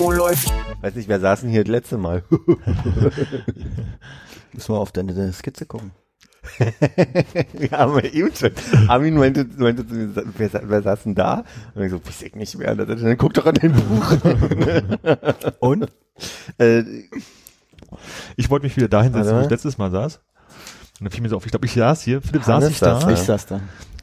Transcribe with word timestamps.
Oh, 0.00 0.10
läuft. 0.12 0.52
Weiß 0.80 0.94
nicht, 0.94 1.08
wer 1.08 1.18
saß 1.20 1.40
denn 1.40 1.50
hier 1.50 1.64
das 1.64 1.70
letzte 1.72 1.98
Mal? 1.98 2.22
Müssen 4.52 4.74
wir 4.74 4.78
auf 4.78 4.92
deine 4.92 5.32
Skizze 5.32 5.66
gucken. 5.66 5.90
ja, 7.58 7.78
aber 7.78 8.04
eben 8.04 8.34
schon. 8.34 8.52
Armin 8.86 9.16
meinte, 9.16 9.46
meinte 9.56 9.86
zu 9.86 9.94
mir, 9.94 10.10
wer, 10.36 10.50
wer 10.64 10.82
saß 10.82 11.02
denn 11.04 11.14
da? 11.14 11.44
Und 11.74 11.82
ich 11.82 11.90
so, 11.90 12.04
weiß 12.04 12.22
ich 12.22 12.34
nicht 12.36 12.56
mehr. 12.56 12.70
Und 12.72 12.78
Dann 12.88 13.16
guck 13.18 13.34
doch 13.34 13.46
an 13.46 13.54
dein 13.54 13.72
Buch. 13.72 14.16
Und? 15.60 15.88
äh, 16.58 16.84
Ich 18.36 18.48
wollte 18.50 18.64
mich 18.66 18.76
wieder 18.76 18.88
dahin 18.88 19.12
setzen, 19.12 19.36
wo 19.36 19.40
ich 19.40 19.50
letztes 19.50 19.76
Mal 19.78 19.90
saß. 19.90 20.16
Und 21.00 21.04
dann 21.04 21.10
fiel 21.10 21.22
mir 21.22 21.28
so 21.28 21.36
auf, 21.36 21.44
ich 21.44 21.50
glaube, 21.50 21.66
ich 21.66 21.72
saß 21.74 22.02
hier, 22.02 22.22
Philipp 22.22 22.44
saß 22.44 22.64
Hannes 22.64 22.78
saß 22.78 23.04
da. 23.04 23.10
Ich 23.10 23.18
saß 23.18 23.46
da. 23.46 23.60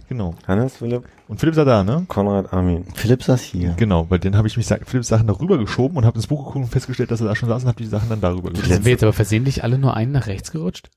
Genau. 0.08 0.36
Hannes, 0.48 0.78
Philipp, 0.78 1.04
Und 1.28 1.40
Philipp 1.40 1.56
saß 1.56 1.66
da, 1.66 1.84
ne? 1.84 2.06
Konrad, 2.08 2.54
Armin. 2.54 2.86
Philipp 2.94 3.24
saß 3.24 3.42
hier. 3.42 3.74
Genau, 3.78 4.10
weil 4.10 4.20
dann 4.20 4.36
habe 4.38 4.48
ich 4.48 4.56
mich 4.58 4.68
Philipps 4.68 5.08
Sachen 5.08 5.28
darüber 5.28 5.58
geschoben 5.58 5.98
und 5.98 6.06
habe 6.06 6.16
ins 6.18 6.28
Buch 6.28 6.46
geguckt 6.46 6.66
und 6.66 6.72
festgestellt, 6.72 7.12
dass 7.12 7.22
er 7.22 7.28
da 7.28 7.36
schon 7.36 7.50
saß 7.50 7.64
und 7.64 7.70
habe 7.70 7.82
die 7.82 7.90
Sachen 7.90 8.10
dann 8.10 8.22
darüber 8.22 8.52
geschoben. 8.52 8.70
Sind 8.72 8.86
wir 8.86 8.92
jetzt 8.92 9.04
aber 9.04 9.14
versehentlich 9.14 9.64
alle 9.64 9.78
nur 9.78 9.96
einen 9.96 10.12
nach 10.12 10.28
rechts 10.28 10.52
gerutscht? 10.52 10.90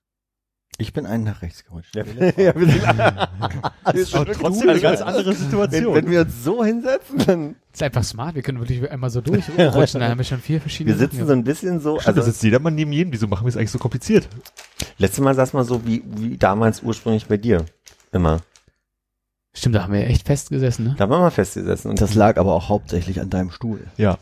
Ich 0.80 0.92
bin 0.92 1.06
einen 1.06 1.24
nach 1.24 1.42
rechts 1.42 1.64
gerutscht. 1.64 1.97
ja, 1.97 2.05
wir 2.55 2.66
sind 2.66 2.82
Das 3.84 3.94
ist 3.94 4.14
aber 4.14 4.32
trotzdem 4.32 4.69
eine 4.69 4.80
ganz 4.80 5.00
andere 5.00 5.30
wenn, 5.30 5.36
Situation. 5.36 5.94
wenn 5.94 6.10
wir 6.10 6.20
uns 6.20 6.44
so 6.44 6.64
hinsetzen, 6.64 7.19
dann 7.27 7.56
ist 7.72 7.82
einfach 7.82 8.04
smart, 8.04 8.36
wir 8.36 8.42
können 8.42 8.60
wirklich 8.60 8.88
einmal 8.88 9.10
so 9.10 9.20
durchrutschen, 9.20 10.00
dann 10.00 10.10
haben 10.10 10.19
wir 10.19 10.25
schon 10.25 10.38
vier 10.41 10.60
verschiedene 10.60 10.94
wir 10.94 11.00
sitzen 11.00 11.27
so 11.27 11.32
ein 11.32 11.42
bisschen 11.42 11.80
so. 11.80 11.98
Stimmt, 11.98 12.16
da 12.16 12.20
Also 12.20 12.30
sitzt 12.30 12.44
jedermann 12.44 12.75
neben 12.77 12.92
jedem. 12.92 13.12
Wieso 13.12 13.27
machen 13.27 13.44
wir 13.44 13.48
es 13.48 13.56
eigentlich 13.56 13.70
so 13.72 13.78
kompliziert? 13.78 14.28
letztes 14.98 15.20
Mal 15.25 15.34
saß 15.34 15.52
man 15.52 15.64
so 15.64 15.84
wie 15.86 16.02
wie 16.06 16.36
damals 16.36 16.82
ursprünglich 16.82 17.27
bei 17.27 17.36
dir. 17.38 17.64
Immer. 18.12 18.38
Stimmt, 19.58 19.74
da 19.74 19.82
haben 19.82 19.92
wir 19.92 20.06
echt 20.06 20.24
festgesessen, 20.24 20.84
ne? 20.84 20.94
Da 20.96 21.02
haben 21.02 21.10
wir 21.10 21.18
mal 21.18 21.32
festgesessen 21.32 21.90
und 21.90 22.00
Das 22.00 22.14
lag 22.14 22.36
aber 22.36 22.54
auch 22.54 22.68
hauptsächlich 22.68 23.20
an 23.20 23.28
deinem 23.28 23.50
Stuhl. 23.50 23.80
Ja. 23.96 24.18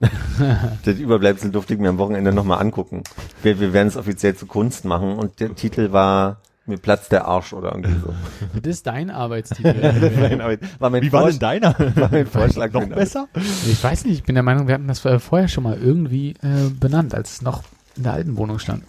das 0.84 0.96
Überbleibsel 0.96 1.50
durfte 1.50 1.74
ich 1.74 1.80
mir 1.80 1.90
am 1.90 1.98
Wochenende 1.98 2.32
nochmal 2.32 2.60
angucken. 2.60 3.02
Wir, 3.42 3.60
wir 3.60 3.74
werden 3.74 3.88
es 3.88 3.98
offiziell 3.98 4.34
zu 4.34 4.46
Kunst 4.46 4.86
machen 4.86 5.16
und 5.18 5.38
der 5.40 5.54
Titel 5.54 5.92
war 5.92 6.40
mir 6.64 6.78
platzt 6.78 7.12
der 7.12 7.26
Arsch 7.26 7.52
oder 7.52 7.72
irgendwie 7.72 8.00
so. 8.00 8.14
Das 8.62 8.76
ist 8.76 8.86
dein 8.86 9.10
Arbeitstitel. 9.10 9.74
War 10.78 10.88
mein 10.88 11.02
Wie 11.02 11.12
war 11.12 11.28
denn 11.28 11.38
deiner? 11.38 11.78
war 11.78 12.08
mein 12.10 12.26
Vorschlag 12.26 12.72
Noch 12.72 12.86
besser? 12.86 13.28
ich 13.34 13.82
weiß 13.84 14.04
nicht, 14.06 14.14
ich 14.14 14.22
bin 14.22 14.34
der 14.34 14.44
Meinung, 14.44 14.66
wir 14.66 14.74
hatten 14.74 14.88
das 14.88 15.04
äh, 15.04 15.18
vorher 15.18 15.48
schon 15.48 15.64
mal 15.64 15.76
irgendwie 15.76 16.30
äh, 16.42 16.70
benannt, 16.78 17.14
als 17.14 17.32
es 17.32 17.42
noch 17.42 17.64
in 17.96 18.04
der 18.04 18.12
alten 18.14 18.36
Wohnung 18.38 18.58
stand. 18.58 18.84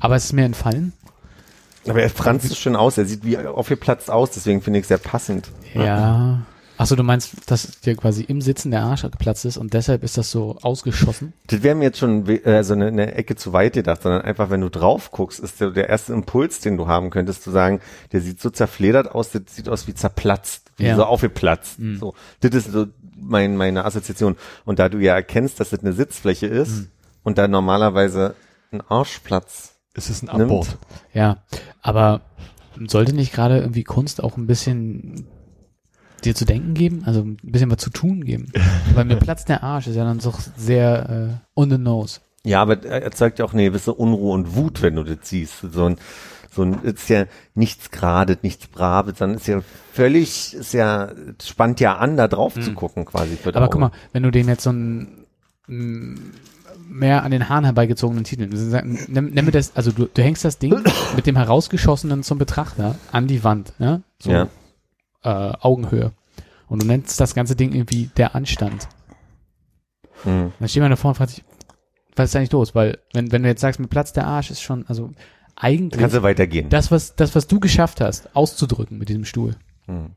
Aber 0.00 0.16
es 0.16 0.24
ist 0.24 0.32
mir 0.32 0.44
entfallen. 0.44 0.92
Aber 1.88 2.02
er 2.02 2.10
franzt 2.10 2.46
es 2.46 2.58
schön 2.58 2.76
aus, 2.76 2.96
er 2.98 3.04
sieht 3.04 3.24
wie 3.24 3.36
aufgeplatzt 3.38 4.10
aus, 4.10 4.30
deswegen 4.30 4.62
finde 4.62 4.78
ich 4.78 4.84
es 4.84 4.88
sehr 4.88 4.98
passend. 4.98 5.48
Ja. 5.74 6.42
Achso, 6.76 6.96
du 6.96 7.04
meinst, 7.04 7.48
dass 7.48 7.80
dir 7.82 7.94
quasi 7.94 8.22
im 8.24 8.40
Sitzen 8.40 8.72
der 8.72 8.82
Arsch 8.82 9.02
geplatzt 9.02 9.44
ist 9.44 9.56
und 9.58 9.74
deshalb 9.74 10.02
ist 10.02 10.18
das 10.18 10.30
so 10.32 10.56
ausgeschossen? 10.62 11.32
Das 11.46 11.62
wäre 11.62 11.76
mir 11.76 11.84
jetzt 11.84 11.98
schon 11.98 12.26
äh, 12.28 12.64
so 12.64 12.72
eine, 12.74 12.88
eine 12.88 13.14
Ecke 13.14 13.36
zu 13.36 13.52
weit 13.52 13.74
gedacht, 13.74 14.02
sondern 14.02 14.22
einfach, 14.22 14.50
wenn 14.50 14.60
du 14.60 14.70
drauf 14.70 15.12
guckst, 15.12 15.38
ist 15.38 15.60
der, 15.60 15.70
der 15.70 15.88
erste 15.88 16.12
Impuls, 16.12 16.58
den 16.58 16.76
du 16.76 16.88
haben 16.88 17.10
könntest, 17.10 17.44
zu 17.44 17.52
sagen, 17.52 17.80
der 18.10 18.20
sieht 18.22 18.40
so 18.40 18.50
zerfledert 18.50 19.12
aus, 19.14 19.30
das 19.30 19.42
sieht 19.50 19.68
aus 19.68 19.86
wie 19.86 19.94
zerplatzt, 19.94 20.72
wie 20.76 20.86
Ja. 20.86 20.96
so 20.96 21.04
aufgeplatzt. 21.04 21.78
Mhm. 21.78 21.98
So, 21.98 22.14
das 22.40 22.52
ist 22.54 22.72
so 22.72 22.86
mein, 23.20 23.56
meine 23.56 23.84
Assoziation. 23.84 24.34
Und 24.64 24.80
da 24.80 24.88
du 24.88 24.98
ja 24.98 25.14
erkennst, 25.14 25.60
dass 25.60 25.70
das 25.70 25.78
eine 25.80 25.92
Sitzfläche 25.92 26.48
ist 26.48 26.70
Mhm. 26.72 26.88
und 27.22 27.38
da 27.38 27.46
normalerweise 27.46 28.34
ein 28.72 28.80
Arschplatz 28.80 29.73
Es 29.94 30.10
ist 30.10 30.22
ein. 30.22 30.28
Abbord. 30.28 30.76
Ja, 31.12 31.38
aber 31.80 32.22
sollte 32.86 33.14
nicht 33.14 33.32
gerade 33.32 33.58
irgendwie 33.58 33.84
Kunst 33.84 34.22
auch 34.22 34.36
ein 34.36 34.46
bisschen 34.46 35.26
dir 36.24 36.34
zu 36.34 36.44
denken 36.44 36.74
geben? 36.74 37.02
Also 37.06 37.20
ein 37.20 37.36
bisschen 37.42 37.70
was 37.70 37.78
zu 37.78 37.90
tun 37.90 38.24
geben? 38.24 38.52
Weil 38.94 39.04
mir 39.04 39.16
platzt 39.16 39.48
der 39.48 39.62
Arsch 39.62 39.86
ist 39.86 39.96
ja 39.96 40.04
dann 40.04 40.18
doch 40.18 40.40
sehr 40.56 41.40
äh, 41.56 41.60
on 41.60 41.70
the 41.70 41.78
nose. 41.78 42.20
Ja, 42.44 42.60
aber 42.60 42.84
er 42.84 43.02
erzeugt 43.02 43.38
ja 43.38 43.44
auch 43.44 43.54
eine 43.54 43.64
gewisse 43.64 43.94
Unruhe 43.94 44.34
und 44.34 44.54
Wut, 44.54 44.82
wenn 44.82 44.96
du 44.96 45.04
das 45.04 45.18
siehst. 45.22 45.60
So 45.72 45.86
ein, 45.86 45.96
so 46.50 46.62
ein, 46.62 46.82
ist 46.82 47.08
ja 47.08 47.24
nichts 47.54 47.90
gerade, 47.90 48.38
nichts 48.42 48.66
braves, 48.66 49.18
sondern 49.18 49.38
ist 49.38 49.46
ja 49.46 49.62
völlig, 49.92 50.54
ist 50.54 50.74
ja, 50.74 51.10
spannt 51.42 51.80
ja 51.80 51.96
an, 51.96 52.18
da 52.18 52.28
drauf 52.28 52.54
zu 52.54 52.74
gucken, 52.74 53.06
quasi. 53.06 53.36
Für 53.36 53.50
das. 53.52 53.56
Aber 53.56 53.66
Auge. 53.66 53.72
guck 53.72 53.80
mal, 53.80 53.90
wenn 54.12 54.24
du 54.24 54.30
dem 54.30 54.48
jetzt 54.48 54.64
so 54.64 54.70
ein 54.70 55.24
mm, 55.68 56.16
mehr 56.88 57.22
an 57.22 57.30
den 57.30 57.48
Haaren 57.48 57.64
herbeigezogenen 57.64 58.24
Titel, 58.24 58.46
du 58.48 58.56
sagst, 58.56 59.08
nimm, 59.08 59.26
nimm 59.30 59.44
mir 59.44 59.50
das, 59.50 59.74
also 59.76 59.90
du, 59.92 60.06
du 60.06 60.22
hängst 60.22 60.44
das 60.44 60.58
Ding 60.58 60.74
mit 61.16 61.26
dem 61.26 61.36
herausgeschossenen 61.36 62.22
zum 62.22 62.38
Betrachter 62.38 62.96
an 63.12 63.26
die 63.26 63.42
Wand, 63.44 63.72
ja? 63.78 64.00
So 64.18 64.30
Ja. 64.30 64.48
äh, 65.22 65.52
Augenhöhe. 65.60 66.12
Und 66.68 66.82
du 66.82 66.86
nennst 66.86 67.20
das 67.20 67.34
ganze 67.34 67.56
Ding 67.56 67.72
irgendwie 67.72 68.10
der 68.16 68.34
Anstand. 68.34 68.88
Hm. 70.22 70.52
Dann 70.58 70.68
steht 70.68 70.80
man 70.82 70.90
davor 70.90 71.10
und 71.10 71.14
fragt 71.16 71.30
sich, 71.32 71.44
was 72.16 72.30
ist 72.30 72.36
eigentlich 72.36 72.52
los? 72.52 72.74
Weil, 72.74 72.98
wenn, 73.12 73.32
wenn 73.32 73.42
du 73.42 73.48
jetzt 73.48 73.60
sagst, 73.60 73.80
mit 73.80 73.90
Platz 73.90 74.12
der 74.12 74.26
Arsch 74.26 74.50
ist 74.50 74.62
schon, 74.62 74.86
also 74.86 75.08
Dann 75.08 75.16
eigentlich 75.56 76.00
kannst 76.00 76.16
du 76.16 76.22
weitergehen. 76.22 76.68
das, 76.68 76.90
was, 76.90 77.16
das, 77.16 77.34
was 77.34 77.46
du 77.46 77.60
geschafft 77.60 78.00
hast, 78.00 78.34
auszudrücken 78.34 78.98
mit 78.98 79.08
diesem 79.08 79.24
Stuhl. 79.24 79.56
Hm. 79.86 80.10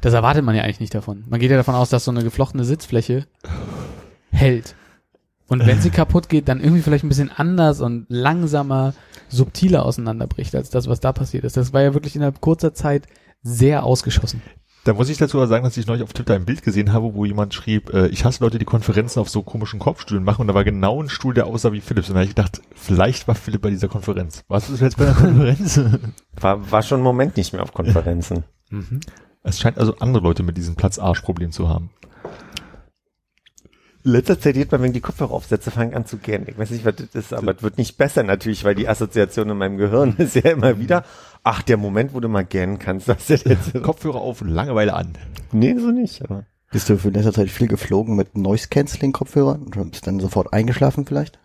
Das 0.00 0.14
erwartet 0.14 0.44
man 0.44 0.54
ja 0.54 0.62
eigentlich 0.62 0.80
nicht 0.80 0.94
davon. 0.94 1.24
Man 1.28 1.40
geht 1.40 1.50
ja 1.50 1.56
davon 1.56 1.74
aus, 1.74 1.90
dass 1.90 2.04
so 2.04 2.10
eine 2.10 2.22
geflochtene 2.22 2.64
Sitzfläche 2.64 3.26
hält. 4.30 4.74
Und 5.48 5.64
wenn 5.64 5.80
sie 5.80 5.90
kaputt 5.90 6.28
geht, 6.28 6.48
dann 6.48 6.60
irgendwie 6.60 6.82
vielleicht 6.82 7.04
ein 7.04 7.08
bisschen 7.08 7.30
anders 7.30 7.80
und 7.80 8.06
langsamer, 8.08 8.94
subtiler 9.28 9.84
auseinanderbricht, 9.84 10.54
als 10.54 10.70
das, 10.70 10.88
was 10.88 11.00
da 11.00 11.12
passiert 11.12 11.44
ist. 11.44 11.56
Das 11.56 11.72
war 11.72 11.82
ja 11.82 11.94
wirklich 11.94 12.16
innerhalb 12.16 12.40
kurzer 12.40 12.74
Zeit 12.74 13.06
sehr 13.42 13.84
ausgeschossen. 13.84 14.42
Da 14.86 14.94
muss 14.94 15.08
ich 15.08 15.18
dazu 15.18 15.38
aber 15.38 15.48
sagen, 15.48 15.64
dass 15.64 15.76
ich 15.76 15.88
neulich 15.88 16.04
auf 16.04 16.12
Twitter 16.12 16.34
ein 16.34 16.44
Bild 16.44 16.62
gesehen 16.62 16.92
habe, 16.92 17.12
wo 17.14 17.24
jemand 17.24 17.54
schrieb, 17.54 17.92
äh, 17.92 18.06
ich 18.06 18.24
hasse 18.24 18.42
Leute, 18.44 18.58
die 18.58 18.64
Konferenzen 18.64 19.18
auf 19.18 19.28
so 19.28 19.42
komischen 19.42 19.80
Kopfstühlen 19.80 20.22
machen 20.22 20.42
und 20.42 20.46
da 20.46 20.54
war 20.54 20.62
genau 20.62 21.02
ein 21.02 21.08
Stuhl, 21.08 21.34
der 21.34 21.48
aussah 21.48 21.72
wie 21.72 21.80
Philips. 21.80 22.08
Und 22.08 22.14
da 22.14 22.20
habe 22.20 22.28
ich 22.28 22.36
gedacht, 22.36 22.60
vielleicht 22.72 23.26
war 23.26 23.34
Philipp 23.34 23.62
bei 23.62 23.70
dieser 23.70 23.88
Konferenz. 23.88 24.44
Warst 24.46 24.68
du 24.68 24.74
jetzt 24.74 24.96
bei 24.96 25.06
der 25.06 25.14
Konferenz? 25.14 25.80
War, 26.40 26.70
war 26.70 26.82
schon 26.82 26.98
einen 26.98 27.04
Moment 27.04 27.36
nicht 27.36 27.52
mehr 27.52 27.64
auf 27.64 27.72
Konferenzen. 27.72 28.44
Mhm. 28.70 29.00
es 29.42 29.60
scheint 29.60 29.78
also 29.78 29.96
andere 29.98 30.22
Leute 30.22 30.42
mit 30.44 30.56
diesem 30.56 30.76
Platz-Arsch-Problem 30.76 31.50
zu 31.50 31.68
haben. 31.68 31.90
In 34.06 34.12
letzter 34.12 34.38
Zeit 34.38 34.54
geht 34.54 34.70
man, 34.70 34.82
wenn 34.82 34.92
die 34.92 35.00
Kopfhörer 35.00 35.32
aufsetze, 35.32 35.72
fangen 35.72 35.92
an 35.94 36.06
zu 36.06 36.18
gähnen. 36.18 36.46
Ich 36.48 36.56
weiß 36.56 36.70
nicht, 36.70 36.84
was 36.84 36.94
das 36.94 37.08
ist, 37.12 37.32
aber 37.34 37.56
es 37.56 37.62
wird 37.64 37.76
nicht 37.76 37.96
besser 37.98 38.22
natürlich, 38.22 38.62
weil 38.62 38.76
die 38.76 38.86
Assoziation 38.86 39.50
in 39.50 39.58
meinem 39.58 39.78
Gehirn 39.78 40.14
ist 40.18 40.36
ja 40.36 40.52
immer 40.52 40.78
wieder, 40.78 41.02
ach, 41.42 41.62
der 41.62 41.76
Moment, 41.76 42.14
wo 42.14 42.20
du 42.20 42.28
mal 42.28 42.44
gähnen 42.44 42.78
kannst, 42.78 43.08
was 43.08 43.28
ist 43.28 43.44
das 43.46 43.72
jetzt? 43.72 43.82
Kopfhörer 43.82 44.20
auf 44.20 44.42
und 44.42 44.48
Langeweile 44.50 44.94
an. 44.94 45.18
nee, 45.50 45.74
so 45.76 45.90
nicht, 45.90 46.22
aber. 46.22 46.44
Bist 46.70 46.88
du 46.88 46.96
für 46.98 47.08
letzter 47.08 47.32
Zeit 47.32 47.50
viel 47.50 47.66
geflogen 47.66 48.14
mit 48.14 48.38
Noise-Canceling-Kopfhörern 48.38 49.72
und 49.74 49.90
bist 49.90 50.06
dann 50.06 50.20
sofort 50.20 50.52
eingeschlafen 50.52 51.04
vielleicht? 51.04 51.40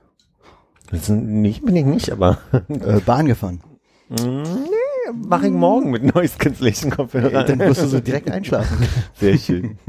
Das 0.92 1.02
ist 1.02 1.10
nicht, 1.10 1.66
bin 1.66 1.76
ich 1.76 1.86
nicht, 1.86 2.12
aber 2.12 2.38
Äh, 2.70 3.00
Bahn 3.00 3.26
gefahren. 3.26 3.62
nee, 4.08 5.12
mach 5.16 5.42
ich 5.42 5.52
morgen 5.52 5.90
mit 5.90 6.04
Noise 6.14 6.38
Cancellation 6.38 6.92
Äh, 7.14 7.44
dann 7.44 7.58
wirst 7.58 7.82
du 7.82 7.88
so 7.88 8.00
direkt 8.00 8.30
einschlafen. 8.30 8.86
Sehr 9.20 9.40
schön. 9.40 9.80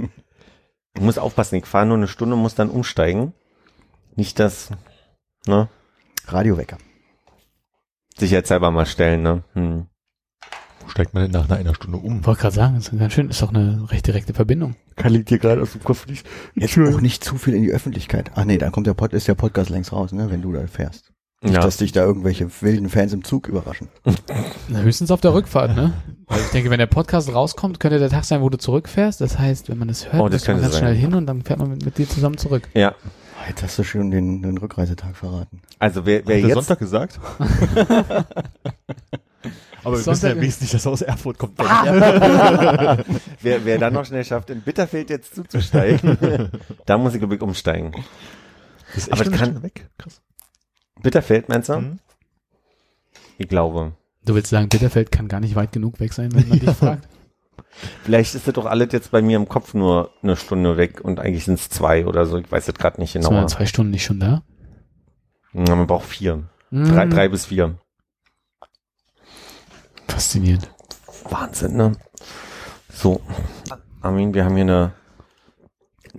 Ich 0.94 1.00
muss 1.00 1.18
aufpassen, 1.18 1.56
ich 1.56 1.66
fahre 1.66 1.86
nur 1.86 1.96
eine 1.96 2.08
Stunde, 2.08 2.36
muss 2.36 2.54
dann 2.54 2.70
umsteigen. 2.70 3.32
Nicht 4.14 4.38
das, 4.38 4.70
ne? 5.46 5.68
Radiowecker. 6.26 6.78
Sicherheitshalber 8.18 8.70
mal 8.70 8.86
stellen, 8.86 9.22
ne? 9.22 9.42
Hm. 9.54 9.86
Wo 10.80 10.88
steigt 10.88 11.14
man 11.14 11.22
denn 11.22 11.32
nach 11.32 11.48
einer 11.48 11.74
Stunde 11.74 11.98
um? 11.98 12.26
Wollte 12.26 12.42
gerade 12.42 12.54
sagen, 12.54 12.74
das 12.74 12.88
ist 12.88 12.98
ganz 12.98 13.12
schön, 13.12 13.30
ist 13.30 13.40
doch 13.40 13.50
eine 13.50 13.90
recht 13.90 14.06
direkte 14.06 14.34
Verbindung. 14.34 14.76
Kann 14.96 15.12
liegt 15.12 15.28
hier 15.28 15.38
gerade 15.38 15.62
aus 15.62 15.72
dem 15.72 15.82
Kopf 15.82 16.06
nicht. 16.06 16.26
Jetzt 16.54 16.76
auch 16.76 17.00
nicht 17.00 17.24
zu 17.24 17.38
viel 17.38 17.54
in 17.54 17.62
die 17.62 17.70
Öffentlichkeit. 17.70 18.32
Ach 18.34 18.44
nee, 18.44 18.58
dann 18.58 18.72
kommt 18.72 18.86
der 18.86 18.94
Pod, 18.94 19.12
ist 19.12 19.28
der 19.28 19.34
Podcast 19.34 19.70
längst 19.70 19.92
raus, 19.92 20.12
ne, 20.12 20.30
wenn 20.30 20.42
du 20.42 20.52
da 20.52 20.66
fährst. 20.66 21.11
Nicht, 21.42 21.54
Ja. 21.54 21.60
dass 21.60 21.76
dich 21.78 21.90
da 21.92 22.04
irgendwelche 22.04 22.48
wilden 22.60 22.88
Fans 22.88 23.12
im 23.12 23.24
Zug 23.24 23.48
überraschen. 23.48 23.88
Na, 24.68 24.80
höchstens 24.80 25.10
auf 25.10 25.20
der 25.20 25.34
Rückfahrt, 25.34 25.74
ne? 25.74 25.92
Weil 26.28 26.38
ich 26.40 26.50
denke, 26.50 26.70
wenn 26.70 26.78
der 26.78 26.86
Podcast 26.86 27.34
rauskommt, 27.34 27.80
könnte 27.80 27.98
der 27.98 28.10
Tag 28.10 28.24
sein, 28.24 28.42
wo 28.42 28.48
du 28.48 28.58
zurückfährst. 28.58 29.20
Das 29.20 29.38
heißt, 29.40 29.68
wenn 29.68 29.78
man 29.78 29.88
das 29.88 30.12
hört, 30.12 30.22
Oh, 30.22 30.28
das 30.28 30.46
man 30.46 30.60
ganz 30.60 30.74
sein. 30.74 30.82
schnell 30.82 30.94
hin 30.94 31.14
und 31.14 31.26
dann 31.26 31.42
fährt 31.42 31.58
man 31.58 31.70
mit, 31.70 31.84
mit 31.84 31.98
dir 31.98 32.08
zusammen 32.08 32.38
zurück. 32.38 32.68
Ja. 32.74 32.94
Oh, 33.00 33.48
Jetzt 33.48 33.60
hast 33.64 33.76
du 33.76 33.82
schon 33.82 34.12
den, 34.12 34.40
den 34.42 34.56
Rückreisetag 34.56 35.16
verraten. 35.16 35.60
Also 35.80 36.06
wer, 36.06 36.22
wer 36.26 36.36
Hat 36.36 36.44
jetzt, 36.44 36.54
Sonntag 36.54 36.78
gesagt? 36.78 37.18
Aber 39.84 39.96
wir 39.96 40.02
Sonntag- 40.02 40.12
wissen 40.12 40.28
ja 40.28 40.36
wenigstens 40.36 40.62
nicht, 40.62 40.74
dass 40.74 40.86
er 40.86 40.92
aus 40.92 41.02
Erfurt 41.02 41.38
kommt. 41.38 41.58
Wer, 41.58 43.04
wer 43.64 43.78
dann 43.78 43.92
noch 43.94 44.04
schnell 44.04 44.24
schafft, 44.24 44.50
in 44.50 44.60
Bitterfeld 44.60 45.10
jetzt 45.10 45.34
zuzusteigen, 45.34 46.50
da 46.86 46.98
muss 46.98 47.14
ich 47.14 47.18
glaube 47.18 47.34
ich 47.34 47.40
umsteigen. 47.40 47.90
Das 48.94 49.08
ist 49.08 49.12
Aber 49.12 49.22
echt 49.22 49.32
eine 49.32 49.38
kann- 49.54 49.62
weg. 49.64 49.88
Krass. 49.98 50.20
Bitterfeld 51.02 51.48
meinst 51.48 51.68
du? 51.68 51.78
Mhm. 51.80 51.98
Ich 53.38 53.48
glaube. 53.48 53.92
Du 54.24 54.34
willst 54.34 54.50
sagen, 54.50 54.68
Bitterfeld 54.68 55.10
kann 55.10 55.28
gar 55.28 55.40
nicht 55.40 55.56
weit 55.56 55.72
genug 55.72 55.98
weg 56.00 56.12
sein, 56.12 56.32
wenn 56.34 56.48
man 56.48 56.60
dich 56.60 56.70
fragt? 56.70 57.08
Vielleicht 58.04 58.34
ist 58.34 58.46
das 58.46 58.54
doch 58.54 58.66
alles 58.66 58.88
jetzt 58.92 59.10
bei 59.10 59.22
mir 59.22 59.36
im 59.36 59.48
Kopf 59.48 59.74
nur 59.74 60.10
eine 60.22 60.36
Stunde 60.36 60.76
weg 60.76 61.00
und 61.02 61.18
eigentlich 61.20 61.44
sind 61.44 61.58
es 61.58 61.68
zwei 61.68 62.06
oder 62.06 62.26
so. 62.26 62.38
Ich 62.38 62.50
weiß 62.50 62.66
jetzt 62.66 62.78
gerade 62.78 63.00
nicht 63.00 63.14
genau. 63.14 63.40
in 63.40 63.48
zwei 63.48 63.66
Stunden 63.66 63.90
nicht 63.90 64.04
schon 64.04 64.20
da? 64.20 64.42
Ja, 65.54 65.74
man 65.74 65.86
braucht 65.86 66.06
vier. 66.06 66.44
Drei, 66.70 67.06
Mhm. 67.06 67.10
drei 67.10 67.28
bis 67.28 67.46
vier. 67.46 67.78
Faszinierend. 70.08 70.70
Wahnsinn, 71.28 71.76
ne? 71.76 71.92
So. 72.92 73.20
Armin, 74.00 74.34
wir 74.34 74.44
haben 74.44 74.54
hier 74.54 74.64
eine, 74.64 74.92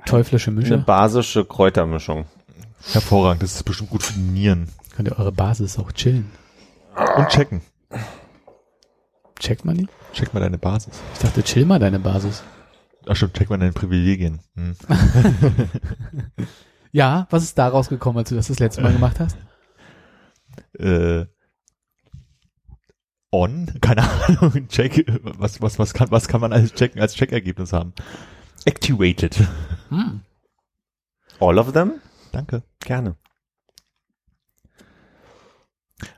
Teuflische 0.06 0.52
eine 0.52 0.60
Mische. 0.62 0.78
basische 0.80 1.46
Kräutermischung. 1.46 2.26
Hervorragend. 2.92 3.44
Das 3.44 3.56
ist 3.56 3.64
bestimmt 3.64 3.90
gut 3.90 4.04
für 4.04 4.14
die 4.14 4.20
Nieren. 4.20 4.70
Könnt 4.96 5.08
ihr 5.08 5.18
eure 5.18 5.32
Basis 5.32 5.80
auch 5.80 5.92
chillen. 5.92 6.30
Und 7.18 7.28
checken. 7.30 7.62
Checkt 9.40 9.66
man 9.66 9.78
die? 9.78 9.88
Check 10.14 10.34
mal 10.34 10.40
deine 10.40 10.58
Basis. 10.58 10.94
Ich 11.14 11.20
dachte, 11.20 11.44
chill 11.44 11.66
mal 11.66 11.80
deine 11.80 12.00
Basis. 12.00 12.44
Ach 13.08 13.16
stimmt, 13.16 13.34
check 13.34 13.50
mal 13.50 13.58
deine 13.58 13.74
Privilegien. 13.74 14.40
Hm. 14.56 14.76
Ja, 16.94 17.26
was 17.32 17.42
ist 17.44 17.58
daraus 17.58 17.90
gekommen, 17.90 18.20
als 18.20 18.30
du 18.30 18.36
das 18.36 18.48
das 18.48 18.60
letzte 18.60 18.82
Mal 18.82 18.94
gemacht 18.94 19.20
hast? 19.20 19.36
Äh, 20.78 21.26
on? 23.32 23.68
Keine 23.82 24.04
Ahnung. 24.04 24.68
Check. 24.70 25.04
Was, 25.24 25.60
was, 25.60 25.80
was 25.80 25.96
kann, 25.96 26.12
was 26.12 26.28
kann 26.28 26.40
man 26.40 26.54
als 26.54 26.72
checken, 26.74 27.02
als 27.02 27.16
Checkergebnis 27.16 27.74
haben? 27.74 27.94
Activated. 28.66 29.36
Hm. 29.90 30.22
All 31.40 31.58
of 31.58 31.72
them? 31.74 31.94
Danke. 32.34 32.64
Gerne. 32.80 33.16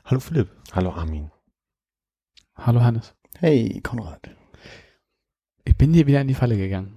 Hallo 0.06 0.18
Philipp. 0.18 0.48
Hallo 0.72 0.90
Armin. 0.90 1.30
Hallo 2.56 2.80
Hannes. 2.82 3.14
Hey, 3.38 3.80
Konrad. 3.82 4.30
Ich 5.64 5.76
bin 5.76 5.92
dir 5.92 6.06
wieder 6.06 6.22
in 6.22 6.28
die 6.28 6.34
Falle 6.34 6.56
gegangen. 6.56 6.96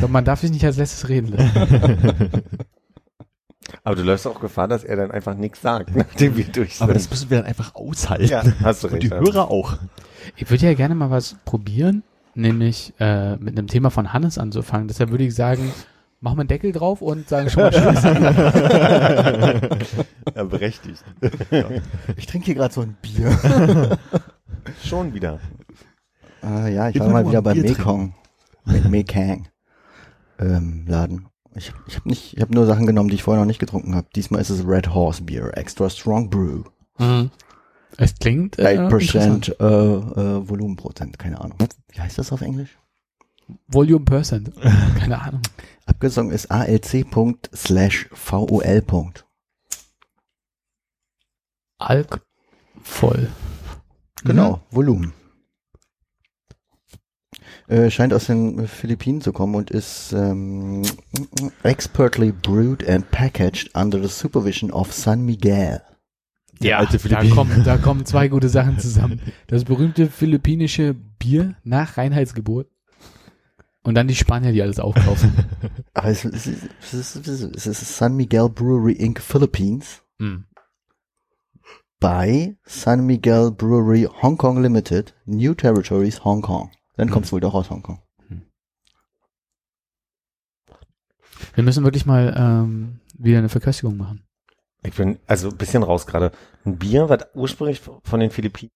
Doch 0.00 0.08
man 0.08 0.24
darf 0.24 0.42
dich 0.42 0.52
nicht 0.52 0.64
als 0.64 0.76
letztes 0.76 1.08
reden 1.08 1.32
lassen. 1.32 2.42
Aber 3.82 3.96
du 3.96 4.02
läufst 4.02 4.28
auch 4.28 4.40
Gefahr, 4.40 4.68
dass 4.68 4.84
er 4.84 4.94
dann 4.96 5.10
einfach 5.10 5.34
nichts 5.34 5.60
sagt, 5.60 5.90
nachdem 5.96 6.36
wir 6.36 6.44
durch 6.44 6.76
sind. 6.76 6.84
Aber 6.84 6.94
das 6.94 7.10
müssen 7.10 7.30
wir 7.30 7.38
dann 7.38 7.46
einfach 7.46 7.74
aushalten. 7.74 8.26
ja, 8.26 8.44
hast 8.62 8.84
du 8.84 8.88
Und 8.88 8.94
recht. 8.94 9.02
die 9.02 9.08
ja. 9.08 9.18
Hörer 9.18 9.50
auch. 9.50 9.76
Ich 10.36 10.48
würde 10.48 10.66
ja 10.66 10.74
gerne 10.74 10.94
mal 10.94 11.10
was 11.10 11.34
probieren, 11.44 12.04
nämlich 12.34 12.94
äh, 13.00 13.34
mit 13.38 13.58
einem 13.58 13.66
Thema 13.66 13.90
von 13.90 14.12
Hannes 14.12 14.38
anzufangen. 14.38 14.86
Deshalb 14.86 15.10
würde 15.10 15.24
ich 15.24 15.34
sagen, 15.34 15.72
machen 16.26 16.38
wir 16.38 16.40
einen 16.40 16.48
Deckel 16.48 16.72
drauf 16.72 17.02
und 17.02 17.28
sagen 17.28 17.48
schon 17.48 17.62
mal 17.62 17.70
Tschüss. 17.70 18.02
ja, 20.34 20.42
berechtigt. 20.42 21.04
Ich 22.16 22.26
trinke 22.26 22.46
hier 22.46 22.56
gerade 22.56 22.74
so 22.74 22.80
ein 22.80 22.96
Bier. 23.00 23.30
Schon 24.84 25.14
wieder. 25.14 25.38
äh, 26.42 26.74
ja, 26.74 26.88
ich 26.88 26.96
Wir 26.96 27.02
war 27.02 27.10
mal 27.10 27.28
wieder 27.28 27.42
beim 27.42 27.54
Bier 27.54 27.70
Mekong. 27.70 28.14
Mit 28.64 28.90
Mekang. 28.90 29.46
Ähm, 30.40 30.84
Laden. 30.88 31.28
Ich, 31.54 31.72
ich 31.86 31.94
habe 31.94 32.08
nicht, 32.08 32.36
ich 32.36 32.42
habe 32.42 32.52
nur 32.52 32.66
Sachen 32.66 32.86
genommen, 32.86 33.08
die 33.08 33.14
ich 33.14 33.22
vorher 33.22 33.40
noch 33.40 33.46
nicht 33.46 33.60
getrunken 33.60 33.94
habe. 33.94 34.08
Diesmal 34.16 34.40
ist 34.40 34.50
es 34.50 34.66
Red 34.66 34.92
Horse 34.92 35.22
Beer, 35.22 35.56
Extra 35.56 35.88
Strong 35.88 36.28
Brew. 36.28 36.64
Mhm. 36.98 37.30
Es 37.98 38.16
klingt 38.16 38.58
äh, 38.58 38.78
8% 38.78 39.60
äh, 39.60 39.64
äh, 39.64 40.48
Volumenprozent, 40.48 41.20
keine 41.20 41.40
Ahnung. 41.40 41.56
Wie 41.92 42.00
heißt 42.00 42.18
das 42.18 42.32
auf 42.32 42.40
Englisch? 42.40 42.76
Volume 43.68 44.04
Percent. 44.04 44.50
Keine 44.98 45.22
Ahnung. 45.22 45.42
Abgesungen 45.86 46.32
ist 46.32 46.50
ALC. 46.50 47.06
slash 47.54 48.08
VOL. 48.12 48.82
Alk 51.78 52.20
voll. 52.82 53.28
Genau, 54.24 54.60
Volumen. 54.70 55.12
Äh, 57.68 57.90
scheint 57.90 58.12
aus 58.12 58.26
den 58.26 58.68
Philippinen 58.68 59.20
zu 59.20 59.32
kommen 59.32 59.56
und 59.56 59.70
ist 59.70 60.12
ähm, 60.12 60.82
expertly 61.64 62.32
brewed 62.32 62.88
and 62.88 63.10
packaged 63.10 63.74
under 63.74 64.00
the 64.00 64.08
supervision 64.08 64.70
of 64.70 64.92
San 64.92 65.24
Miguel. 65.24 65.82
Ja, 66.60 66.78
alte 66.78 66.98
da 67.08 67.24
kommen, 67.24 67.64
da 67.64 67.76
kommen 67.76 68.06
zwei 68.06 68.28
gute 68.28 68.48
Sachen 68.48 68.78
zusammen. 68.78 69.20
Das 69.48 69.64
berühmte 69.64 70.06
philippinische 70.06 70.94
Bier 70.94 71.56
nach 71.64 71.96
Reinheitsgeburt. 71.96 72.70
Und 73.86 73.94
dann 73.94 74.08
die 74.08 74.16
Spanier, 74.16 74.50
die 74.50 74.62
alles 74.62 74.80
aufkaufen. 74.80 75.32
Aber 75.94 76.08
es, 76.08 76.24
ist, 76.24 76.46
es, 76.92 77.14
ist, 77.14 77.56
es 77.56 77.66
ist 77.66 77.96
San 77.96 78.16
Miguel 78.16 78.48
Brewery 78.48 78.94
Inc. 78.94 79.20
Philippines 79.20 80.02
Hm. 80.18 80.44
bei 82.00 82.56
San 82.64 83.06
Miguel 83.06 83.52
Brewery 83.52 84.08
Hong 84.22 84.36
Kong 84.36 84.60
Limited, 84.60 85.14
New 85.26 85.54
Territories, 85.54 86.24
Hong 86.24 86.42
Kong. 86.42 86.72
Dann 86.96 87.10
kommt 87.10 87.26
es 87.26 87.32
wohl 87.32 87.40
doch 87.40 87.54
aus 87.54 87.70
Hongkong. 87.70 88.02
Wir 91.54 91.62
müssen 91.62 91.84
wirklich 91.84 92.06
mal 92.06 92.34
ähm, 92.36 92.98
wieder 93.16 93.38
eine 93.38 93.48
Verköstigung 93.48 93.96
machen. 93.96 94.26
Ich 94.82 94.94
bin 94.94 95.20
also 95.28 95.50
ein 95.50 95.56
bisschen 95.56 95.84
raus 95.84 96.06
gerade. 96.06 96.32
Ein 96.64 96.76
Bier, 96.76 97.08
was 97.08 97.26
ursprünglich 97.34 97.80
von 97.80 98.20
den 98.20 98.30
Philippinen 98.30 98.72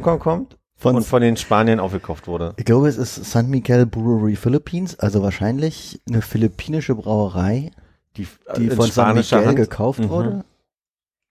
kommt 0.00 0.58
Von, 0.82 0.96
und 0.96 1.04
von 1.06 1.22
den 1.22 1.36
Spaniern 1.36 1.78
aufgekauft 1.80 2.26
wurde. 2.26 2.54
ich 2.56 2.64
glaube, 2.64 2.88
es 2.88 2.96
ist 2.98 3.14
San 3.30 3.48
Miguel 3.48 3.86
Brewery 3.86 4.34
Philippines, 4.36 4.98
also 4.98 5.22
wahrscheinlich 5.22 6.00
eine 6.08 6.22
philippinische 6.22 6.94
Brauerei, 6.96 7.70
Die, 8.16 8.26
die 8.56 8.64
in 8.66 8.72
von 8.72 8.90
San 8.90 9.14
Miguel 9.14 9.46
Hand. 9.46 9.56
gekauft 9.56 10.00
Mhm. 10.00 10.08
wurde. 10.10 10.44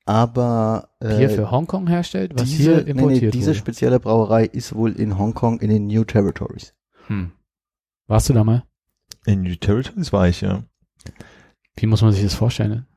Aber 0.06 0.90
äh, 1.00 1.18
Bier 1.18 1.30
für 1.30 1.52
Hongkong 1.52 1.88
herstellt, 1.88 2.32
was 2.36 2.44
diese, 2.50 2.64
hier 2.64 2.76
nee, 2.78 2.84
nee, 2.86 2.92
importiert 2.92 3.34
diese 3.34 3.48
wurde. 3.48 3.56
spezielle 3.60 4.00
Brauerei 4.00 4.46
ist 4.46 4.74
wohl 4.74 4.94
in 4.94 5.18
Hongkong 5.18 5.60
in 5.60 5.70
den 5.70 5.88
New 5.88 6.04
Territories. 6.04 6.74
Hm. 7.08 7.32
Warst 8.08 8.30
du 8.30 8.34
da 8.34 8.44
mal? 8.44 8.64
In 9.26 9.44
New 9.44 9.56
Territories 9.56 10.12
war 10.12 10.28
ich, 10.28 10.42
ja. 10.42 10.64
Wie 11.76 11.86
muss 11.86 12.02
man 12.02 12.12
sich 12.14 12.24
das 12.24 12.34
vorstellen? 12.34 12.88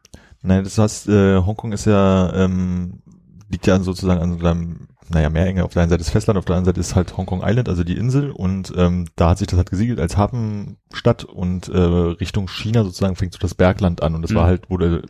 Nein, 0.40 0.64
das 0.64 0.78
heißt, 0.78 1.08
äh, 1.08 1.38
Hongkong 1.40 1.72
ist 1.72 1.84
ja, 1.84 2.32
ähm, 2.34 3.02
liegt 3.50 3.66
ja 3.66 3.78
sozusagen 3.80 4.20
an 4.20 4.38
so 4.38 4.46
einem, 4.46 4.88
naja, 5.10 5.30
Meerenge. 5.30 5.64
Auf 5.64 5.72
der 5.72 5.82
einen 5.82 5.90
Seite 5.90 6.00
ist 6.02 6.10
Festland, 6.10 6.38
auf 6.38 6.44
der 6.44 6.56
anderen 6.56 6.74
Seite 6.74 6.80
ist 6.80 6.94
halt 6.94 7.16
Hongkong 7.16 7.42
Island, 7.44 7.68
also 7.68 7.84
die 7.84 7.96
Insel. 7.96 8.30
Und 8.30 8.72
ähm, 8.76 9.06
da 9.16 9.30
hat 9.30 9.38
sich 9.38 9.46
das 9.46 9.56
halt 9.58 9.70
gesiegelt 9.70 10.00
als 10.00 10.16
Hafenstadt 10.16 11.24
und 11.24 11.68
äh, 11.68 11.78
Richtung 11.78 12.48
China 12.48 12.84
sozusagen 12.84 13.16
fängt 13.16 13.32
so 13.32 13.38
das 13.38 13.54
Bergland 13.54 14.02
an. 14.02 14.14
Und 14.14 14.22
das 14.22 14.34
war 14.34 14.44
Mhm. 14.44 14.48
halt, 14.48 14.70
wurde 14.70 15.02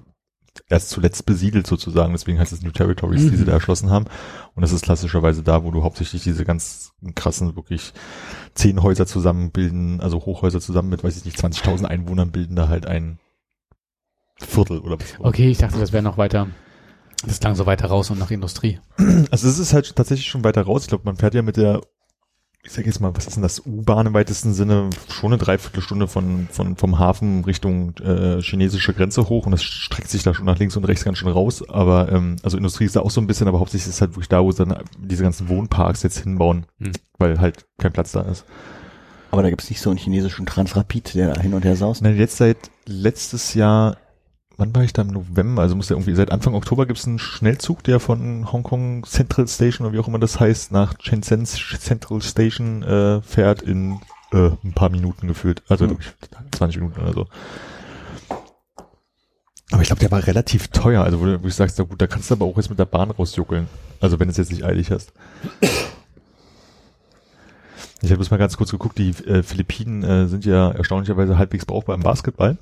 erst 0.68 0.90
zuletzt 0.90 1.26
besiedelt 1.26 1.66
sozusagen, 1.66 2.12
deswegen 2.12 2.38
heißt 2.38 2.52
es 2.52 2.62
New 2.62 2.70
Territories, 2.70 3.22
die 3.22 3.32
Mhm. 3.32 3.36
sie 3.36 3.44
da 3.44 3.52
erschlossen 3.52 3.90
haben. 3.90 4.04
Und 4.54 4.62
das 4.62 4.70
ist 4.72 4.84
klassischerweise 4.84 5.42
da, 5.42 5.64
wo 5.64 5.70
du 5.72 5.82
hauptsächlich 5.82 6.22
diese 6.22 6.44
ganz 6.44 6.92
krassen, 7.16 7.56
wirklich 7.56 7.92
zehn 8.54 8.80
Häuser 8.82 9.04
zusammenbilden, 9.06 10.00
also 10.00 10.18
Hochhäuser 10.24 10.60
zusammen 10.60 10.90
mit, 10.90 11.02
weiß 11.02 11.16
ich 11.16 11.24
nicht, 11.24 11.38
20.000 11.38 11.86
Einwohnern 11.86 12.30
bilden 12.30 12.54
da 12.54 12.68
halt 12.68 12.86
ein 12.86 13.18
Viertel 14.38 14.78
oder 14.78 14.98
was. 15.00 15.14
Okay, 15.18 15.48
ich 15.50 15.58
dachte, 15.58 15.78
das 15.78 15.92
wäre 15.92 16.02
noch 16.02 16.18
weiter. 16.18 16.48
Das 17.26 17.40
klang 17.40 17.54
so 17.54 17.66
weiter 17.66 17.86
raus 17.88 18.10
und 18.10 18.18
nach 18.18 18.30
Industrie. 18.30 18.80
Also 19.30 19.48
es 19.48 19.58
ist 19.58 19.72
halt 19.72 19.94
tatsächlich 19.96 20.28
schon 20.28 20.44
weiter 20.44 20.62
raus. 20.62 20.82
Ich 20.82 20.88
glaube, 20.88 21.04
man 21.04 21.16
fährt 21.16 21.34
ja 21.34 21.42
mit 21.42 21.56
der, 21.56 21.80
ich 22.62 22.72
sag 22.72 22.86
jetzt 22.86 23.00
mal, 23.00 23.14
was 23.14 23.26
ist 23.26 23.34
denn 23.34 23.42
das, 23.42 23.64
U-Bahn 23.66 24.06
im 24.06 24.14
weitesten 24.14 24.54
Sinne, 24.54 24.90
schon 25.08 25.32
eine 25.32 25.42
Dreiviertelstunde 25.42 26.06
von, 26.06 26.48
von, 26.50 26.76
vom 26.76 26.98
Hafen 26.98 27.44
Richtung 27.44 27.94
äh, 27.98 28.40
chinesische 28.40 28.94
Grenze 28.94 29.28
hoch 29.28 29.46
und 29.46 29.52
das 29.52 29.62
streckt 29.62 30.08
sich 30.08 30.22
da 30.22 30.34
schon 30.34 30.46
nach 30.46 30.58
links 30.58 30.76
und 30.76 30.84
rechts 30.84 31.04
ganz 31.04 31.18
schön 31.18 31.28
raus. 31.28 31.68
Aber 31.68 32.10
ähm, 32.12 32.36
also 32.42 32.56
Industrie 32.56 32.84
ist 32.84 32.96
da 32.96 33.00
auch 33.00 33.10
so 33.10 33.20
ein 33.20 33.26
bisschen, 33.26 33.48
aber 33.48 33.60
hauptsächlich 33.60 33.88
ist 33.88 33.94
es 33.96 34.00
halt 34.00 34.12
wirklich 34.12 34.28
da, 34.28 34.42
wo 34.42 34.50
sie 34.52 34.64
dann 34.64 34.82
diese 34.98 35.22
ganzen 35.22 35.48
Wohnparks 35.48 36.02
jetzt 36.02 36.18
hinbauen, 36.18 36.66
Hm. 36.80 36.92
weil 37.18 37.40
halt 37.40 37.66
kein 37.78 37.92
Platz 37.92 38.12
da 38.12 38.22
ist. 38.22 38.44
Aber 39.30 39.42
da 39.42 39.50
gibt's 39.50 39.68
nicht 39.68 39.80
so 39.80 39.90
einen 39.90 39.98
chinesischen 39.98 40.46
Transrapid, 40.46 41.14
der 41.14 41.34
da 41.34 41.40
hin 41.40 41.54
und 41.54 41.64
her 41.64 41.74
saust. 41.74 42.02
Nein, 42.02 42.16
jetzt 42.16 42.36
seit 42.36 42.56
letztes 42.86 43.54
Jahr, 43.54 43.96
wann 44.56 44.74
war 44.74 44.82
ich 44.84 44.92
da 44.92 45.02
im 45.02 45.08
November? 45.08 45.62
Also 45.62 45.76
muss 45.76 45.88
ja 45.88 45.96
irgendwie, 45.96 46.14
seit 46.14 46.30
Anfang 46.30 46.54
Oktober 46.54 46.86
gibt 46.86 46.98
es 46.98 47.06
einen 47.06 47.18
Schnellzug, 47.18 47.82
der 47.84 48.00
von 48.00 48.50
Hongkong 48.52 49.04
Central 49.04 49.48
Station 49.48 49.86
oder 49.86 49.94
wie 49.94 49.98
auch 50.00 50.08
immer 50.08 50.18
das 50.18 50.38
heißt, 50.40 50.72
nach 50.72 50.94
Shenzhen 51.00 51.46
Central 51.46 52.22
Station 52.22 52.82
äh, 52.82 53.20
fährt 53.22 53.62
in 53.62 54.00
äh, 54.32 54.50
ein 54.64 54.72
paar 54.74 54.90
Minuten 54.90 55.26
gefühlt. 55.28 55.62
Also 55.68 55.84
Mhm. 55.86 55.90
wirklich 55.90 56.12
20 56.52 56.80
Minuten 56.80 57.00
oder 57.00 57.12
so. 57.12 57.26
Aber 59.72 59.82
ich 59.82 59.88
glaube, 59.88 60.00
der 60.00 60.10
war 60.10 60.26
relativ 60.26 60.68
teuer. 60.68 61.02
Also 61.02 61.20
wo 61.20 61.24
du 61.24 61.42
wo 61.42 61.48
ich 61.48 61.54
sagst, 61.54 61.78
na 61.78 61.84
gut, 61.84 62.00
da 62.00 62.06
kannst 62.06 62.30
du 62.30 62.34
aber 62.34 62.44
auch 62.44 62.56
jetzt 62.56 62.70
mit 62.70 62.78
der 62.78 62.84
Bahn 62.84 63.10
rausjuckeln. 63.10 63.66
Also 64.00 64.20
wenn 64.20 64.28
du 64.28 64.32
es 64.32 64.36
jetzt 64.36 64.52
nicht 64.52 64.64
eilig 64.64 64.90
hast. 64.90 65.12
Ich 68.02 68.10
habe 68.10 68.16
bloß 68.16 68.30
mal 68.30 68.36
ganz 68.36 68.56
kurz 68.56 68.70
geguckt, 68.70 68.98
die 68.98 69.10
äh, 69.26 69.42
Philippinen 69.42 70.02
äh, 70.02 70.26
sind 70.28 70.44
ja 70.44 70.70
erstaunlicherweise 70.72 71.38
halbwegs 71.38 71.64
brauchbar 71.64 71.94
im 71.96 72.02
Basketball. 72.02 72.58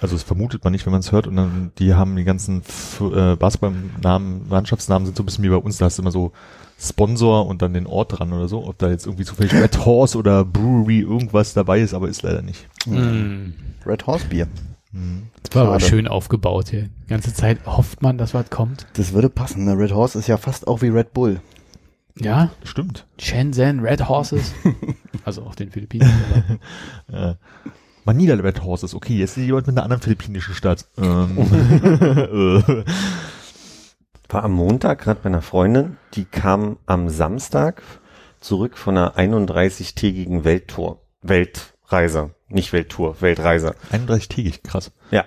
Also 0.00 0.14
es 0.14 0.22
vermutet 0.22 0.62
man 0.62 0.72
nicht, 0.72 0.84
wenn 0.86 0.92
man 0.92 1.00
es 1.00 1.12
hört. 1.12 1.26
Und 1.26 1.36
dann, 1.36 1.72
die 1.78 1.94
haben 1.94 2.16
die 2.16 2.24
ganzen 2.24 2.62
äh, 3.00 3.36
Basketballnamen, 3.36 4.48
Mannschaftsnamen 4.48 5.06
sind 5.06 5.16
so 5.16 5.22
ein 5.22 5.26
bisschen 5.26 5.44
wie 5.44 5.48
bei 5.48 5.56
uns. 5.56 5.78
Da 5.78 5.86
hast 5.86 5.98
du 5.98 6.02
immer 6.02 6.10
so 6.10 6.32
Sponsor 6.78 7.46
und 7.46 7.62
dann 7.62 7.72
den 7.72 7.86
Ort 7.86 8.18
dran 8.18 8.32
oder 8.32 8.48
so. 8.48 8.66
Ob 8.66 8.78
da 8.78 8.90
jetzt 8.90 9.06
irgendwie 9.06 9.24
zufällig 9.24 9.54
Red 9.54 9.84
Horse 9.86 10.18
oder 10.18 10.44
Brewery 10.44 11.00
irgendwas 11.00 11.54
dabei 11.54 11.80
ist, 11.80 11.94
aber 11.94 12.08
ist 12.08 12.22
leider 12.22 12.42
nicht. 12.42 12.68
Mm. 12.84 13.54
Red 13.86 14.06
Horse 14.06 14.26
Bier. 14.26 14.46
Das 15.42 15.54
war 15.54 15.68
aber 15.68 15.80
schön 15.80 16.08
aufgebaut 16.08 16.70
hier. 16.70 16.88
Die 17.04 17.08
ganze 17.08 17.34
Zeit 17.34 17.66
hofft 17.66 18.02
man, 18.02 18.18
dass 18.18 18.34
was 18.34 18.50
kommt. 18.50 18.86
Das 18.94 19.12
würde 19.12 19.28
passen. 19.28 19.64
Ne? 19.64 19.78
Red 19.78 19.92
Horse 19.92 20.18
ist 20.18 20.26
ja 20.26 20.36
fast 20.36 20.66
auch 20.66 20.82
wie 20.82 20.88
Red 20.88 21.12
Bull. 21.12 21.40
Ja, 22.18 22.50
Stimmt. 22.64 23.06
Shenzhen, 23.18 23.80
Red 23.80 24.08
Horses. 24.08 24.54
also 25.24 25.42
auf 25.42 25.56
den 25.56 25.70
Philippinen. 25.70 26.08
Äh, 27.12 27.34
Manila 28.06 28.36
Red 28.36 28.62
Horses. 28.62 28.94
Okay, 28.94 29.18
jetzt 29.18 29.36
ist 29.36 29.44
jemand 29.44 29.66
mit 29.66 29.76
einer 29.76 29.82
anderen 29.82 30.00
philippinischen 30.00 30.54
Stadt. 30.54 30.86
Ähm, 30.96 31.36
äh, 32.66 32.84
War 34.28 34.44
am 34.44 34.52
Montag 34.52 35.00
gerade 35.00 35.20
bei 35.20 35.26
einer 35.26 35.42
Freundin, 35.42 35.96
die 36.14 36.24
kam 36.24 36.78
am 36.86 37.08
Samstag 37.08 37.82
zurück 38.40 38.78
von 38.78 38.96
einer 38.96 39.16
31-tägigen 39.16 40.44
Welttour. 40.44 41.02
Weltreise. 41.22 42.30
Nicht 42.48 42.72
Welttour, 42.72 43.20
Weltreise. 43.20 43.74
31-tägig, 43.92 44.62
krass. 44.62 44.92
Ja. 45.10 45.24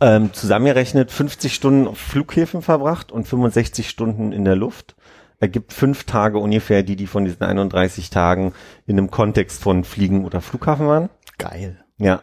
Ähm, 0.00 0.32
zusammengerechnet 0.32 1.10
50 1.10 1.54
Stunden 1.54 1.86
auf 1.88 1.98
Flughäfen 1.98 2.62
verbracht 2.62 3.12
und 3.12 3.28
65 3.28 3.88
Stunden 3.88 4.32
in 4.32 4.46
der 4.46 4.56
Luft. 4.56 4.96
Ergibt 5.40 5.74
fünf 5.74 6.04
Tage 6.04 6.38
ungefähr, 6.38 6.82
die 6.82 6.96
die 6.96 7.06
von 7.06 7.26
diesen 7.26 7.42
31 7.42 8.08
Tagen 8.08 8.54
in 8.86 8.96
einem 8.96 9.10
Kontext 9.10 9.62
von 9.62 9.84
Fliegen 9.84 10.24
oder 10.24 10.40
Flughafen 10.40 10.86
waren. 10.86 11.10
Geil. 11.36 11.84
Ja. 11.98 12.22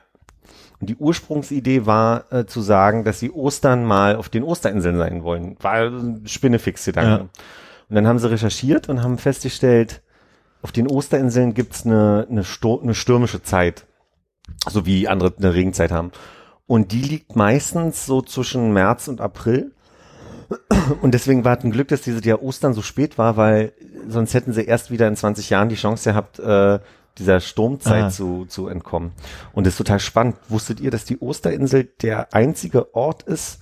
Und 0.79 0.89
die 0.89 0.95
Ursprungsidee 0.95 1.85
war 1.85 2.31
äh, 2.31 2.45
zu 2.45 2.61
sagen, 2.61 3.03
dass 3.03 3.19
sie 3.19 3.31
Ostern 3.31 3.85
mal 3.85 4.15
auf 4.15 4.29
den 4.29 4.43
Osterinseln 4.43 4.97
sein 4.97 5.23
wollen. 5.23 5.55
War 5.61 5.85
ein 5.85 6.23
Spinnefix-Gedanke. 6.25 7.09
Ja. 7.09 7.29
Und 7.89 7.95
dann 7.95 8.07
haben 8.07 8.19
sie 8.19 8.29
recherchiert 8.29 8.89
und 8.89 9.03
haben 9.03 9.17
festgestellt, 9.17 10.01
auf 10.61 10.71
den 10.71 10.87
Osterinseln 10.87 11.53
gibt's 11.53 11.85
eine, 11.85 12.27
eine, 12.29 12.43
Sto 12.43 12.79
eine 12.81 12.95
stürmische 12.95 13.43
Zeit. 13.43 13.85
So 14.67 14.85
wie 14.85 15.07
andere 15.07 15.33
eine 15.37 15.53
Regenzeit 15.53 15.91
haben. 15.91 16.11
Und 16.67 16.91
die 16.91 17.01
liegt 17.01 17.35
meistens 17.35 18.05
so 18.05 18.21
zwischen 18.21 18.73
März 18.73 19.07
und 19.07 19.21
April. 19.21 19.71
Und 21.01 21.13
deswegen 21.13 21.43
war 21.43 21.57
es 21.57 21.63
ein 21.63 21.71
Glück, 21.71 21.87
dass 21.87 22.01
dieses 22.01 22.23
Jahr 22.25 22.41
Ostern 22.41 22.73
so 22.73 22.81
spät 22.81 23.17
war, 23.17 23.37
weil 23.37 23.73
sonst 24.07 24.33
hätten 24.33 24.53
sie 24.53 24.65
erst 24.65 24.91
wieder 24.91 25.07
in 25.07 25.15
20 25.15 25.49
Jahren 25.49 25.69
die 25.69 25.75
Chance 25.75 26.09
gehabt, 26.09 26.39
äh, 26.39 26.79
dieser 27.17 27.39
Sturmzeit 27.39 28.03
Ah. 28.05 28.09
zu, 28.09 28.45
zu 28.45 28.67
entkommen. 28.67 29.11
Und 29.53 29.65
das 29.65 29.73
ist 29.73 29.77
total 29.77 29.99
spannend. 29.99 30.35
Wusstet 30.49 30.79
ihr, 30.79 30.91
dass 30.91 31.05
die 31.05 31.21
Osterinsel 31.21 31.85
der 32.01 32.33
einzige 32.33 32.93
Ort 32.95 33.23
ist? 33.23 33.59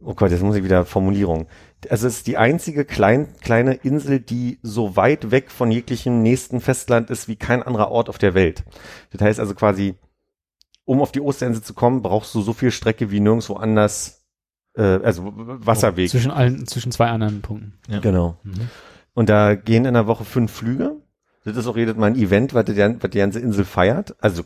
Oh 0.00 0.14
Gott, 0.14 0.30
jetzt 0.30 0.42
muss 0.42 0.56
ich 0.56 0.64
wieder 0.64 0.84
Formulierung. 0.84 1.46
Also 1.90 2.06
es 2.06 2.16
ist 2.18 2.26
die 2.26 2.36
einzige 2.36 2.84
klein, 2.84 3.34
kleine 3.40 3.74
Insel, 3.74 4.20
die 4.20 4.58
so 4.62 4.96
weit 4.96 5.30
weg 5.30 5.50
von 5.50 5.70
jeglichem 5.70 6.22
nächsten 6.22 6.60
Festland 6.60 7.10
ist 7.10 7.26
wie 7.28 7.36
kein 7.36 7.62
anderer 7.62 7.90
Ort 7.90 8.08
auf 8.08 8.18
der 8.18 8.34
Welt. 8.34 8.64
Das 9.10 9.20
heißt 9.22 9.40
also 9.40 9.54
quasi, 9.54 9.94
um 10.84 11.00
auf 11.00 11.12
die 11.12 11.20
Osterinsel 11.20 11.62
zu 11.62 11.74
kommen, 11.74 12.02
brauchst 12.02 12.34
du 12.34 12.42
so 12.42 12.52
viel 12.52 12.70
Strecke 12.70 13.10
wie 13.10 13.20
nirgendwo 13.20 13.54
anders, 13.54 14.24
äh, 14.76 14.82
also 14.82 15.32
Wasserweg. 15.34 16.10
Zwischen 16.10 16.30
allen, 16.30 16.66
zwischen 16.66 16.92
zwei 16.92 17.08
anderen 17.08 17.40
Punkten. 17.40 17.78
Genau. 18.02 18.36
Mhm. 18.42 18.68
Und 19.14 19.28
da 19.28 19.54
gehen 19.54 19.84
in 19.86 19.94
der 19.94 20.06
Woche 20.06 20.24
fünf 20.24 20.52
Flüge. 20.52 20.93
Das 21.44 21.58
ist 21.58 21.66
auch 21.66 21.76
jedes 21.76 21.96
Mal 21.96 22.06
ein 22.06 22.16
Event, 22.16 22.54
was 22.54 22.64
die, 22.64 22.76
was 22.76 23.10
die 23.10 23.18
ganze 23.18 23.38
Insel 23.38 23.66
feiert. 23.66 24.16
Also 24.20 24.42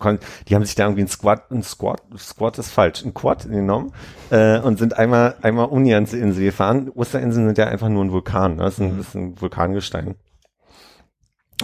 die 0.48 0.54
haben 0.54 0.64
sich 0.64 0.74
da 0.74 0.84
irgendwie 0.84 1.02
ein 1.02 1.08
Squad, 1.08 1.50
ein 1.52 1.62
Squad, 1.62 2.02
Squad 2.16 2.58
ist 2.58 2.70
falsch, 2.70 3.04
ein 3.04 3.14
Quad 3.14 3.48
genommen 3.48 3.92
äh, 4.30 4.58
und 4.58 4.78
sind 4.78 4.98
einmal 4.98 5.36
einmal 5.40 5.66
um 5.66 5.84
die 5.84 5.90
ganze 5.90 6.18
Insel 6.18 6.44
gefahren. 6.44 6.90
Osterinseln 6.94 7.46
sind 7.46 7.58
ja 7.58 7.68
einfach 7.68 7.88
nur 7.88 8.04
ein 8.04 8.10
Vulkan, 8.10 8.56
ne? 8.56 8.64
das, 8.64 8.74
ist 8.74 8.80
ein, 8.80 8.96
das 8.98 9.08
ist 9.08 9.14
ein 9.14 9.40
Vulkangestein. 9.40 10.16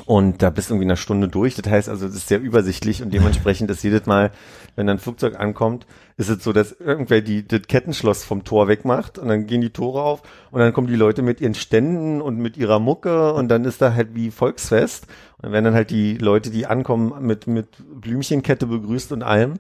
Und 0.07 0.43
da 0.43 0.51
bist 0.51 0.69
du 0.69 0.75
irgendwie 0.75 0.85
in 0.85 0.91
einer 0.91 0.97
Stunde 0.97 1.29
durch. 1.29 1.55
Das 1.55 1.71
heißt 1.71 1.89
also, 1.89 2.07
es 2.07 2.15
ist 2.15 2.29
sehr 2.29 2.41
übersichtlich 2.41 3.03
und 3.03 3.15
dementsprechend 3.15 3.71
ist 3.71 3.83
jedes 3.83 4.07
Mal, 4.07 4.33
wenn 4.77 4.87
dann 4.87 4.97
ein 4.97 5.01
Flugzeug 5.01 5.39
ankommt, 5.39 5.87
ist 6.17 6.29
es 6.29 6.45
so, 6.45 6.53
dass 6.53 6.73
irgendwer 6.73 7.21
die, 7.21 7.47
das 7.47 7.63
Kettenschloss 7.63 8.25
vom 8.25 8.45
Tor 8.45 8.69
wegmacht 8.69 9.19
und 9.19 9.29
dann 9.29 9.47
gehen 9.47 9.61
die 9.61 9.71
Tore 9.71 10.03
auf 10.03 10.23
und 10.51 10.61
dann 10.61 10.73
kommen 10.73 10.87
die 10.87 10.97
Leute 10.97 11.23
mit 11.23 11.41
ihren 11.41 11.55
Ständen 11.55 12.21
und 12.21 12.39
mit 12.39 12.57
ihrer 12.57 12.79
Mucke 12.79 13.33
und 13.33 13.49
dann 13.49 13.65
ist 13.65 13.83
da 13.83 13.95
halt 13.95 14.15
wie 14.15 14.31
Volksfest. 14.31 15.07
Und 15.37 15.45
dann 15.45 15.53
werden 15.53 15.65
dann 15.67 15.75
halt 15.75 15.91
die 15.91 16.17
Leute, 16.17 16.51
die 16.51 16.67
ankommen, 16.67 17.27
mit, 17.27 17.47
mit 17.47 17.69
Blümchenkette 18.01 18.67
begrüßt 18.67 19.13
und 19.13 19.23
allem. 19.23 19.55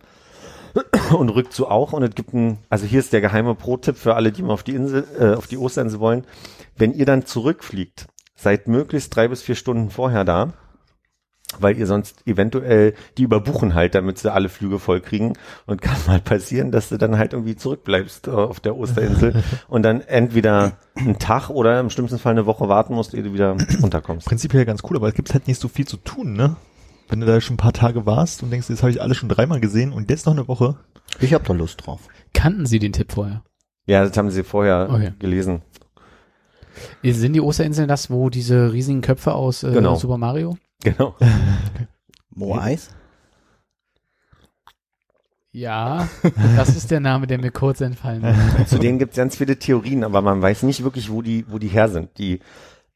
Und 1.17 1.29
rückt 1.29 1.53
so 1.53 1.69
auch. 1.69 1.93
Und 1.93 2.03
es 2.03 2.17
gibt 2.17 2.35
ein, 2.35 2.59
also 2.69 2.85
hier 2.85 2.99
ist 2.99 3.13
der 3.13 3.21
geheime 3.21 3.55
Pro-Tipp 3.55 3.97
für 3.97 4.17
alle, 4.17 4.33
die 4.33 4.43
mal 4.43 4.55
auf 4.55 4.65
die 4.65 4.75
Insel, 4.75 5.07
äh, 5.21 5.35
auf 5.35 5.47
die 5.47 5.57
Osterinsel 5.57 6.01
wollen. 6.01 6.25
Wenn 6.77 6.93
ihr 6.93 7.07
dann 7.07 7.27
zurückfliegt, 7.27 8.09
seid 8.35 8.67
möglichst 8.67 9.15
drei 9.15 9.29
bis 9.29 9.41
vier 9.41 9.55
Stunden 9.55 9.91
vorher 9.91 10.25
da, 10.25 10.53
weil 11.61 11.77
ihr 11.79 11.87
sonst 11.87 12.27
eventuell 12.27 12.95
die 13.19 13.23
überbuchen 13.23 13.75
halt, 13.75 13.95
damit 13.95 14.19
sie 14.19 14.33
alle 14.33 14.49
Flüge 14.49 14.79
voll 14.79 15.01
kriegen 15.01 15.35
und 15.67 15.81
kann 15.83 15.97
mal 16.07 16.21
passieren, 16.21 16.71
dass 16.73 16.89
du 16.89 16.97
dann 16.99 17.19
halt 17.19 17.33
irgendwie 17.33 17.57
zurückbleibst 17.57 18.29
äh, 18.29 18.31
auf 18.31 18.61
der 18.61 18.77
Osterinsel 18.77 19.43
und 19.69 19.83
dann 19.83 20.01
entweder 20.01 20.73
einen 20.97 21.19
Tag 21.19 21.51
oder 21.51 21.81
im 21.81 21.91
schlimmsten 21.91 22.19
Fall 22.19 22.33
eine 22.33 22.47
Woche 22.47 22.69
warten 22.69 22.95
musst, 22.95 23.15
ehe 23.15 23.23
du 23.23 23.33
wieder 23.33 23.57
runterkommst. 23.83 24.27
Prinzipiell 24.27 24.65
ganz 24.65 24.83
cool, 24.89 24.97
aber 24.97 25.09
es 25.09 25.15
gibt 25.15 25.33
halt 25.35 25.49
nicht 25.49 25.61
so 25.61 25.69
viel 25.69 25.87
zu 25.87 25.97
tun, 25.97 26.35
ne? 26.35 26.57
Wenn 27.09 27.21
du 27.21 27.27
da 27.27 27.41
schon 27.41 27.55
ein 27.55 27.59
paar 27.59 27.75
Tage 27.75 28.07
warst 28.07 28.43
und 28.43 28.51
denkst, 28.51 28.69
das 28.69 28.83
habe 28.83 28.91
ich 28.91 29.03
alles 29.03 29.19
schon 29.19 29.29
dreimal 29.29 29.61
gesehen 29.61 29.93
und 29.93 30.09
jetzt 30.11 30.25
noch 30.25 30.33
eine 30.33 30.49
Woche. 30.49 30.77
Ich 31.21 31.35
hab 31.35 31.45
da 31.45 31.53
Lust 31.53 31.87
drauf. 31.87 32.01
Kannten 32.33 32.65
Sie 32.67 32.79
den 32.79 32.93
Tipp 32.93 33.13
vorher? 33.13 33.43
Ja, 33.87 34.03
das 34.05 34.17
haben 34.17 34.31
sie 34.31 34.43
vorher 34.43 34.89
Okay. 34.91 35.13
gelesen. 35.19 35.61
Sind 37.03 37.35
die 37.35 37.41
Osterinseln 37.41 37.89
das, 37.89 38.11
wo 38.11 38.31
diese 38.31 38.73
riesigen 38.73 39.01
Köpfe 39.03 39.35
aus 39.35 39.63
äh, 39.63 39.73
Genau. 39.73 39.95
Super 39.97 40.17
Mario? 40.19 40.57
Genau. 40.85 41.17
Moais? 42.31 42.91
Ja, 45.51 46.09
das 46.57 46.77
ist 46.77 46.91
der 46.91 47.01
Name, 47.01 47.27
der 47.27 47.39
mir 47.39 47.53
kurz 47.53 47.81
entfallen 47.81 48.25
ist. 48.61 48.71
Zu 48.71 48.79
denen 48.79 48.99
gibt 48.99 49.13
es 49.13 49.17
ganz 49.17 49.37
viele 49.37 49.59
Theorien, 49.59 50.05
aber 50.05 50.21
man 50.21 50.43
weiß 50.43 50.65
nicht 50.65 50.83
wirklich, 50.83 51.11
wo 51.11 51.23
die, 51.23 51.45
wo 51.49 51.59
die 51.59 51.69
her 51.69 51.89
sind. 51.89 52.19
Die 52.19 52.41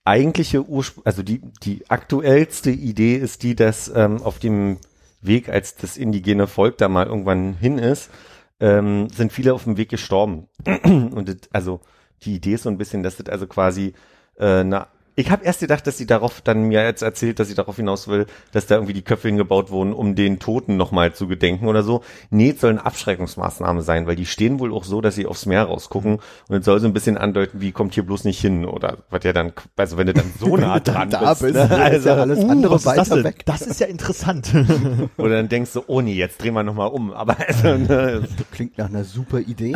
eigentliche 0.04 0.68
Ursprung, 0.68 1.07
also 1.07 1.23
die, 1.23 1.40
die 1.62 1.88
aktuellste 1.88 2.71
Idee 2.71 3.16
ist 3.16 3.42
die, 3.42 3.54
dass 3.54 3.90
ähm, 3.95 4.23
auf 4.23 4.38
dem 4.38 4.78
Weg, 5.21 5.49
als 5.49 5.76
das 5.76 5.97
indigene 5.97 6.47
Volk 6.47 6.78
da 6.78 6.88
mal 6.88 7.07
irgendwann 7.07 7.54
hin 7.54 7.78
ist, 7.78 8.11
ähm, 8.61 9.09
sind 9.11 9.33
viele 9.33 9.54
auf 9.54 9.64
dem 9.64 9.76
Weg 9.76 9.88
gestorben. 9.88 10.49
Und 10.66 11.28
das, 11.28 11.37
also 11.52 11.80
die 12.23 12.35
Idee 12.35 12.54
ist 12.54 12.64
so 12.64 12.71
ein 12.71 12.78
bisschen, 12.78 13.04
dass 13.04 13.16
das 13.16 13.28
also 13.28 13.47
quasi 13.47 13.95
äh, 14.38 14.64
na, 14.64 14.88
ich 15.18 15.32
habe 15.32 15.44
erst 15.44 15.60
gedacht, 15.60 15.84
dass 15.87 15.98
sie 15.98 16.06
darauf 16.06 16.40
dann 16.40 16.62
mir 16.62 16.84
jetzt 16.84 17.02
erzählt, 17.02 17.40
dass 17.40 17.48
sie 17.48 17.56
darauf 17.56 17.75
hinaus 17.75 18.06
will, 18.06 18.26
dass 18.52 18.66
da 18.66 18.76
irgendwie 18.76 18.92
die 18.92 19.02
Köpfe 19.02 19.26
hingebaut 19.26 19.70
wurden, 19.70 19.92
um 19.92 20.14
den 20.14 20.38
Toten 20.38 20.76
nochmal 20.76 21.12
zu 21.12 21.26
gedenken 21.26 21.66
oder 21.66 21.82
so. 21.82 22.02
Nee, 22.30 22.50
es 22.50 22.60
soll 22.60 22.70
eine 22.70 22.87
Abschreckungsmaßnahme 22.87 23.82
sein, 23.82 24.06
weil 24.06 24.14
die 24.14 24.26
stehen 24.26 24.60
wohl 24.60 24.72
auch 24.72 24.84
so, 24.84 25.00
dass 25.00 25.16
sie 25.16 25.26
aufs 25.26 25.44
Meer 25.44 25.64
rausgucken 25.64 26.20
und 26.48 26.56
es 26.56 26.64
soll 26.64 26.78
so 26.78 26.87
ein 26.87 26.92
bisschen 26.92 27.18
andeuten, 27.18 27.60
wie 27.60 27.72
kommt 27.72 27.94
hier 27.94 28.04
bloß 28.04 28.25
nicht 28.25 28.40
hin 28.40 28.64
oder 28.64 28.98
was 29.10 29.25
ja 29.25 29.32
dann, 29.32 29.52
also 29.76 29.96
wenn 29.96 30.06
du 30.06 30.14
dann 30.14 30.32
so 30.38 30.56
nah 30.56 30.78
dran 30.78 31.10
da 31.10 31.30
bist, 31.30 31.42
bist, 31.42 31.54
ne? 31.54 31.64
ist 31.64 31.72
also, 31.72 32.08
ja 32.10 32.14
alles 32.14 32.38
andere 32.38 32.76
ist 32.76 32.87
das 32.87 33.10
weiter 33.10 33.25
weg. 33.25 33.44
Das 33.44 33.62
ist 33.62 33.80
ja 33.80 33.88
interessant. 33.88 34.52
oder 35.16 35.30
dann 35.30 35.48
denkst 35.48 35.72
du, 35.72 35.82
oh 35.88 36.00
nee, 36.00 36.14
jetzt 36.14 36.40
drehen 36.40 36.54
wir 36.54 36.62
nochmal 36.62 36.88
um, 36.88 37.12
aber 37.12 37.37
also, 37.44 37.76
ne, 37.76 38.22
Klingt 38.52 38.78
nach 38.78 38.88
einer 38.88 39.04
super 39.04 39.40
Idee. 39.40 39.75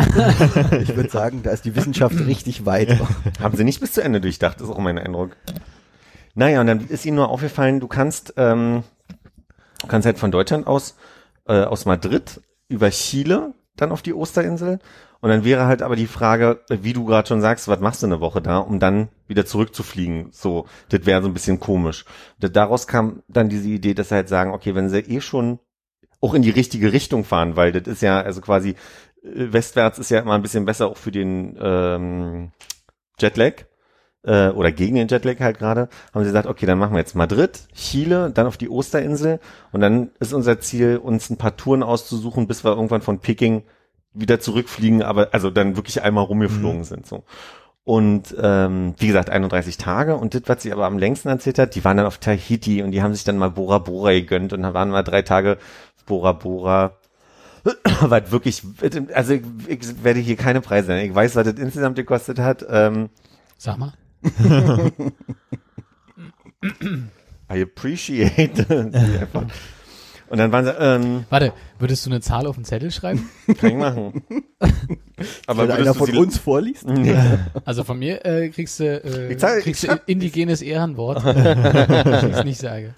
ich 0.81 0.97
würde 0.97 1.11
sagen, 1.11 1.43
da 1.43 1.51
ist 1.51 1.65
die 1.65 1.75
Wissenschaft 1.75 2.19
richtig 2.27 2.65
weit. 2.65 3.01
Haben 3.41 3.57
sie 3.57 3.65
nicht 3.65 3.81
bis 3.81 3.93
zu 3.93 4.03
Ende 4.03 4.21
durchdacht, 4.21 4.61
ist 4.61 4.71
auch 4.71 4.79
mein 4.79 4.99
Eindruck. 4.99 5.32
Naja, 6.35 6.61
und 6.61 6.67
dann 6.67 6.81
ist 6.89 7.05
ihnen 7.05 7.17
nur 7.17 7.29
aufgefallen, 7.29 7.81
du 7.81 7.89
kannst, 7.89 8.35
ähm, 8.37 8.85
du 9.81 9.87
kannst 9.87 10.07
halt 10.07 10.19
von 10.19 10.31
Deutschland 10.31 10.67
aus, 10.67 10.97
äh, 11.47 11.63
aus 11.65 11.85
Madrid 11.85 12.41
über 12.69 12.91
Chile 12.91 13.55
dann 13.77 13.93
auf 13.93 14.03
die 14.03 14.15
Osterinsel. 14.15 14.79
Und 15.21 15.31
dann 15.31 15.45
wäre 15.45 15.67
halt 15.67 15.83
aber 15.83 15.95
die 15.95 16.07
Frage, 16.09 16.61
wie 16.69 16.93
du 16.93 17.05
gerade 17.05 17.29
schon 17.29 17.41
sagst, 17.41 17.69
was 17.69 17.79
machst 17.81 18.03
du 18.03 18.07
eine 18.07 18.21
Woche 18.21 18.43
da, 18.43 18.59
um 18.59 18.81
dann 18.81 19.09
wieder 19.29 19.47
zurückzufliegen? 19.47 20.29
So, 20.33 20.67
das 20.89 21.07
wäre 21.07 21.23
so 21.23 21.29
ein 21.29 21.35
bisschen 21.35 21.61
komisch. 21.61 22.05
Da- 22.41 22.49
Daraus 22.49 22.87
kam 22.89 23.23
dann 23.29 23.49
diese 23.49 23.69
Idee, 23.69 23.95
dass 23.95 24.09
sie 24.09 24.17
halt 24.17 24.29
sagen, 24.29 24.53
okay, 24.53 24.75
wenn 24.75 24.89
sie 24.91 24.99
eh 24.99 25.21
schon 25.21 25.59
auch 26.21 26.35
in 26.35 26.43
die 26.43 26.51
richtige 26.51 26.93
Richtung 26.93 27.25
fahren, 27.25 27.57
weil 27.57 27.73
das 27.73 27.87
ist 27.87 28.03
ja, 28.03 28.21
also 28.21 28.41
quasi 28.41 28.71
äh, 28.71 29.53
westwärts 29.53 29.99
ist 29.99 30.11
ja 30.11 30.21
immer 30.21 30.35
ein 30.35 30.43
bisschen 30.43 30.65
besser 30.65 30.89
auch 30.89 30.97
für 30.97 31.13
den 31.13 31.57
ähm, 31.61 32.51
Jetlag 33.21 33.65
äh, 34.25 34.49
oder 34.49 34.73
gegen 34.73 34.95
den 34.97 35.09
Jetlag 35.09 35.41
halt 35.41 35.59
gerade, 35.59 35.89
haben 36.13 36.23
sie 36.23 36.31
gesagt, 36.31 36.47
okay, 36.47 36.67
dann 36.67 36.79
machen 36.79 36.93
wir 36.93 37.01
jetzt 37.01 37.15
Madrid, 37.15 37.69
Chile, 37.75 38.31
dann 38.31 38.47
auf 38.47 38.57
die 38.57 38.71
Osterinsel 38.71 39.41
und 39.73 39.81
dann 39.81 40.11
ist 40.21 40.33
unser 40.33 40.61
Ziel, 40.61 40.99
uns 40.99 41.31
ein 41.31 41.39
paar 41.39 41.57
Touren 41.57 41.83
auszusuchen, 41.83 42.47
bis 42.47 42.65
wir 42.65 42.71
irgendwann 42.71 43.03
von 43.03 43.19
Peking 43.19 43.63
wieder 44.15 44.41
zurückfliegen, 44.41 45.03
aber 45.03 45.29
also 45.33 45.51
dann 45.51 45.77
wirklich 45.77 46.03
einmal 46.03 46.25
rumgeflogen 46.25 46.85
sind 46.85 47.07
so. 47.07 47.25
Und 47.85 48.35
ähm, 48.41 48.95
wie 48.99 49.09
gesagt, 49.09 49.29
31 49.29 49.77
Tage. 49.77 50.17
Und 50.17 50.35
das, 50.35 50.43
was 50.47 50.63
sie 50.63 50.73
aber 50.73 50.87
am 50.87 50.99
längsten 50.99 51.29
erzählt 51.29 51.59
hat, 51.59 51.75
die 51.75 51.85
waren 51.85 51.97
dann 51.97 52.07
auf 52.07 52.19
Tahiti 52.19 52.83
und 52.83 52.93
die 52.93 53.03
haben 53.03 53.13
sich 53.13 53.25
dann 53.25 53.39
mal 53.39 53.51
Bora 53.51 53.79
Bora 53.79 54.13
gegönnt 54.13 54.53
und 54.53 54.63
dann 54.63 54.75
waren 54.75 54.91
mal 54.91 55.03
drei 55.03 55.23
Tage 55.23 55.59
Bora 56.07 56.33
Bora. 56.33 56.97
was 58.01 58.31
wirklich, 58.31 58.63
also 59.15 59.35
ich, 59.35 59.43
ich 59.69 60.05
werde 60.05 60.21
hier 60.21 60.37
keine 60.37 60.61
Preise 60.61 60.93
nennen. 60.93 61.11
Ich 61.11 61.15
weiß, 61.15 61.37
was 61.37 61.45
das 61.45 61.55
insgesamt 61.55 61.97
gekostet 61.97 62.39
hat. 62.39 62.65
Ähm, 62.69 63.09
Sag 63.57 63.79
mal. 63.79 63.93
I 67.51 67.63
appreciate. 67.63 68.65
die 68.67 69.19
einfach. 69.19 69.45
Und 70.29 70.39
dann 70.39 70.51
waren 70.51 70.65
sie, 70.65 70.71
ähm, 70.79 71.25
Warte, 71.29 71.53
würdest 71.79 72.07
du 72.07 72.11
eine 72.11 72.23
Zahl 72.23 72.47
auf 72.47 72.55
den 72.57 72.65
Zettel 72.65 72.91
schreiben? 72.91 73.29
kann 73.59 73.71
ich 73.71 73.77
machen. 73.77 74.23
Aber 75.47 75.69
Weil 75.69 75.73
einer 75.73 75.79
würdest 75.81 75.95
du 75.95 75.99
von 75.99 76.07
sie- 76.07 76.17
uns 76.19 76.39
vorliest? 76.39 76.87
Nee. 76.89 77.15
Also 77.67 77.85
von 77.85 77.99
mir 77.99 78.25
äh, 78.25 78.49
kriegst 78.49 78.81
du, 78.81 78.85
äh, 79.05 79.27
Ich 79.35 79.43
ich 79.43 79.63
kriegst 79.65 79.83
du 79.83 79.89
sag- 79.89 80.03
indigenes 80.09 80.63
Ehrenwort, 80.63 81.23
wenn 81.25 82.31
ich 82.31 82.37
es 82.39 82.45
nicht 82.45 82.61
sage. 82.61 82.95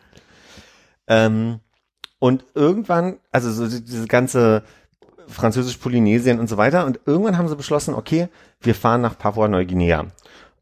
Ähm, 1.09 1.59
und 2.21 2.45
irgendwann, 2.55 3.17
also 3.33 3.51
so 3.51 3.67
die- 3.67 3.85
diese 3.85 4.07
ganze 4.07 4.63
Französisch-Polynesien 5.27 6.39
und 6.39 6.49
so 6.49 6.57
weiter, 6.57 6.87
und 6.87 7.01
irgendwann 7.05 7.37
haben 7.37 7.49
sie 7.49 7.57
beschlossen, 7.57 7.95
okay, 7.95 8.29
wir 8.61 8.77
fahren 8.77 9.01
nach 9.01 9.19
Papua-Neuguinea. 9.19 10.07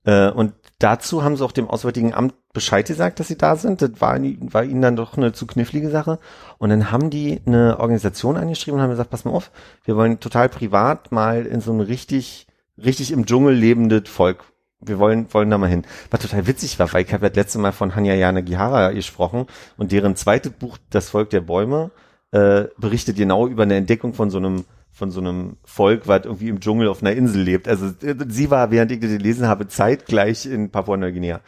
Äh, 0.04 0.30
und 0.30 0.54
dazu 0.78 1.22
haben 1.22 1.36
sie 1.36 1.44
auch 1.44 1.52
dem 1.52 1.68
Auswärtigen 1.68 2.14
Amt 2.14 2.34
Bescheid 2.52 2.86
gesagt, 2.86 3.18
dass 3.18 3.28
sie 3.28 3.38
da 3.38 3.56
sind. 3.56 3.80
Das 3.82 4.00
war, 4.00 4.18
war 4.18 4.64
ihnen 4.64 4.82
dann 4.82 4.96
doch 4.96 5.16
eine 5.16 5.32
zu 5.32 5.46
knifflige 5.46 5.90
Sache. 5.90 6.18
Und 6.58 6.70
dann 6.70 6.90
haben 6.90 7.10
die 7.10 7.40
eine 7.46 7.78
Organisation 7.78 8.36
angeschrieben 8.36 8.78
und 8.78 8.82
haben 8.82 8.90
gesagt, 8.90 9.10
pass 9.10 9.24
mal 9.24 9.32
auf, 9.32 9.50
wir 9.84 9.96
wollen 9.96 10.20
total 10.20 10.48
privat 10.48 11.12
mal 11.12 11.46
in 11.46 11.60
so 11.60 11.72
ein 11.72 11.80
richtig, 11.80 12.46
richtig 12.82 13.12
im 13.12 13.26
Dschungel 13.26 13.54
lebendes 13.54 14.08
Volk. 14.08 14.44
Wir 14.80 14.98
wollen, 14.98 15.32
wollen 15.32 15.48
da 15.48 15.58
mal 15.58 15.70
hin. 15.70 15.84
Was 16.10 16.20
total 16.20 16.46
witzig 16.46 16.78
war, 16.78 16.92
weil 16.92 17.04
ich 17.04 17.12
habe 17.12 17.28
das 17.28 17.36
letzte 17.36 17.58
Mal 17.60 17.72
von 17.72 17.94
Hanya 17.94 18.14
Yanagihara 18.14 18.90
gesprochen 18.90 19.46
und 19.76 19.92
deren 19.92 20.16
zweites 20.16 20.52
Buch, 20.52 20.76
Das 20.90 21.10
Volk 21.10 21.30
der 21.30 21.40
Bäume, 21.40 21.92
äh, 22.32 22.64
berichtet 22.78 23.16
genau 23.16 23.46
über 23.46 23.62
eine 23.62 23.76
Entdeckung 23.76 24.12
von 24.12 24.30
so 24.30 24.38
einem 24.38 24.64
von 24.92 25.10
so 25.10 25.20
einem 25.20 25.56
Volk, 25.64 26.06
was 26.06 26.24
irgendwie 26.24 26.48
im 26.48 26.60
Dschungel 26.60 26.88
auf 26.88 27.02
einer 27.02 27.12
Insel 27.12 27.42
lebt. 27.42 27.66
Also 27.66 27.90
sie 28.28 28.50
war, 28.50 28.70
während 28.70 28.92
ich 28.92 29.00
das 29.00 29.10
gelesen 29.10 29.48
habe, 29.48 29.66
zeitgleich 29.66 30.46
in 30.46 30.70
Papua-Neuguinea. 30.70 31.40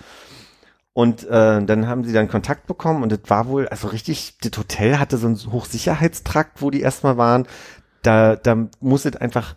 Und 0.94 1.24
äh, 1.24 1.62
dann 1.64 1.86
haben 1.86 2.04
sie 2.04 2.12
dann 2.12 2.28
Kontakt 2.28 2.66
bekommen 2.66 3.02
und 3.02 3.10
das 3.10 3.18
war 3.26 3.48
wohl, 3.48 3.68
also 3.68 3.88
richtig, 3.88 4.38
das 4.40 4.56
Hotel 4.56 4.98
hatte 4.98 5.18
so 5.18 5.26
einen 5.26 5.52
Hochsicherheitstrakt, 5.52 6.62
wo 6.62 6.70
die 6.70 6.80
erstmal 6.80 7.16
waren. 7.16 7.46
Da, 8.02 8.36
da 8.36 8.68
muss 8.80 9.04
es 9.04 9.16
einfach, 9.16 9.56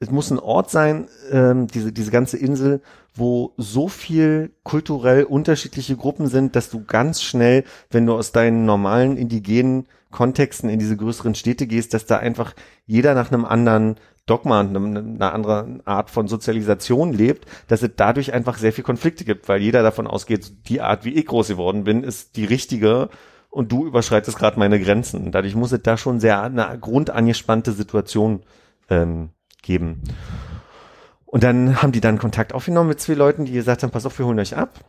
es 0.00 0.10
muss 0.10 0.30
ein 0.30 0.38
Ort 0.38 0.70
sein, 0.70 1.08
ähm, 1.30 1.66
diese, 1.68 1.92
diese 1.92 2.10
ganze 2.10 2.36
Insel, 2.36 2.80
wo 3.14 3.52
so 3.56 3.88
viel 3.88 4.52
kulturell 4.62 5.24
unterschiedliche 5.24 5.96
Gruppen 5.96 6.26
sind, 6.26 6.54
dass 6.54 6.70
du 6.70 6.84
ganz 6.84 7.22
schnell, 7.22 7.64
wenn 7.90 8.06
du 8.06 8.14
aus 8.14 8.32
deinen 8.32 8.66
normalen 8.66 9.16
indigenen 9.16 9.86
Kontexten 10.10 10.68
in 10.68 10.78
diese 10.78 10.96
größeren 10.96 11.34
Städte 11.34 11.66
gehst, 11.66 11.94
dass 11.94 12.06
da 12.06 12.18
einfach 12.18 12.54
jeder 12.86 13.14
nach 13.14 13.32
einem 13.32 13.44
anderen 13.44 13.96
Dogma 14.26 14.60
und 14.60 14.76
einer 14.76 15.32
anderen 15.32 15.86
Art 15.86 16.10
von 16.10 16.26
Sozialisation 16.26 17.12
lebt, 17.12 17.46
dass 17.68 17.82
es 17.82 17.90
dadurch 17.96 18.32
einfach 18.32 18.58
sehr 18.58 18.72
viel 18.72 18.84
Konflikte 18.84 19.24
gibt, 19.24 19.48
weil 19.48 19.62
jeder 19.62 19.82
davon 19.82 20.06
ausgeht, 20.06 20.68
die 20.68 20.80
Art, 20.80 21.04
wie 21.04 21.14
ich 21.14 21.26
groß 21.26 21.48
geworden 21.48 21.84
bin, 21.84 22.02
ist 22.02 22.36
die 22.36 22.44
richtige 22.44 23.08
und 23.50 23.70
du 23.70 23.86
überschreitest 23.86 24.36
gerade 24.36 24.58
meine 24.58 24.80
Grenzen. 24.80 25.30
Dadurch 25.30 25.54
muss 25.54 25.72
es 25.72 25.82
da 25.82 25.96
schon 25.96 26.18
sehr 26.18 26.42
eine 26.42 26.76
grundangespannte 26.78 27.72
Situation 27.72 28.42
ähm, 28.90 29.30
geben. 29.66 30.02
Und 31.26 31.42
dann 31.42 31.82
haben 31.82 31.92
die 31.92 32.00
dann 32.00 32.18
Kontakt 32.18 32.54
aufgenommen 32.54 32.88
mit 32.88 33.00
zwei 33.00 33.14
Leuten, 33.14 33.44
die 33.44 33.52
gesagt 33.52 33.82
haben, 33.82 33.90
pass 33.90 34.06
auf, 34.06 34.18
wir 34.18 34.26
holen 34.26 34.38
euch 34.38 34.56
ab. 34.56 34.80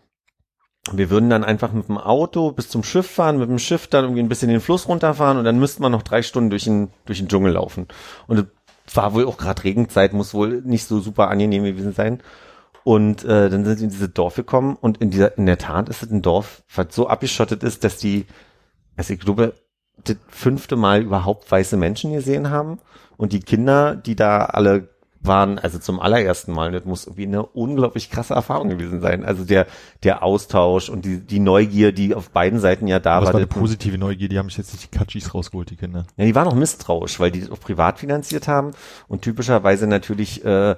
Wir 0.94 1.10
würden 1.10 1.30
dann 1.30 1.44
einfach 1.44 1.74
mit 1.74 1.90
dem 1.90 1.98
Auto 1.98 2.52
bis 2.52 2.70
zum 2.70 2.84
Schiff 2.84 3.10
fahren, 3.10 3.40
mit 3.40 3.50
dem 3.50 3.60
Schiff 3.60 3.88
dann 3.88 4.06
irgendwie 4.06 4.22
ein 4.22 4.30
bisschen 4.30 4.50
den 4.50 4.62
Fluss 4.62 4.88
runterfahren 4.88 5.38
und 5.38 5.44
dann 5.44 5.60
müsste 5.60 5.82
man 5.82 5.92
noch 5.92 6.04
drei 6.04 6.22
Stunden 6.22 6.50
durch 6.50 6.64
den, 6.64 6.90
durch 7.06 7.18
den 7.18 7.28
Dschungel 7.28 7.54
laufen. 7.54 7.88
Und 8.28 8.48
es 8.86 8.96
war 8.96 9.14
wohl 9.14 9.26
auch 9.26 9.38
gerade 9.38 9.66
Regenzeit, 9.66 10.14
muss 10.14 10.34
wohl 10.34 10.62
nicht 10.62 10.86
so 10.86 11.02
super 11.02 11.30
angenehm 11.30 11.66
gewesen 11.66 11.92
sein. 11.92 12.22
Und 12.86 13.26
äh, 13.26 13.50
dann 13.50 13.66
sind 13.66 13.78
sie 13.80 13.84
in 13.84 13.90
dieses 13.90 14.14
Dorf 14.14 14.36
gekommen 14.36 14.78
und 14.80 15.00
in 15.00 15.10
dieser, 15.10 15.38
in 15.38 15.46
der 15.46 15.58
Tat 15.58 15.90
ist 15.90 16.04
es 16.04 16.10
ein 16.10 16.22
Dorf, 16.22 16.64
was 16.74 16.88
so 16.92 17.10
abgeschottet 17.10 17.64
ist, 17.64 17.84
dass 17.84 17.98
die, 17.98 18.26
also 18.96 19.14
ich 19.14 19.20
glaube, 19.20 19.56
das 20.10 20.18
fünfte 20.30 20.76
Mal 20.76 21.02
überhaupt 21.04 21.50
weiße 21.52 21.78
Menschen 21.78 22.14
gesehen 22.14 22.50
haben. 22.50 22.80
Und 23.18 23.34
die 23.34 23.40
Kinder, 23.40 23.96
die 23.96 24.16
da 24.16 24.46
alle 24.46 24.90
waren, 25.20 25.58
also 25.60 25.80
zum 25.80 26.00
allerersten 26.00 26.54
Mal, 26.54 26.72
das 26.72 26.86
muss 26.86 27.06
irgendwie 27.06 27.26
eine 27.26 27.44
unglaublich 27.44 28.12
krasse 28.12 28.36
Erfahrung 28.36 28.70
gewesen 28.70 29.02
sein. 29.02 29.26
Also 29.26 29.44
der, 29.44 29.66
der 30.04 30.24
Austausch 30.24 30.90
und 30.90 31.04
die, 31.06 31.18
die 31.20 31.40
Neugier, 31.40 31.92
die 31.92 32.14
auf 32.14 32.30
beiden 32.30 32.60
Seiten 32.60 32.88
ja 32.88 33.00
da 33.00 33.14
Aber 33.16 33.24
es 33.24 33.28
war. 33.28 33.34
war 33.34 33.40
eine 33.40 33.48
das- 33.48 33.58
positive 33.58 33.98
Neugier, 33.98 34.30
die 34.30 34.38
haben 34.38 34.48
sich 34.50 34.60
jetzt 34.60 34.74
nicht 34.74 34.94
die 34.94 34.98
Katschis 34.98 35.34
rausgeholt, 35.34 35.70
die 35.72 35.76
Kinder. 35.76 36.06
ja, 36.16 36.26
die 36.26 36.36
waren 36.36 36.48
auch 36.48 36.54
misstrauisch, 36.56 37.20
weil 37.20 37.32
die 37.32 37.42
das 37.42 37.50
auch 37.52 37.60
privat 37.60 37.98
finanziert 38.00 38.48
haben 38.48 38.72
und 39.08 39.24
typischerweise 39.24 39.88
natürlich 39.88 40.46
äh, 40.46 40.76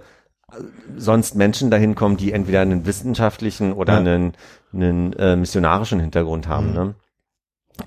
sonst 0.97 1.35
Menschen 1.35 1.69
dahin 1.69 1.93
kommen, 1.95 2.17
die 2.17 2.31
entweder 2.31 2.61
einen 2.61 2.85
wissenschaftlichen 2.85 3.73
oder 3.73 3.93
Ja. 3.93 3.99
einen, 3.99 4.33
einen 4.73 5.13
äh, 5.13 5.35
missionarischen 5.35 5.99
Hintergrund 5.99 6.47
haben. 6.47 6.69
Mhm. 6.69 6.73
Ne? 6.73 6.95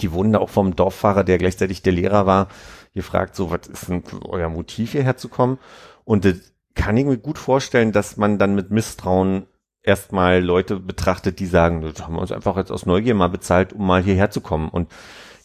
Die 0.01 0.13
wurden 0.13 0.33
da 0.33 0.39
auch 0.39 0.51
vom 0.51 0.77
Dorffahrer, 0.77 1.25
der 1.25 1.39
gleichzeitig 1.39 1.83
der 1.83 1.93
Lehrer 1.93 2.27
war, 2.27 2.49
gefragt, 2.95 3.35
so, 3.37 3.51
was 3.51 3.67
ist 3.67 3.89
denn 3.89 4.03
euer 4.25 4.49
Motiv 4.49 4.93
hierher 4.93 5.17
zu 5.17 5.29
kommen? 5.29 5.59
Und 6.05 6.25
das 6.25 6.37
kann 6.75 6.97
ich 6.97 7.05
mir 7.05 7.19
gut 7.19 7.39
vorstellen, 7.39 7.93
dass 7.93 8.17
man 8.17 8.39
dann 8.39 8.55
mit 8.55 8.71
Misstrauen 8.71 9.47
erstmal 9.83 10.43
Leute 10.43 10.79
betrachtet, 10.79 11.39
die 11.39 11.47
sagen, 11.47 11.83
das 11.83 12.03
haben 12.03 12.15
wir 12.15 12.21
uns 12.21 12.33
einfach 12.33 12.57
jetzt 12.57 12.71
aus 12.71 12.87
Neugier 12.87 13.15
mal 13.15 13.29
bezahlt, 13.29 13.73
um 13.73 13.87
mal 13.87 14.03
hierher 14.03 14.31
zu 14.31 14.41
kommen. 14.41 14.69
Und 14.69 14.89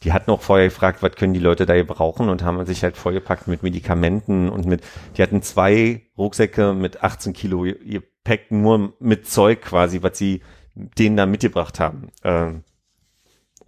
die 0.03 0.13
hatten 0.13 0.29
auch 0.31 0.41
vorher 0.41 0.67
gefragt, 0.67 1.01
was 1.01 1.15
können 1.15 1.33
die 1.33 1.39
Leute 1.39 1.65
da 1.65 1.75
gebrauchen 1.75 2.29
und 2.29 2.43
haben 2.43 2.63
sich 2.65 2.83
halt 2.83 2.97
vollgepackt 2.97 3.47
mit 3.47 3.63
Medikamenten 3.63 4.49
und 4.49 4.65
mit, 4.65 4.83
die 5.17 5.23
hatten 5.23 5.41
zwei 5.41 6.03
Rucksäcke 6.17 6.73
mit 6.73 7.03
18 7.03 7.33
Kilo 7.33 7.63
Gepäck 7.63 8.51
nur 8.51 8.93
mit 8.99 9.27
Zeug 9.27 9.61
quasi, 9.61 10.03
was 10.03 10.17
sie 10.17 10.41
denen 10.75 11.17
da 11.17 11.25
mitgebracht 11.25 11.79
haben. 11.79 12.09
Ähm, 12.23 12.63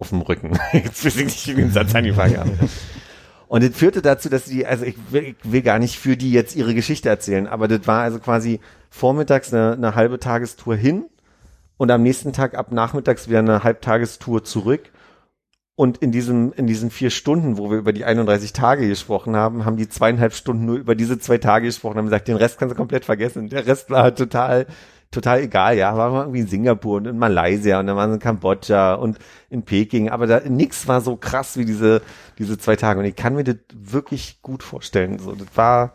auf 0.00 0.08
dem 0.08 0.22
Rücken. 0.22 0.58
Jetzt 0.72 1.04
weiß 1.04 1.16
ich 1.16 1.24
nicht, 1.24 1.58
den 1.58 1.70
Satz 1.70 1.94
angefangen 1.94 2.38
haben. 2.38 2.58
Und 3.48 3.64
das 3.64 3.76
führte 3.76 4.00
dazu, 4.00 4.28
dass 4.28 4.44
die, 4.44 4.64
also 4.64 4.84
ich 4.84 4.96
will, 5.10 5.22
ich 5.24 5.34
will 5.42 5.62
gar 5.62 5.78
nicht 5.78 5.98
für 5.98 6.16
die 6.16 6.30
jetzt 6.30 6.54
ihre 6.54 6.72
Geschichte 6.72 7.08
erzählen, 7.08 7.48
aber 7.48 7.66
das 7.66 7.84
war 7.84 8.02
also 8.02 8.20
quasi 8.20 8.60
vormittags 8.90 9.52
eine, 9.52 9.72
eine 9.72 9.96
halbe 9.96 10.20
Tagestour 10.20 10.76
hin 10.76 11.06
und 11.76 11.90
am 11.90 12.02
nächsten 12.02 12.32
Tag 12.32 12.56
ab 12.56 12.70
nachmittags 12.70 13.28
wieder 13.28 13.40
eine 13.40 13.64
Halbtagestour 13.64 14.44
zurück. 14.44 14.92
Und 15.74 15.98
in 15.98 16.12
diesem, 16.12 16.52
in 16.52 16.66
diesen 16.66 16.90
vier 16.90 17.08
Stunden, 17.08 17.56
wo 17.56 17.70
wir 17.70 17.78
über 17.78 17.94
die 17.94 18.04
31 18.04 18.52
Tage 18.52 18.86
gesprochen 18.86 19.34
haben, 19.34 19.64
haben 19.64 19.78
die 19.78 19.88
zweieinhalb 19.88 20.34
Stunden 20.34 20.66
nur 20.66 20.76
über 20.76 20.94
diese 20.94 21.18
zwei 21.18 21.38
Tage 21.38 21.66
gesprochen, 21.66 21.96
haben 21.96 22.04
gesagt, 22.04 22.28
den 22.28 22.36
Rest 22.36 22.58
kannst 22.58 22.74
du 22.74 22.76
komplett 22.76 23.06
vergessen. 23.06 23.48
Der 23.48 23.66
Rest 23.66 23.88
war 23.88 24.14
total, 24.14 24.66
total 25.10 25.40
egal, 25.40 25.76
ja. 25.76 25.96
War 25.96 26.10
mal 26.10 26.20
irgendwie 26.22 26.40
in 26.40 26.46
Singapur 26.46 26.96
und 26.98 27.06
in 27.06 27.18
Malaysia 27.18 27.80
und 27.80 27.86
dann 27.86 27.96
waren 27.96 28.10
sie 28.10 28.14
in 28.14 28.20
Kambodscha 28.20 28.94
und 28.94 29.18
in 29.48 29.62
Peking, 29.62 30.08
aber 30.08 30.26
da 30.26 30.40
nix 30.40 30.86
war 30.88 31.00
so 31.00 31.16
krass 31.16 31.56
wie 31.56 31.64
diese, 31.64 32.02
diese 32.38 32.58
zwei 32.58 32.76
Tage. 32.76 33.00
Und 33.00 33.06
ich 33.06 33.16
kann 33.16 33.34
mir 33.34 33.44
das 33.44 33.56
wirklich 33.74 34.40
gut 34.42 34.62
vorstellen. 34.62 35.18
So, 35.18 35.32
das 35.34 35.48
war 35.54 35.92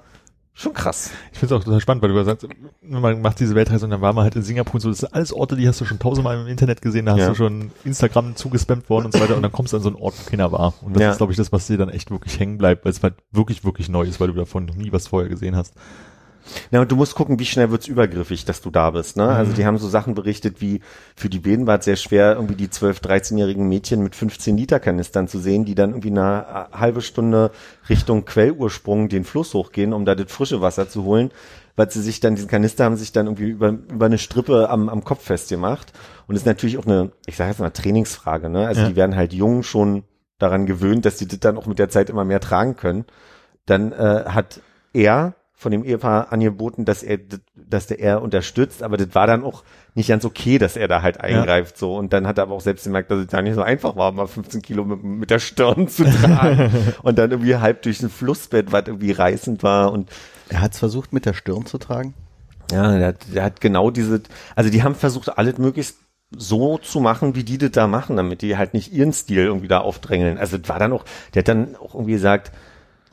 schon 0.58 0.73
krass. 0.73 1.12
Ich 1.34 1.39
finde 1.39 1.54
es 1.56 1.62
auch 1.62 1.65
total 1.65 1.82
spannend, 1.82 2.01
weil 2.01 2.13
du 2.13 2.23
sagst, 2.23 2.47
man 2.82 3.21
macht 3.21 3.41
diese 3.41 3.56
Weltreise 3.56 3.84
und 3.86 3.91
dann 3.91 3.99
war 3.99 4.13
man 4.13 4.23
halt 4.23 4.38
in 4.38 4.41
Singapur 4.41 4.75
und 4.75 4.80
so, 4.82 4.89
das 4.89 4.99
sind 4.99 5.13
alles 5.13 5.34
Orte, 5.34 5.58
die 5.58 5.67
hast 5.67 5.82
du 5.82 5.86
schon 5.86 5.99
tausendmal 5.99 6.39
im 6.39 6.47
Internet 6.47 6.82
gesehen, 6.82 7.06
da 7.08 7.12
hast 7.13 7.19
Ja. 7.19 7.28
du 7.30 7.36
schon 7.36 7.71
Instagram 7.84 8.38
zugespammt 8.38 8.89
worden 8.89 9.06
und 9.08 9.12
so 9.13 9.19
weiter 9.19 9.36
und 9.36 9.43
dann 9.43 9.51
kommst 9.51 9.73
du 9.73 9.78
an 9.78 9.84
so 9.84 9.89
einen 9.89 9.97
Ort, 9.97 10.13
wo 10.17 10.30
keiner 10.30 10.54
war. 10.54 10.73
Und 10.82 10.95
das 10.95 11.04
Ja. 11.04 11.12
ist, 11.12 11.17
glaube 11.17 11.34
ich, 11.34 11.38
das, 11.38 11.51
was 11.51 11.67
dir 11.67 11.78
dann 11.78 11.89
echt 11.89 12.10
wirklich 12.10 12.39
hängen 12.39 12.58
bleibt, 12.58 12.86
weil 12.86 12.91
es 12.93 13.04
halt 13.04 13.15
wirklich, 13.34 13.65
wirklich 13.65 13.89
neu 13.89 14.04
ist, 14.04 14.21
weil 14.21 14.28
du 14.28 14.34
davon 14.34 14.63
noch 14.65 14.75
nie 14.75 14.93
was 14.93 15.08
vorher 15.08 15.28
gesehen 15.30 15.58
hast. 15.58 15.73
Ja, 16.72 16.82
und 16.82 16.92
du 16.92 16.96
musst 16.96 17.16
gucken, 17.16 17.40
wie 17.40 17.46
schnell 17.46 17.72
wird's 17.72 17.88
übergriffig, 17.88 18.46
dass 18.46 18.62
du 18.62 18.70
da 18.72 18.92
bist. 18.92 19.18
Ne? 19.18 19.28
Also 19.28 19.54
die 19.54 19.66
haben 19.66 19.78
so 19.78 19.88
Sachen 19.90 20.14
berichtet, 20.16 20.62
wie 20.62 20.82
für 21.16 21.30
die 21.30 21.40
Bäden 21.40 21.68
war 21.68 21.80
es 21.80 21.86
sehr 21.86 21.96
schwer, 21.96 22.34
irgendwie 22.36 22.56
die 22.56 22.68
12-, 22.68 23.02
13-jährigen 23.02 23.68
Mädchen 23.68 24.04
mit 24.04 24.16
15 24.16 24.56
Liter 24.58 24.80
Kanistern 24.80 25.28
zu 25.28 25.40
sehen, 25.40 25.66
die 25.66 25.76
dann 25.76 25.92
irgendwie 25.92 26.12
eine 26.12 26.68
äh, 26.74 26.78
halbe 26.78 27.02
Stunde 27.02 27.52
Richtung 27.90 28.26
Quellursprung 28.26 29.10
den 29.10 29.24
Fluss 29.24 29.54
hochgehen, 29.54 29.94
um 29.94 30.06
da 30.06 30.16
das 30.16 30.32
frische 30.32 30.62
Wasser 30.62 30.88
zu 30.90 31.04
holen, 31.04 31.32
weil 31.76 31.90
sie 31.92 32.02
sich 32.02 32.20
dann, 32.20 32.36
diesen 32.36 32.48
Kanister 32.50 32.86
haben 32.86 32.96
sich 32.96 33.12
dann 33.12 33.26
irgendwie 33.26 33.50
über, 33.50 33.70
über 33.70 34.06
eine 34.06 34.18
Strippe 34.18 34.70
am, 34.70 34.88
am 34.90 35.04
Kopf 35.04 35.24
festgemacht. 35.24 35.94
Und 36.28 36.36
ist 36.36 36.46
natürlich 36.46 36.78
auch 36.78 36.86
eine, 36.86 37.12
ich 37.26 37.36
sage 37.36 37.50
jetzt 37.52 37.60
mal, 37.60 37.70
Trainingsfrage. 37.72 38.50
Ne? 38.50 38.66
Also 38.68 38.82
Ja. 38.82 38.88
die 38.90 38.96
werden 38.96 39.16
halt 39.16 39.34
jung 39.34 39.62
schon 39.64 40.04
daran 40.40 40.66
gewöhnt, 40.66 41.06
dass 41.06 41.18
die 41.18 41.28
das 41.28 41.40
dann 41.40 41.58
auch 41.58 41.66
mit 41.66 41.80
der 41.80 41.90
Zeit 41.90 42.10
immer 42.10 42.26
mehr 42.26 42.40
tragen 42.40 42.76
können. 42.76 43.06
Dann 43.66 43.92
äh, 43.92 44.26
hat 44.28 44.62
er 44.94 45.36
von 45.58 45.72
dem 45.72 45.84
Ehepaar 45.86 46.32
angeboten, 46.34 46.84
dass 46.86 47.02
er, 47.02 47.18
dass 47.56 47.88
der 47.88 48.00
er 48.00 48.22
unterstützt, 48.22 48.84
aber 48.84 48.98
das 48.98 49.15
war 49.15 49.26
dann 49.26 49.44
auch 49.44 49.63
nicht 49.94 50.10
ganz 50.10 50.26
okay, 50.26 50.58
dass 50.58 50.76
er 50.76 50.88
da 50.89 51.02
halt 51.02 51.22
eingreift, 51.22 51.78
so. 51.78 51.96
Und 51.96 52.12
dann 52.13 52.28
hat 52.28 52.38
er 52.38 52.44
aber 52.44 52.56
auch 52.56 52.62
selbst 52.62 52.84
gemerkt, 52.84 53.10
dass 53.10 53.20
es 53.20 53.28
gar 53.28 53.41
nicht 53.41 53.56
so 53.56 53.62
einfach 53.62 53.96
war, 53.96 54.12
mal 54.12 54.28
15 54.28 54.62
Kilo 54.62 54.84
mit, 54.84 55.04
mit 55.04 55.30
der 55.32 55.39
Stirn 55.39 55.88
zu 55.88 56.04
tragen. 56.22 56.72
und 57.04 57.18
dann 57.18 57.32
irgendwie 57.32 57.56
halb 57.56 57.82
durch 57.84 58.02
ein 58.04 58.10
Flussbett, 58.10 58.72
was 58.74 58.84
irgendwie 58.88 59.12
reißend 59.13 59.63
war 59.63 59.91
und 59.94 60.10
Er 60.50 60.62
hat 60.62 60.74
es 60.74 60.80
versucht, 60.80 61.13
mit 61.13 61.26
der 61.26 61.34
Stirn 61.34 61.65
zu 61.65 61.78
tragen. 61.78 62.13
ja, 62.72 62.98
der, 62.98 63.08
hat- 63.08 63.34
der 63.34 63.44
hat 63.44 63.62
genau 63.62 63.91
diese, 63.91 64.22
also 64.56 64.70
die 64.70 64.84
haben 64.84 64.96
versucht, 64.96 65.38
alles 65.38 65.58
möglichst 65.58 65.98
so 66.36 66.78
zu 66.80 67.00
machen, 67.00 67.36
wie 67.36 67.44
die 67.44 67.58
das 67.58 67.72
da 67.72 67.88
machen, 67.88 68.18
damit 68.18 68.41
die 68.41 68.58
halt 68.58 68.74
nicht 68.74 68.91
ihren 68.91 69.13
Stil 69.13 69.46
irgendwie 69.46 69.68
da 69.70 69.80
aufdrängeln. 69.80 70.38
Also 70.38 70.58
das 70.58 70.68
war 70.68 70.80
dann 70.80 70.91
auch, 70.91 71.06
der 71.34 71.41
hat 71.41 71.48
dann 71.48 71.76
auch 71.78 71.94
irgendwie 71.94 72.13
gesagt, 72.13 72.52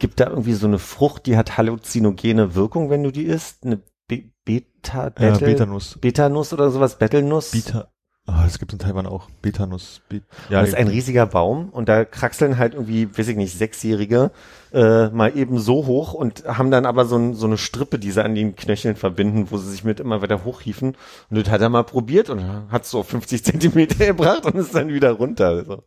gibt 0.02 0.18
da 0.20 0.26
irgendwie 0.28 0.52
so 0.52 0.66
eine 0.66 0.80
Frucht, 0.80 1.26
die 1.26 1.36
hat 1.36 1.56
halluzinogene 1.56 2.54
Wirkung, 2.56 2.90
wenn 2.90 3.04
du 3.04 3.12
die 3.12 3.22
isst. 3.22 3.64
Eine 3.64 3.80
Be 4.08 4.24
Beta, 4.44 5.04
Ja, 5.04 5.30
Betel, 5.30 5.52
Betanuss. 5.52 5.96
Betanuss 6.00 6.52
oder 6.52 6.70
sowas, 6.70 6.98
Betelnuss. 6.98 7.52
Beta. 7.52 7.88
Ah, 8.26 8.44
das 8.44 8.58
gibt 8.58 8.72
in 8.72 8.80
Taiwan 8.80 9.06
auch. 9.06 9.30
Betanuss. 9.42 10.02
Be 10.08 10.22
ja, 10.50 10.60
das 10.60 10.70
ist 10.70 10.74
ein 10.74 10.88
riesiger 10.88 11.26
Baum 11.26 11.70
und 11.70 11.88
da 11.88 12.04
kraxeln 12.04 12.58
halt 12.58 12.74
irgendwie, 12.74 13.16
weiß 13.16 13.28
ich 13.28 13.36
nicht, 13.36 13.56
Sechsjährige 13.56 14.32
äh, 14.72 15.08
mal 15.08 15.36
eben 15.36 15.58
so 15.58 15.86
hoch 15.86 16.14
und 16.14 16.44
haben 16.46 16.72
dann 16.72 16.84
aber 16.84 17.04
so, 17.04 17.16
ein, 17.16 17.34
so 17.34 17.46
eine 17.46 17.58
Strippe, 17.58 18.00
die 18.00 18.10
sie 18.10 18.24
an 18.24 18.34
den 18.34 18.56
Knöcheln 18.56 18.96
verbinden, 18.96 19.50
wo 19.50 19.58
sie 19.58 19.70
sich 19.70 19.84
mit 19.84 20.00
immer 20.00 20.20
weiter 20.20 20.44
hochhieven. 20.44 20.96
Und 21.30 21.36
das 21.36 21.48
hat 21.48 21.60
er 21.60 21.68
mal 21.68 21.84
probiert 21.84 22.28
und 22.28 22.44
hat 22.70 22.86
so 22.86 23.00
auf 23.00 23.08
50 23.08 23.44
Zentimeter 23.44 24.06
gebracht 24.06 24.46
und 24.46 24.56
ist 24.56 24.74
dann 24.74 24.88
wieder 24.88 25.12
runter. 25.12 25.48
Also, 25.48 25.82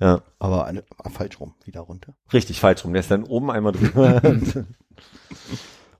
ja, 0.00 0.22
Aber 0.38 0.66
eine, 0.66 0.84
ah, 0.98 1.08
falsch 1.08 1.40
rum, 1.40 1.54
wieder 1.64 1.80
runter. 1.80 2.14
richtig 2.32 2.60
falsch 2.60 2.84
rum. 2.84 2.92
Der 2.92 3.00
ist 3.00 3.10
dann 3.10 3.24
oben 3.24 3.50
einmal 3.50 3.72
drüber. 3.72 4.20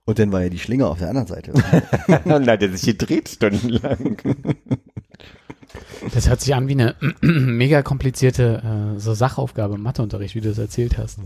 Und 0.05 0.19
dann 0.19 0.31
war 0.31 0.41
ja 0.41 0.49
die 0.49 0.59
Schlinge 0.59 0.87
auf 0.87 0.99
der 0.99 1.09
anderen 1.09 1.27
Seite. 1.27 1.51
und 2.07 2.25
dann 2.25 2.47
hat 2.47 2.61
er 2.61 2.69
sich 2.69 2.97
gedreht 2.97 3.27
stundenlang. 3.27 4.15
Das 6.13 6.29
hört 6.29 6.39
sich 6.39 6.55
an 6.55 6.69
wie 6.69 6.73
eine 6.73 6.95
mega 7.21 7.81
komplizierte 7.81 8.95
äh, 8.95 8.99
so 9.01 9.13
Sachaufgabe 9.13 9.75
im 9.75 9.81
Matheunterricht, 9.81 10.33
wie 10.33 10.39
du 10.39 10.47
das 10.47 10.59
erzählt 10.59 10.97
hast. 10.97 11.19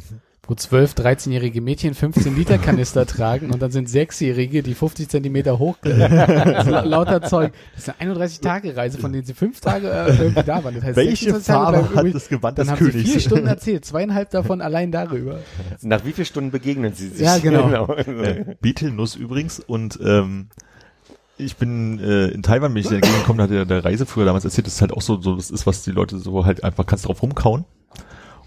Wo 0.52 0.56
12, 0.56 0.96
13-jährige 0.96 1.62
Mädchen 1.62 1.94
15 1.94 2.36
Liter 2.36 2.58
Kanister 2.58 3.06
tragen 3.06 3.52
und 3.52 3.62
dann 3.62 3.72
sind 3.72 3.88
Sechsjährige, 3.88 4.64
die 4.64 4.74
50 4.74 5.08
Zentimeter 5.08 5.60
hoch, 5.60 5.78
so 5.82 5.90
lauter 5.90 7.22
Zeug. 7.22 7.54
Das 7.74 7.88
ist 7.88 7.94
eine 7.98 8.14
31-Tage-Reise, 8.14 8.98
von 8.98 9.14
denen 9.14 9.24
sie 9.24 9.34
fünf 9.34 9.62
Tage 9.62 9.90
äh, 9.90 10.10
irgendwie 10.10 10.44
da 10.44 10.62
waren. 10.62 10.76
Das 10.76 10.84
heißt, 10.84 10.98
Welche 10.98 11.32
26 11.32 11.46
Tage 11.46 11.78
Farbe 11.78 11.96
hat 11.96 12.02
übrig. 12.02 12.14
das 12.16 12.28
Gewand 12.28 12.58
Dann 12.58 12.66
des 12.68 12.72
haben 12.76 12.84
sie 12.86 12.92
Königs? 12.92 13.10
vier 13.12 13.20
Stunden 13.22 13.48
erzählt, 13.48 13.86
zweieinhalb 13.86 14.30
davon 14.32 14.60
allein 14.60 14.92
darüber. 14.92 15.40
Nach 15.84 16.04
wie 16.04 16.12
vielen 16.12 16.26
Stunden 16.26 16.52
begegnen 16.52 16.94
sie 16.96 17.08
sich? 17.08 17.22
Ja, 17.22 17.38
genau. 17.38 17.96
Äh, 18.02 18.58
Betelnuss 18.60 19.16
übrigens 19.16 19.62
und 19.62 20.00
ähm, 20.04 20.50
ich 21.38 21.56
bin 21.56 21.98
äh, 22.00 22.28
in 22.28 22.44
Taiwan 22.44 22.74
bin 22.74 22.84
ich 22.84 22.92
entgegengekommen, 22.92 23.42
hat 23.42 23.52
der, 23.52 23.64
der 23.64 23.86
Reiseführer 23.86 24.26
damals 24.26 24.44
erzählt, 24.44 24.68
das 24.68 24.74
ist 24.74 24.82
halt 24.82 24.92
auch 24.92 25.02
so, 25.02 25.22
so, 25.22 25.38
das 25.38 25.50
ist, 25.50 25.66
was 25.66 25.84
die 25.84 25.92
Leute 25.92 26.20
so 26.20 26.46
halt 26.46 26.66
einfach, 26.66 26.86
kannst 26.86 27.08
drauf 27.08 27.22
rumkauen. 27.24 27.64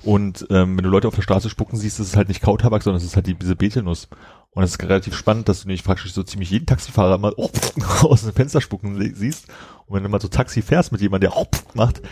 Und 0.04 0.46
ähm, 0.50 0.76
wenn 0.76 0.84
du 0.84 0.90
Leute 0.90 1.08
auf 1.08 1.14
der 1.14 1.22
Straße 1.22 1.48
spucken 1.50 1.78
siehst, 1.78 1.98
ist 2.00 2.08
es 2.08 2.16
halt 2.16 2.28
nicht 2.28 2.42
Kautabak, 2.42 2.82
sondern 2.82 2.98
es 2.98 3.04
ist 3.04 3.16
halt 3.16 3.26
die, 3.26 3.34
diese 3.34 3.56
Betelnuss. 3.56 4.08
Und 4.50 4.62
das 4.62 4.70
ist 4.72 4.82
relativ 4.82 5.16
spannend, 5.16 5.48
dass 5.48 5.62
du 5.62 5.68
nicht 5.68 5.84
praktisch 5.84 6.12
so 6.12 6.22
ziemlich 6.22 6.50
jeden 6.50 6.66
Taxifahrer 6.66 7.18
mal 7.18 7.32
oh, 7.36 7.50
aus 8.02 8.22
dem 8.22 8.32
Fenster 8.32 8.60
spucken 8.60 8.96
siehst. 9.14 9.48
Und 9.86 9.96
wenn 9.96 10.02
du 10.02 10.08
mal 10.08 10.20
so 10.20 10.28
Taxi 10.28 10.62
fährst 10.62 10.92
mit 10.92 11.00
jemandem, 11.00 11.30
der 11.30 11.38
oh, 11.40 11.46
macht, 11.74 12.02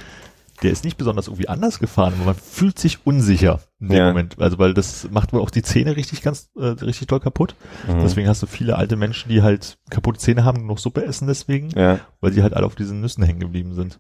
der 0.63 0.71
ist 0.71 0.85
nicht 0.85 0.97
besonders 0.97 1.27
irgendwie 1.27 1.49
anders 1.49 1.79
gefahren, 1.79 2.15
aber 2.17 2.27
man 2.27 2.35
fühlt 2.35 2.79
sich 2.79 3.05
unsicher 3.05 3.61
in 3.81 3.89
dem 3.89 3.97
Ja. 3.97 4.09
Moment. 4.09 4.41
Also 4.41 4.59
weil 4.59 4.75
das 4.75 5.09
macht 5.11 5.33
wohl 5.33 5.41
auch 5.41 5.51
die 5.51 5.63
Zähne 5.63 5.97
richtig 5.97 6.23
ganz, 6.23 6.51
äh, 6.57 6.67
richtig 6.67 7.09
doll 7.09 7.21
kaputt. 7.21 7.55
Mhm. 7.89 8.01
Deswegen 8.01 8.29
hast 8.29 8.43
du 8.43 8.47
viele 8.47 8.77
alte 8.77 8.97
Menschen, 8.97 9.29
die 9.29 9.43
halt 9.43 9.79
kaputte 9.91 10.19
Zähne 10.21 10.45
haben 10.45 10.63
und 10.63 10.67
noch 10.67 10.79
Suppe 10.79 11.05
essen 11.05 11.27
deswegen, 11.27 11.71
Ja. 11.71 12.01
weil 12.21 12.31
die 12.33 12.43
halt 12.43 12.55
alle 12.55 12.67
auf 12.67 12.75
diesen 12.75 13.01
Nüssen 13.01 13.25
hängen 13.25 13.41
geblieben 13.41 13.75
sind. 13.75 13.99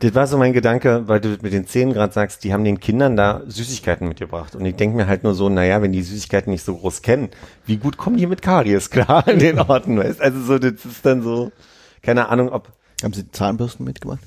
Das 0.00 0.14
war 0.14 0.26
so 0.26 0.38
mein 0.38 0.52
Gedanke, 0.54 1.06
weil 1.08 1.20
du 1.20 1.36
mit 1.42 1.52
den 1.52 1.66
Zähnen 1.66 1.92
gerade 1.92 2.12
sagst, 2.12 2.42
die 2.44 2.52
haben 2.52 2.64
den 2.64 2.80
Kindern 2.80 3.16
da 3.16 3.42
Süßigkeiten 3.46 4.08
mitgebracht. 4.08 4.54
Und 4.56 4.64
ich 4.64 4.74
denke 4.74 4.96
mir 4.96 5.06
halt 5.06 5.24
nur 5.24 5.34
so, 5.34 5.48
naja, 5.50 5.82
wenn 5.82 5.92
die 5.92 6.02
Süßigkeiten 6.02 6.50
nicht 6.50 6.64
so 6.64 6.74
groß 6.76 7.02
kennen, 7.02 7.28
wie 7.66 7.76
gut 7.76 7.98
kommen 7.98 8.16
die 8.16 8.26
mit 8.26 8.40
Karies 8.40 8.88
klar 8.90 9.28
in 9.28 9.38
den 9.38 9.58
Orten, 9.58 9.98
weißt? 9.98 10.20
Also 10.20 10.40
so, 10.40 10.58
das 10.58 10.84
ist 10.86 11.04
dann 11.04 11.22
so, 11.22 11.52
keine 12.02 12.28
Ahnung, 12.30 12.48
ob, 12.48 12.72
Haben 13.02 13.12
Sie 13.12 13.30
Zahnbürsten 13.30 13.84
mitgebracht? 13.84 14.20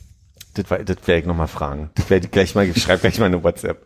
das, 0.53 0.69
war- 0.69 0.77
das 0.83 0.97
werde 1.07 1.21
ich 1.21 1.25
nochmal 1.25 1.47
fragen. 1.47 1.89
Das 1.95 2.09
werde 2.11 2.25
ich 2.27 2.31
gleich 2.31 2.53
mal, 2.53 2.65
ich 2.67 2.79
schreibe 2.81 3.01
gleich 3.01 3.17
mal 3.19 3.25
eine 3.25 3.43
WhatsApp. 3.43 3.85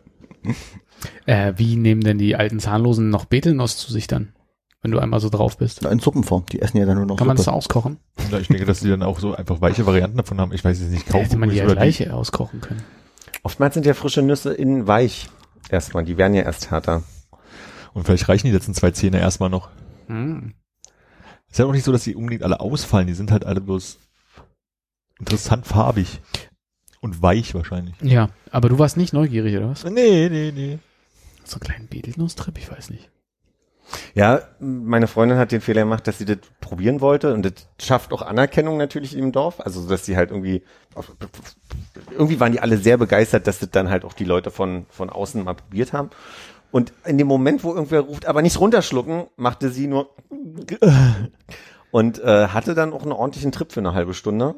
Äh, 1.26 1.54
wie 1.56 1.76
nehmen 1.76 2.02
denn 2.02 2.18
die 2.18 2.36
alten 2.36 2.60
Zahnlosen 2.60 3.08
noch 3.08 3.24
Betelnuss 3.24 3.78
zu 3.78 3.90
sich 3.92 4.06
dann? 4.06 4.32
Wenn 4.80 4.92
du 4.92 5.00
einmal 5.00 5.18
so 5.18 5.28
drauf 5.28 5.58
bist. 5.58 5.84
In 5.84 5.98
Suppenform. 5.98 6.46
Die 6.46 6.62
essen 6.62 6.76
ja 6.78 6.86
dann 6.86 6.96
nur 6.96 7.06
noch 7.06 7.16
Kann 7.16 7.26
man 7.26 7.36
das 7.36 7.46
Suppe. 7.46 7.56
auskochen? 7.56 7.98
Ja, 8.30 8.38
ich 8.38 8.46
denke, 8.48 8.64
dass 8.64 8.80
die 8.80 8.88
dann 8.88 9.02
auch 9.02 9.18
so 9.18 9.34
einfach 9.34 9.60
weiche 9.60 9.86
Varianten 9.86 10.16
davon 10.16 10.40
haben. 10.40 10.52
Ich 10.52 10.64
weiß 10.64 10.78
jetzt 10.80 10.90
nicht, 10.90 11.12
Da 11.12 11.18
hätte 11.18 11.36
man 11.36 11.50
die 11.50 11.56
ja 11.56 11.64
oder 11.64 11.74
gleich 11.74 12.08
auskochen 12.10 12.60
können. 12.60 12.82
Oftmals 13.42 13.74
sind 13.74 13.86
ja 13.86 13.94
frische 13.94 14.22
Nüsse 14.22 14.54
innen 14.54 14.86
weich. 14.86 15.28
Erstmal, 15.68 16.04
die 16.04 16.16
werden 16.16 16.34
ja 16.34 16.42
erst 16.42 16.70
härter. 16.70 17.02
Und 17.92 18.04
vielleicht 18.04 18.28
reichen 18.28 18.46
die 18.46 18.52
letzten 18.52 18.74
zwei 18.74 18.92
Zähne 18.92 19.18
erstmal 19.18 19.50
noch. 19.50 19.68
Hm. 20.06 20.54
Ist 21.50 21.58
ja 21.58 21.64
auch 21.66 21.72
nicht 21.72 21.84
so, 21.84 21.90
dass 21.92 22.04
die 22.04 22.14
unbedingt 22.14 22.42
alle 22.44 22.60
ausfallen. 22.60 23.06
Die 23.08 23.14
sind 23.14 23.32
halt 23.32 23.44
alle 23.44 23.60
bloß 23.60 23.98
interessant 25.18 25.66
farbig. 25.66 26.20
Und 27.00 27.22
weich 27.22 27.54
wahrscheinlich. 27.54 27.94
Ja, 28.02 28.28
aber 28.50 28.68
du 28.68 28.78
warst 28.78 28.96
nicht 28.96 29.12
neugierig, 29.12 29.56
oder 29.56 29.70
was? 29.70 29.84
Nee, 29.84 30.28
nee, 30.28 30.52
nee. 30.54 30.78
So 31.44 31.54
einen 31.56 31.60
kleinen 31.60 31.88
Betelnuss-Trip, 31.88 32.58
ich 32.58 32.70
weiß 32.70 32.90
nicht. 32.90 33.08
Ja, 34.14 34.40
meine 34.60 35.06
Freundin 35.06 35.38
hat 35.38 35.52
den 35.52 35.60
Fehler 35.60 35.82
gemacht, 35.82 36.06
dass 36.06 36.18
sie 36.18 36.24
das 36.24 36.38
probieren 36.60 37.00
wollte 37.00 37.32
und 37.32 37.44
das 37.44 37.52
schafft 37.80 38.12
auch 38.12 38.22
Anerkennung 38.22 38.76
natürlich 38.76 39.16
im 39.16 39.32
Dorf. 39.32 39.60
Also, 39.60 39.88
dass 39.88 40.04
sie 40.04 40.16
halt 40.16 40.30
irgendwie, 40.30 40.62
irgendwie 42.10 42.40
waren 42.40 42.52
die 42.52 42.60
alle 42.60 42.78
sehr 42.78 42.98
begeistert, 42.98 43.46
dass 43.46 43.60
das 43.60 43.70
dann 43.70 43.88
halt 43.90 44.04
auch 44.04 44.12
die 44.12 44.24
Leute 44.24 44.50
von, 44.50 44.86
von 44.90 45.10
außen 45.10 45.42
mal 45.42 45.54
probiert 45.54 45.92
haben. 45.92 46.10
Und 46.70 46.92
in 47.06 47.16
dem 47.16 47.26
Moment, 47.26 47.64
wo 47.64 47.72
irgendwer 47.72 48.00
ruft, 48.00 48.26
aber 48.26 48.42
nicht 48.42 48.60
runterschlucken, 48.60 49.28
machte 49.36 49.70
sie 49.70 49.86
nur 49.86 50.10
und 51.90 52.18
äh, 52.22 52.48
hatte 52.48 52.74
dann 52.74 52.92
auch 52.92 53.02
einen 53.02 53.12
ordentlichen 53.12 53.52
Trip 53.52 53.72
für 53.72 53.80
eine 53.80 53.94
halbe 53.94 54.12
Stunde. 54.12 54.54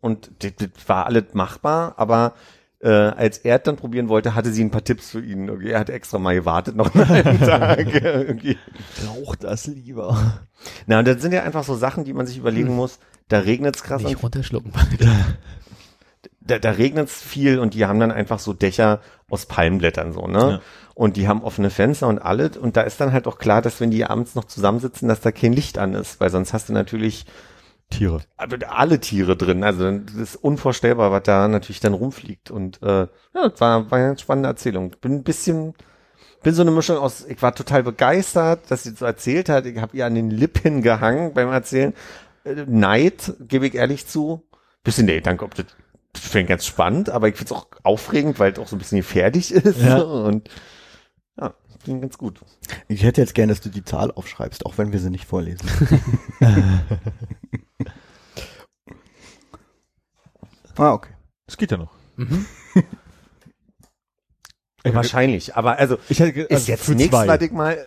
Und 0.00 0.30
das, 0.40 0.52
das 0.56 0.88
war 0.88 1.06
alles 1.06 1.32
machbar, 1.32 1.94
aber 1.96 2.34
äh, 2.84 2.88
als 2.90 3.38
er 3.38 3.56
es 3.56 3.62
dann 3.62 3.76
probieren 3.76 4.10
wollte, 4.10 4.34
hatte 4.34 4.52
sie 4.52 4.62
ein 4.62 4.70
paar 4.70 4.84
Tipps 4.84 5.10
für 5.10 5.24
ihn. 5.24 5.48
Irgendwie, 5.48 5.70
Er 5.70 5.80
hat 5.80 5.88
extra 5.88 6.18
mal 6.18 6.34
gewartet 6.34 6.76
noch 6.76 6.94
einen 7.08 7.40
Tag. 7.40 7.94
Irgendwie. 8.04 8.58
Rauch 9.08 9.34
das 9.36 9.66
lieber. 9.66 10.42
Na, 10.86 10.98
und 10.98 11.08
das 11.08 11.22
sind 11.22 11.32
ja 11.32 11.42
einfach 11.42 11.64
so 11.64 11.74
Sachen, 11.74 12.04
die 12.04 12.12
man 12.12 12.26
sich 12.26 12.36
überlegen 12.36 12.76
muss. 12.76 12.98
Da 13.28 13.38
regnet's 13.38 13.82
krass 13.82 14.02
Nicht 14.02 14.22
runterschlucken. 14.22 14.72
da, 16.42 16.58
da 16.58 16.70
regnet's 16.72 17.22
viel 17.22 17.58
und 17.58 17.72
die 17.72 17.86
haben 17.86 17.98
dann 18.00 18.12
einfach 18.12 18.38
so 18.38 18.52
Dächer 18.52 19.00
aus 19.30 19.46
Palmblättern 19.46 20.12
so, 20.12 20.26
ne? 20.26 20.38
Ja. 20.38 20.60
Und 20.94 21.16
die 21.16 21.26
haben 21.26 21.42
offene 21.42 21.70
Fenster 21.70 22.06
und 22.06 22.18
alles. 22.18 22.58
Und 22.58 22.76
da 22.76 22.82
ist 22.82 23.00
dann 23.00 23.12
halt 23.12 23.26
auch 23.26 23.38
klar, 23.38 23.62
dass 23.62 23.80
wenn 23.80 23.90
die 23.90 24.04
abends 24.04 24.34
noch 24.34 24.44
zusammensitzen, 24.44 25.08
dass 25.08 25.22
da 25.22 25.32
kein 25.32 25.54
Licht 25.54 25.78
an 25.78 25.94
ist, 25.94 26.20
weil 26.20 26.28
sonst 26.28 26.52
hast 26.52 26.68
du 26.68 26.74
natürlich 26.74 27.24
Tiere. 27.98 28.20
alle 28.36 29.00
Tiere 29.00 29.36
drin. 29.36 29.64
Also 29.64 29.90
das 29.98 30.14
ist 30.14 30.36
unvorstellbar, 30.36 31.12
was 31.12 31.22
da 31.22 31.48
natürlich 31.48 31.80
dann 31.80 31.94
rumfliegt. 31.94 32.50
Und 32.50 32.82
äh, 32.82 33.02
ja, 33.34 33.48
das 33.48 33.60
war, 33.60 33.90
war 33.90 33.98
eine 33.98 34.18
spannende 34.18 34.48
Erzählung. 34.48 34.94
Bin 35.00 35.16
ein 35.16 35.22
bisschen, 35.22 35.74
bin 36.42 36.54
so 36.54 36.62
eine 36.62 36.70
Mischung 36.70 36.98
aus, 36.98 37.24
ich 37.26 37.40
war 37.42 37.54
total 37.54 37.82
begeistert, 37.82 38.70
dass 38.70 38.84
sie 38.84 38.90
das 38.90 38.98
so 39.00 39.06
erzählt 39.06 39.48
hat. 39.48 39.66
Ich 39.66 39.78
habe 39.78 39.96
ihr 39.96 40.06
an 40.06 40.14
den 40.14 40.30
Lippen 40.30 40.82
gehangen 40.82 41.34
beim 41.34 41.50
Erzählen. 41.50 41.94
Äh, 42.44 42.64
Neid, 42.66 43.34
gebe 43.40 43.66
ich 43.66 43.74
ehrlich 43.74 44.06
zu. 44.06 44.42
Bisschen 44.82 45.06
der 45.06 45.16
Gedanke, 45.16 45.44
ob 45.44 45.54
das 45.54 45.66
das 46.14 46.22
finde 46.22 46.42
ich 46.42 46.48
ganz 46.48 46.64
spannend, 46.64 47.10
aber 47.10 47.28
ich 47.28 47.34
finde 47.34 47.52
es 47.52 47.60
auch 47.60 47.66
aufregend, 47.82 48.38
weil 48.38 48.52
es 48.52 48.58
auch 48.58 48.68
so 48.68 48.76
ein 48.76 48.78
bisschen 48.78 48.98
gefährlich 48.98 49.52
ist. 49.52 49.80
Ja. 49.80 50.00
Und 50.00 50.48
ja, 51.36 51.52
ging 51.84 52.00
ganz 52.00 52.16
gut. 52.16 52.40
Ich 52.88 53.02
hätte 53.02 53.20
jetzt 53.20 53.34
gern, 53.34 53.48
dass 53.48 53.60
du 53.60 53.68
die 53.68 53.84
Zahl 53.84 54.10
aufschreibst, 54.12 54.64
auch 54.64 54.78
wenn 54.78 54.92
wir 54.92 55.00
sie 55.00 55.10
nicht 55.10 55.26
vorlesen. 55.26 55.68
ah, 60.76 60.92
okay. 60.92 61.12
Das 61.46 61.56
geht 61.56 61.70
ja 61.70 61.76
noch. 61.76 61.90
Mhm. 62.16 62.46
Wahrscheinlich, 64.84 65.56
aber 65.56 65.78
also 65.78 65.96
Ich 66.08 66.20
hätte, 66.20 66.32
ge- 66.32 66.42
ist 66.44 66.68
also 66.68 66.72
jetzt 66.72 66.88
ich 67.42 67.52
mal. 67.52 67.86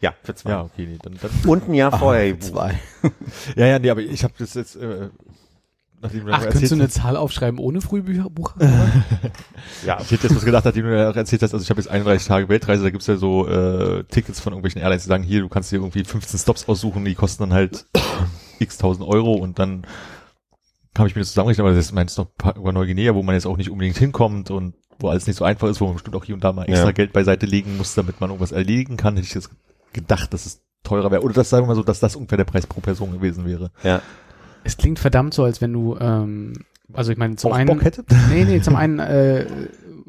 Ja, 0.00 0.14
für 0.22 0.34
zwei. 0.34 0.50
Ja, 0.50 0.62
okay, 0.62 0.86
nee, 0.86 0.98
dann, 1.02 1.18
dann 1.20 1.30
Und 1.50 1.68
ein 1.68 1.74
Jahr 1.74 1.96
vorher. 1.98 2.28
gebucht. 2.28 2.44
Zwei. 2.50 2.80
Ja, 3.56 3.66
ja, 3.66 3.78
nee, 3.78 3.90
aber 3.90 4.00
ich 4.00 4.24
habe 4.24 4.32
das 4.38 4.54
jetzt, 4.54 4.76
äh, 4.76 5.10
nachdem 6.00 6.24
du 6.24 6.32
Ach, 6.32 6.36
erzählt 6.38 6.52
könntest 6.52 6.72
du 6.72 6.76
eine 6.76 6.88
Zahl 6.88 7.16
aufschreiben 7.18 7.58
ohne 7.60 7.82
Frühbucher? 7.82 8.54
Ja, 9.86 9.98
ich 10.00 10.10
hätte 10.10 10.28
jetzt 10.28 10.36
was 10.36 10.44
gedacht, 10.46 10.64
nachdem 10.64 10.86
du 10.86 11.10
auch 11.10 11.14
erzählt 11.16 11.42
hast, 11.42 11.52
also 11.52 11.62
ich 11.62 11.68
habe 11.68 11.80
jetzt 11.80 11.90
31 11.90 12.26
Tage 12.26 12.48
Weltreise, 12.48 12.82
da 12.84 12.90
gibt's 12.90 13.06
ja 13.06 13.16
so 13.16 13.46
äh, 13.46 14.04
Tickets 14.04 14.40
von 14.40 14.54
irgendwelchen 14.54 14.80
Airlines, 14.80 15.02
die 15.02 15.08
sagen, 15.08 15.22
hier, 15.24 15.40
du 15.40 15.48
kannst 15.50 15.70
dir 15.72 15.76
irgendwie 15.76 16.04
15 16.04 16.38
Stops 16.40 16.66
aussuchen, 16.68 17.04
die 17.04 17.14
kosten 17.14 17.42
dann 17.42 17.52
halt 17.52 17.84
x 18.58 18.78
tausend 18.78 19.06
Euro 19.06 19.34
und 19.34 19.58
dann 19.58 19.86
habe 20.96 21.08
ich 21.08 21.14
mir 21.14 21.20
das 21.20 21.30
zusammengerechnet, 21.30 21.64
aber 21.66 21.74
das 21.74 21.86
ist 21.86 21.92
meinst 21.92 22.18
noch 22.18 22.28
über 22.56 22.72
Neuguinea, 22.72 23.14
wo 23.14 23.22
man 23.22 23.34
jetzt 23.34 23.46
auch 23.46 23.56
nicht 23.56 23.70
unbedingt 23.70 23.96
hinkommt 23.96 24.50
und 24.50 24.74
wo 24.98 25.08
alles 25.08 25.26
nicht 25.26 25.36
so 25.36 25.44
einfach 25.44 25.68
ist, 25.68 25.80
wo 25.80 25.86
man 25.86 25.94
bestimmt 25.94 26.16
auch 26.16 26.24
hier 26.24 26.34
und 26.34 26.44
da 26.44 26.52
mal 26.52 26.64
extra 26.64 26.86
Ja. 26.86 26.92
Geld 26.92 27.12
beiseite 27.12 27.46
legen 27.46 27.76
muss, 27.76 27.94
damit 27.94 28.20
man 28.20 28.30
irgendwas 28.30 28.52
erledigen 28.52 28.96
kann, 28.96 29.14
hätte 29.14 29.26
ich 29.26 29.34
jetzt 29.34 29.50
gedacht, 29.92 30.32
dass 30.34 30.46
es 30.46 30.62
teurer 30.82 31.10
wäre. 31.10 31.22
Oder 31.22 31.34
das 31.34 31.50
sagen 31.50 31.64
wir 31.64 31.68
mal 31.68 31.74
so, 31.74 31.82
dass 31.82 32.00
das 32.00 32.16
ungefähr 32.16 32.38
der 32.38 32.44
Preis 32.44 32.66
pro 32.66 32.80
Person 32.80 33.12
gewesen 33.12 33.46
wäre. 33.46 33.70
ja. 33.82 34.02
Es 34.62 34.76
klingt 34.76 34.98
verdammt 34.98 35.32
so, 35.32 35.44
als 35.44 35.62
wenn 35.62 35.72
du, 35.72 35.96
ähm, 35.98 36.52
also 36.92 37.12
ich 37.12 37.16
meine, 37.16 37.36
zum 37.36 37.52
Auch 37.52 37.56
einen, 37.56 37.66
Bock 37.66 37.82
hätte? 37.82 38.04
nee, 38.28 38.44
nee, 38.44 38.60
zum 38.60 38.76
einen 38.76 38.98
äh, 38.98 39.46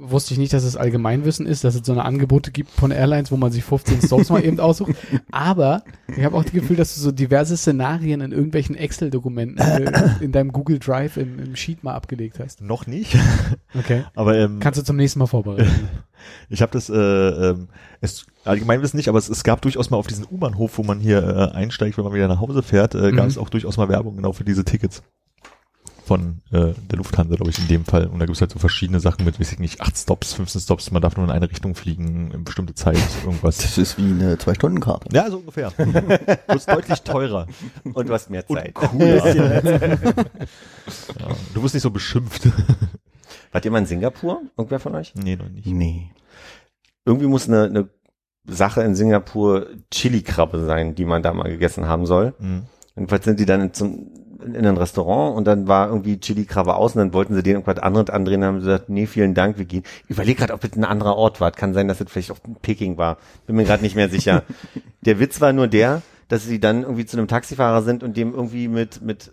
wusste 0.01 0.33
ich 0.33 0.39
nicht, 0.39 0.51
dass 0.53 0.63
es 0.63 0.75
Allgemeinwissen 0.75 1.45
ist, 1.45 1.63
dass 1.63 1.75
es 1.75 1.85
so 1.85 1.91
eine 1.91 2.03
Angebote 2.03 2.51
gibt 2.51 2.71
von 2.71 2.91
Airlines, 2.91 3.31
wo 3.31 3.37
man 3.37 3.51
sich 3.51 3.63
15 3.63 4.01
Stops 4.01 4.29
mal 4.29 4.43
eben 4.43 4.59
aussucht. 4.59 4.93
Aber 5.31 5.83
ich 6.17 6.23
habe 6.23 6.35
auch 6.35 6.43
das 6.43 6.51
Gefühl, 6.51 6.75
dass 6.75 6.95
du 6.95 7.01
so 7.01 7.11
diverse 7.11 7.55
Szenarien 7.55 8.21
in 8.21 8.31
irgendwelchen 8.31 8.75
Excel-Dokumenten 8.75 9.59
in 10.19 10.31
deinem 10.31 10.51
Google 10.51 10.79
Drive 10.79 11.17
im, 11.17 11.39
im 11.39 11.55
Sheet 11.55 11.83
mal 11.83 11.93
abgelegt 11.93 12.39
hast. 12.39 12.61
Noch 12.61 12.87
nicht. 12.87 13.15
Okay. 13.77 14.03
Aber 14.15 14.37
ähm, 14.37 14.59
Kannst 14.59 14.79
du 14.79 14.83
zum 14.83 14.95
nächsten 14.97 15.19
Mal 15.19 15.27
vorbereiten. 15.27 15.69
ich 16.49 16.61
habe 16.61 16.71
das, 16.71 16.89
äh, 16.89 16.95
ähm, 16.95 17.69
es, 18.01 18.25
allgemein 18.43 18.81
wissen 18.81 18.97
nicht, 18.97 19.07
aber 19.07 19.17
es, 19.17 19.29
es 19.29 19.43
gab 19.43 19.61
durchaus 19.61 19.89
mal 19.89 19.97
auf 19.97 20.07
diesen 20.07 20.25
U-Bahnhof, 20.29 20.77
wo 20.77 20.83
man 20.83 20.99
hier 20.99 21.23
äh, 21.23 21.55
einsteigt, 21.55 21.97
wenn 21.97 22.03
man 22.03 22.13
wieder 22.13 22.27
nach 22.27 22.39
Hause 22.41 22.63
fährt, 22.63 22.95
äh, 22.95 23.11
gab 23.11 23.25
Mhm. 23.25 23.29
es 23.31 23.37
auch 23.37 23.49
durchaus 23.49 23.77
mal 23.77 23.87
Werbung 23.89 24.15
genau 24.17 24.33
für 24.33 24.43
diese 24.43 24.65
Tickets. 24.65 25.03
Von 26.05 26.41
äh, 26.51 26.73
der 26.89 26.97
Lufthansa, 26.97 27.35
glaube 27.35 27.51
ich, 27.51 27.59
in 27.59 27.67
dem 27.67 27.85
Fall. 27.85 28.07
Und 28.07 28.19
da 28.19 28.25
gibt 28.25 28.35
es 28.35 28.41
halt 28.41 28.51
so 28.51 28.59
verschiedene 28.59 28.99
Sachen 28.99 29.23
mit, 29.23 29.39
weiß 29.39 29.51
ich 29.51 29.59
nicht, 29.59 29.81
acht 29.81 29.95
Stops, 29.97 30.33
15 30.33 30.61
Stops, 30.61 30.91
man 30.91 31.01
darf 31.01 31.15
nur 31.15 31.25
in 31.25 31.31
eine 31.31 31.49
Richtung 31.49 31.75
fliegen, 31.75 32.31
in 32.31 32.43
bestimmte 32.43 32.73
Zeit, 32.73 32.97
irgendwas. 33.23 33.57
Das 33.57 33.77
ist 33.77 33.97
wie 33.97 34.03
eine 34.03 34.37
Zwei-Stunden-Karte. 34.37 35.09
Ja, 35.13 35.29
so 35.29 35.37
ungefähr. 35.37 35.71
Bloß 36.47 36.65
deutlich 36.65 37.01
teurer. 37.03 37.47
Und 37.93 38.09
du 38.09 38.13
hast 38.13 38.29
mehr 38.29 38.43
Und 38.47 38.57
Zeit. 38.57 38.73
cooler. 38.73 39.35
ja, 40.15 41.27
du 41.53 41.63
wirst 41.63 41.73
nicht 41.75 41.83
so 41.83 41.91
beschimpft. 41.91 42.47
Wart 43.51 43.65
ihr 43.65 43.71
mal 43.71 43.79
in 43.79 43.85
Singapur? 43.85 44.41
Irgendwer 44.57 44.79
von 44.79 44.95
euch? 44.95 45.13
nee, 45.15 45.35
noch 45.35 45.49
nicht. 45.49 45.67
Nee. 45.67 46.11
Irgendwie 47.05 47.27
muss 47.27 47.47
eine, 47.47 47.63
eine 47.65 47.89
Sache 48.47 48.81
in 48.81 48.95
Singapur 48.95 49.67
Chili-Krabbe 49.91 50.65
sein, 50.65 50.95
die 50.95 51.05
man 51.05 51.21
da 51.21 51.33
mal 51.33 51.49
gegessen 51.49 51.87
haben 51.87 52.05
soll. 52.05 52.33
Mhm. 52.39 52.63
Jedenfalls 52.95 53.25
sind 53.25 53.39
die 53.39 53.45
dann 53.45 53.73
zum, 53.73 54.11
in 54.43 54.65
ein 54.65 54.77
Restaurant 54.77 55.37
und 55.37 55.45
dann 55.45 55.67
war 55.67 55.87
irgendwie 55.87 56.19
Chili-Krabbe 56.19 56.75
aus 56.75 56.95
und 56.95 56.99
dann 56.99 57.13
wollten 57.13 57.35
sie 57.35 57.43
den 57.43 57.55
irgendwas 57.55 57.81
anderes 57.81 58.09
andrehen 58.09 58.41
und 58.41 58.47
haben 58.47 58.59
gesagt, 58.59 58.89
nee, 58.89 59.05
vielen 59.05 59.33
Dank, 59.33 59.57
wir 59.57 59.65
gehen. 59.65 59.83
Ich 60.05 60.11
überlege 60.11 60.39
gerade, 60.39 60.53
ob 60.53 60.63
es 60.63 60.75
ein 60.75 60.85
anderer 60.85 61.15
Ort 61.15 61.41
war. 61.41 61.51
Kann 61.51 61.73
sein, 61.73 61.87
dass 61.87 62.01
es 62.01 62.11
vielleicht 62.11 62.31
auch 62.31 62.39
Peking 62.61 62.97
war. 62.97 63.17
Bin 63.45 63.55
mir 63.55 63.63
gerade 63.63 63.83
nicht 63.83 63.95
mehr 63.95 64.09
sicher. 64.09 64.43
der 65.01 65.19
Witz 65.19 65.41
war 65.41 65.53
nur 65.53 65.67
der, 65.67 66.01
dass 66.27 66.45
sie 66.45 66.59
dann 66.59 66.83
irgendwie 66.83 67.05
zu 67.05 67.17
einem 67.17 67.27
Taxifahrer 67.27 67.81
sind 67.81 68.03
und 68.03 68.17
dem 68.17 68.33
irgendwie 68.33 68.67
mit, 68.67 69.01
mit 69.01 69.31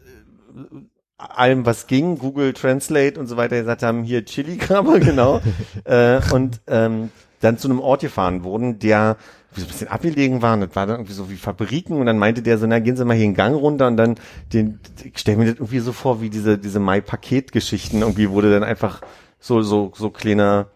äh, 0.56 0.76
allem, 1.18 1.66
was 1.66 1.86
ging, 1.86 2.18
Google 2.18 2.52
Translate 2.52 3.18
und 3.18 3.26
so 3.26 3.36
weiter 3.36 3.56
gesagt 3.56 3.82
haben, 3.82 4.04
hier 4.04 4.24
Chili-Krabbe, 4.24 5.00
genau. 5.00 5.40
äh, 5.84 6.20
und 6.32 6.60
ähm, 6.66 7.10
dann 7.40 7.58
zu 7.58 7.68
einem 7.68 7.80
Ort 7.80 8.00
gefahren 8.00 8.42
wurden, 8.44 8.78
der 8.78 9.16
so 9.54 9.62
ein 9.62 9.68
bisschen 9.68 9.88
abgelegen 9.88 10.42
war. 10.42 10.54
Und 10.54 10.60
das 10.60 10.76
war 10.76 10.86
dann 10.86 10.96
irgendwie 10.96 11.14
so 11.14 11.30
wie 11.30 11.36
Fabriken. 11.36 11.98
Und 11.98 12.06
dann 12.06 12.18
meinte 12.18 12.42
der 12.42 12.58
so, 12.58 12.66
na, 12.66 12.78
gehen 12.78 12.96
Sie 12.96 13.04
mal 13.04 13.16
hier 13.16 13.26
den 13.26 13.34
Gang 13.34 13.56
runter 13.56 13.86
und 13.86 13.96
dann 13.96 14.16
den, 14.52 14.80
ich 15.02 15.18
stelle 15.18 15.38
mir 15.38 15.46
das 15.46 15.54
irgendwie 15.54 15.80
so 15.80 15.92
vor, 15.92 16.20
wie 16.20 16.30
diese, 16.30 16.58
diese 16.58 16.80
Mai-Paket-Geschichten 16.80 18.02
irgendwie, 18.02 18.30
wurde 18.30 18.52
dann 18.52 18.64
einfach 18.64 19.00
so, 19.40 19.62
so, 19.62 19.92
so 19.96 20.10
kleiner, 20.10 20.68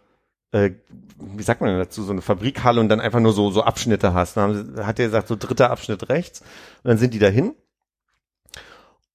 äh, 0.52 0.70
wie 1.18 1.42
sagt 1.42 1.60
man 1.60 1.70
denn 1.70 1.78
dazu, 1.78 2.02
so 2.02 2.12
eine 2.12 2.22
Fabrikhalle 2.22 2.80
und 2.80 2.88
dann 2.88 3.00
einfach 3.00 3.20
nur 3.20 3.32
so, 3.32 3.50
so 3.50 3.62
Abschnitte 3.62 4.14
hast. 4.14 4.36
Dann 4.36 4.56
haben 4.56 4.86
hat 4.86 4.98
er 4.98 5.06
gesagt, 5.06 5.28
so 5.28 5.36
dritter 5.36 5.70
Abschnitt 5.70 6.08
rechts. 6.08 6.40
Und 6.40 6.88
dann 6.88 6.98
sind 6.98 7.14
die 7.14 7.18
dahin 7.18 7.54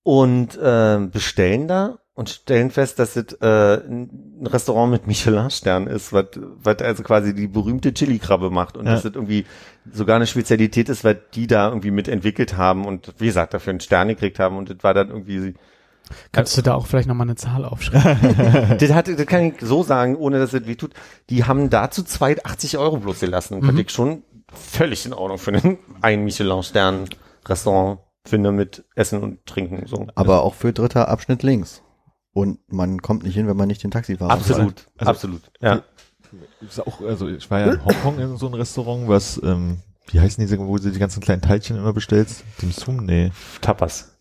und 0.04 0.56
äh, 0.58 1.00
bestellen 1.12 1.68
da 1.68 2.00
und 2.18 2.30
stellen 2.32 2.72
fest, 2.72 2.98
dass 2.98 3.16
es 3.16 3.34
äh, 3.42 3.76
ein 3.78 4.42
Restaurant 4.44 4.92
mit 4.92 5.06
Michelin-Stern 5.06 5.86
ist, 5.86 6.12
was 6.14 6.26
was 6.64 6.80
also 6.80 7.04
quasi 7.04 7.36
die 7.36 7.48
berühmte 7.48 7.94
Chili-Krabbe 7.94 8.50
macht 8.50 8.76
und 8.76 8.88
Ja. 8.88 8.94
dass 8.94 9.04
das 9.04 9.14
irgendwie 9.14 9.46
sogar 9.94 10.16
eine 10.16 10.26
Spezialität 10.26 10.90
ist, 10.90 11.04
weil 11.04 11.22
die 11.36 11.46
da 11.46 11.70
irgendwie 11.70 11.92
mitentwickelt 11.92 12.58
haben 12.58 12.86
und 12.86 13.14
wie 13.20 13.28
gesagt 13.28 13.54
dafür 13.54 13.70
einen 13.70 13.82
Stern 13.82 14.08
gekriegt 14.08 14.40
haben 14.40 14.58
und 14.58 14.72
das 14.72 14.78
war 14.82 14.96
dann 14.96 15.10
irgendwie 15.10 15.54
Kannst 16.32 16.58
du 16.58 16.64
da 16.64 16.74
auch 16.74 16.88
vielleicht 16.88 17.08
nochmal 17.08 17.28
eine 17.28 17.36
Zahl 17.36 17.66
aufschreiben? 17.66 18.78
das, 18.80 18.94
hat, 18.94 19.10
das 19.10 19.26
kann 19.28 19.44
ich 19.44 19.56
so 19.62 19.84
sagen, 19.84 20.16
ohne 20.16 20.40
dass 20.40 20.54
es 20.54 20.66
weh 20.66 20.76
tut. 20.76 20.94
Die 21.30 21.44
haben 21.44 21.70
dazu 21.70 22.02
82 22.02 22.80
Euro 22.80 22.98
bloß 22.98 23.20
gelassen. 23.20 23.60
Mhm. 23.60 23.68
Was 23.68 23.76
ich 23.76 23.92
schon 23.92 24.24
völlig 24.52 25.06
in 25.06 25.14
Ordnung 25.14 25.38
für 25.38 25.52
einen 25.54 25.78
ein 26.02 26.24
Michelin-Stern-Restaurant 26.24 28.00
finde 28.26 28.52
mit 28.54 28.86
Essen 28.96 29.22
und 29.22 29.46
Trinken. 29.46 29.86
So. 29.86 30.08
Aber 30.16 30.42
auch 30.42 30.56
für 30.56 30.74
dritter 30.74 31.10
Abschnitt 31.10 31.44
links. 31.44 31.84
Und 32.38 32.60
man 32.72 33.02
kommt 33.02 33.24
nicht 33.24 33.34
hin, 33.34 33.48
wenn 33.48 33.58
man 33.58 33.68
nicht 33.68 33.82
den 33.84 33.90
Taxifahrer 33.90 34.30
absolut, 34.32 34.86
Also- 35.00 35.10
absolut. 35.10 35.42
Ja. 35.60 35.82
Ist 36.62 36.80
auch, 36.86 37.02
also 37.02 37.28
ich 37.28 37.50
war 37.50 37.62
ja 37.62 37.72
in 37.74 37.84
Hongkong 37.84 38.20
in 38.20 38.38
so 38.38 38.46
einem 38.46 38.54
Restaurant, 38.54 39.08
was, 39.08 39.42
ähm, 39.44 39.80
wie 40.12 40.20
heißen 40.20 40.40
diese, 40.40 40.60
wo 40.60 40.78
du 40.78 40.92
die 40.92 41.00
ganzen 41.00 41.20
kleinen 41.20 41.42
Teilchen 41.42 41.78
immer 41.78 41.94
bestellst? 41.94 42.44
Dim 42.62 42.72
Sum? 42.72 42.98
Nee. 42.98 43.32
Tapas. 43.60 44.16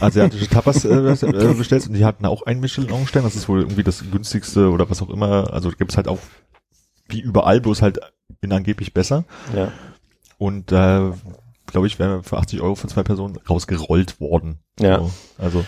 Asiatische 0.00 0.48
Tapas 0.48 0.86
äh, 0.86 0.88
äh, 0.88 1.54
bestellst 1.54 1.88
und 1.88 1.92
die 1.94 2.06
hatten 2.06 2.24
auch 2.24 2.46
einen 2.46 2.60
Michelin-Stern. 2.60 3.24
Das 3.24 3.36
ist 3.36 3.50
wohl 3.50 3.60
irgendwie 3.60 3.82
das 3.82 4.02
günstigste 4.10 4.70
oder 4.70 4.88
was 4.88 5.02
auch 5.02 5.10
immer. 5.10 5.52
Also 5.52 5.68
gibt's 5.72 5.98
halt 5.98 6.08
auch 6.08 6.20
wie 7.06 7.20
überall, 7.20 7.60
bloß 7.60 7.82
halt 7.82 8.00
in 8.40 8.50
angeblich 8.54 8.94
besser. 8.94 9.24
Ja. 9.54 9.72
Und 10.38 10.72
da, 10.72 11.12
glaube 11.66 11.86
ich, 11.86 11.98
wären 11.98 12.12
wir 12.12 12.22
für 12.22 12.38
80 12.38 12.62
Euro 12.62 12.76
für 12.76 12.88
zwei 12.88 13.02
Personen 13.02 13.36
rausgerollt 13.46 14.20
worden. 14.20 14.60
Ja. 14.80 15.00
So, 15.00 15.10
also 15.36 15.66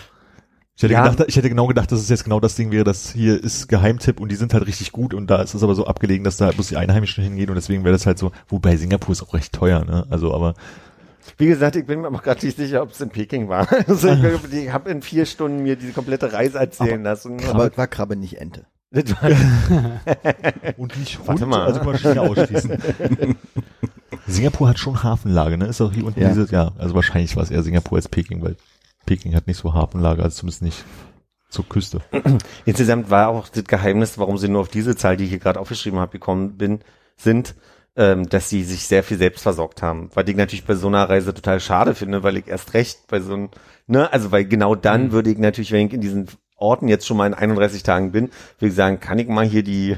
ich 0.79 0.83
hätte, 0.83 0.93
Ja. 0.93 1.07
gedacht, 1.09 1.27
ich 1.29 1.35
hätte 1.35 1.49
genau 1.49 1.67
gedacht, 1.67 1.91
dass 1.91 1.99
es 1.99 2.09
jetzt 2.09 2.23
genau 2.23 2.39
das 2.39 2.55
Ding 2.55 2.71
wäre, 2.71 2.83
das 2.83 3.11
hier 3.11 3.41
ist 3.43 3.67
Geheimtipp 3.67 4.19
und 4.19 4.29
die 4.31 4.35
sind 4.35 4.53
halt 4.53 4.65
richtig 4.65 4.91
gut 4.91 5.13
und 5.13 5.27
da 5.29 5.41
ist 5.41 5.53
es 5.53 5.63
aber 5.63 5.75
so 5.75 5.85
abgelegen, 5.85 6.23
dass 6.23 6.37
da 6.37 6.51
bloß 6.51 6.67
die 6.69 6.77
Einheimischen 6.77 7.23
hingehen 7.23 7.49
und 7.49 7.55
deswegen 7.55 7.83
wäre 7.83 7.93
das 7.93 8.05
halt 8.05 8.17
so, 8.17 8.31
wobei 8.47 8.77
Singapur 8.77 9.11
ist 9.13 9.21
auch 9.21 9.33
recht 9.33 9.53
teuer, 9.53 9.83
ne? 9.85 10.05
Also 10.09 10.33
aber 10.33 10.53
Wie 11.37 11.47
gesagt, 11.47 11.75
ich 11.75 11.85
bin 11.85 12.01
mir 12.01 12.07
aber 12.07 12.19
gerade 12.19 12.45
nicht 12.45 12.57
sicher, 12.57 12.81
ob 12.81 12.91
es 12.91 13.01
in 13.01 13.09
Peking 13.09 13.49
war. 13.49 13.67
Also 13.87 14.07
ich, 14.09 14.53
ich 14.53 14.71
habe 14.73 14.89
in 14.89 15.01
vier 15.01 15.25
Stunden 15.25 15.63
mir 15.63 15.75
diese 15.75 15.91
komplette 15.93 16.31
Reise 16.33 16.57
erzählen 16.59 17.03
lassen. 17.03 17.37
Aber 17.49 17.69
war 17.77 17.87
Krabbe 17.87 18.15
nicht 18.15 18.39
Ente. 18.39 18.65
Das 18.91 19.03
war, 19.21 19.29
und 20.77 20.97
nicht 20.97 21.19
Warte 21.27 21.41
Hund, 21.41 21.51
mal. 21.51 21.65
also 21.65 21.79
kann 21.79 21.87
man 21.87 21.97
China 21.99 22.21
ausschließen. 22.21 22.77
Singapur 24.27 24.69
hat 24.69 24.79
schon 24.79 25.03
Hafenlage, 25.03 25.57
ne? 25.57 25.65
Ist 25.67 25.81
auch 25.81 25.91
hier 25.93 26.05
unten 26.05 26.21
Ja. 26.21 26.29
dieses, 26.29 26.51
ja, 26.51 26.71
also 26.77 26.95
wahrscheinlich 26.95 27.35
war 27.35 27.43
es 27.43 27.51
eher 27.51 27.63
Singapur 27.63 27.97
als 27.97 28.07
Peking, 28.07 28.41
weil 28.41 28.55
Peking 29.09 29.33
hat 29.33 29.47
nicht 29.47 29.57
so 29.57 29.73
Hafenlage, 29.73 30.21
also 30.21 30.41
zumindest 30.41 30.61
nicht 30.61 30.85
zur 31.49 31.67
Küste. 31.67 31.99
Insgesamt 32.65 33.09
war 33.09 33.29
auch 33.29 33.49
das 33.49 33.63
Geheimnis, 33.63 34.19
warum 34.19 34.37
sie 34.37 34.49
nur 34.49 34.61
auf 34.61 34.67
diese 34.67 34.95
Zahl, 34.95 35.17
die 35.17 35.23
ich 35.23 35.31
hier 35.31 35.39
gerade 35.39 35.59
aufgeschrieben 35.59 35.97
habe, 35.99 36.11
gekommen 36.11 36.57
bin, 36.57 36.81
sind, 37.17 37.55
ähm, 37.95 38.29
dass 38.29 38.49
sie 38.49 38.63
sich 38.63 38.85
sehr 38.85 39.01
viel 39.01 39.17
selbst 39.17 39.41
versorgt 39.41 39.81
haben. 39.81 40.11
Was 40.13 40.27
ich 40.27 40.35
natürlich 40.35 40.63
bei 40.63 40.75
so 40.75 40.85
einer 40.87 41.09
Reise 41.09 41.33
total 41.33 41.59
schade 41.59 41.95
finde, 41.95 42.21
weil 42.21 42.37
ich 42.37 42.47
erst 42.47 42.75
recht 42.75 43.07
bei 43.07 43.19
so 43.19 43.33
einem, 43.33 43.49
ne, 43.87 44.13
also 44.13 44.31
weil 44.31 44.45
genau 44.45 44.75
dann 44.75 45.05
Mhm. 45.05 45.11
würde 45.11 45.31
ich 45.31 45.39
natürlich, 45.39 45.71
wenn 45.71 45.87
ich 45.87 45.93
in 45.93 46.01
diesen 46.01 46.27
Orten 46.55 46.87
jetzt 46.87 47.07
schon 47.07 47.17
mal 47.17 47.25
in 47.25 47.33
31 47.33 47.81
Tagen 47.81 48.11
bin, 48.11 48.25
würde 48.59 48.69
ich 48.69 48.75
sagen, 48.75 48.99
kann 48.99 49.17
ich 49.17 49.27
mal 49.27 49.43
hier 49.43 49.63
die, 49.63 49.97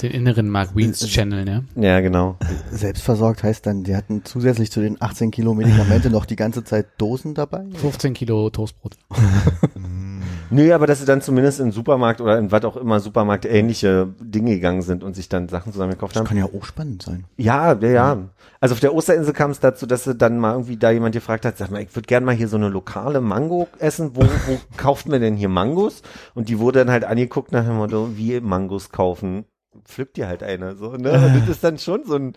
Den 0.00 0.10
inneren 0.10 0.48
Mark 0.48 0.74
Wiens 0.74 1.06
Channel, 1.06 1.44
ne? 1.44 1.64
ja 1.76 2.00
genau. 2.00 2.36
Selbstversorgt 2.70 3.42
heißt 3.42 3.66
dann, 3.66 3.84
die 3.84 3.94
hatten 3.94 4.24
zusätzlich 4.24 4.72
zu 4.72 4.80
den 4.80 5.00
18 5.00 5.30
Kilo 5.30 5.54
Medikamente 5.54 6.10
noch 6.10 6.24
die 6.24 6.36
ganze 6.36 6.64
Zeit 6.64 6.86
Dosen 6.98 7.34
dabei? 7.34 7.64
15 7.74 8.14
Kilo 8.14 8.50
Toastbrot. 8.50 8.96
Nö, 10.50 10.74
aber 10.74 10.86
dass 10.86 11.00
sie 11.00 11.06
dann 11.06 11.22
zumindest 11.22 11.60
in 11.60 11.72
Supermarkt 11.72 12.20
oder 12.20 12.38
in 12.38 12.50
was 12.52 12.62
auch 12.64 12.76
immer 12.76 13.00
Supermarkt 13.00 13.46
ähnliche 13.46 14.12
Dinge 14.20 14.50
gegangen 14.50 14.82
sind 14.82 15.02
und 15.02 15.14
sich 15.14 15.30
dann 15.30 15.48
Sachen 15.48 15.72
zusammengekauft 15.72 16.14
haben. 16.14 16.24
Das 16.24 16.28
kann 16.28 16.36
ja 16.36 16.44
auch 16.44 16.64
spannend 16.64 17.02
sein. 17.02 17.24
Ja, 17.38 17.72
ja, 17.72 17.88
ja. 17.88 18.18
Also 18.60 18.74
auf 18.74 18.80
der 18.80 18.94
Osterinsel 18.94 19.32
kam 19.32 19.50
es 19.50 19.60
dazu, 19.60 19.86
dass 19.86 20.04
sie 20.04 20.14
dann 20.14 20.38
mal 20.38 20.52
irgendwie 20.52 20.76
da 20.76 20.90
jemand 20.90 21.14
gefragt 21.14 21.46
hat, 21.46 21.56
sag 21.56 21.70
mal, 21.70 21.80
ich 21.80 21.94
würde 21.96 22.06
gerne 22.06 22.26
mal 22.26 22.34
hier 22.34 22.48
so 22.48 22.56
eine 22.56 22.68
lokale 22.68 23.22
Mango 23.22 23.68
essen. 23.78 24.14
Wo, 24.14 24.20
wo 24.22 24.60
kauft 24.76 25.08
man 25.08 25.22
denn 25.22 25.36
hier 25.36 25.48
Mangos? 25.48 26.02
Und 26.34 26.50
die 26.50 26.58
wurde 26.58 26.80
dann 26.80 26.90
halt 26.90 27.04
angeguckt 27.04 27.52
nach 27.52 27.64
dem 27.64 27.76
Motto, 27.76 28.10
wie 28.16 28.38
Mangos 28.40 28.90
kaufen. 28.90 29.46
Pflückt 29.84 30.16
dir 30.16 30.28
halt 30.28 30.42
eine, 30.42 30.76
so, 30.76 30.96
ne? 30.96 31.12
Und 31.12 31.40
das 31.40 31.48
ist 31.48 31.64
dann 31.64 31.78
schon 31.78 32.04
so 32.04 32.16
ein, 32.16 32.34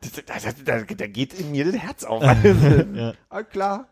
da, 0.00 0.34
da, 0.64 0.82
da, 0.82 1.06
geht 1.06 1.34
in 1.34 1.50
mir 1.52 1.64
das 1.64 1.76
Herz 1.76 2.04
auf. 2.04 2.22
Ja. 2.94 3.12
ah, 3.28 3.42
klar. 3.42 3.88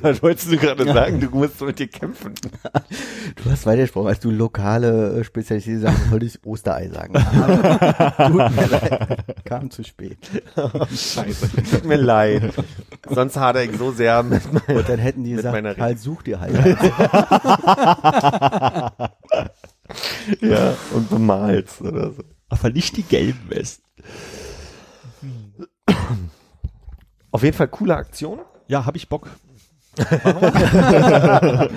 Was 0.00 0.22
wolltest 0.22 0.50
du 0.50 0.56
gerade 0.56 0.84
sagen? 0.84 1.20
Du 1.20 1.28
musst 1.30 1.60
mit 1.60 1.78
dir 1.78 1.86
kämpfen. 1.86 2.34
Du 3.36 3.50
hast 3.50 3.64
weitergesprochen, 3.64 4.08
als 4.08 4.18
du 4.18 4.30
lokale 4.30 5.20
äh, 5.20 5.24
Spezialität 5.24 5.82
sagen 5.82 6.10
wollte 6.10 6.26
ich 6.26 6.44
Osterei 6.44 6.88
sagen. 6.88 7.14
Tut 7.14 8.34
mir 8.34 8.66
leid. 8.66 9.44
Kam 9.44 9.70
zu 9.70 9.84
spät. 9.84 10.18
Scheiße. 10.90 11.62
Tut 11.70 11.84
mir 11.84 11.96
leid. 11.96 12.52
Sonst 13.08 13.36
hadere 13.36 13.64
ich 13.64 13.76
so 13.76 13.92
sehr 13.92 14.24
mit 14.24 14.42
meinem 14.52 14.78
Und 14.78 14.88
dann 14.88 14.98
hätten 14.98 15.22
die 15.22 15.34
meiner 15.34 15.74
gesagt, 15.74 15.80
halt 15.80 16.00
such 16.00 16.22
dir 16.22 16.40
halt. 16.40 16.52
ja, 20.40 20.74
und 20.94 21.10
bemalst 21.10 21.80
oder 21.80 22.12
so. 22.12 22.22
Aber 22.48 22.70
nicht 22.70 22.96
die 22.96 23.02
gelben 23.02 23.48
Westen. 23.48 23.82
Auf 27.30 27.42
jeden 27.42 27.56
Fall 27.56 27.68
coole 27.68 27.96
Aktion. 27.96 28.40
Ja, 28.68 28.84
hab 28.86 28.96
ich 28.96 29.08
Bock. 29.08 29.28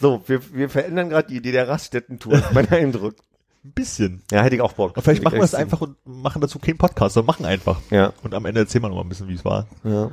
So, 0.00 0.22
wir, 0.26 0.40
wir 0.54 0.70
verändern 0.70 1.10
gerade 1.10 1.28
die 1.28 1.36
Idee 1.36 1.52
der 1.52 1.68
Raststätten-Tour, 1.68 2.42
mein 2.54 2.68
Eindruck. 2.70 3.16
Ein 3.62 3.72
bisschen. 3.72 4.22
Ja, 4.30 4.40
hätte 4.42 4.56
ich 4.56 4.62
auch 4.62 4.72
Bock. 4.72 4.92
Aber 4.92 5.02
vielleicht 5.02 5.22
machen 5.22 5.36
wir 5.36 5.44
es 5.44 5.54
einfach 5.54 5.82
und 5.82 5.96
machen 6.06 6.40
dazu 6.40 6.58
keinen 6.58 6.78
Podcast, 6.78 7.12
sondern 7.14 7.26
machen 7.26 7.44
einfach. 7.44 7.78
Ja, 7.90 8.14
Und 8.22 8.32
am 8.34 8.46
Ende 8.46 8.62
erzählen 8.62 8.82
wir 8.84 8.88
noch 8.88 8.96
mal 8.96 9.02
ein 9.02 9.10
bisschen, 9.10 9.28
wie 9.28 9.34
es 9.34 9.44
war. 9.44 9.66
ja. 9.84 10.10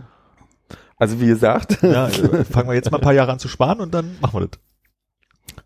Also 1.00 1.22
wie 1.22 1.28
gesagt, 1.28 1.84
Ja, 1.84 2.08
äh, 2.08 2.44
fangen 2.44 2.68
wir 2.70 2.74
jetzt 2.74 2.92
mal 2.92 2.98
ein 2.98 3.04
paar 3.04 3.14
Jahre 3.14 3.32
an 3.32 3.40
zu 3.40 3.48
sparen 3.48 3.80
und 3.80 3.94
dann 3.94 4.18
machen 4.20 4.42
wir 4.42 4.48
das. 4.48 4.60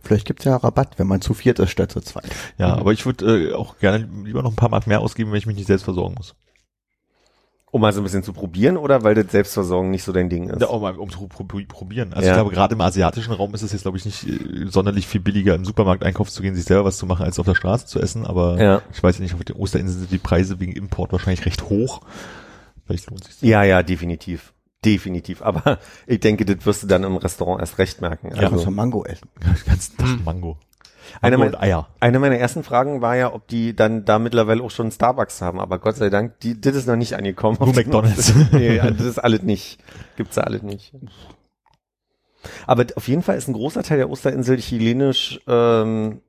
Vielleicht 0.01 0.25
gibt's 0.25 0.45
ja 0.45 0.55
Rabatt, 0.55 0.97
wenn 0.97 1.07
man 1.07 1.21
zu 1.21 1.33
viert 1.33 1.59
ist 1.59 1.69
statt 1.71 1.91
zu 1.91 2.01
zweit. 2.01 2.25
Ja, 2.57 2.73
aber 2.75 2.91
ich 2.91 3.05
würde 3.05 3.49
äh, 3.49 3.53
auch 3.53 3.77
gerne 3.79 4.07
lieber 4.23 4.41
noch 4.41 4.51
ein 4.51 4.55
paar 4.55 4.69
Mark 4.69 4.87
mehr 4.87 4.99
ausgeben, 5.01 5.31
wenn 5.31 5.37
ich 5.37 5.45
mich 5.45 5.55
nicht 5.57 5.67
selbst 5.67 5.83
versorgen 5.83 6.15
muss. 6.15 6.33
Um 7.73 7.79
mal 7.79 7.93
so 7.93 8.01
ein 8.01 8.03
bisschen 8.03 8.21
zu 8.23 8.33
probieren 8.33 8.75
oder 8.75 9.03
weil 9.03 9.15
das 9.15 9.31
Selbstversorgen 9.31 9.91
nicht 9.91 10.03
so 10.03 10.11
dein 10.11 10.27
Ding 10.27 10.49
ist? 10.49 10.59
Ja, 10.61 10.67
um, 10.67 10.83
um 10.83 11.09
zu 11.09 11.19
prob- 11.27 11.67
probieren. 11.69 12.11
Also 12.11 12.25
Ja. 12.27 12.33
ich 12.33 12.37
glaube, 12.41 12.53
gerade 12.53 12.73
im 12.75 12.81
asiatischen 12.81 13.31
Raum 13.31 13.53
ist 13.53 13.61
es 13.61 13.71
jetzt, 13.71 13.83
glaube 13.83 13.97
ich, 13.97 14.03
nicht 14.03 14.27
äh, 14.27 14.65
sonderlich 14.67 15.07
viel 15.07 15.21
billiger, 15.21 15.55
im 15.55 15.63
Supermarkt 15.63 16.03
einkaufen 16.03 16.31
zu 16.31 16.41
gehen, 16.41 16.53
sich 16.53 16.65
selber 16.65 16.83
was 16.83 16.97
zu 16.97 17.05
machen, 17.05 17.23
als 17.23 17.39
auf 17.39 17.45
der 17.45 17.55
Straße 17.55 17.85
zu 17.85 17.99
essen. 18.01 18.25
Aber 18.25 18.61
Ja. 18.61 18.81
ich 18.91 19.01
weiß 19.01 19.19
nicht, 19.19 19.33
auf 19.35 19.43
den 19.45 19.55
Osterinseln 19.55 19.99
sind 19.99 20.11
die 20.11 20.17
Preise 20.17 20.59
wegen 20.59 20.73
Import 20.73 21.13
wahrscheinlich 21.13 21.45
recht 21.45 21.69
hoch. 21.69 22.01
Vielleicht 22.85 23.09
lohnt 23.09 23.23
sich 23.23 23.41
Ja, 23.41 23.63
ja, 23.63 23.83
definitiv. 23.83 24.51
Definitiv. 24.83 25.41
Aber 25.41 25.79
ich 26.07 26.19
denke, 26.19 26.43
das 26.45 26.65
wirst 26.65 26.83
du 26.83 26.87
dann 26.87 27.03
im 27.03 27.15
Restaurant 27.17 27.59
erst 27.61 27.77
recht 27.77 28.01
merken. 28.01 28.29
Ja, 28.35 28.43
Also, 28.43 28.57
also 28.57 28.71
Mango 28.71 29.05
essen. 29.05 29.29
Tag 29.97 30.07
Hm. 30.07 30.23
Mango. 30.23 30.57
Eine 31.21 31.37
Mango 31.37 31.51
mein- 31.51 31.55
und 31.55 31.61
Eier. 31.61 31.87
eine 31.99 32.19
meiner 32.19 32.37
ersten 32.37 32.63
Fragen 32.63 33.01
war 33.01 33.15
ja, 33.15 33.33
ob 33.33 33.47
die 33.47 33.75
dann 33.75 34.05
da 34.05 34.17
mittlerweile 34.17 34.63
auch 34.63 34.71
schon 34.71 34.91
Starbucks 34.91 35.41
haben. 35.41 35.59
Aber 35.59 35.77
Gott 35.79 35.97
sei 35.97 36.09
Dank, 36.09 36.39
die, 36.39 36.59
das 36.59 36.75
ist 36.75 36.87
noch 36.87 36.95
nicht 36.95 37.15
angekommen. 37.15 37.57
Nur 37.59 37.73
McDonald's. 37.75 38.33
nee, 38.51 38.77
das 38.77 39.01
ist 39.01 39.19
alles 39.19 39.43
nicht. 39.43 39.79
Gibt's 40.17 40.35
da 40.35 40.41
alles 40.41 40.63
nicht. 40.63 40.93
Aber 42.65 42.85
auf 42.95 43.07
jeden 43.07 43.21
Fall 43.21 43.37
ist 43.37 43.47
ein 43.47 43.53
großer 43.53 43.83
Teil 43.83 43.97
der 43.97 44.09
Osterinsel 44.09 44.57
chilenisch 44.57 45.39
ähm, 45.47 46.21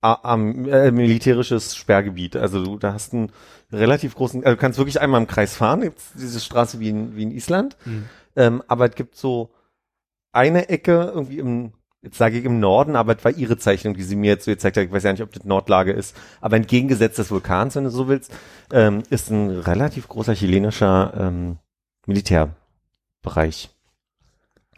am, 0.00 0.66
äh, 0.66 0.90
militärisches 0.90 1.76
Sperrgebiet. 1.76 2.36
Also 2.36 2.64
du 2.64 2.78
da 2.78 2.94
hast 2.94 3.12
einen 3.12 3.32
relativ 3.72 4.14
großen, 4.14 4.44
also 4.44 4.56
du 4.56 4.60
kannst 4.60 4.78
wirklich 4.78 5.00
einmal 5.00 5.20
im 5.20 5.26
Kreis 5.26 5.54
fahren, 5.54 5.82
gibt's 5.82 6.12
diese 6.14 6.40
Straße 6.40 6.80
wie 6.80 6.88
in, 6.88 7.16
wie 7.16 7.22
in 7.22 7.30
Island. 7.30 7.76
Mhm. 7.84 8.06
Ähm, 8.36 8.62
aber 8.66 8.88
es 8.88 8.94
gibt 8.94 9.16
so 9.16 9.50
eine 10.32 10.68
Ecke 10.68 11.12
irgendwie 11.14 11.38
im, 11.38 11.72
jetzt 12.02 12.18
sage 12.18 12.38
ich 12.38 12.44
im 12.44 12.60
Norden, 12.60 12.96
aber 12.96 13.16
es 13.16 13.24
war 13.24 13.32
ihre 13.32 13.58
Zeichnung, 13.58 13.94
die 13.94 14.02
sie 14.02 14.16
mir 14.16 14.28
jetzt 14.28 14.44
so 14.44 14.50
gezeigt 14.50 14.76
hat. 14.76 14.84
Ich 14.84 14.92
weiß 14.92 15.02
ja 15.02 15.12
nicht, 15.12 15.22
ob 15.22 15.32
das 15.32 15.44
Nordlage 15.44 15.92
ist, 15.92 16.16
aber 16.40 16.56
entgegengesetzt 16.56 17.18
des 17.18 17.30
Vulkans, 17.30 17.76
wenn 17.76 17.84
du 17.84 17.90
so 17.90 18.08
willst, 18.08 18.32
ähm, 18.72 19.02
ist 19.10 19.30
ein 19.30 19.50
relativ 19.50 20.08
großer 20.08 20.34
chilenischer 20.34 21.12
ähm, 21.16 21.58
Militärbereich. 22.06 23.70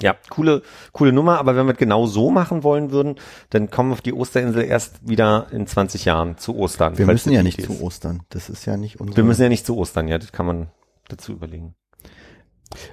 Ja, 0.03 0.17
coole, 0.31 0.63
coole 0.93 1.13
Nummer, 1.13 1.39
aber 1.39 1.57
wenn 1.57 1.67
wir 1.67 1.73
es 1.73 1.79
genau 1.79 2.07
so 2.07 2.31
machen 2.31 2.63
wollen 2.63 2.91
würden, 2.91 3.17
dann 3.51 3.71
kommen 3.71 3.91
wir 3.91 3.95
auf 3.95 4.01
die 4.03 4.13
Osterinsel 4.13 4.65
erst 4.65 5.09
wieder 5.09 5.47
in 5.53 5.67
20 5.67 6.05
Jahren 6.05 6.37
zu 6.39 6.57
Ostern. 6.57 6.99
Wir 6.99 7.07
müssen 7.07 7.33
ja 7.33 7.43
nicht 7.43 7.59
Idee 7.59 7.69
zu 7.69 7.73
ist. 7.75 7.83
Ostern. 7.83 8.23
Das 8.31 8.49
ist 8.51 8.67
ja 8.67 8.77
nicht 8.77 9.01
unsere. 9.01 9.17
Wir 9.17 9.25
müssen 9.25 9.43
ja 9.43 9.49
nicht 9.49 9.65
zu 9.65 9.77
Ostern, 9.77 10.09
ja, 10.09 10.19
das 10.19 10.33
kann 10.33 10.47
man 10.47 10.69
dazu 11.09 11.33
überlegen. 11.33 11.75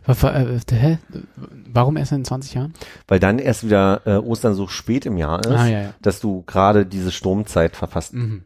Wa- 0.06 0.32
äh, 0.34 0.60
hä? 0.72 0.98
Warum 1.72 1.96
erst 1.98 2.12
in 2.12 2.26
20 2.26 2.54
Jahren? 2.54 2.74
Weil 3.08 3.20
dann 3.22 3.40
erst 3.40 3.64
wieder 3.66 4.02
äh, 4.06 4.16
Ostern 4.18 4.54
so 4.54 4.68
spät 4.68 5.06
im 5.06 5.16
Jahr 5.18 5.40
ist, 5.40 5.48
Ah, 5.48 5.68
ja, 5.68 5.82
ja. 5.82 5.94
dass 6.02 6.20
du 6.20 6.44
gerade 6.46 6.86
diese 6.86 7.12
Sturmzeit 7.14 7.76
verfasst. 7.78 8.14
Mhm. 8.14 8.44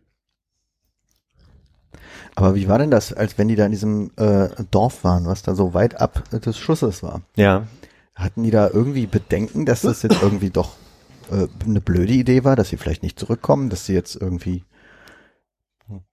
Aber 2.36 2.56
wie 2.56 2.68
war 2.68 2.80
denn 2.80 2.90
das, 2.92 3.14
als 3.14 3.38
wenn 3.38 3.48
die 3.48 3.56
da 3.56 3.66
in 3.66 3.72
diesem 3.72 4.12
äh, 4.18 4.50
Dorf 4.72 5.04
waren, 5.04 5.26
was 5.26 5.44
da 5.44 5.54
so 5.54 5.74
weit 5.74 6.00
ab 6.02 6.24
des 6.32 6.58
Schusses 6.58 7.04
war? 7.04 7.22
Ja. 7.36 7.68
Hatten 8.16 8.44
die 8.44 8.52
da 8.52 8.70
irgendwie 8.70 9.08
Bedenken, 9.08 9.66
dass 9.66 9.82
das 9.82 10.04
jetzt 10.04 10.22
irgendwie 10.22 10.52
doch 10.52 10.76
äh, 11.32 11.48
eine 11.66 11.82
blöde 11.82 12.14
Idee 12.14 12.44
war, 12.44 12.56
dass 12.56 12.70
sie 12.70 12.78
vielleicht 12.78 13.04
nicht 13.04 13.20
zurückkommen, 13.20 13.70
dass 13.70 13.86
sie 13.86 13.94
jetzt 13.94 14.16
irgendwie 14.16 14.64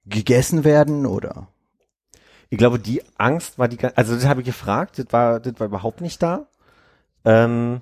gegessen 0.07 0.65
werden 0.65 1.07
oder? 1.07 1.49
Ich 2.49 2.59
glaube, 2.59 2.79
die 2.79 3.03
Angst 3.17 3.59
war 3.59 3.69
die, 3.69 3.79
also 3.95 4.15
das 4.15 4.27
habe 4.27 4.41
ich 4.41 4.47
gefragt, 4.47 4.99
das 4.99 5.07
war, 5.11 5.41
das 5.41 5.59
war 5.61 5.69
überhaupt 5.69 6.01
nicht 6.01 6.21
da. 6.23 6.49
Ähm, 7.25 7.81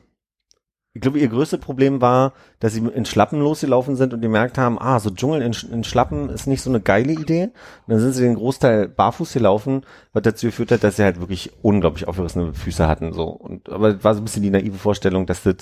ich 0.98 1.02
glaube, 1.02 1.20
ihr 1.20 1.28
größtes 1.28 1.60
Problem 1.60 2.00
war, 2.00 2.32
dass 2.58 2.72
sie 2.74 2.80
in 2.80 3.04
Schlappen 3.04 3.38
losgelaufen 3.38 3.94
sind 3.94 4.12
und 4.12 4.20
gemerkt 4.20 4.58
haben, 4.58 4.78
ah, 4.80 4.98
so 4.98 5.10
Dschungel 5.10 5.42
in, 5.42 5.54
in 5.70 5.84
Schlappen 5.84 6.28
ist 6.28 6.48
nicht 6.48 6.60
so 6.60 6.70
eine 6.70 6.80
geile 6.80 7.12
Idee. 7.12 7.44
Und 7.44 7.52
dann 7.86 8.00
sind 8.00 8.14
sie 8.14 8.22
den 8.24 8.34
Großteil 8.34 8.88
barfuß 8.88 9.32
gelaufen, 9.32 9.82
was 10.12 10.24
dazu 10.24 10.46
geführt 10.46 10.72
hat, 10.72 10.82
dass 10.82 10.96
sie 10.96 11.04
halt 11.04 11.20
wirklich 11.20 11.52
unglaublich 11.62 12.08
aufgerissene 12.08 12.52
Füße 12.52 12.88
hatten, 12.88 13.12
so. 13.12 13.24
Und, 13.28 13.68
aber 13.68 13.92
das 13.94 14.02
war 14.02 14.14
so 14.14 14.20
ein 14.20 14.24
bisschen 14.24 14.42
die 14.42 14.50
naive 14.50 14.76
Vorstellung, 14.76 15.24
dass 15.26 15.44
das, 15.44 15.54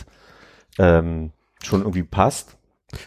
ähm, 0.78 1.32
schon 1.62 1.80
irgendwie 1.80 2.02
passt. 2.02 2.56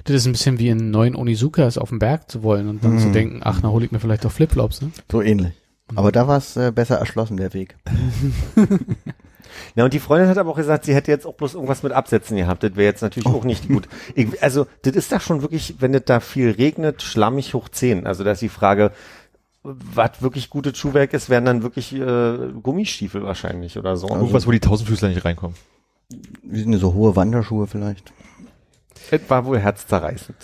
Das 0.04 0.16
ist 0.16 0.26
ein 0.28 0.34
bisschen 0.34 0.60
wie 0.60 0.70
in 0.70 0.92
neuen 0.92 1.16
Onizukas 1.16 1.80
auf 1.80 1.90
dem 1.90 1.98
Berg 2.00 2.30
zu 2.30 2.44
wollen 2.44 2.70
und 2.70 2.84
dann 2.84 2.94
Mhm. 2.96 3.00
zu 3.00 3.12
denken, 3.12 3.40
ach, 3.44 3.62
na 3.64 3.70
hol 3.70 3.84
ich 3.84 3.92
mir 3.92 4.00
vielleicht 4.00 4.24
doch 4.26 4.32
Flipflops, 4.32 4.82
ne? 4.84 4.92
So 5.12 5.22
ähnlich. 5.22 5.54
Aber 5.96 6.12
da 6.12 6.28
war 6.28 6.38
es 6.38 6.56
äh, 6.58 6.72
besser 6.72 6.98
erschlossen, 6.98 7.38
der 7.38 7.54
Weg. 7.56 7.76
Ja, 9.76 9.86
und 9.86 9.94
die 9.94 10.00
Freundin 10.00 10.30
hat 10.30 10.38
aber 10.38 10.52
auch 10.52 10.56
gesagt, 10.56 10.86
sie 10.86 10.94
hätte 10.94 11.12
jetzt 11.12 11.26
auch 11.26 11.34
bloß 11.34 11.56
irgendwas 11.56 11.84
mit 11.84 11.92
Absätzen 11.92 12.38
gehabt. 12.38 12.64
Das 12.64 12.76
wäre 12.76 12.86
jetzt 12.90 13.02
natürlich 13.02 13.28
auch 13.28 13.44
nicht 13.44 13.68
gut. 13.68 13.88
Ich, 14.16 14.42
also, 14.44 14.68
das 14.84 14.96
ist 14.96 15.12
da 15.12 15.20
schon 15.20 15.42
wirklich, 15.42 15.76
wenn 15.80 15.94
das 15.94 16.04
da 16.06 16.20
viel 16.20 16.52
regnet, 16.52 17.02
schlammig 17.02 17.54
hoch 17.54 17.70
10. 17.70 18.08
Also, 18.08 18.24
da 18.24 18.32
ist 18.32 18.42
die 18.42 18.50
Frage, 18.50 18.92
was 19.64 20.22
wirklich 20.22 20.50
gutes 20.50 20.78
Schuhwerk 20.78 21.14
ist, 21.14 21.30
wären 21.30 21.46
dann 21.46 21.64
wirklich 21.64 21.94
äh, 21.94 22.52
Gummistiefel 22.62 23.24
wahrscheinlich 23.24 23.78
oder 23.78 23.98
so. 23.98 24.08
Irgendwas, 24.08 24.48
wo 24.48 24.52
die 24.52 24.60
Tausendfüßler 24.60 25.10
nicht 25.10 25.26
reinkommen. 25.26 25.56
Wie 26.44 26.62
sind 26.62 26.76
so 26.78 26.94
hohe 26.94 27.16
Wanderschuhe 27.16 27.68
vielleicht? 27.68 28.14
Das 29.12 29.22
war 29.28 29.46
wohl 29.46 29.60
herzzerreißend. 29.60 30.38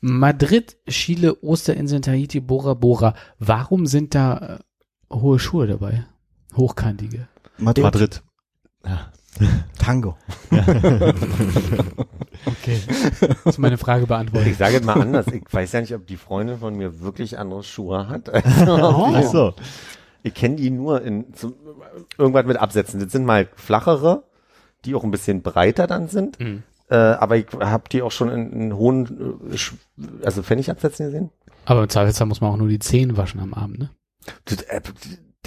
Madrid, 0.00 0.76
Chile, 0.88 1.42
Osterinseln, 1.42 2.02
Tahiti, 2.02 2.40
Bora 2.40 2.74
Bora. 2.74 3.14
Warum 3.38 3.86
sind 3.86 4.14
da 4.14 4.60
äh, 5.10 5.14
hohe 5.14 5.38
Schuhe 5.38 5.66
dabei? 5.66 6.04
Hochkantige. 6.56 7.28
Madrid. 7.58 7.84
Madrid. 7.84 8.22
Ja. 8.84 9.12
Tango. 9.78 10.16
Okay. 12.44 12.80
Das 13.20 13.54
ist 13.54 13.58
meine 13.58 13.78
Frage 13.78 14.06
beantwortet. 14.06 14.48
Ich 14.50 14.56
sage 14.56 14.76
es 14.76 14.84
mal 14.84 15.00
anders. 15.00 15.26
Ich 15.28 15.44
weiß 15.48 15.72
ja 15.72 15.80
nicht, 15.80 15.94
ob 15.94 16.06
die 16.06 16.16
Freundin 16.16 16.58
von 16.58 16.74
mir 16.74 17.00
wirklich 17.00 17.38
andere 17.38 17.62
Schuhe 17.62 18.08
hat. 18.08 18.28
Also, 18.30 18.76
Ach 19.14 19.22
so. 19.22 19.54
Ich 20.22 20.34
kenne 20.34 20.56
die 20.56 20.70
nur 20.70 21.02
in 21.02 21.32
zum, 21.34 21.54
irgendwas 22.18 22.44
mit 22.46 22.56
Absätzen. 22.56 23.00
Das 23.00 23.12
sind 23.12 23.24
mal 23.24 23.48
flachere, 23.54 24.24
die 24.84 24.94
auch 24.94 25.04
ein 25.04 25.10
bisschen 25.10 25.42
breiter 25.42 25.86
dann 25.86 26.08
sind. 26.08 26.38
Mhm. 26.40 26.62
Äh, 26.90 26.96
aber 26.96 27.36
ich 27.36 27.46
habe 27.58 27.84
die 27.90 28.02
auch 28.02 28.12
schon 28.12 28.28
in, 28.28 28.52
in 28.52 28.76
hohen, 28.76 29.52
äh, 29.52 30.24
also 30.24 30.42
Pfennigabsätzen 30.42 31.06
gesehen. 31.06 31.30
Aber 31.64 31.82
im 31.84 31.88
Zweifelsfall 31.88 32.26
muss 32.26 32.40
man 32.40 32.50
auch 32.50 32.56
nur 32.56 32.68
die 32.68 32.80
Zähne 32.80 33.16
waschen 33.16 33.40
am 33.40 33.54
Abend, 33.54 33.78
ne? 33.78 33.90
Das, 34.44 34.62
äh, 34.62 34.80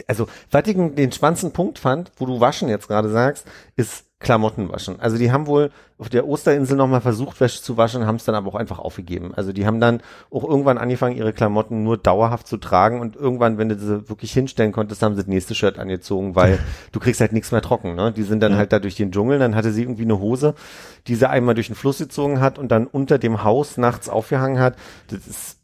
Also, 0.07 0.27
was 0.51 0.67
ich 0.67 0.75
den 0.75 1.11
spannendsten 1.11 1.53
Punkt 1.53 1.79
fand, 1.79 2.11
wo 2.17 2.25
du 2.25 2.39
waschen 2.39 2.67
jetzt 2.67 2.87
gerade 2.87 3.09
sagst, 3.09 3.47
ist 3.75 4.05
Klamotten 4.19 4.69
waschen. 4.69 4.99
Also 4.99 5.17
die 5.17 5.31
haben 5.31 5.45
wohl 5.45 5.71
auf 5.97 6.09
der 6.09 6.27
Osterinsel 6.27 6.75
nochmal 6.75 7.01
versucht, 7.01 7.39
Wäsche 7.39 7.61
zu 7.61 7.77
waschen, 7.77 8.05
haben 8.05 8.15
es 8.15 8.23
dann 8.23 8.33
aber 8.33 8.47
auch 8.49 8.55
einfach 8.55 8.79
aufgegeben. 8.79 9.33
Also 9.35 9.53
die 9.53 9.65
haben 9.65 9.79
dann 9.79 10.01
auch 10.31 10.43
irgendwann 10.43 10.77
angefangen, 10.77 11.15
ihre 11.15 11.31
Klamotten 11.31 11.83
nur 11.83 11.97
dauerhaft 11.97 12.47
zu 12.47 12.57
tragen 12.57 13.01
und 13.01 13.15
irgendwann, 13.15 13.57
wenn 13.57 13.69
du 13.69 13.77
sie 13.77 14.09
wirklich 14.09 14.31
hinstellen 14.31 14.71
konntest, 14.71 15.03
haben 15.03 15.15
sie 15.15 15.21
das 15.21 15.27
nächste 15.27 15.53
Shirt 15.53 15.77
angezogen, 15.77 16.35
weil 16.35 16.59
du 16.91 16.99
kriegst 16.99 17.21
halt 17.21 17.33
nichts 17.33 17.51
mehr 17.51 17.61
trocken. 17.61 17.95
Ne? 17.95 18.11
Die 18.13 18.23
sind 18.23 18.41
dann 18.41 18.55
halt 18.55 18.73
da 18.73 18.79
durch 18.79 18.95
den 18.95 19.11
Dschungel, 19.11 19.37
dann 19.37 19.55
hatte 19.55 19.71
sie 19.71 19.83
irgendwie 19.83 20.03
eine 20.03 20.19
Hose, 20.19 20.55
die 21.07 21.15
sie 21.15 21.29
einmal 21.29 21.53
durch 21.53 21.67
den 21.67 21.75
Fluss 21.75 21.99
gezogen 21.99 22.39
hat 22.39 22.57
und 22.57 22.69
dann 22.69 22.87
unter 22.87 23.17
dem 23.19 23.43
Haus 23.43 23.77
nachts 23.77 24.09
aufgehangen 24.09 24.59
hat. 24.59 24.75
Das 25.09 25.27
ist 25.27 25.59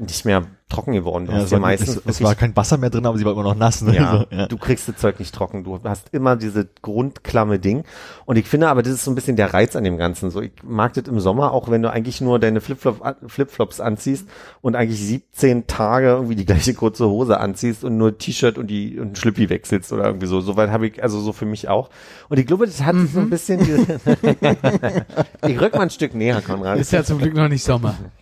nicht 0.00 0.24
mehr 0.24 0.44
trocken 0.70 0.92
geworden. 0.92 1.26
Du 1.26 1.32
Ja, 1.32 1.38
hast 1.38 1.46
es, 1.46 1.50
ja 1.50 1.58
meistens 1.58 1.96
es, 1.96 2.02
es 2.06 2.22
war 2.22 2.34
kein 2.34 2.56
Wasser 2.56 2.78
mehr 2.78 2.90
drin, 2.90 3.04
aber 3.04 3.18
sie 3.18 3.24
war 3.24 3.32
immer 3.32 3.42
noch 3.42 3.56
nass. 3.56 3.82
Ne? 3.82 3.96
ja, 3.96 4.10
Also, 4.10 4.26
ja. 4.30 4.46
du 4.46 4.56
kriegst 4.56 4.88
das 4.88 4.96
Zeug 4.96 5.18
nicht 5.18 5.34
trocken. 5.34 5.64
Du 5.64 5.78
hast 5.84 6.08
immer 6.12 6.36
diese 6.36 6.68
grundklamme 6.80 7.58
Ding. 7.58 7.84
Und 8.24 8.36
ich 8.36 8.46
finde 8.46 8.68
aber, 8.68 8.82
das 8.82 8.92
ist 8.92 9.04
so 9.04 9.10
ein 9.10 9.14
bisschen 9.14 9.36
der 9.36 9.52
Reiz 9.52 9.74
an 9.76 9.84
dem 9.84 9.98
Ganzen. 9.98 10.30
So, 10.30 10.40
ich 10.40 10.52
mag 10.62 10.94
das 10.94 11.04
im 11.08 11.18
Sommer, 11.20 11.52
auch 11.52 11.70
wenn 11.70 11.82
du 11.82 11.90
eigentlich 11.90 12.20
nur 12.20 12.38
deine 12.38 12.60
Flipflop, 12.60 13.02
Flipflops 13.26 13.80
anziehst 13.80 14.26
und 14.62 14.76
eigentlich 14.76 15.00
17 15.00 15.66
Tage 15.66 16.06
irgendwie 16.08 16.36
die 16.36 16.46
gleiche 16.46 16.72
kurze 16.74 17.08
Hose 17.08 17.38
anziehst 17.40 17.82
und 17.84 17.98
nur 17.98 18.16
T-Shirt 18.16 18.56
und 18.56 18.68
die 18.68 18.98
und 18.98 19.12
ein 19.12 19.16
Schlüppi 19.16 19.50
wechselst 19.50 19.92
oder 19.92 20.04
irgendwie 20.06 20.28
so. 20.28 20.40
Soweit 20.40 20.70
habe 20.70 20.86
ich, 20.86 21.02
also 21.02 21.20
so 21.20 21.32
für 21.32 21.46
mich 21.46 21.68
auch. 21.68 21.90
Und 22.28 22.38
ich 22.38 22.46
glaube, 22.46 22.66
das 22.66 22.82
hat 22.84 22.94
so 23.12 23.20
ein 23.20 23.28
bisschen 23.30 23.58
diese 23.58 23.98
Ich 25.46 25.60
rück 25.60 25.74
mal 25.74 25.82
ein 25.82 25.90
Stück 25.90 26.14
näher, 26.14 26.40
Konrad. 26.40 26.78
Ist 26.78 26.92
ja 26.92 27.02
zum 27.02 27.18
Glück 27.18 27.34
noch 27.34 27.48
nicht 27.48 27.64
Sommer. 27.64 27.96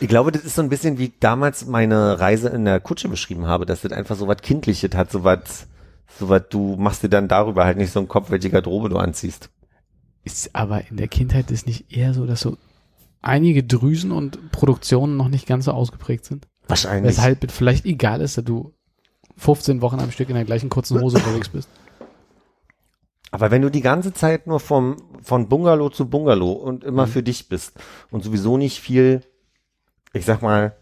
Ich 0.00 0.08
glaube, 0.08 0.32
das 0.32 0.44
ist 0.44 0.54
so 0.54 0.62
ein 0.62 0.68
bisschen 0.68 0.98
wie 0.98 1.12
damals 1.20 1.66
meine 1.66 2.20
Reise 2.20 2.48
in 2.48 2.64
der 2.64 2.80
Kutsche 2.80 3.08
beschrieben 3.08 3.46
habe, 3.46 3.66
dass 3.66 3.82
das 3.82 3.92
einfach 3.92 4.16
so 4.16 4.28
was 4.28 4.38
Kindliches 4.38 4.94
hat, 4.94 5.10
so 5.10 5.24
was, 5.24 5.66
so 6.18 6.28
was, 6.28 6.42
du 6.50 6.76
machst 6.76 7.02
dir 7.02 7.08
dann 7.08 7.28
darüber 7.28 7.64
halt 7.64 7.76
nicht 7.76 7.92
so 7.92 7.98
einen 8.00 8.08
Kopf, 8.08 8.30
welche 8.30 8.50
Garderobe 8.50 8.88
du 8.88 8.98
anziehst. 8.98 9.50
Ist 10.24 10.54
aber 10.54 10.88
in 10.88 10.96
der 10.96 11.08
Kindheit 11.08 11.50
ist 11.50 11.66
nicht 11.66 11.96
eher 11.96 12.14
so, 12.14 12.26
dass 12.26 12.40
so 12.40 12.56
einige 13.20 13.64
Drüsen 13.64 14.12
und 14.12 14.52
Produktionen 14.52 15.16
noch 15.16 15.28
nicht 15.28 15.46
ganz 15.46 15.64
so 15.64 15.72
ausgeprägt 15.72 16.24
sind. 16.24 16.46
Wahrscheinlich. 16.68 17.16
Weshalb 17.16 17.44
es 17.44 17.52
vielleicht 17.52 17.84
egal 17.86 18.20
ist, 18.20 18.36
dass 18.36 18.44
du 18.44 18.72
15 19.36 19.80
Wochen 19.80 19.98
am 19.98 20.10
Stück 20.10 20.28
in 20.28 20.34
der 20.34 20.44
gleichen 20.44 20.68
kurzen 20.68 21.00
Hose 21.00 21.16
unterwegs 21.18 21.48
bist. 21.48 21.68
Aber 23.32 23.50
wenn 23.50 23.62
du 23.62 23.70
die 23.70 23.80
ganze 23.80 24.12
Zeit 24.12 24.46
nur 24.46 24.60
vom, 24.60 24.96
von 25.22 25.48
Bungalow 25.48 25.88
zu 25.88 26.08
Bungalow 26.08 26.52
und 26.52 26.84
immer 26.84 27.06
für 27.06 27.22
dich 27.22 27.48
bist 27.48 27.72
und 28.10 28.22
sowieso 28.22 28.58
nicht 28.58 28.78
viel, 28.78 29.22
ich 30.12 30.26
sag 30.26 30.42
mal, 30.42 30.76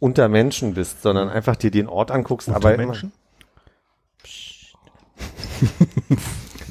unter 0.00 0.28
Menschen 0.28 0.74
bist, 0.74 1.00
sondern 1.00 1.28
einfach 1.28 1.54
dir 1.54 1.70
den 1.70 1.86
Ort 1.86 2.10
anguckst, 2.10 2.48
aber 2.48 2.74
immer, 2.74 2.86
Menschen? 2.86 3.12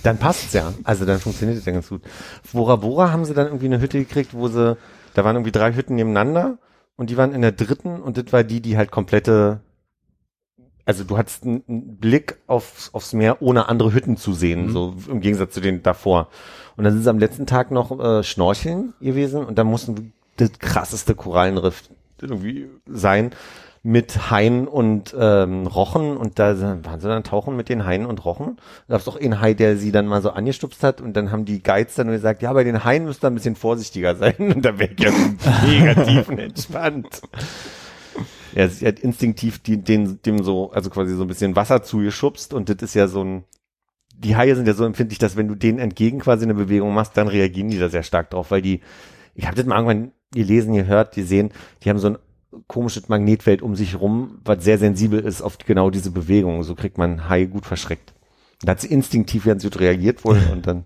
Dann 0.04 0.18
passt's 0.18 0.54
ja. 0.54 0.74
Also 0.84 1.06
dann 1.06 1.20
funktioniert 1.20 1.58
es 1.58 1.66
ja 1.66 1.72
ganz 1.72 1.90
gut. 1.90 2.02
Bora 2.52 2.76
Bora 2.76 3.12
haben 3.12 3.24
sie 3.24 3.34
dann 3.34 3.48
irgendwie 3.48 3.68
eine 3.68 3.80
Hütte 3.80 4.00
gekriegt, 4.00 4.34
wo 4.34 4.48
sie, 4.50 4.78
da 5.14 5.24
waren 5.24 5.38
irgendwie 5.38 5.52
drei 5.52 5.74
Hütten 5.74 5.96
nebeneinander 5.96 6.58
und 6.98 7.10
die 7.10 7.18
waren 7.18 7.34
in 7.34 7.42
der 7.42 7.52
dritten 7.52 8.02
und 8.02 8.18
das 8.18 8.34
war 8.34 8.44
die, 8.44 8.62
die 8.62 8.78
halt 8.78 8.92
komplette, 8.92 9.62
also 10.92 11.06
du 11.06 11.18
hattest 11.18 11.46
einen 11.46 11.64
Blick 11.98 12.38
aufs, 12.48 12.94
aufs 12.94 13.14
Meer, 13.14 13.42
ohne 13.42 13.70
andere 13.70 13.94
Hütten 13.94 14.18
zu 14.18 14.34
sehen, 14.34 14.72
so 14.72 14.94
im 15.10 15.22
Gegensatz 15.22 15.54
zu 15.54 15.62
den 15.62 15.84
davor. 15.84 16.28
Und 16.76 16.84
dann 16.84 16.92
sind 16.92 17.04
sie 17.04 17.10
am 17.10 17.18
letzten 17.18 17.46
Tag 17.46 17.72
noch 17.72 17.98
äh, 17.98 18.24
schnorcheln 18.24 18.94
gewesen 19.00 19.46
und 19.46 19.58
da 19.58 19.64
mussten 19.64 20.12
das 20.36 20.52
krasseste 20.60 21.16
Korallenriff 21.16 21.84
irgendwie 22.22 22.68
sein 22.88 23.32
mit 23.84 24.30
Haien 24.30 24.68
und 24.68 25.16
ähm, 25.18 25.66
Rochen 25.66 26.18
und 26.18 26.40
da 26.40 26.60
waren 26.84 27.00
sie 27.00 27.08
dann 27.08 27.24
tauchen 27.24 27.56
mit 27.56 27.70
den 27.70 27.86
Haien 27.86 28.06
und 28.06 28.26
Rochen. 28.26 28.58
Da 28.88 28.96
gab 28.96 29.02
es 29.02 29.08
auch 29.08 29.20
einen 29.20 29.40
Hai, 29.40 29.54
der 29.54 29.78
sie 29.78 29.94
dann 29.94 30.08
mal 30.08 30.22
so 30.22 30.32
angestupst 30.32 30.84
hat 30.84 31.00
und 31.00 31.14
dann 31.14 31.32
haben 31.32 31.46
die 31.46 31.64
Guides 31.64 31.96
dann 31.96 32.10
gesagt, 32.10 32.42
ja, 32.42 32.52
bei 32.52 32.66
den 32.66 32.84
Haien 32.84 33.06
müsst 33.06 33.24
ihr 33.24 33.28
ein 33.28 33.34
bisschen 33.34 33.56
vorsichtiger 33.56 34.16
sein 34.16 34.36
und 34.38 34.62
da 34.64 34.78
wäre 34.78 34.92
ich 34.92 35.00
ja 35.00 35.12
negativ 35.66 36.28
und 36.28 36.40
entspannt. 36.40 37.22
Ja, 38.56 38.68
sie 38.68 38.86
hat 38.86 39.00
instinktiv 39.00 39.60
die, 39.60 39.78
den, 39.78 40.22
dem 40.24 40.44
so, 40.44 40.72
also 40.72 40.90
quasi 40.90 41.16
so 41.16 41.24
ein 41.24 41.28
bisschen 41.28 41.56
Wasser 41.56 41.84
zugeschubst 41.84 42.54
und 42.54 42.70
das 42.70 42.78
ist 42.82 42.94
ja 42.94 43.08
so 43.08 43.24
ein, 43.24 43.44
die 44.18 44.36
Haie 44.36 44.56
sind 44.56 44.68
ja 44.68 44.74
so 44.74 44.86
empfindlich, 44.86 45.20
dass 45.20 45.36
wenn 45.36 45.48
du 45.48 45.56
denen 45.56 45.80
entgegen 45.80 46.20
quasi 46.20 46.44
eine 46.44 46.54
Bewegung 46.54 46.94
machst, 46.94 47.18
dann 47.18 47.28
reagieren 47.28 47.70
die 47.70 47.80
da 47.80 47.90
sehr 47.90 48.04
stark 48.04 48.30
drauf, 48.30 48.52
weil 48.52 48.62
die, 48.62 48.82
ich 49.36 49.46
habe 49.46 49.56
das 49.56 49.66
mal 49.66 49.76
irgendwann 49.76 50.12
gelesen, 50.34 50.74
gehört, 50.74 51.16
die 51.16 51.24
sehen, 51.24 51.52
die 51.84 51.90
haben 51.90 52.00
so 52.00 52.10
ein 52.10 52.18
komisches 52.68 53.10
Magnetfeld 53.10 53.62
um 53.62 53.76
sich 53.76 54.00
rum, 54.00 54.40
was 54.44 54.64
sehr 54.64 54.78
sensibel 54.78 55.20
ist 55.20 55.42
auf 55.42 55.58
genau 55.58 55.90
diese 55.90 56.12
Bewegung. 56.12 56.64
So 56.64 56.76
kriegt 56.76 56.98
man 56.98 57.30
Hai 57.30 57.46
gut 57.46 57.66
verschreckt. 57.66 58.14
Da 58.62 58.72
hat 58.72 58.82
sie 58.82 58.88
instinktiv 58.88 59.46
ganz 59.46 59.64
gut 59.64 59.80
reagiert 59.80 60.24
wohl 60.24 60.40
und 60.52 60.68
dann, 60.68 60.86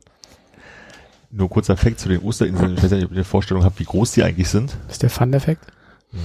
Nur 1.31 1.49
kurzer 1.49 1.75
Fact 1.75 1.99
zu 1.99 2.09
den 2.09 2.21
Osterinseln. 2.21 2.75
Ich 2.75 2.83
weiß 2.83 2.91
nicht, 2.91 3.05
ob 3.05 3.11
ihr 3.11 3.17
eine 3.17 3.23
Vorstellung 3.23 3.63
habt, 3.63 3.79
wie 3.79 3.85
groß 3.85 4.13
die 4.13 4.23
eigentlich 4.23 4.49
sind. 4.49 4.77
Das 4.85 4.95
ist 4.95 5.03
der 5.03 5.09
Fun-Effekt. 5.09 5.65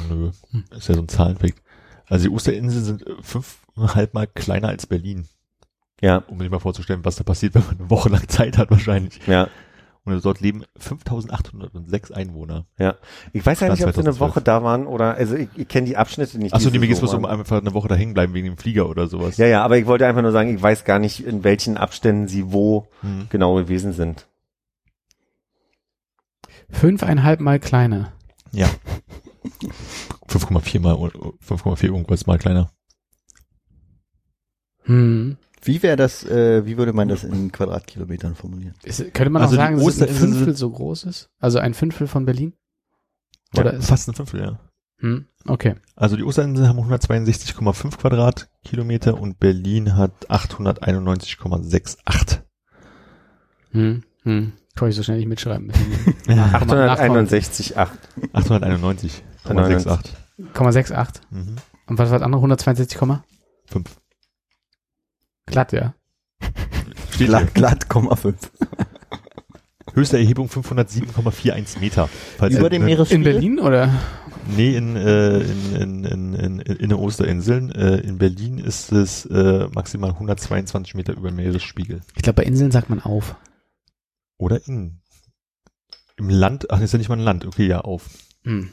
Nö, 0.08 0.30
ist 0.76 0.88
ja 0.88 0.94
so 0.94 1.00
ein 1.02 1.08
Zahleneffekt. 1.08 1.60
Also 2.06 2.28
die 2.28 2.34
Osterinseln 2.34 2.84
sind 2.84 3.06
äh, 3.06 3.14
fünfeinhalb 3.22 4.14
Mal 4.14 4.26
kleiner 4.26 4.68
als 4.68 4.86
Berlin. 4.86 5.26
ja, 6.00 6.18
Um 6.28 6.38
sich 6.40 6.50
mal 6.50 6.58
vorzustellen, 6.60 7.04
was 7.04 7.16
da 7.16 7.24
passiert, 7.24 7.54
wenn 7.56 7.64
man 7.66 7.78
eine 7.78 7.90
Woche 7.90 8.08
lang 8.08 8.26
Zeit 8.28 8.58
hat 8.58 8.70
wahrscheinlich. 8.70 9.20
ja, 9.26 9.48
Und 10.04 10.24
dort 10.24 10.40
leben 10.40 10.64
5806 10.78 12.10
Einwohner. 12.12 12.66
ja. 12.78 12.94
Ich 13.32 13.44
weiß 13.46 13.60
ja 13.60 13.68
nicht, 13.68 13.84
ob 13.84 13.92
sie 13.94 14.00
eine 14.00 14.12
2012. 14.12 14.20
Woche 14.20 14.40
da 14.42 14.62
waren 14.64 14.86
oder, 14.86 15.14
also 15.14 15.36
ich, 15.36 15.48
ich 15.56 15.68
kenne 15.68 15.86
die 15.86 15.96
Abschnitte 15.96 16.38
nicht. 16.38 16.52
Achso, 16.54 16.70
die 16.70 16.78
mir 16.78 16.86
geht's 16.88 17.00
bloß 17.00 17.14
um 17.14 17.24
einfach 17.24 17.58
eine 17.60 17.74
Woche 17.74 17.88
da 17.88 17.94
hängen 17.94 18.14
bleiben 18.14 18.32
wegen 18.34 18.46
dem 18.46 18.56
Flieger 18.58 18.88
oder 18.88 19.06
sowas. 19.08 19.36
Ja, 19.36 19.46
ja, 19.46 19.62
aber 19.62 19.76
ich 19.78 19.86
wollte 19.86 20.06
einfach 20.06 20.22
nur 20.22 20.32
sagen, 20.32 20.54
ich 20.54 20.60
weiß 20.62 20.84
gar 20.84 20.98
nicht, 20.98 21.24
in 21.24 21.44
welchen 21.44 21.76
Abständen 21.76 22.26
sie 22.28 22.50
wo 22.52 22.88
Hm. 23.02 23.26
genau 23.28 23.54
gewesen 23.56 23.92
sind. 23.92 24.26
Fünfeinhalb 26.70 27.40
Mal 27.40 27.58
kleiner. 27.60 28.12
Ja. 28.52 28.68
5,4 30.28 30.80
mal, 30.80 30.94
5,4 30.94 31.84
irgendwas 31.84 32.26
mal 32.26 32.38
kleiner. 32.38 32.70
Hm. 34.82 35.36
Wie 35.62 35.82
wäre 35.82 35.96
das, 35.96 36.24
äh, 36.24 36.64
wie 36.64 36.78
würde 36.78 36.92
man 36.92 37.08
das 37.08 37.22
in 37.22 37.52
Quadratkilometern 37.52 38.34
formulieren? 38.34 38.74
Ist, 38.82 39.12
könnte 39.12 39.30
man 39.30 39.42
also 39.42 39.56
auch 39.56 39.58
sagen, 39.58 39.78
dass 39.78 39.86
es 39.86 40.02
ein 40.02 40.08
Fünftel 40.08 40.56
so 40.56 40.70
groß 40.70 41.04
ist? 41.04 41.28
Also 41.38 41.58
ein 41.58 41.74
Fünftel 41.74 42.06
von 42.06 42.24
Berlin? 42.24 42.54
Oder 43.56 43.74
ja, 43.74 43.80
fast 43.80 44.08
ein 44.08 44.14
Fünftel, 44.14 44.40
ja. 44.40 44.58
Hm, 45.00 45.26
okay. 45.46 45.76
Also 45.96 46.16
die 46.16 46.24
Osterinseln 46.24 46.68
haben 46.68 46.78
162,5 46.78 47.98
Quadratkilometer 47.98 49.20
und 49.20 49.38
Berlin 49.38 49.96
hat 49.96 50.30
891,68. 50.30 52.40
Hm, 53.72 54.02
hm. 54.22 54.52
Kann 54.76 54.88
ich 54.88 54.96
so 54.96 55.02
schnell 55.02 55.18
nicht 55.18 55.28
mitschreiben. 55.28 55.72
861,8. 56.26 57.88
891. 58.32 59.22
1,68. 59.44 61.20
Mhm. 61.30 61.56
Und 61.86 61.98
was 61.98 62.10
war 62.10 62.18
das 62.18 62.24
andere? 62.24 62.42
162,5? 62.42 63.20
Glatt, 65.46 65.72
ja. 65.72 65.94
glatt, 67.18 67.54
glatt, 67.54 67.86
5. 67.88 68.52
Höchste 69.94 70.18
Erhebung 70.18 70.46
507,41 70.46 71.80
Meter. 71.80 72.08
Über 72.48 72.70
dem 72.70 72.84
Meeresspiegel? 72.84 73.26
In 73.26 73.32
Berlin 73.32 73.58
oder? 73.58 73.92
Nee, 74.56 74.76
in, 74.76 74.96
äh, 74.96 75.38
in, 75.40 75.74
in, 75.74 76.04
in, 76.04 76.34
in, 76.34 76.60
in 76.60 76.88
den 76.88 76.92
Osterinseln. 76.92 77.72
Äh, 77.72 77.96
in 77.98 78.18
Berlin 78.18 78.58
ist 78.58 78.92
es 78.92 79.26
äh, 79.26 79.68
maximal 79.74 80.10
122 80.10 80.94
Meter 80.94 81.14
über 81.14 81.30
dem 81.30 81.36
Meeresspiegel. 81.36 82.00
Ich 82.14 82.22
glaube, 82.22 82.42
bei 82.42 82.44
Inseln 82.44 82.70
sagt 82.70 82.90
man 82.90 83.00
auf. 83.00 83.36
Oder 84.38 84.66
in. 84.66 85.00
Im 86.16 86.28
Land, 86.28 86.70
ach, 86.70 86.80
ist 86.80 86.92
ja 86.92 86.98
nicht 86.98 87.08
mal 87.08 87.18
ein 87.18 87.24
Land, 87.24 87.46
okay, 87.46 87.66
ja, 87.66 87.80
auf. 87.80 88.10
Hm. 88.44 88.70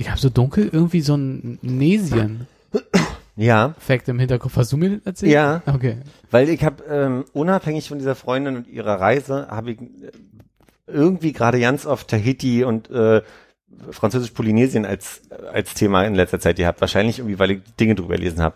Ich 0.00 0.08
habe 0.08 0.20
so 0.20 0.28
dunkel 0.30 0.68
irgendwie 0.72 1.00
so 1.00 1.16
ein 1.16 1.58
Nesien-Effekt 1.60 2.86
Ja, 3.36 3.74
im 4.06 4.18
Hinterkopf. 4.20 4.56
Hast 4.56 4.72
du 4.72 4.76
mir 4.76 4.90
das 4.98 5.06
erzählt? 5.06 5.32
ja, 5.32 5.62
Okay. 5.66 5.96
weil 6.30 6.48
ich 6.48 6.62
habe 6.64 6.84
ähm, 6.84 7.24
unabhängig 7.32 7.88
von 7.88 7.98
dieser 7.98 8.14
Freundin 8.14 8.56
und 8.56 8.68
ihrer 8.68 9.00
Reise, 9.00 9.48
habe 9.50 9.72
ich 9.72 9.80
äh, 9.80 9.86
irgendwie 10.86 11.32
gerade 11.32 11.58
ganz 11.60 11.84
oft 11.84 12.06
Tahiti 12.08 12.62
und 12.64 12.88
äh, 12.90 13.22
Französisch-Polynesien 13.90 14.84
als 14.86 15.22
als 15.52 15.74
Thema 15.74 16.04
in 16.04 16.14
letzter 16.14 16.40
Zeit 16.40 16.56
gehabt. 16.56 16.80
Wahrscheinlich 16.80 17.18
irgendwie, 17.18 17.38
weil 17.38 17.50
ich 17.50 17.60
Dinge 17.78 17.94
drüber 17.96 18.14
gelesen 18.16 18.40
habe. 18.40 18.54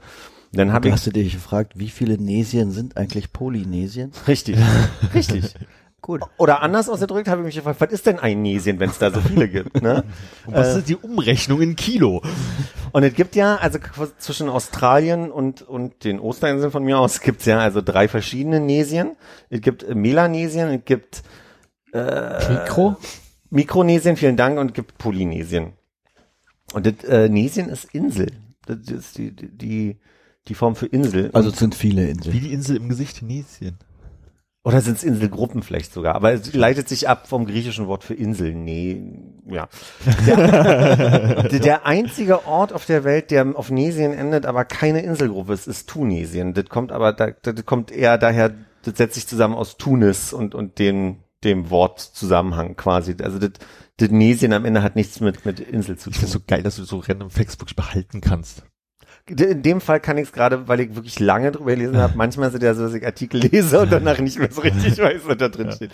Dann 0.53 0.72
habe 0.72 0.88
ich 0.88 0.95
Hast 0.95 1.07
du 1.07 1.11
dich 1.11 1.32
gefragt, 1.32 1.72
wie 1.76 1.88
viele 1.88 2.18
Nesien 2.18 2.70
sind 2.72 2.97
eigentlich 2.97 3.32
Polynesien? 3.32 4.12
richtig, 4.28 4.57
richtig. 5.14 5.55
Gut. 6.03 6.20
Oder 6.36 6.62
anders 6.62 6.88
ausgedrückt 6.88 7.28
habe 7.28 7.40
ich 7.40 7.46
mich 7.46 7.55
gefragt, 7.55 7.80
was 7.80 7.92
ist 7.92 8.07
denn 8.07 8.18
ein 8.18 8.42
Nesien, 8.42 8.80
wenn 8.80 8.90
es 8.90 8.98
da 8.98 9.11
so 9.12 9.20
viele 9.20 9.48
gibt? 9.48 9.80
Ne? 9.80 10.05
Und 10.46 10.55
was 10.55 10.76
ist 10.76 10.88
die 10.88 10.96
Umrechnung 10.96 11.62
in 11.62 11.76
Kilo? 11.76 12.22
Und 12.90 13.05
es 13.05 13.14
gibt 13.14 13.36
ja, 13.36 13.57
also 13.57 13.78
zwischen 14.18 14.48
Australien 14.48 15.30
und, 15.30 15.62
und 15.62 16.05
den 16.05 16.20
Osterinseln 16.20 16.72
von 16.72 16.84
mir 16.84 16.98
aus, 16.98 17.20
gibt's 17.20 17.46
ja 17.46 17.59
also 17.61 17.80
drei 17.80 18.09
verschiedene 18.09 18.61
Nesien. 18.61 19.16
Es 19.48 19.62
gibt 19.62 19.82
äh, 19.82 19.94
Melanesien, 19.94 20.68
es 20.68 20.84
gibt 20.84 21.22
Mikro? 21.92 22.96
Mikronesien, 23.50 24.16
vielen 24.16 24.36
Dank, 24.36 24.59
und 24.59 24.68
es 24.68 24.74
gibt 24.74 24.98
Polynesien. 24.98 25.74
Und 26.72 26.86
das 26.86 27.05
äh, 27.05 27.28
Nesien 27.28 27.68
ist 27.68 27.94
Insel. 27.94 28.32
Das 28.66 28.78
ist 28.88 29.18
die, 29.18 29.30
die, 29.30 29.98
die, 30.48 30.55
Form 30.55 30.74
für 30.74 30.86
Insel. 30.86 31.30
Also 31.32 31.50
es 31.50 31.59
sind 31.59 31.74
viele 31.74 32.07
Wie 32.07 32.11
Inseln. 32.11 32.40
die 32.40 32.53
Insel 32.53 32.76
im 32.76 32.88
Gesicht 32.88 33.18
Tunesien. 33.18 33.78
Oder 34.64 34.80
sind 34.80 34.96
es 34.96 35.04
Inselgruppen 35.04 35.62
vielleicht 35.62 35.92
sogar. 35.92 36.14
Aber 36.14 36.32
es 36.32 36.52
leitet 36.54 36.88
sich 36.88 37.08
ab 37.08 37.26
vom 37.26 37.46
griechischen 37.46 37.88
Wort 37.88 38.04
für 38.04 38.14
Insel. 38.14 38.54
Nee, 38.54 39.02
ja. 39.46 39.68
Der, 40.26 41.48
der 41.48 41.86
einzige 41.86 42.46
Ort 42.46 42.72
auf 42.72 42.86
der 42.86 43.02
Welt, 43.02 43.32
der 43.32 43.56
auf 43.56 43.70
Nesien 43.70 44.12
endet, 44.12 44.46
aber 44.46 44.64
keine 44.64 45.02
Inselgruppe 45.02 45.52
ist, 45.52 45.66
ist 45.66 45.88
Tunesien. 45.88 46.54
Das 46.54 46.66
kommt 46.66 46.92
aber, 46.92 47.12
da, 47.12 47.30
das 47.30 47.66
kommt 47.66 47.90
eher 47.90 48.18
daher, 48.18 48.54
das 48.84 48.96
setzt 48.96 49.14
sich 49.16 49.26
zusammen 49.26 49.54
aus 49.54 49.78
Tunis 49.78 50.32
und, 50.32 50.54
und 50.54 50.78
dem, 50.78 51.24
dem 51.42 51.70
Wortzusammenhang 51.70 52.76
quasi. 52.76 53.16
Also 53.20 53.40
das, 53.40 53.50
das 53.96 54.10
Nesien 54.10 54.52
am 54.52 54.64
Ende 54.64 54.84
hat 54.84 54.94
nichts 54.94 55.18
mit, 55.18 55.44
mit 55.44 55.58
Insel 55.58 55.98
zu 55.98 56.10
Ich 56.10 56.16
tun. 56.16 56.20
finde 56.20 56.32
so 56.32 56.40
geil, 56.46 56.62
dass 56.62 56.76
du 56.76 56.84
so 56.84 56.98
random 56.98 57.30
Facts 57.30 57.56
behalten 57.56 58.20
kannst. 58.20 58.62
In 59.26 59.62
dem 59.62 59.80
Fall 59.80 60.00
kann 60.00 60.18
ich 60.18 60.24
es 60.24 60.32
gerade, 60.32 60.66
weil 60.68 60.80
ich 60.80 60.94
wirklich 60.94 61.20
lange 61.20 61.52
drüber 61.52 61.72
gelesen 61.72 61.96
habe. 61.96 62.14
Manchmal 62.16 62.50
sind 62.50 62.62
ja 62.62 62.74
so, 62.74 62.82
dass 62.82 62.94
ich 62.94 63.04
Artikel 63.06 63.40
lese 63.40 63.80
und 63.80 63.92
danach 63.92 64.18
nicht 64.18 64.38
mehr 64.38 64.50
so 64.50 64.62
richtig 64.62 64.98
weiß, 64.98 65.22
was 65.24 65.36
da 65.36 65.48
drin 65.48 65.72
steht. 65.72 65.90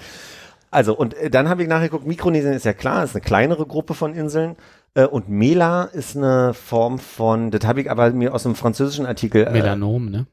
Also, 0.70 0.96
und 0.96 1.14
äh, 1.14 1.30
dann 1.30 1.48
habe 1.48 1.62
ich 1.62 1.68
nachgeguckt, 1.68 2.06
Mikronesien 2.06 2.52
ist 2.52 2.64
ja 2.64 2.72
klar, 2.72 3.04
ist 3.04 3.14
eine 3.14 3.22
kleinere 3.22 3.66
Gruppe 3.66 3.94
von 3.94 4.14
Inseln. 4.14 4.56
Äh, 4.94 5.04
und 5.04 5.28
Mela 5.28 5.84
ist 5.84 6.16
eine 6.16 6.54
Form 6.54 6.98
von, 6.98 7.50
das 7.50 7.64
habe 7.64 7.80
ich 7.80 7.90
aber 7.90 8.10
mir 8.10 8.34
aus 8.34 8.44
einem 8.44 8.54
französischen 8.54 9.06
Artikel. 9.06 9.46
Äh, 9.46 9.52
Melanom, 9.52 10.10
ne? 10.10 10.26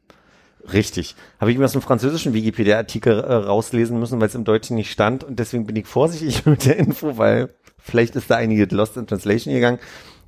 Richtig. 0.73 1.15
Habe 1.39 1.51
ich 1.51 1.57
mir 1.57 1.65
aus 1.65 1.73
dem 1.73 1.81
französischen 1.81 2.33
Wikipedia-Artikel 2.33 3.19
äh, 3.19 3.33
rauslesen 3.33 3.99
müssen, 3.99 4.19
weil 4.19 4.27
es 4.27 4.35
im 4.35 4.45
Deutschen 4.45 4.75
nicht 4.75 4.91
stand. 4.91 5.23
Und 5.23 5.39
deswegen 5.39 5.65
bin 5.65 5.75
ich 5.75 5.85
vorsichtig 5.85 6.45
mit 6.45 6.65
der 6.65 6.77
Info, 6.77 7.17
weil 7.17 7.53
vielleicht 7.77 8.15
ist 8.15 8.29
da 8.31 8.35
einige 8.35 8.65
Lost 8.75 8.97
in 8.97 9.07
Translation 9.07 9.53
gegangen. 9.53 9.79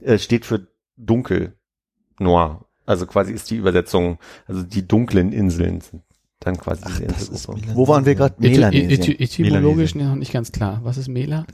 Äh, 0.01 0.20
steht 0.20 0.45
für 0.45 0.68
dunkel. 0.95 1.53
Noir. 2.20 2.65
Also 2.86 3.05
quasi 3.05 3.34
ist 3.34 3.49
die 3.51 3.57
Übersetzung, 3.57 4.18
also 4.47 4.63
die 4.63 4.88
dunklen 4.88 5.32
Inseln 5.34 5.82
sind 5.82 6.03
dann 6.39 6.57
quasi 6.57 6.84
diese 6.88 7.03
Inselgruppe. 7.03 7.61
Wo 7.74 7.88
waren 7.88 8.05
wir 8.05 8.15
gerade? 8.15 8.36
Melanesien. 8.38 8.89
Etym- 8.91 9.20
Etymologisch 9.20 9.95
noch 9.95 10.15
nicht 10.15 10.32
ganz 10.32 10.51
klar. 10.51 10.80
Was 10.84 10.97
ist 10.97 11.07
Mela? 11.09 11.45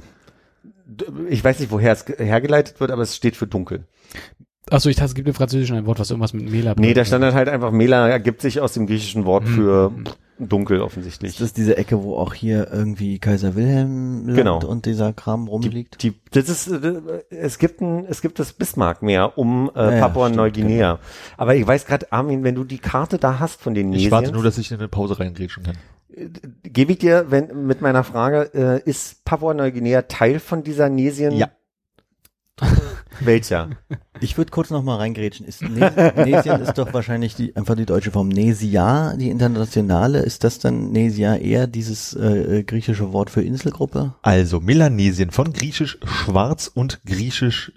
Ich 1.29 1.43
weiß 1.43 1.59
nicht, 1.59 1.71
woher 1.71 1.93
es 1.93 2.05
ge- 2.05 2.17
hergeleitet 2.23 2.79
wird, 2.79 2.91
aber 2.91 3.01
es 3.01 3.15
steht 3.15 3.35
für 3.35 3.47
dunkel. 3.47 3.85
Achso, 4.69 4.89
ich 4.89 4.95
dachte, 4.95 5.07
es 5.07 5.15
gibt 5.15 5.27
im 5.27 5.33
Französischen 5.33 5.75
ein 5.77 5.85
Wort, 5.85 5.99
was 5.99 6.09
irgendwas 6.11 6.33
mit 6.33 6.49
Mela 6.49 6.75
Nee, 6.77 6.93
da 6.93 7.03
stand 7.03 7.23
dann 7.23 7.33
halt 7.33 7.49
einfach, 7.49 7.71
Mela 7.71 8.07
ergibt 8.09 8.41
sich 8.41 8.59
aus 8.61 8.73
dem 8.73 8.85
griechischen 8.85 9.25
Wort 9.25 9.47
für 9.47 9.91
Hm. 9.95 10.03
Dunkel 10.39 10.77
Ist 10.77 10.83
offensichtlich. 10.83 11.37
das 11.37 11.53
diese 11.53 11.77
Ecke, 11.77 12.01
wo 12.03 12.15
auch 12.17 12.33
hier 12.33 12.69
irgendwie 12.71 13.19
Kaiser 13.19 13.55
Wilhelm 13.55 14.25
Land 14.27 14.37
Genau. 14.37 14.65
und 14.65 14.85
dieser 14.85 15.13
Kram 15.13 15.47
rumliegt? 15.47 16.01
Die, 16.03 16.13
das 16.31 16.49
ist, 16.49 16.67
äh, 16.67 17.01
es 17.29 17.57
gibt 17.59 17.81
ein, 17.81 18.05
es 18.05 18.21
gibt 18.21 18.39
das 18.39 18.53
Bismarckmeer 18.53 19.37
um 19.37 19.71
äh, 19.75 19.79
Ja, 19.79 19.91
ja, 19.95 19.99
Papua 20.07 20.29
Neuguinea. 20.29 20.99
Aber 21.37 21.55
ich 21.55 21.65
weiß 21.65 21.85
gerade, 21.85 22.11
Armin, 22.11 22.43
wenn 22.43 22.55
du 22.55 22.63
die 22.63 22.79
Karte 22.79 23.17
da 23.17 23.39
hast 23.39 23.61
von 23.61 23.73
den 23.73 23.93
Ich 23.93 24.09
warte 24.11 24.23
Nesiens, 24.27 24.35
nur, 24.35 24.43
dass 24.43 24.57
ich 24.57 24.71
in 24.71 24.77
eine 24.79 24.87
Pause 24.87 25.19
reingrätschen 25.19 25.63
kann. 25.63 25.77
gebe 26.63 26.91
ich 26.93 26.99
dir, 26.99 27.25
wenn 27.29 27.65
mit 27.65 27.81
meiner 27.81 28.03
Frage, 28.03 28.51
äh, 28.53 28.89
ist 28.89 29.23
Papua 29.25 29.53
Neuguinea 29.53 30.03
Teil 30.03 30.39
von 30.39 30.63
dieser 30.63 30.89
Nesien? 30.89 31.33
Ja. 31.33 31.49
Welcher? 33.19 33.69
Ich 34.19 34.37
würde 34.37 34.51
kurz 34.51 34.69
noch 34.69 34.83
mal 34.83 34.95
reingrätschen. 34.97 35.45
Ist 35.45 35.61
Ne- 35.63 36.13
Nesien 36.15 36.61
ist 36.61 36.75
doch 36.77 36.93
wahrscheinlich 36.93 37.35
die, 37.35 37.53
einfach 37.57 37.75
die 37.75 37.85
deutsche 37.85 38.11
Form. 38.11 38.29
Nesia, 38.29 39.17
die 39.17 39.29
internationale. 39.29 40.19
Ist 40.19 40.45
das 40.45 40.59
dann 40.59 40.91
Nesia 40.93 41.35
eher 41.35 41.67
dieses 41.67 42.13
äh, 42.13 42.59
äh, 42.59 42.63
griechische 42.63 43.11
Wort 43.11 43.29
für 43.29 43.41
Inselgruppe? 43.41 44.13
Also 44.21 44.61
Melanesien 44.61 45.31
von 45.31 45.51
griechisch 45.51 45.97
schwarz 46.05 46.71
und 46.73 47.01
griechisch 47.05 47.73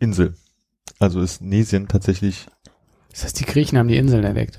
Insel. 0.00 0.34
Also 0.98 1.20
ist 1.20 1.40
Nesien 1.40 1.86
tatsächlich, 1.86 2.46
Das 3.12 3.22
heißt, 3.22 3.38
die 3.38 3.44
Griechen 3.44 3.78
haben 3.78 3.88
die 3.88 3.96
Inseln 3.98 4.24
entdeckt. 4.24 4.58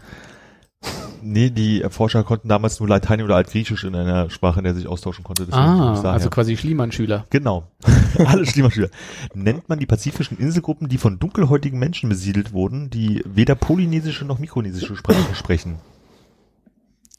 Nee, 1.21 1.49
die 1.49 1.83
Forscher 1.89 2.23
konnten 2.23 2.49
damals 2.49 2.79
nur 2.79 2.89
Latein 2.89 3.21
oder 3.21 3.35
Altgriechisch 3.35 3.83
in 3.83 3.95
einer 3.95 4.29
Sprache, 4.29 4.59
in 4.59 4.63
der 4.63 4.73
sich 4.73 4.87
austauschen 4.87 5.23
konnte. 5.23 5.47
Ah, 5.51 5.95
daher. 5.95 6.11
also 6.11 6.29
quasi 6.29 6.57
Schliemann-Schüler. 6.57 7.25
Genau. 7.29 7.67
Alle 8.25 8.45
Schlimmschüler. 8.45 8.89
Nennt 9.33 9.69
man 9.69 9.79
die 9.79 9.85
pazifischen 9.85 10.37
Inselgruppen, 10.37 10.87
die 10.87 10.97
von 10.97 11.19
dunkelhäutigen 11.19 11.79
Menschen 11.79 12.09
besiedelt 12.09 12.53
wurden, 12.53 12.89
die 12.89 13.23
weder 13.25 13.55
polynesische 13.55 14.25
noch 14.25 14.39
mikronesische 14.39 14.95
Sprachen 14.95 15.23
sprechen. 15.35 15.77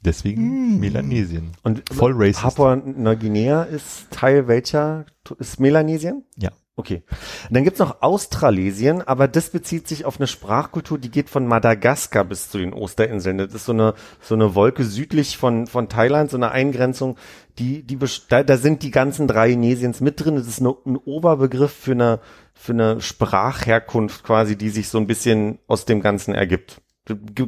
Deswegen 0.03 0.81
Melanesien. 0.81 1.53
Und 1.63 1.83
Voll 1.93 2.13
racist. 2.15 2.41
Papua 2.41 2.77
Neuguinea 2.77 3.65
ist 3.65 4.11
Teil 4.11 4.49
welcher? 4.49 5.05
Ist 5.39 5.61
Melanesien? 5.61 6.25
Ja. 6.37 6.51
Okay. 6.77 7.03
Und 7.49 7.57
dann 7.57 7.65
gibt's 7.65 7.81
noch 7.81 8.01
Australesien, 8.01 9.03
aber 9.03 9.29
das 9.29 9.51
bezieht 9.51 9.87
sich 9.87 10.07
auf 10.07 10.19
eine 10.19 10.27
Sprachkultur, 10.27 10.99
die 10.99 11.11
geht 11.11 11.29
von 11.29 11.47
Madagaskar 11.47 12.25
bis 12.25 12.49
zu 12.49 12.59
den 12.59 12.73
Osterinseln. 12.73 13.39
Das 13.39 13.53
ist 13.53 13.67
so 13.67 13.73
eine, 13.73 13.95
so 14.21 14.35
eine 14.35 14.55
Wolke 14.55 14.85
südlich 14.85 15.37
von, 15.37 15.67
von 15.67 15.89
Thailand, 15.89 16.31
so 16.31 16.39
eine 16.39 16.53
Eingrenzung, 16.53 17.19
die, 17.59 17.83
die, 17.83 17.99
da, 18.29 18.43
da 18.43 18.57
sind 18.57 18.83
die 18.83 18.91
ganzen 18.91 19.29
drei 19.29 19.55
Nesiens 19.57 20.01
mit 20.01 20.25
drin. 20.25 20.37
Das 20.37 20.47
ist 20.47 20.61
eine, 20.61 20.75
ein 20.87 20.97
Oberbegriff 20.97 21.73
für 21.73 21.93
eine, 21.93 22.21
für 22.55 22.73
eine 22.73 23.01
Sprachherkunft 23.01 24.25
quasi, 24.25 24.57
die 24.57 24.71
sich 24.71 24.89
so 24.89 24.99
ein 24.99 25.07
bisschen 25.07 25.59
aus 25.67 25.85
dem 25.85 26.01
Ganzen 26.01 26.35
ergibt. 26.35 26.81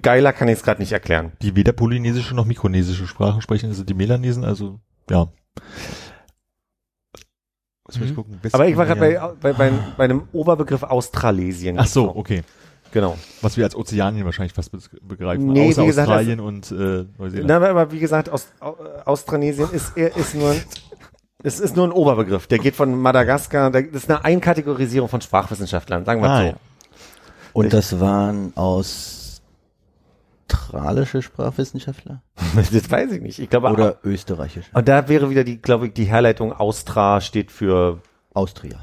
Geiler 0.03 0.33
kann 0.33 0.49
ich 0.49 0.59
es 0.59 0.63
gerade 0.63 0.81
nicht 0.81 0.93
erklären. 0.93 1.33
Die 1.41 1.57
weder 1.57 1.73
polynesische 1.73 2.35
noch 2.35 2.47
mikronesische 2.47 3.07
Sprachen 3.07 3.41
sprechen, 3.41 3.73
sind 3.73 3.89
die 3.89 3.95
Melanesen, 3.95 4.45
also 4.45 4.81
ja. 5.09 5.33
Muss 7.99 8.07
ich 8.07 8.13
Mhm. 8.13 8.17
gucken. 8.17 8.41
Aber 8.53 8.67
ich 8.69 8.77
war 8.77 8.87
gerade 8.87 9.01
bei, 9.01 9.21
bei, 9.41 9.53
bei, 9.53 9.73
bei 9.97 10.05
einem 10.05 10.23
Oberbegriff 10.33 10.83
Australesien. 10.83 11.79
Ach 11.79 11.87
so, 11.87 12.15
okay. 12.15 12.43
Genau. 12.93 13.17
Was 13.41 13.57
wir 13.57 13.65
als 13.65 13.75
Ozeanien 13.75 14.25
wahrscheinlich 14.27 14.53
fast 14.53 14.71
be- 14.71 14.79
begreifen. 15.03 15.47
Nee, 15.47 15.71
Außer 15.71 15.83
wie 15.83 15.87
gesagt, 15.87 16.09
Australien 16.09 16.41
und 16.41 16.71
äh, 16.73 17.07
Neuseeland. 17.19 17.47
Na, 17.49 17.57
aber, 17.57 17.91
wie 17.91 17.99
gesagt, 17.99 18.29
Aus, 18.29 18.49
Au- 18.61 18.73
äh, 18.73 19.03
Austranesien 19.07 19.71
ist, 19.73 19.93
er 19.97 20.15
ist 20.15 20.35
nur 20.35 20.51
ein, 20.51 20.61
es 21.43 21.59
ist 21.59 21.75
nur 21.75 21.87
ein 21.87 21.93
Oberbegriff. 21.93 22.47
Der 22.49 22.59
geht 22.59 22.77
von 22.77 22.95
Madagaskar, 23.01 23.71
der, 23.71 23.83
das 23.85 24.03
ist 24.03 24.11
eine 24.11 24.23
Einkategorisierung 24.25 25.09
von 25.09 25.23
Sprachwissenschaftlern, 25.23 26.05
sagen 26.05 26.21
wir 26.21 26.29
Ah, 26.31 26.39
so. 26.41 26.47
ja. 26.49 26.55
Und 27.55 27.73
das 27.73 27.99
waren 27.99 28.53
australische 30.53 31.23
Sprachwissenschaftler? 31.23 32.23
Das 32.55 32.91
weiß 32.91 33.13
ich 33.13 33.23
nicht. 33.23 33.39
Ich 33.39 33.49
glaube, 33.51 33.69
Oder 33.71 33.99
österreichische? 34.05 34.69
und 34.75 34.89
da 34.89 35.09
wäre 35.09 35.31
wieder 35.31 35.45
die, 35.45 35.61
glaube 35.61 35.87
ich, 35.87 35.93
die 35.95 36.05
Herleitung 36.05 36.53
Austra 36.53 37.21
steht 37.21 37.51
für, 37.51 38.01
Austria. 38.35 38.79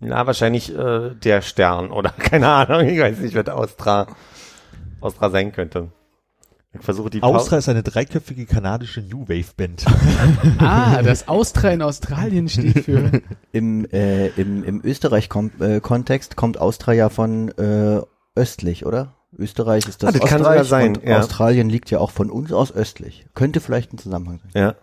na, 0.00 0.26
wahrscheinlich 0.26 0.74
äh, 0.76 1.10
der 1.14 1.42
Stern 1.42 1.90
oder 1.90 2.10
keine 2.18 2.48
Ahnung. 2.48 2.86
Ich 2.88 2.98
weiß 3.00 3.18
nicht, 3.20 3.34
was 3.34 3.48
Austra, 3.48 4.06
Austra 5.00 5.30
sein 5.30 5.52
könnte. 5.52 5.90
Ich 6.78 6.82
versuche 6.84 7.08
die 7.08 7.22
Austra 7.22 7.56
ist 7.56 7.70
eine 7.70 7.82
dreiköpfige 7.82 8.44
kanadische 8.44 9.00
New 9.00 9.22
Wave 9.28 9.54
Band. 9.56 9.84
Ah, 10.58 11.00
das 11.02 11.26
Austra 11.26 11.70
in 11.70 11.80
Australien 11.80 12.48
steht 12.50 12.80
für. 12.84 13.22
Im, 13.52 13.86
äh, 13.90 14.28
im, 14.28 14.62
im 14.62 14.80
Österreich-Kontext 14.84 16.36
kommt 16.36 16.58
Austria 16.58 16.92
ja 16.94 17.08
von 17.08 17.48
äh, 17.56 18.02
östlich, 18.34 18.84
oder? 18.84 19.14
Österreich 19.36 19.86
ist 19.86 20.02
das, 20.02 20.14
Ah, 20.14 20.18
das 20.18 20.28
kann 20.28 20.42
sogar 20.42 20.64
sein, 20.64 20.98
ja. 21.04 21.18
Australien 21.18 21.68
liegt 21.68 21.90
ja 21.90 21.98
auch 21.98 22.10
von 22.10 22.30
uns 22.30 22.52
aus 22.52 22.72
östlich. 22.72 23.26
Könnte 23.34 23.60
vielleicht 23.60 23.92
ein 23.92 23.98
Zusammenhang 23.98 24.40
sein. 24.52 24.62
Ja. 24.62 24.74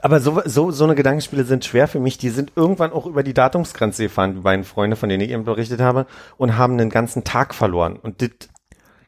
Aber 0.00 0.20
so, 0.20 0.40
so, 0.46 0.70
so 0.70 0.84
eine 0.84 0.94
Gedankenspiele 0.94 1.44
sind 1.44 1.64
schwer 1.64 1.86
für 1.86 2.00
mich. 2.00 2.18
Die 2.18 2.30
sind 2.30 2.52
irgendwann 2.56 2.92
auch 2.92 3.06
über 3.06 3.22
die 3.22 3.34
Datumsgrenze 3.34 4.04
gefahren, 4.04 4.36
die 4.36 4.40
beiden 4.40 4.64
Freunde, 4.64 4.96
von 4.96 5.08
denen 5.08 5.22
ich 5.22 5.30
eben 5.30 5.44
berichtet 5.44 5.80
habe, 5.80 6.06
und 6.38 6.56
haben 6.56 6.74
einen 6.74 6.90
ganzen 6.90 7.24
Tag 7.24 7.54
verloren. 7.54 7.96
Und 7.96 8.20
dit, 8.22 8.48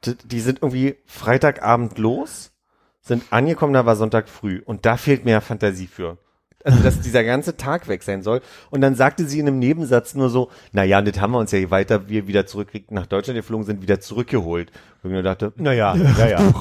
dit, 0.04 0.30
die 0.30 0.40
sind 0.40 0.58
irgendwie 0.60 0.96
Freitagabend 1.06 1.96
los, 1.98 2.52
sind 3.00 3.24
angekommen, 3.30 3.72
da 3.72 3.86
war 3.86 3.96
Sonntag 3.96 4.28
früh. 4.28 4.60
Und 4.64 4.84
da 4.84 4.96
fehlt 4.96 5.24
mir 5.24 5.32
ja 5.32 5.40
Fantasie 5.40 5.86
für. 5.86 6.18
Also, 6.64 6.82
dass 6.82 7.00
dieser 7.00 7.24
ganze 7.24 7.56
Tag 7.56 7.88
weg 7.88 8.02
sein 8.02 8.22
soll. 8.22 8.40
Und 8.70 8.80
dann 8.82 8.94
sagte 8.94 9.26
sie 9.26 9.40
in 9.40 9.48
einem 9.48 9.58
Nebensatz 9.58 10.14
nur 10.14 10.30
so, 10.30 10.48
na 10.72 10.84
ja, 10.84 11.02
das 11.02 11.20
haben 11.20 11.32
wir 11.32 11.38
uns 11.38 11.50
ja, 11.52 11.58
je 11.58 11.70
weiter 11.70 12.08
wir 12.08 12.26
wieder 12.28 12.46
zurück 12.46 12.68
nach 12.90 13.06
Deutschland 13.06 13.36
geflogen 13.36 13.66
sind, 13.66 13.82
wieder 13.82 14.00
zurückgeholt. 14.00 14.70
Und 15.02 15.10
ich 15.10 15.16
mir 15.16 15.22
dachte, 15.22 15.52
na 15.56 15.72
ja, 15.72 15.94
ja, 15.96 16.28
ja. 16.28 16.52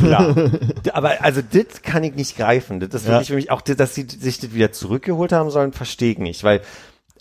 Klar. 0.00 0.34
Aber 0.92 1.22
also 1.22 1.40
das 1.42 1.82
kann 1.82 2.02
ich 2.04 2.14
nicht 2.14 2.36
greifen. 2.36 2.80
Das 2.80 2.88
ist 2.94 3.04
Ja. 3.06 3.12
wirklich 3.12 3.28
für 3.28 3.34
mich 3.36 3.50
auch, 3.50 3.60
das, 3.60 3.76
dass 3.76 3.94
sie 3.94 4.06
sich 4.08 4.40
das 4.40 4.52
wieder 4.54 4.72
zurückgeholt 4.72 5.32
haben 5.32 5.50
sollen, 5.50 5.72
verstehe 5.72 6.12
ich 6.12 6.18
nicht. 6.18 6.42
Weil 6.44 6.60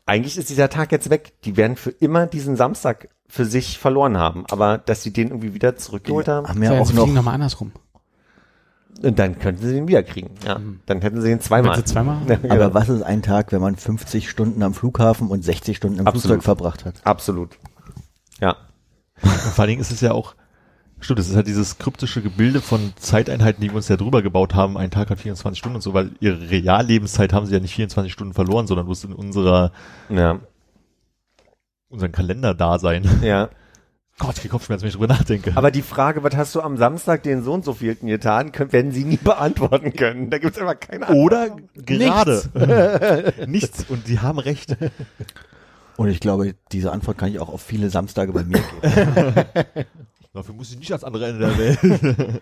eigentlich 0.06 0.38
ist 0.38 0.50
dieser 0.50 0.70
Tag 0.70 0.92
jetzt 0.92 1.10
weg. 1.10 1.34
Die 1.44 1.58
werden 1.58 1.76
für 1.76 1.92
immer 1.92 2.26
diesen 2.28 2.56
Samstag 2.56 3.10
für 3.28 3.46
sich 3.46 3.78
verloren 3.78 4.18
haben. 4.18 4.46
Aber 4.50 4.78
dass 4.78 5.04
sie 5.04 5.12
den 5.12 5.28
irgendwie 5.30 5.54
wieder 5.54 5.76
zurückgeholt 5.76 6.28
haben, 6.28 6.48
Haben 6.48 6.64
ja 6.64 6.74
Ja, 6.74 6.80
auch 6.82 6.92
noch, 6.94 7.04
fliegen 7.04 7.14
nochmal 7.14 7.36
andersrum. 7.36 7.72
Und 9.04 9.20
dann 9.20 9.38
könnten 9.40 9.66
sie 9.66 9.74
den 9.74 9.88
wieder 9.88 10.04
kriegen. 10.04 10.32
Ja, 10.46 10.60
dann 10.86 11.02
hätten 11.02 11.22
sie 11.22 11.32
ihn 11.32 11.40
zweimal. 11.42 11.76
sie 11.76 11.84
zweimal? 11.86 12.18
Ja, 12.28 12.36
genau. 12.36 12.54
aber 12.56 12.74
was 12.74 12.90
ist 12.90 13.02
ein 13.04 13.22
Tag, 13.22 13.52
wenn 13.52 13.62
man 13.62 13.76
50 13.76 14.30
Stunden 14.30 14.64
am 14.64 14.74
Flughafen 14.74 15.28
und 15.30 15.44
60 15.44 15.78
Stunden 15.78 16.00
im 16.00 16.08
Absolut. 16.08 16.24
Flugzeug 16.24 16.44
verbracht 16.44 16.86
hat? 16.86 16.96
Absolut. 17.06 17.58
Ja. 18.40 18.56
Und 19.22 19.32
vor 19.32 19.64
allen 19.64 19.70
Dingen 19.70 19.82
ist 19.82 19.92
es 19.92 20.02
ja 20.02 20.12
auch, 20.12 20.36
stimmt, 21.00 21.20
es 21.20 21.30
ist 21.30 21.36
halt 21.36 21.48
dieses 21.48 21.78
kryptische 21.78 22.22
Gebilde 22.22 22.62
von 22.62 22.94
Zeiteinheiten, 22.98 23.62
die 23.62 23.70
wir 23.70 23.76
uns 23.76 23.88
ja 23.88 23.98
drüber 23.98 24.22
gebaut 24.22 24.56
haben. 24.56 24.78
Ein 24.78 24.92
Tag 24.92 25.10
hat 25.10 25.20
24 25.20 25.58
Stunden 25.60 25.76
und 25.76 25.82
so, 25.82 25.94
weil 25.94 26.12
ihre 26.20 26.50
Reallebenszeit 26.50 27.34
haben 27.34 27.46
sie 27.46 27.54
ja 27.54 27.60
nicht 27.60 27.76
24 27.76 28.12
Stunden 28.12 28.34
verloren, 28.34 28.68
sondern 28.68 28.86
bloß 28.86 29.04
in 29.06 29.14
unserer, 29.14 29.72
Ja. 30.10 30.40
unseren 31.90 32.12
Kalender 32.12 32.54
da 32.54 32.80
sein. 32.80 33.08
Ja. 33.22 33.50
Gott, 34.20 34.36
ich 34.36 34.42
krieg 34.42 34.52
Kopfschmerzen, 34.52 34.82
wenn 34.84 34.88
ich 34.90 34.96
drüber 34.96 35.08
nachdenke. 35.08 35.52
Aber 35.56 35.70
die 35.70 35.84
Frage, 35.84 36.24
was 36.24 36.36
hast 36.36 36.56
du 36.56 36.62
am 36.62 36.76
Samstag 36.78 37.22
den 37.22 37.44
so 37.44 37.54
und 37.54 37.64
so 37.64 37.74
vielten 37.74 38.08
getan, 38.08 38.52
können, 38.52 38.74
werden 38.74 38.92
sie 38.92 39.04
nie 39.04 39.18
beantworten 39.24 39.94
können. 39.94 40.32
Da 40.32 40.40
gibt's 40.40 40.58
immer 40.58 40.74
keine 40.74 41.08
Antwort. 41.08 41.26
Oder 41.26 41.56
gerade. 41.76 43.34
Nichts. 43.48 43.86
Und 43.90 44.08
die 44.08 44.20
haben 44.20 44.40
recht. 44.40 44.76
Und 45.98 46.10
ich 46.10 46.20
glaube, 46.20 46.56
diese 46.72 46.92
Antwort 46.92 47.20
kann 47.20 47.30
ich 47.30 47.40
auch 47.40 47.50
auf 47.50 47.62
viele 47.62 47.92
Samstage 47.92 48.34
bei 48.34 48.44
mir 48.44 48.60
geben. 48.60 49.46
Dafür 50.34 50.56
muss 50.56 50.72
ich 50.72 50.80
nicht 50.80 50.92
ans 50.92 51.04
andere 51.04 51.28
Ende 51.28 51.40
der 51.40 51.58
Welt. 51.58 52.42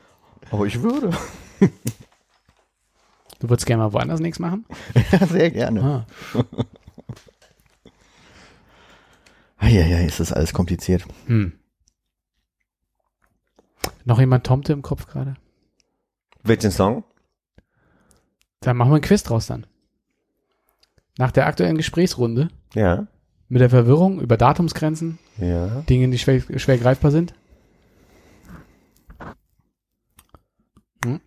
Aber 0.52 0.66
ich 0.66 0.82
würde. 0.82 1.10
Du 3.40 3.50
würdest 3.50 3.66
gerne 3.66 3.84
mal 3.84 3.94
woanders 3.94 4.22
nichts 4.22 4.40
machen? 4.40 4.66
Ja, 5.12 5.26
sehr 5.28 5.52
gerne. 5.52 5.82
Ah. 5.82 6.06
Eieiei, 9.58 10.06
ist 10.06 10.20
das 10.20 10.32
alles 10.32 10.54
kompliziert. 10.54 11.06
Hm. 11.28 11.54
Noch 14.06 14.20
jemand 14.20 14.46
Tomte 14.46 14.72
im 14.74 14.82
Kopf 14.82 15.08
gerade? 15.08 15.36
Welchen 16.44 16.72
Song? 16.72 17.04
Dann 18.62 18.78
machen 18.78 18.92
wir 18.92 18.96
ein 18.98 19.02
Quiz 19.02 19.24
draus 19.24 19.48
dann. 19.48 19.66
Nach 21.18 21.32
der 21.32 21.48
aktuellen 21.48 21.78
Gesprächsrunde 21.78 22.50
Ja. 22.74 23.08
mit 23.50 23.62
der 23.62 23.70
Verwirrung 23.70 24.20
über 24.22 24.38
Datumsgrenzen, 24.38 25.18
Ja. 25.38 25.82
Dinge, 25.82 26.10
die 26.10 26.18
schwer, 26.20 26.42
schwer 26.60 26.78
greifbar 26.78 27.12
sind. 27.12 27.34
Hm? 31.04 31.20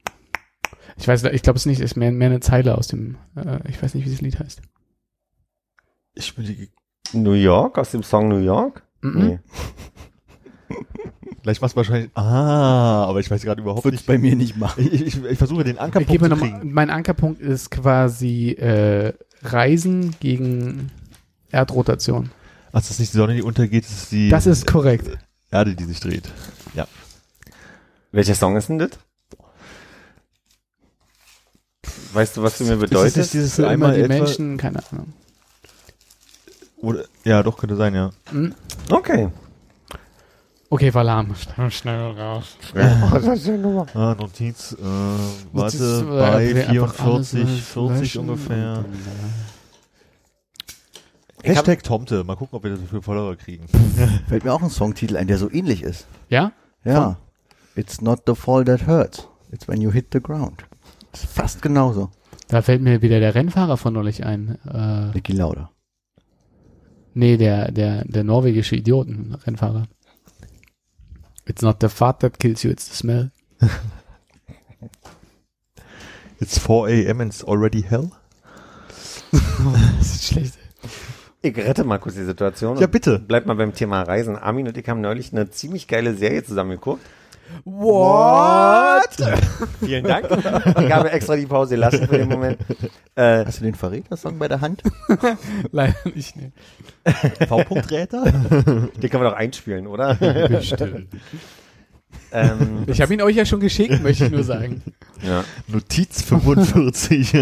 Ich 0.97 1.07
weiß, 1.07 1.25
ich 1.25 1.43
glaube 1.43 1.57
es 1.59 1.67
nicht, 1.67 1.81
ist 1.81 1.97
mehr, 1.97 2.11
mehr 2.13 2.29
eine 2.31 2.41
Zeile 2.41 2.77
aus 2.77 2.89
dem, 2.89 3.17
äh, 3.37 3.61
ich 3.69 3.81
weiß 3.83 3.95
nicht, 3.95 4.05
wie 4.07 4.11
das 4.11 4.21
Lied 4.21 4.39
heißt. 4.39 4.63
Ich 6.15 6.35
bin 6.35 6.45
die, 6.45 6.71
New 7.13 7.33
York, 7.33 7.79
aus 7.79 7.91
dem 7.93 8.03
Song 8.03 8.29
New 8.29 8.39
York? 8.39 8.83
Mhm. 9.03 9.27
Nee. 9.27 9.39
gleich 11.43 11.61
machst 11.61 11.75
du 11.75 11.77
wahrscheinlich, 11.79 12.11
ah, 12.15 13.05
aber 13.05 13.21
ich 13.21 13.31
weiß 13.31 13.43
gerade 13.43 13.61
überhaupt 13.63 13.85
Würde 13.85 13.95
ich 13.97 14.01
nicht. 14.03 14.07
bei 14.07 14.19
mir 14.19 14.37
nicht 14.37 14.57
machen. 14.57 14.89
Ich, 14.93 15.01
ich, 15.07 15.25
ich 15.25 15.39
versuche 15.39 15.65
den 15.65 15.77
Ich 15.77 15.81
Ankerpunkt 15.81 16.11
gebe 16.11 16.25
zu 16.25 16.31
noch 16.31 16.39
kriegen. 16.41 16.73
mein 16.73 16.91
Ankerpunkt 16.91 17.41
ist 17.41 17.71
quasi 17.71 18.51
äh, 18.53 19.13
Reisen 19.43 20.15
gegen 20.21 20.91
Erdrotation. 21.51 22.31
Ach, 22.73 22.81
das 22.81 22.91
ist 22.91 23.01
nicht 23.01 23.13
die 23.15 23.17
Sonne, 23.19 23.35
die 23.35 23.43
untergeht, 23.43 23.85
das 23.85 23.93
ist 23.93 24.13
die 24.13 24.29
Das 24.29 24.47
ist 24.47 24.67
korrekt. 24.67 25.19
Erde, 25.51 25.75
die 25.75 25.85
sich 25.85 26.01
dreht. 26.01 26.31
Ja. 26.75 26.87
Welcher 28.13 28.35
Song 28.35 28.57
ist 28.57 28.69
denn 28.69 28.79
das? 28.79 28.91
Weißt 32.13 32.37
du, 32.37 32.43
was 32.43 32.59
du 32.59 32.65
mir 32.65 32.73
Ist 32.75 32.83
das 32.83 32.91
bedeutest? 32.91 33.17
nicht 33.17 33.33
dieses 33.35 33.61
einmal 33.61 33.95
die 33.95 34.01
etwa, 34.03 34.15
Menschen, 34.15 34.57
keine 34.57 34.81
Ahnung. 34.91 35.13
oder, 36.79 37.05
ja, 37.25 37.43
doch, 37.43 37.57
könnte 37.59 37.77
sein, 37.77 37.95
ja. 37.95 38.11
Hm? 38.31 38.55
Okay. 38.91 39.29
Okay, 40.71 40.93
war 40.93 41.03
lahm. 41.05 41.35
Schnell, 41.35 41.71
schnell 41.71 42.11
raus. 42.11 42.57
Ah, 43.95 44.15
Notiz, 44.19 44.73
äh, 44.73 44.77
Das 45.55 45.75
ist, 45.75 45.81
warte, 46.07 46.43
äh, 46.43 46.55
bei 46.55 46.69
einfach 46.69 46.95
44, 46.95 47.41
alles 47.45 47.61
40 47.61 47.99
löschen 48.01 48.21
ungefähr. 48.21 48.85
Ich 51.43 51.49
Hashtag 51.51 51.83
Tomte, 51.85 52.25
mal 52.25 52.37
gucken, 52.37 52.57
ob 52.57 52.65
wir 52.65 52.73
das 52.73 52.81
für 52.91 53.01
Follower 53.01 53.37
kriegen. 53.37 53.67
Fällt 54.29 54.45
mir 54.45 54.53
auch 54.53 54.61
ein 54.63 54.71
Songtitel 54.71 55.17
ein, 55.17 55.27
der 55.29 55.39
so 55.39 55.51
ähnlich 55.51 55.83
ist. 55.83 56.07
äh, 56.29 56.35
Ja? 56.35 56.53
Ja. 56.85 57.17
It's 57.77 58.01
not 58.01 58.23
the 58.27 58.35
fall 58.35 58.65
that 58.65 58.87
hurts. 58.87 59.27
It's 59.53 59.69
when 59.69 59.81
you 59.81 59.91
hit 59.93 60.09
the 60.13 60.21
ground. 60.21 60.65
Ist 61.13 61.27
fast 61.27 61.63
genauso. 61.63 62.11
Da 62.49 62.61
fällt 62.61 62.83
mir 62.83 63.01
wieder 63.03 63.21
der 63.21 63.35
Rennfahrer 63.35 63.77
von 63.77 63.95
neulich 63.95 64.25
ein. 64.27 64.59
Äh, 64.67 65.15
Niki 65.15 65.33
Lauda. 65.33 65.71
nee, 67.15 67.37
der, 67.37 67.71
der, 67.71 68.05
der 68.05 68.25
norwegische 68.25 68.77
Idioten-Rennfahrer. 68.77 69.85
It's 71.49 71.63
not 71.63 71.81
the 71.81 71.89
fart 71.89 72.21
that 72.21 72.39
kills 72.39 72.63
you, 72.63 72.71
it's 72.71 72.89
the 72.89 72.95
smell. 72.95 73.31
It's 76.41 76.57
4 76.57 76.89
a.m. 76.89 77.21
and 77.21 77.33
it's 77.33 77.43
already 77.43 77.83
hell? 77.83 78.13
Das 79.33 80.15
ist 80.15 80.25
schlecht. 80.29 80.55
Ich 81.43 81.57
rette 81.57 81.83
mal 81.85 81.99
kurz 81.99 82.15
die 82.15 82.25
Situation. 82.25 82.77
Ja, 82.79 82.87
und 82.87 82.93
bitte. 82.93 83.19
Bleib 83.19 83.47
mal 83.47 83.55
beim 83.55 83.75
Thema 83.75 84.03
Reisen. 84.03 84.37
Armin 84.37 84.69
und 84.69 84.77
ich 84.77 84.89
haben 84.89 85.01
neulich 85.01 85.33
eine 85.33 85.51
ziemlich 85.51 85.89
geile 85.89 86.15
Serie 86.15 86.45
zusammengeguckt. 86.45 87.05
What? 87.65 89.17
Vielen 89.81 90.05
Dank. 90.05 90.27
Ich 90.31 90.93
habe 90.93 91.11
extra 91.11 91.37
die 91.37 91.47
Pause 91.47 91.75
gelassen 91.75 92.07
für 92.07 92.19
den 92.19 92.29
Moment. 92.29 92.59
Äh, 93.15 93.45
Hast 93.45 93.61
du 93.61 93.65
den 93.65 93.75
Verräter-Song 93.75 94.39
bei 94.39 94.49
der 94.49 94.61
Hand? 94.61 94.83
Leider 95.73 95.95
nicht, 96.15 96.37
nee. 96.37 96.53
V-Punkt-Räter? 97.47 98.25
den 98.25 99.11
können 99.11 99.23
wir 99.23 99.31
doch 99.31 99.37
einspielen, 99.37 99.87
oder? 99.87 100.17
ähm, 102.33 102.85
Ich 102.87 103.01
habe 103.01 103.15
ihn 103.15 103.23
euch 103.23 103.37
ja 103.37 103.45
schon 103.45 103.61
geschickt, 103.61 104.03
möchte 104.03 104.27
ich 104.27 104.31
nur 104.31 104.45
sagen. 104.45 104.83
ja. 105.23 105.45
Notiz 105.67 106.23
45. 106.23 107.33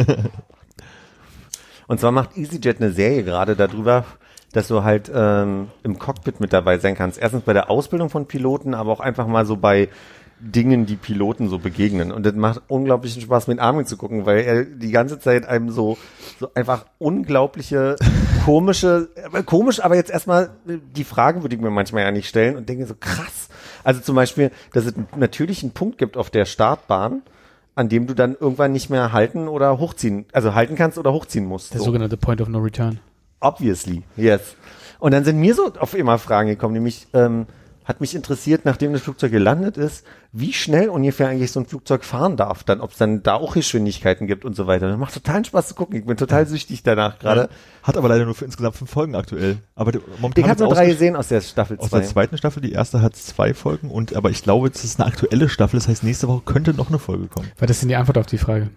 Und 1.89 2.01
zwar 2.01 2.11
macht 2.13 2.37
EasyJet 2.37 2.81
eine 2.81 2.91
Serie 2.93 3.23
gerade 3.23 3.55
darüber, 3.55 4.05
dass 4.53 4.68
du 4.68 4.84
halt 4.84 5.11
ähm, 5.14 5.68
im 5.82 5.99
Cockpit 5.99 6.40
mit 6.40 6.53
dabei 6.53 6.78
sein 6.78 6.94
kannst. 6.94 7.18
Erstens 7.18 7.42
bei 7.42 7.53
der 7.53 7.70
Ausbildung 7.70 8.11
von 8.11 8.26
Piloten, 8.26 8.74
aber 8.74 8.92
auch 8.92 9.01
einfach 9.01 9.26
mal 9.26 9.44
so 9.44 9.57
bei 9.57 9.88
Dingen, 10.38 10.84
die 10.84 10.97
Piloten 10.97 11.49
so 11.49 11.59
begegnen. 11.59 12.12
Und 12.12 12.26
das 12.26 12.34
macht 12.34 12.62
unglaublichen 12.68 13.22
Spaß, 13.22 13.47
mit 13.47 13.59
Armin 13.59 13.86
zu 13.86 13.97
gucken, 13.97 14.26
weil 14.26 14.40
er 14.40 14.64
die 14.64 14.90
ganze 14.90 15.18
Zeit 15.18 15.47
einem 15.47 15.70
so, 15.70 15.97
so 16.38 16.51
einfach 16.55 16.86
unglaubliche, 16.99 17.97
komische, 18.44 19.09
äh, 19.32 19.42
komisch, 19.42 19.82
aber 19.82 19.97
jetzt 19.97 20.11
erstmal 20.11 20.51
die 20.66 21.05
Frage 21.05 21.42
würde 21.42 21.55
ich 21.57 21.61
mir 21.61 21.70
manchmal 21.70 22.03
ja 22.03 22.11
nicht 22.11 22.28
stellen 22.28 22.57
und 22.57 22.68
denke 22.68 22.86
so 22.86 22.94
krass. 22.99 23.49
Also 23.82 24.01
zum 24.01 24.14
Beispiel, 24.14 24.51
dass 24.72 24.84
es 24.84 24.94
natürlich 25.16 25.62
einen 25.62 25.72
Punkt 25.72 25.97
gibt 25.97 26.16
auf 26.16 26.28
der 26.28 26.44
Startbahn, 26.44 27.22
an 27.74 27.88
dem 27.88 28.07
du 28.07 28.14
dann 28.14 28.36
irgendwann 28.38 28.72
nicht 28.72 28.90
mehr 28.90 29.12
halten 29.12 29.49
oder 29.49 29.78
hochziehen, 29.78 30.26
also 30.32 30.55
halten 30.55 30.76
kannst 30.76 30.99
oder 30.99 31.12
hochziehen 31.12 31.47
musst. 31.47 31.72
Der 31.72 31.80
so. 31.80 31.86
sogenannte 31.86 32.16
Point 32.16 32.40
of 32.40 32.49
No 32.49 32.59
Return. 32.59 33.01
Obviously, 33.41 34.03
yes. 34.16 34.57
Und 34.99 35.12
dann 35.12 35.24
sind 35.24 35.39
mir 35.39 35.55
so 35.55 35.72
auf 35.74 35.95
immer 35.95 36.18
Fragen 36.18 36.49
gekommen, 36.49 36.74
nämlich 36.74 37.07
ähm, 37.12 37.47
hat 37.84 38.01
mich 38.01 38.16
interessiert, 38.16 38.64
nachdem 38.64 38.93
das 38.95 39.03
Flugzeug 39.03 39.30
gelandet 39.30 39.76
ist, 39.76 40.05
wie 40.32 40.53
schnell 40.53 40.89
ungefähr 40.89 41.28
eigentlich 41.28 41.53
so 41.53 41.61
ein 41.61 41.66
Flugzeug 41.66 42.03
fahren 42.05 42.37
darf, 42.37 42.64
dann 42.64 42.80
ob 42.80 42.91
es 42.91 42.97
dann 42.99 43.22
da 43.22 43.34
auch 43.34 43.55
Geschwindigkeiten 43.55 44.26
gibt 44.26 44.45
und 44.45 44.57
so 44.57 44.66
weiter. 44.66 44.89
Das 44.89 44.99
macht 44.99 45.14
totalen 45.14 45.45
Spaß 45.45 45.68
zu 45.68 45.74
gucken. 45.76 45.97
Ich 45.97 46.05
bin 46.05 46.16
total 46.16 46.47
süchtig 46.47 46.82
danach 46.82 47.18
gerade. 47.20 47.49
Hat 47.84 47.97
aber 47.97 48.09
leider 48.09 48.24
nur 48.24 48.34
für 48.34 48.45
insgesamt 48.45 48.74
fünf 48.74 48.91
Folgen 48.91 49.14
aktuell. 49.14 49.59
Aber 49.76 49.93
der- 49.93 50.01
momentan 50.18 50.45
Ich 50.45 50.51
habe 50.51 50.64
nur 50.64 50.74
drei 50.74 50.87
gesehen 50.87 51.14
aus 51.14 51.28
der 51.28 51.41
Staffel 51.43 51.78
Aus 51.78 51.91
der 51.91 52.03
2. 52.03 52.09
zweiten 52.09 52.39
Staffel, 52.39 52.61
die 52.62 52.72
erste 52.72 53.03
hat 53.03 53.14
zwei 53.14 53.55
Folgen 53.55 53.91
und 53.91 54.16
aber 54.16 54.30
ich 54.30 54.43
glaube, 54.43 54.68
es 54.68 54.82
ist 54.82 54.99
eine 54.99 55.07
aktuelle 55.09 55.49
Staffel, 55.49 55.78
das 55.78 55.87
heißt 55.87 56.03
nächste 56.03 56.26
Woche 56.26 56.43
könnte 56.45 56.74
noch 56.74 56.89
eine 56.89 56.99
Folge 56.99 57.28
kommen. 57.28 57.49
Weil 57.59 57.68
das 57.68 57.82
ist 57.82 57.89
die 57.89 57.95
Antwort 57.97 58.18
auf 58.18 58.26
die 58.26 58.39
Frage. 58.39 58.70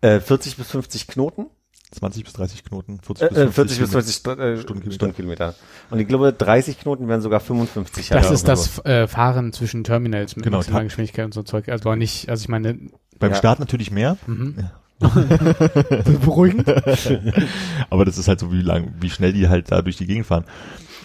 Äh, 0.00 0.20
40 0.20 0.56
bis 0.56 0.68
50 0.70 1.06
Knoten. 1.06 1.46
20 1.92 2.24
bis 2.24 2.32
30 2.32 2.64
Knoten, 2.64 3.00
40 3.00 3.22
Äh, 3.22 3.28
bis 3.28 3.38
50, 3.38 3.48
äh, 3.48 3.52
40 3.52 3.78
bis 3.78 3.90
Kilometer. 3.90 4.02
50 4.02 4.14
St 4.14 4.26
äh, 4.26 4.32
Stundenkilometer. 4.62 4.94
Stundenkilometer. 4.94 5.54
Und 5.90 6.00
ich 6.00 6.08
glaube, 6.08 6.32
30 6.32 6.78
Knoten 6.80 7.08
wären 7.08 7.20
sogar 7.20 7.40
55. 7.40 8.08
Das 8.08 8.26
ja. 8.26 8.32
ist 8.32 8.48
das 8.48 8.84
äh, 8.84 9.06
Fahren 9.06 9.52
zwischen 9.52 9.84
Terminals 9.84 10.36
mit 10.36 10.44
Genau, 10.44 10.58
maximaler 10.58 10.84
Geschwindigkeit 10.84 11.26
und 11.26 11.34
so 11.34 11.42
Zeug. 11.42 11.68
Also 11.68 11.84
war 11.84 11.96
nicht, 11.96 12.28
also 12.28 12.42
ich 12.42 12.48
meine, 12.48 12.78
Beim 13.18 13.30
Ja. 13.32 13.36
Start 13.36 13.60
natürlich 13.60 13.90
mehr, 13.90 14.16
mhm. 14.26 14.56
beruhigend. 16.24 16.68
aber 17.90 18.04
das 18.04 18.18
ist 18.18 18.28
halt 18.28 18.40
so, 18.40 18.52
wie 18.52 18.62
lang, 18.62 18.94
wie 19.00 19.10
schnell 19.10 19.32
die 19.32 19.48
halt 19.48 19.70
da 19.70 19.82
durch 19.82 19.96
die 19.96 20.06
Gegend 20.06 20.26
fahren. 20.26 20.44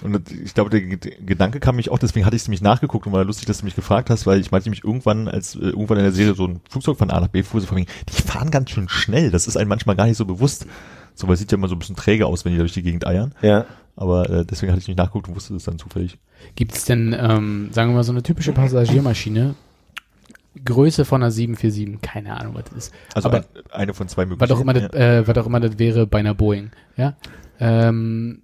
Und 0.03 0.31
ich 0.31 0.53
glaube, 0.53 0.69
der 0.69 0.81
Ge- 0.81 1.17
Gedanke 1.25 1.59
kam 1.59 1.77
mich 1.77 1.89
auch, 1.89 1.99
deswegen 1.99 2.25
hatte 2.25 2.35
ich 2.35 2.43
es 2.43 2.47
nämlich 2.47 2.61
nachgeguckt 2.61 3.07
und 3.07 3.13
war 3.13 3.23
lustig, 3.25 3.47
dass 3.47 3.59
du 3.59 3.65
mich 3.65 3.75
gefragt 3.75 4.09
hast, 4.09 4.25
weil 4.27 4.39
ich 4.39 4.51
meinte 4.51 4.67
nämlich 4.69 4.83
irgendwann, 4.83 5.27
als 5.27 5.55
äh, 5.55 5.59
irgendwann 5.59 5.97
in 5.97 6.03
der 6.03 6.11
Serie 6.13 6.35
so 6.35 6.45
ein 6.47 6.61
Flugzeug 6.69 6.97
von 6.97 7.09
A 7.09 7.19
nach 7.19 7.27
B 7.29 7.43
fuhr, 7.43 7.61
so 7.61 7.67
von 7.67 7.77
wegen, 7.77 7.89
die 8.07 8.21
fahren 8.21 8.51
ganz 8.51 8.69
schön 8.69 8.89
schnell. 8.89 9.31
Das 9.31 9.47
ist 9.47 9.57
einem 9.57 9.69
manchmal 9.69 9.95
gar 9.95 10.05
nicht 10.05 10.17
so 10.17 10.25
bewusst. 10.25 10.67
So, 11.15 11.27
weil 11.27 11.33
es 11.33 11.39
sieht 11.39 11.51
ja 11.51 11.57
immer 11.57 11.67
so 11.67 11.75
ein 11.75 11.79
bisschen 11.79 11.95
träge 11.95 12.27
aus, 12.27 12.45
wenn 12.45 12.51
die 12.51 12.57
da 12.57 12.63
durch 12.63 12.73
die 12.73 12.83
Gegend 12.83 13.07
eiern. 13.07 13.33
Ja. 13.41 13.65
Aber 13.95 14.29
äh, 14.29 14.45
deswegen 14.45 14.71
hatte 14.71 14.81
ich 14.81 14.87
nicht 14.87 14.97
nachgeguckt 14.99 15.27
und 15.27 15.35
wusste 15.35 15.53
das 15.55 15.63
dann 15.63 15.79
zufällig. 15.79 16.19
Gibt 16.55 16.75
es 16.75 16.85
denn, 16.85 17.15
ähm, 17.19 17.69
sagen 17.71 17.89
wir 17.91 17.95
mal, 17.95 18.03
so 18.03 18.11
eine 18.11 18.21
typische 18.21 18.51
Passagiermaschine, 18.51 19.55
Größe 20.63 21.05
von 21.05 21.23
einer 21.23 21.31
747, 21.31 22.01
keine 22.01 22.39
Ahnung, 22.39 22.53
was 22.55 22.65
das 22.65 22.73
ist. 22.77 22.93
Also 23.15 23.29
Aber 23.29 23.37
ein, 23.39 23.45
eine 23.71 23.93
von 23.95 24.07
zwei 24.07 24.27
was 24.29 24.51
auch 24.51 24.59
immer 24.59 24.73
das, 24.73 24.83
ja. 24.93 25.17
äh, 25.19 25.27
was 25.27 25.37
auch 25.37 25.47
immer 25.47 25.59
das 25.59 25.79
wäre 25.79 26.05
bei 26.05 26.19
einer 26.19 26.35
Boeing, 26.35 26.69
ja? 26.95 27.15
Ähm, 27.59 28.41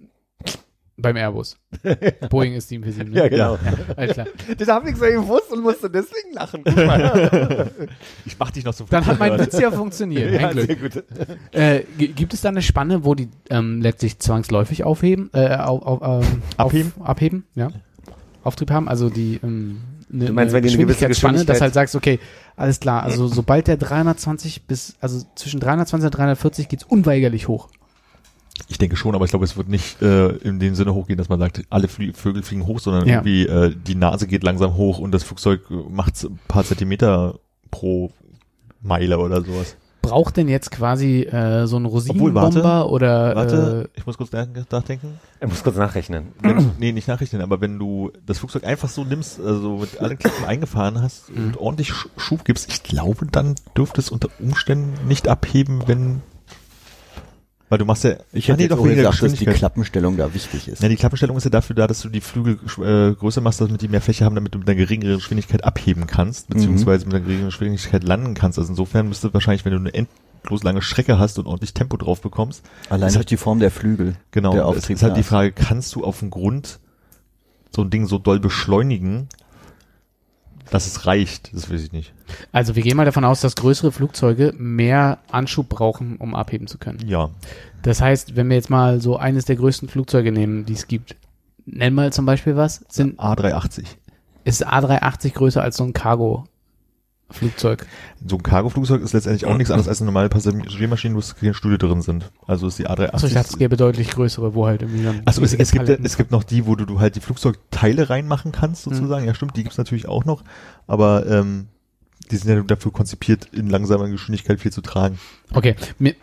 beim 0.96 1.16
Airbus. 1.16 1.56
Boeing 2.30 2.54
ist 2.54 2.68
747, 2.68 3.12
ne? 3.14 3.20
Ja, 3.20 3.28
genau. 3.28 3.54
Ja, 3.54 3.94
alles 3.96 4.12
klar. 4.14 4.26
Das 4.58 4.68
habe 4.68 4.90
ich 4.90 4.96
so 4.96 5.04
gewusst 5.04 5.50
und 5.52 5.62
musste 5.62 5.90
deswegen 5.90 6.32
lachen. 6.34 6.62
Guck 6.64 6.76
mal. 6.76 7.70
Ich 8.26 8.38
mach 8.38 8.50
dich 8.50 8.64
noch 8.64 8.74
zum 8.74 8.86
Dann 8.88 9.04
hat 9.04 9.18
mein. 9.18 9.38
Witz 9.38 9.58
ja 9.58 9.70
funktioniert. 9.70 10.40
ja, 10.40 10.50
Glück. 10.52 10.66
sehr 10.66 10.76
gut. 10.76 11.04
Äh, 11.52 11.82
gi- 11.98 12.08
gibt 12.08 12.32
es 12.34 12.40
da 12.40 12.48
eine 12.50 12.62
Spanne, 12.62 13.04
wo 13.04 13.14
die 13.14 13.28
ähm, 13.50 13.80
letztlich 13.82 14.18
zwangsläufig 14.18 14.84
aufheben, 14.84 15.30
äh, 15.34 15.56
auf, 15.56 15.82
auf, 15.82 16.22
ähm, 16.24 16.42
Abheben? 16.56 16.92
Auf, 17.00 17.06
abheben, 17.08 17.44
ja. 17.54 17.68
Auftrieb 18.44 18.70
haben, 18.70 18.88
also 18.88 19.10
die 19.10 19.40
ähm, 19.42 19.80
ne, 20.08 20.26
Du 20.26 20.32
meinst, 20.32 20.54
eine 20.54 20.62
wenn 20.62 20.68
die 20.68 20.74
eine 20.74 20.84
gewisse 20.84 21.08
Geschwindigkeitsspanne, 21.08 21.38
dass 21.38 21.46
Geschwindigkeit- 21.58 21.60
halt 21.62 21.74
sagst, 21.74 21.94
okay, 21.96 22.18
alles 22.56 22.78
klar, 22.80 23.02
also 23.02 23.26
sobald 23.26 23.66
der 23.66 23.76
320 23.78 24.66
bis, 24.66 24.94
also 25.00 25.22
zwischen 25.34 25.60
320 25.60 26.06
und 26.06 26.14
340 26.16 26.68
geht's 26.68 26.84
unweigerlich 26.84 27.48
hoch. 27.48 27.68
Ich 28.68 28.78
denke 28.78 28.96
schon, 28.96 29.14
aber 29.14 29.24
ich 29.24 29.30
glaube, 29.30 29.44
es 29.44 29.56
wird 29.56 29.68
nicht 29.68 30.00
äh, 30.00 30.28
in 30.28 30.60
dem 30.60 30.74
Sinne 30.74 30.94
hochgehen, 30.94 31.18
dass 31.18 31.28
man 31.28 31.40
sagt, 31.40 31.62
alle 31.70 31.88
Flie 31.88 32.12
Vögel 32.12 32.42
fliegen 32.42 32.66
hoch, 32.66 32.78
sondern 32.78 33.06
Ja. 33.06 33.14
irgendwie 33.16 33.46
äh, 33.46 33.74
die 33.74 33.96
Nase 33.96 34.26
geht 34.26 34.44
langsam 34.44 34.74
hoch 34.76 34.98
und 34.98 35.12
das 35.12 35.24
Flugzeug 35.24 35.62
macht 35.90 36.22
ein 36.22 36.38
paar 36.46 36.64
Zentimeter 36.64 37.38
pro 37.70 38.12
Meile 38.80 39.18
oder 39.18 39.42
sowas. 39.42 39.76
Braucht 40.02 40.36
denn 40.36 40.48
jetzt 40.48 40.70
quasi 40.70 41.22
äh, 41.22 41.66
so 41.66 41.78
ein 41.78 41.86
Obwohl, 41.86 42.34
warte, 42.34 42.58
Rosinenbomber 42.58 42.90
oder 42.90 43.34
Warte, 43.34 43.88
äh, 43.94 43.98
ich 43.98 44.06
muss 44.06 44.18
kurz 44.18 44.30
nach- 44.32 44.46
nachdenken. 44.70 45.18
Ich 45.40 45.48
muss 45.48 45.62
kurz 45.64 45.76
nachrechnen. 45.76 46.26
Wenn, 46.40 46.72
nee, 46.78 46.92
nicht 46.92 47.08
nachrechnen, 47.08 47.40
aber 47.40 47.60
wenn 47.62 47.78
du 47.78 48.12
das 48.26 48.38
Flugzeug 48.38 48.64
einfach 48.64 48.90
so 48.90 49.02
nimmst, 49.02 49.40
also 49.40 49.78
mit 49.78 50.00
allen 50.00 50.18
Klappen 50.18 50.44
eingefahren 50.44 51.00
hast 51.02 51.30
Mhm. 51.34 51.46
und 51.46 51.56
ordentlich 51.56 51.90
Sch- 51.90 52.08
Schub 52.18 52.44
gibst, 52.44 52.70
ich 52.70 52.82
glaube, 52.82 53.26
dann 53.32 53.54
dürfte 53.76 54.00
es 54.00 54.10
unter 54.10 54.28
Umständen 54.38 55.08
nicht 55.08 55.26
abheben, 55.26 55.82
wenn 55.86 56.20
weil 57.74 57.78
du 57.78 57.86
machst 57.86 58.04
ja 58.04 58.14
Ich 58.32 58.46
hätte 58.46 58.62
nee, 58.62 58.68
doch 58.68 58.80
der 58.80 58.94
gesagt, 58.94 59.20
dass 59.20 59.34
die. 59.34 59.46
Klappenstellung 59.46 60.16
da 60.16 60.32
wichtig 60.32 60.68
ist. 60.68 60.80
Ja, 60.80 60.88
die 60.88 60.94
Klappenstellung 60.94 61.36
ist 61.36 61.42
ja 61.42 61.50
dafür 61.50 61.74
da, 61.74 61.88
dass 61.88 62.02
du 62.02 62.08
die 62.08 62.20
Flügel 62.20 62.56
äh, 62.78 63.16
größer 63.16 63.40
machst, 63.40 63.60
damit 63.60 63.82
die 63.82 63.88
mehr 63.88 64.00
Fläche 64.00 64.24
haben, 64.24 64.36
damit 64.36 64.54
du 64.54 64.60
mit 64.60 64.68
einer 64.68 64.76
geringeren 64.76 65.16
Geschwindigkeit 65.16 65.64
abheben 65.64 66.06
kannst, 66.06 66.48
beziehungsweise 66.48 67.04
mit 67.06 67.14
einer 67.14 67.24
geringeren 67.24 67.46
Geschwindigkeit 67.46 68.04
landen 68.04 68.34
kannst. 68.34 68.60
Also 68.60 68.70
insofern 68.70 69.08
müsste 69.08 69.34
wahrscheinlich, 69.34 69.64
wenn 69.64 69.72
du 69.72 69.78
eine 69.78 69.92
endlos 69.92 70.62
lange 70.62 70.82
Strecke 70.82 71.18
hast 71.18 71.36
und 71.40 71.46
ordentlich 71.46 71.74
Tempo 71.74 71.96
drauf 71.96 72.20
bekommst, 72.20 72.62
Allein 72.90 73.12
durch 73.12 73.26
die 73.26 73.36
Form 73.36 73.58
der 73.58 73.72
Flügel. 73.72 74.14
genau, 74.30 74.52
Der 74.52 74.66
Auftrieb 74.66 74.94
ist 74.94 75.02
halt 75.02 75.16
die. 75.16 75.24
Frage, 75.24 75.50
kannst 75.50 75.96
du 75.96 76.04
auf 76.04 76.20
dem 76.20 76.30
Grund 76.30 76.78
so 77.74 77.82
ein 77.82 77.90
Ding 77.90 78.06
so 78.06 78.18
doll 78.18 78.38
beschleunigen, 78.38 79.28
dass 80.70 80.86
es 80.86 81.06
reicht? 81.06 81.54
Das 81.54 81.70
weiß 81.70 81.82
ich 81.82 81.92
nicht. 81.92 82.12
also 82.52 82.74
wir 82.76 82.82
gehen 82.82 82.96
mal 82.96 83.04
davon 83.04 83.24
aus, 83.24 83.40
dass 83.40 83.54
größere 83.56 83.92
Flugzeuge 83.92 84.54
mehr 84.56 85.18
Anschub 85.30 85.68
brauchen, 85.68 86.16
um 86.16 86.34
abheben 86.34 86.66
zu 86.66 86.78
können. 86.78 87.06
Ja, 87.06 87.30
Das 87.82 88.00
heißt, 88.00 88.36
wenn 88.36 88.48
wir 88.48 88.56
jetzt 88.56 88.70
mal 88.70 89.00
so 89.00 89.16
eines 89.16 89.44
der 89.44 89.56
größten 89.56 89.88
Flugzeuge 89.88 90.32
nehmen, 90.32 90.64
die 90.64 90.72
es 90.72 90.88
gibt, 90.88 91.16
nenn 91.66 91.94
mal 91.94 92.12
zum 92.12 92.26
Beispiel 92.26 92.56
was, 92.56 92.84
sind, 92.88 93.18
A380. 93.20 93.84
ist 94.44 94.66
A380 94.66 95.32
größer 95.32 95.62
als 95.62 95.76
so 95.76 95.84
ein 95.84 95.92
Cargo-Flugzeug? 97.28 97.86
So 98.26 98.36
ein 98.36 98.42
Cargoflugzeug 98.42 99.02
ist 99.02 99.12
letztendlich 99.12 99.46
auch 99.46 99.56
nichts 99.56 99.70
anderes 99.70 99.88
als 99.88 100.00
eine 100.00 100.06
normale 100.06 100.28
Passagiermaschine, 100.28 101.14
wo 101.14 101.18
es 101.18 101.36
keine 101.36 101.54
Stühle 101.54 101.78
drin 101.78 102.02
sind. 102.02 102.30
Also 102.46 102.66
ist 102.68 102.78
die 102.78 102.86
A380. 102.88 103.14
Achso, 103.14 103.26
ich 103.26 103.34
dachte, 103.34 103.50
es 103.50 103.58
gäbe 103.58 103.76
deutlich 103.76 104.10
größere, 104.10 104.54
wo 104.54 104.66
halt 104.66 104.82
irgendwie 104.82 105.04
dann. 105.04 105.22
Also 105.24 105.42
es, 105.42 105.54
es, 105.54 105.72
gibt, 105.72 105.86
Paletten- 105.86 106.04
es 106.04 106.16
gibt 106.16 106.30
noch 106.30 106.44
die, 106.44 106.66
wo 106.66 106.74
du, 106.76 106.84
du 106.84 107.00
halt 107.00 107.16
die 107.16 107.20
Flugzeugteile 107.20 108.10
reinmachen 108.10 108.52
kannst, 108.52 108.82
sozusagen. 108.84 109.26
Ja, 109.26 109.34
stimmt, 109.34 109.56
die 109.56 109.62
gibt's 109.62 109.78
natürlich 109.78 110.06
auch 110.08 110.24
noch. 110.24 110.44
Aber 110.86 111.26
ähm, 111.26 111.68
die 112.30 112.36
sind 112.36 112.50
ja 112.54 112.62
dafür 112.62 112.92
konzipiert, 112.92 113.48
in 113.52 113.68
langsamer 113.68 114.08
Geschwindigkeit 114.08 114.60
viel 114.60 114.72
zu 114.72 114.80
tragen. 114.80 115.18
Okay, 115.52 115.74
mir, 115.98 116.14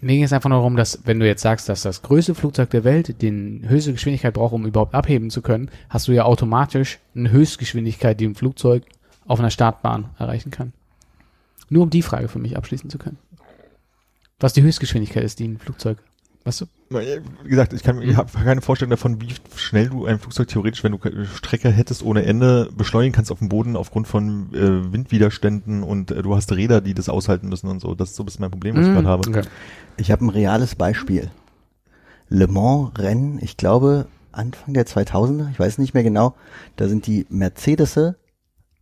mir 0.00 0.14
ging 0.14 0.24
es 0.24 0.32
einfach 0.32 0.50
nur 0.50 0.58
darum, 0.58 0.76
dass 0.76 1.00
wenn 1.04 1.18
du 1.20 1.26
jetzt 1.26 1.42
sagst, 1.42 1.68
dass 1.68 1.82
das 1.82 2.02
größte 2.02 2.34
Flugzeug 2.34 2.70
der 2.70 2.84
Welt 2.84 3.22
den 3.22 3.64
höchste 3.68 3.92
Geschwindigkeit 3.92 4.34
braucht, 4.34 4.52
um 4.52 4.66
überhaupt 4.66 4.94
abheben 4.94 5.30
zu 5.30 5.40
können, 5.42 5.70
hast 5.88 6.08
du 6.08 6.12
ja 6.12 6.24
automatisch 6.24 6.98
eine 7.14 7.30
Höchstgeschwindigkeit, 7.30 8.20
die 8.20 8.26
ein 8.26 8.34
Flugzeug 8.34 8.82
auf 9.26 9.38
einer 9.40 9.50
Startbahn 9.50 10.06
erreichen 10.18 10.50
kann. 10.50 10.72
Nur 11.68 11.82
um 11.82 11.90
die 11.90 12.02
Frage 12.02 12.28
für 12.28 12.38
mich 12.38 12.56
abschließen 12.56 12.90
zu 12.90 12.98
können. 12.98 13.18
Was 14.38 14.52
die 14.52 14.62
Höchstgeschwindigkeit 14.62 15.24
ist, 15.24 15.38
die 15.38 15.48
ein 15.48 15.58
Flugzeug. 15.58 15.98
Weißt 16.44 16.60
du? 16.60 16.66
Wie 16.90 17.48
gesagt, 17.48 17.72
ich 17.72 17.82
kann, 17.82 18.00
ich 18.00 18.14
habe 18.16 18.30
keine 18.32 18.60
Vorstellung 18.60 18.90
davon, 18.90 19.20
wie 19.20 19.34
schnell 19.56 19.88
du 19.88 20.06
ein 20.06 20.20
Flugzeug 20.20 20.46
theoretisch, 20.46 20.84
wenn 20.84 20.92
du 20.92 21.24
Strecke 21.24 21.70
hättest 21.70 22.04
ohne 22.04 22.24
Ende, 22.24 22.70
beschleunigen 22.76 23.12
kannst 23.12 23.32
auf 23.32 23.40
dem 23.40 23.48
Boden 23.48 23.74
aufgrund 23.74 24.06
von 24.06 24.54
äh, 24.54 24.92
Windwiderständen 24.92 25.82
und 25.82 26.12
äh, 26.12 26.22
du 26.22 26.36
hast 26.36 26.52
Räder, 26.52 26.80
die 26.80 26.94
das 26.94 27.08
aushalten 27.08 27.48
müssen 27.48 27.66
und 27.66 27.80
so. 27.80 27.96
Das 27.96 28.10
ist 28.10 28.16
so 28.16 28.22
ein 28.22 28.26
bisschen 28.26 28.42
mein 28.42 28.52
Problem, 28.52 28.76
was 28.76 28.82
ich 28.82 28.90
Mhm. 28.90 28.94
gerade 28.94 29.08
habe. 29.08 29.28
Okay. 29.28 29.42
Ich 29.96 30.12
habe 30.12 30.24
ein 30.24 30.28
reales 30.28 30.76
Beispiel. 30.76 31.30
Le 32.28 32.46
Mans 32.46 32.90
Rennen, 32.96 33.40
ich 33.42 33.56
glaube 33.56 34.06
Anfang 34.30 34.74
der 34.74 34.86
2000er, 34.86 35.50
ich 35.50 35.58
weiß 35.58 35.78
nicht 35.78 35.94
mehr 35.94 36.02
genau, 36.04 36.34
da 36.76 36.86
sind 36.88 37.06
die 37.08 37.26
Mercedes, 37.30 37.98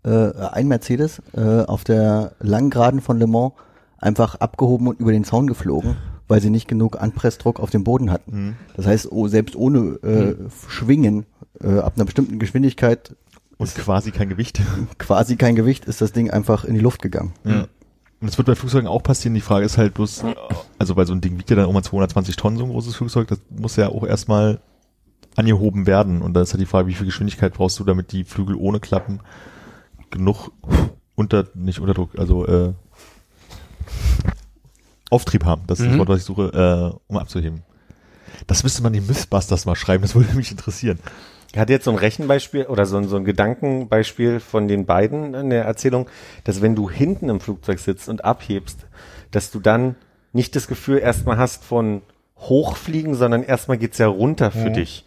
äh, 0.05 0.33
ein 0.53 0.69
Mercedes 0.69 1.23
äh, 1.37 1.63
auf 1.63 1.85
der 1.85 2.33
Langgeraden 2.41 3.01
von 3.01 3.19
Le 3.19 3.27
Mans 3.27 3.53
einfach 3.99 4.37
abgehoben 4.37 4.89
und 4.89 5.01
über 5.01 5.13
den 5.13 5.25
Zaun 5.25 5.47
geflogen, 5.47 5.97
weil 6.29 6.41
sie 6.41 6.51
nicht 6.51 6.69
genug 6.69 7.01
Anpressdruck 7.01 7.59
auf 7.59 7.71
dem 7.71 7.85
Boden 7.85 8.11
hatten. 8.11 8.33
Mhm. 8.33 8.57
Das 8.77 8.87
heißt, 8.87 9.11
oh, 9.11 9.29
selbst 9.29 9.57
ohne 9.57 9.97
äh, 10.03 10.35
Schwingen 10.69 11.27
äh, 11.61 11.79
ab 11.79 11.95
einer 11.97 12.05
bestimmten 12.05 12.39
Geschwindigkeit 12.39 13.17
Und 13.57 13.75
quasi 13.75 14.11
kein 14.11 14.29
Gewicht. 14.29 14.61
quasi 14.99 15.37
kein 15.37 15.57
Gewicht, 15.57 15.87
ist 15.87 16.01
das 16.01 16.13
Ding 16.13 16.31
einfach 16.31 16.65
in 16.65 16.75
die 16.75 16.81
Luft 16.81 17.01
gegangen. 17.03 17.33
Ja. 17.45 17.67
Und 18.21 18.31
das 18.31 18.39
wird 18.39 18.47
bei 18.47 18.55
Flugzeugen 18.55 18.89
auch 18.89 19.03
passieren. 19.03 19.35
Die 19.35 19.41
Frage 19.41 19.67
ist 19.67 19.77
halt 19.77 19.95
bloß, 19.95 20.25
also 20.79 20.95
bei 20.95 21.05
so 21.05 21.13
einem 21.13 21.21
Ding 21.21 21.39
wiegt 21.39 21.51
ja 21.51 21.57
dann 21.57 21.67
auch 21.67 21.73
mal 21.73 21.83
220 21.83 22.37
Tonnen, 22.37 22.57
so 22.57 22.65
ein 22.65 22.71
großes 22.71 22.95
Flugzeug. 22.97 23.29
Das 23.29 23.39
muss 23.51 23.77
ja 23.77 23.89
auch 23.89 24.05
erstmal 24.05 24.61
angehoben 25.37 25.87
werden. 25.87 26.23
Und 26.23 26.35
da 26.35 26.43
ist 26.43 26.53
halt 26.53 26.61
die 26.61 26.67
Frage, 26.67 26.89
wie 26.89 26.95
viel 26.95 27.07
Geschwindigkeit 27.07 27.53
brauchst 27.55 27.79
du, 27.79 27.85
damit 27.85 28.13
die 28.13 28.25
Flügel 28.25 28.55
ohne 28.55 28.81
Klappen 28.81 29.21
genug 30.15 30.51
unter, 31.15 31.45
nicht 31.55 31.81
Unterdruck, 31.81 32.19
also 32.19 32.47
äh, 32.47 32.73
Auftrieb 35.11 35.45
haben. 35.45 35.63
Das 35.67 35.81
ist 35.81 35.87
das 35.87 35.95
Mhm. 35.95 35.99
Wort, 35.99 36.09
was 36.09 36.19
ich 36.21 36.25
suche, 36.25 36.93
äh, 36.93 36.99
um 37.07 37.19
abzuheben. 37.19 37.63
Das 38.47 38.63
müsste 38.63 38.83
man 38.83 38.95
in 38.95 39.07
Mythbusters 39.07 39.65
mal 39.67 39.77
schreiben, 39.77 40.03
das 40.03 40.15
würde 40.15 40.35
mich 40.35 40.51
interessieren. 40.51 40.99
Er 41.53 41.61
hat 41.63 41.71
jetzt 41.71 41.85
so 41.85 41.93
ein 41.93 41.99
Rechenbeispiel 41.99 42.65
oder 42.67 42.85
so 42.85 42.97
ein, 42.97 43.07
so 43.07 43.17
ein 43.17 43.25
Gedankenbeispiel 43.25 44.41
von 44.41 44.67
den 44.67 44.87
beiden 44.87 45.35
in 45.35 45.51
der 45.51 45.65
Erzählung, 45.65 46.09
dass 46.43 46.63
wenn 46.63 46.75
du 46.75 46.91
hinten 46.91 47.29
im 47.29 47.39
Flugzeug 47.39 47.79
sitzt 47.79 48.09
und 48.09 48.25
abhebst, 48.25 48.87
dass 49.31 49.53
du 49.53 49.61
dann 49.61 49.95
nicht 50.33 50.57
das 50.57 50.67
Gefühl 50.67 50.99
erstmal 50.99 51.37
hast 51.37 51.63
von 51.63 52.03
hochfliegen, 52.39 53.15
sondern 53.15 53.45
erstmal 53.45 53.79
geht's 53.79 53.99
ja 53.99 54.09
runter 54.09 54.51
für 54.51 54.71
dich. 54.71 55.05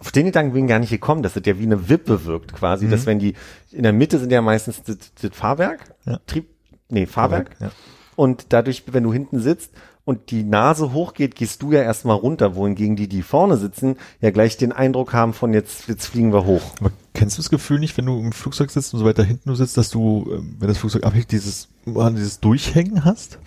Auf 0.00 0.12
den 0.12 0.26
Gedanken 0.26 0.52
bin 0.52 0.64
ich 0.64 0.68
gar 0.68 0.78
nicht 0.78 0.90
gekommen, 0.90 1.22
dass 1.22 1.34
das 1.34 1.42
ja 1.46 1.58
wie 1.58 1.64
eine 1.64 1.88
Wippe 1.88 2.24
wirkt 2.24 2.52
quasi, 2.54 2.88
dass 2.88 3.06
wenn 3.06 3.18
die, 3.18 3.34
in 3.70 3.82
der 3.82 3.92
Mitte 3.92 4.18
sind 4.18 4.30
ja 4.32 4.42
meistens 4.42 4.82
das, 4.82 4.96
das 5.20 5.30
Fahrwerk, 5.32 5.94
Ja. 6.06 6.18
Trieb, 6.26 6.48
nee, 6.88 7.06
Fahrwerk. 7.06 7.50
Ja. 7.60 7.70
Und 8.16 8.46
dadurch, 8.50 8.84
wenn 8.92 9.02
du 9.02 9.12
hinten 9.12 9.40
sitzt 9.40 9.72
und 10.04 10.30
die 10.30 10.44
Nase 10.44 10.92
hochgeht, 10.92 11.34
gehst 11.34 11.62
du 11.62 11.72
ja 11.72 11.82
erstmal 11.82 12.16
runter, 12.16 12.54
wohingegen 12.54 12.94
die, 12.94 13.08
die 13.08 13.22
vorne 13.22 13.56
sitzen, 13.56 13.96
ja 14.20 14.30
gleich 14.30 14.56
den 14.56 14.72
Eindruck 14.72 15.12
haben 15.12 15.32
von 15.32 15.52
jetzt, 15.54 15.88
jetzt 15.88 16.06
fliegen 16.06 16.32
wir 16.32 16.44
hoch. 16.44 16.62
Aber 16.80 16.92
kennst 17.14 17.38
du 17.38 17.42
das 17.42 17.50
Gefühl 17.50 17.78
nicht, 17.80 17.96
wenn 17.96 18.06
du 18.06 18.20
im 18.20 18.32
Flugzeug 18.32 18.70
sitzt 18.70 18.92
und 18.94 19.00
so 19.00 19.06
weiter 19.06 19.24
hinten 19.24 19.48
du 19.48 19.54
sitzt, 19.54 19.76
dass 19.76 19.90
du, 19.90 20.30
ähm, 20.32 20.56
wenn 20.58 20.68
das 20.68 20.78
Flugzeug 20.78 21.04
abhebt, 21.04 21.32
dieses, 21.32 21.68
äh, 21.86 22.10
dieses 22.12 22.40
Durchhängen 22.40 23.04
hast? 23.04 23.38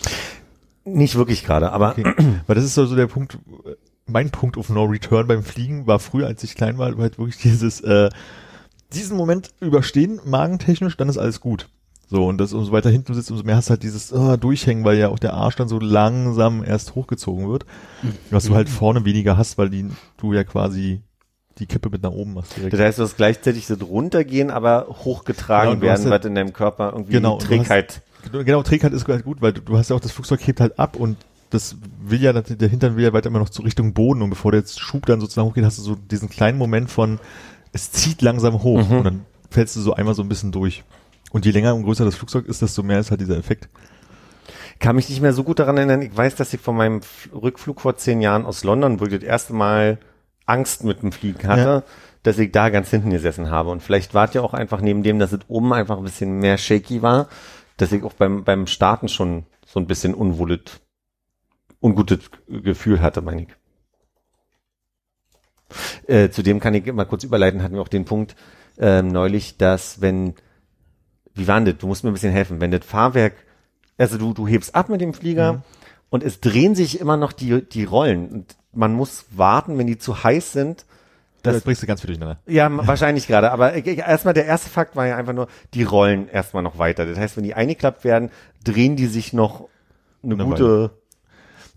Nicht 0.83 1.15
wirklich 1.15 1.45
gerade, 1.45 1.71
aber 1.71 1.91
Okay. 1.91 2.13
Weil 2.47 2.55
das 2.55 2.65
ist 2.65 2.73
so 2.73 2.85
so 2.85 2.95
der 2.95 3.07
Punkt, 3.07 3.37
mein 4.07 4.29
Punkt 4.29 4.57
of 4.57 4.69
No 4.69 4.83
Return 4.85 5.27
beim 5.27 5.43
Fliegen 5.43 5.85
war 5.87 5.99
früher, 5.99 6.27
als 6.27 6.43
ich 6.43 6.55
klein 6.55 6.77
war, 6.77 6.95
halt 6.97 7.17
wirklich 7.17 7.37
dieses, 7.37 7.81
äh, 7.81 8.09
diesen 8.93 9.17
Moment 9.17 9.51
überstehen, 9.59 10.19
magentechnisch, 10.25 10.95
dann 10.97 11.09
ist 11.09 11.17
alles 11.17 11.39
gut. 11.41 11.67
So, 12.09 12.25
und 12.25 12.37
das, 12.37 12.53
umso 12.53 12.71
weiter 12.71 12.89
hinten 12.89 13.07
du 13.07 13.13
sitzt, 13.15 13.31
umso 13.31 13.43
mehr 13.43 13.57
hast 13.57 13.67
du 13.67 13.71
halt 13.71 13.83
dieses 13.83 14.13
äh, 14.13 14.37
Durchhängen, 14.37 14.85
weil 14.85 14.97
ja 14.97 15.09
auch 15.09 15.19
der 15.19 15.33
Arsch 15.33 15.57
dann 15.57 15.67
so 15.67 15.77
langsam 15.77 16.63
erst 16.63 16.95
hochgezogen 16.95 17.49
wird. 17.49 17.65
Was 18.31 18.45
du 18.45 18.55
halt 18.55 18.69
vorne 18.69 19.03
weniger 19.03 19.37
hast, 19.37 19.57
weil 19.57 19.69
die, 19.69 19.89
du 20.15 20.31
ja 20.33 20.45
quasi 20.45 21.01
die 21.59 21.65
Kippe 21.65 21.89
mit 21.89 22.03
nach 22.03 22.11
oben 22.11 22.35
machst 22.35 22.55
direkt. 22.55 22.71
das 22.73 22.79
heißt, 22.79 22.99
du 22.99 23.03
hast 23.03 23.17
gleichzeitig 23.17 23.67
das 23.67 23.81
runtergehen, 23.81 24.51
aber 24.51 24.87
hochgetragen 25.03 25.79
Genau, 25.81 25.91
hast 25.91 25.99
werden, 26.05 26.11
ja- 26.11 26.17
was 26.19 26.25
in 26.25 26.35
deinem 26.35 26.53
Körper 26.53 26.91
irgendwie 26.93 27.11
Genau, 27.13 27.39
Trägheit. 27.39 28.01
Genau, 28.31 28.63
Trägheit 28.63 28.93
ist 28.93 29.07
halt 29.07 29.25
gut, 29.25 29.41
weil 29.41 29.53
du, 29.53 29.61
du 29.61 29.77
hast 29.77 29.89
ja 29.89 29.95
auch 29.95 29.99
das 29.99 30.11
Flugzeug 30.11 30.45
hebt 30.47 30.61
halt 30.61 30.79
ab 30.79 30.95
und 30.95 31.17
das 31.49 31.77
will 32.01 32.21
ja, 32.21 32.33
der 32.33 32.67
Hintern 32.69 32.95
will 32.97 33.03
ja 33.05 33.13
weiter 33.13 33.27
immer 33.29 33.39
noch 33.39 33.49
zur 33.49 33.65
Richtung 33.65 33.93
Boden 33.93 34.21
und 34.21 34.29
bevor 34.29 34.51
der 34.51 34.59
jetzt 34.61 34.79
Schub 34.79 35.05
dann 35.05 35.19
sozusagen 35.21 35.47
hochgeht, 35.47 35.63
hast 35.65 35.77
du 35.77 35.81
so 35.81 35.95
diesen 35.95 36.29
kleinen 36.29 36.57
Moment 36.57 36.89
von, 36.91 37.19
es 37.73 37.91
zieht 37.91 38.21
langsam 38.21 38.63
hoch 38.63 38.87
Mhm. 38.89 38.97
und 38.97 39.03
dann 39.03 39.25
fällst 39.49 39.75
du 39.75 39.81
so 39.81 39.93
einmal 39.93 40.13
so 40.13 40.21
ein 40.23 40.29
bisschen 40.29 40.51
durch. 40.51 40.83
Und 41.31 41.45
je 41.45 41.51
länger 41.51 41.75
und 41.75 41.83
größer 41.83 42.05
das 42.05 42.15
Flugzeug 42.15 42.45
ist, 42.47 42.61
desto 42.61 42.83
mehr 42.83 42.99
ist 42.99 43.11
halt 43.11 43.21
dieser 43.21 43.37
Effekt. 43.37 43.69
kann 44.79 44.95
mich 44.95 45.09
nicht 45.09 45.21
mehr 45.21 45.33
so 45.33 45.43
gut 45.43 45.59
daran 45.59 45.77
erinnern. 45.77 46.01
Ich 46.03 46.15
weiß, 46.15 46.35
dass 46.35 46.53
ich 46.53 46.61
von 46.61 46.75
meinem 46.75 47.01
Rückflug 47.33 47.81
vor 47.81 47.97
zehn 47.97 48.21
Jahren 48.21 48.45
aus 48.45 48.63
London, 48.63 48.99
wo 48.99 49.05
ich 49.05 49.11
das 49.13 49.23
erste 49.23 49.53
Mal 49.53 49.97
Angst 50.45 50.83
mit 50.83 51.01
dem 51.01 51.11
Fliegen 51.11 51.47
hatte, 51.47 51.61
Ja. 51.61 51.83
dass 52.23 52.37
ich 52.37 52.51
da 52.51 52.69
ganz 52.69 52.89
hinten 52.89 53.09
gesessen 53.09 53.49
habe. 53.49 53.69
Und 53.71 53.81
vielleicht 53.81 54.13
war 54.13 54.27
es 54.27 54.33
ja 54.35 54.41
auch 54.41 54.53
einfach 54.53 54.79
neben 54.81 55.01
dem, 55.03 55.17
dass 55.19 55.31
es 55.33 55.39
oben 55.47 55.73
einfach 55.73 55.97
ein 55.97 56.03
bisschen 56.03 56.37
mehr 56.39 56.57
shaky 56.59 57.01
war, 57.01 57.27
dass 57.77 57.91
ich 57.91 58.03
auch 58.03 58.13
beim, 58.13 58.43
beim 58.43 58.67
Starten 58.67 59.07
schon 59.09 59.45
so 59.65 59.79
ein 59.79 59.87
bisschen 59.87 60.13
unwohles, 60.13 60.61
ungutes 61.81 62.29
Gefühl 62.47 63.01
hatte, 63.01 63.21
meine 63.21 63.43
ich. 63.43 63.47
Äh, 66.07 66.29
zudem 66.29 66.59
kann 66.59 66.73
ich 66.73 66.91
mal 66.93 67.05
kurz 67.05 67.23
überleiten, 67.23 67.61
hatten 67.61 67.75
wir 67.75 67.81
auch 67.81 67.87
den 67.89 68.05
Punkt 68.05 68.35
ähm, 68.77 69.09
neulich, 69.09 69.57
dass 69.57 69.99
wenn, 69.99 70.35
wie 71.33 71.47
war 71.47 71.55
denn 71.59 71.65
das? 71.65 71.77
Du 71.77 71.87
musst 71.87 72.03
mir 72.03 72.11
ein 72.11 72.13
bisschen 72.13 72.31
helfen, 72.31 72.61
wenn 72.61 72.71
das 72.71 72.85
Fahrwerk, 72.85 73.33
also 73.97 74.17
du, 74.17 74.33
du 74.33 74.47
hebst 74.47 74.75
ab 74.75 74.89
mit 74.89 75.01
dem 75.01 75.13
Flieger 75.13 75.53
Mhm. 75.53 75.61
und 76.09 76.23
es 76.23 76.39
drehen 76.39 76.73
sich 76.75 76.99
immer 77.01 77.17
noch 77.17 77.33
die, 77.33 77.67
die 77.67 77.83
Rollen 77.83 78.29
und 78.29 78.55
man 78.71 78.93
muss 78.93 79.25
warten, 79.31 79.77
wenn 79.77 79.87
die 79.87 79.97
zu 79.97 80.23
heiß 80.23 80.53
sind. 80.53 80.85
Das 81.43 81.55
Das, 81.55 81.63
bringst 81.63 81.83
du 81.83 81.87
ganz 81.87 82.01
viel 82.01 82.07
durcheinander. 82.09 82.39
ja, 82.47 82.69
wahrscheinlich 82.87 83.27
gerade, 83.27 83.51
aber 83.51 83.73
erstmal 83.73 84.33
der 84.33 84.45
erste 84.45 84.69
Fakt 84.69 84.95
war 84.95 85.05
ja 85.07 85.17
einfach 85.17 85.33
nur, 85.33 85.47
die 85.73 85.83
rollen 85.83 86.29
erstmal 86.29 86.63
noch 86.63 86.77
weiter. 86.77 87.05
Das 87.05 87.17
heißt, 87.17 87.35
wenn 87.37 87.43
die 87.43 87.53
eingeklappt 87.55 88.03
werden, 88.05 88.31
drehen 88.63 88.95
die 88.95 89.07
sich 89.07 89.33
noch 89.33 89.67
eine 90.23 90.35
Eine 90.35 90.43
gute, 90.45 90.91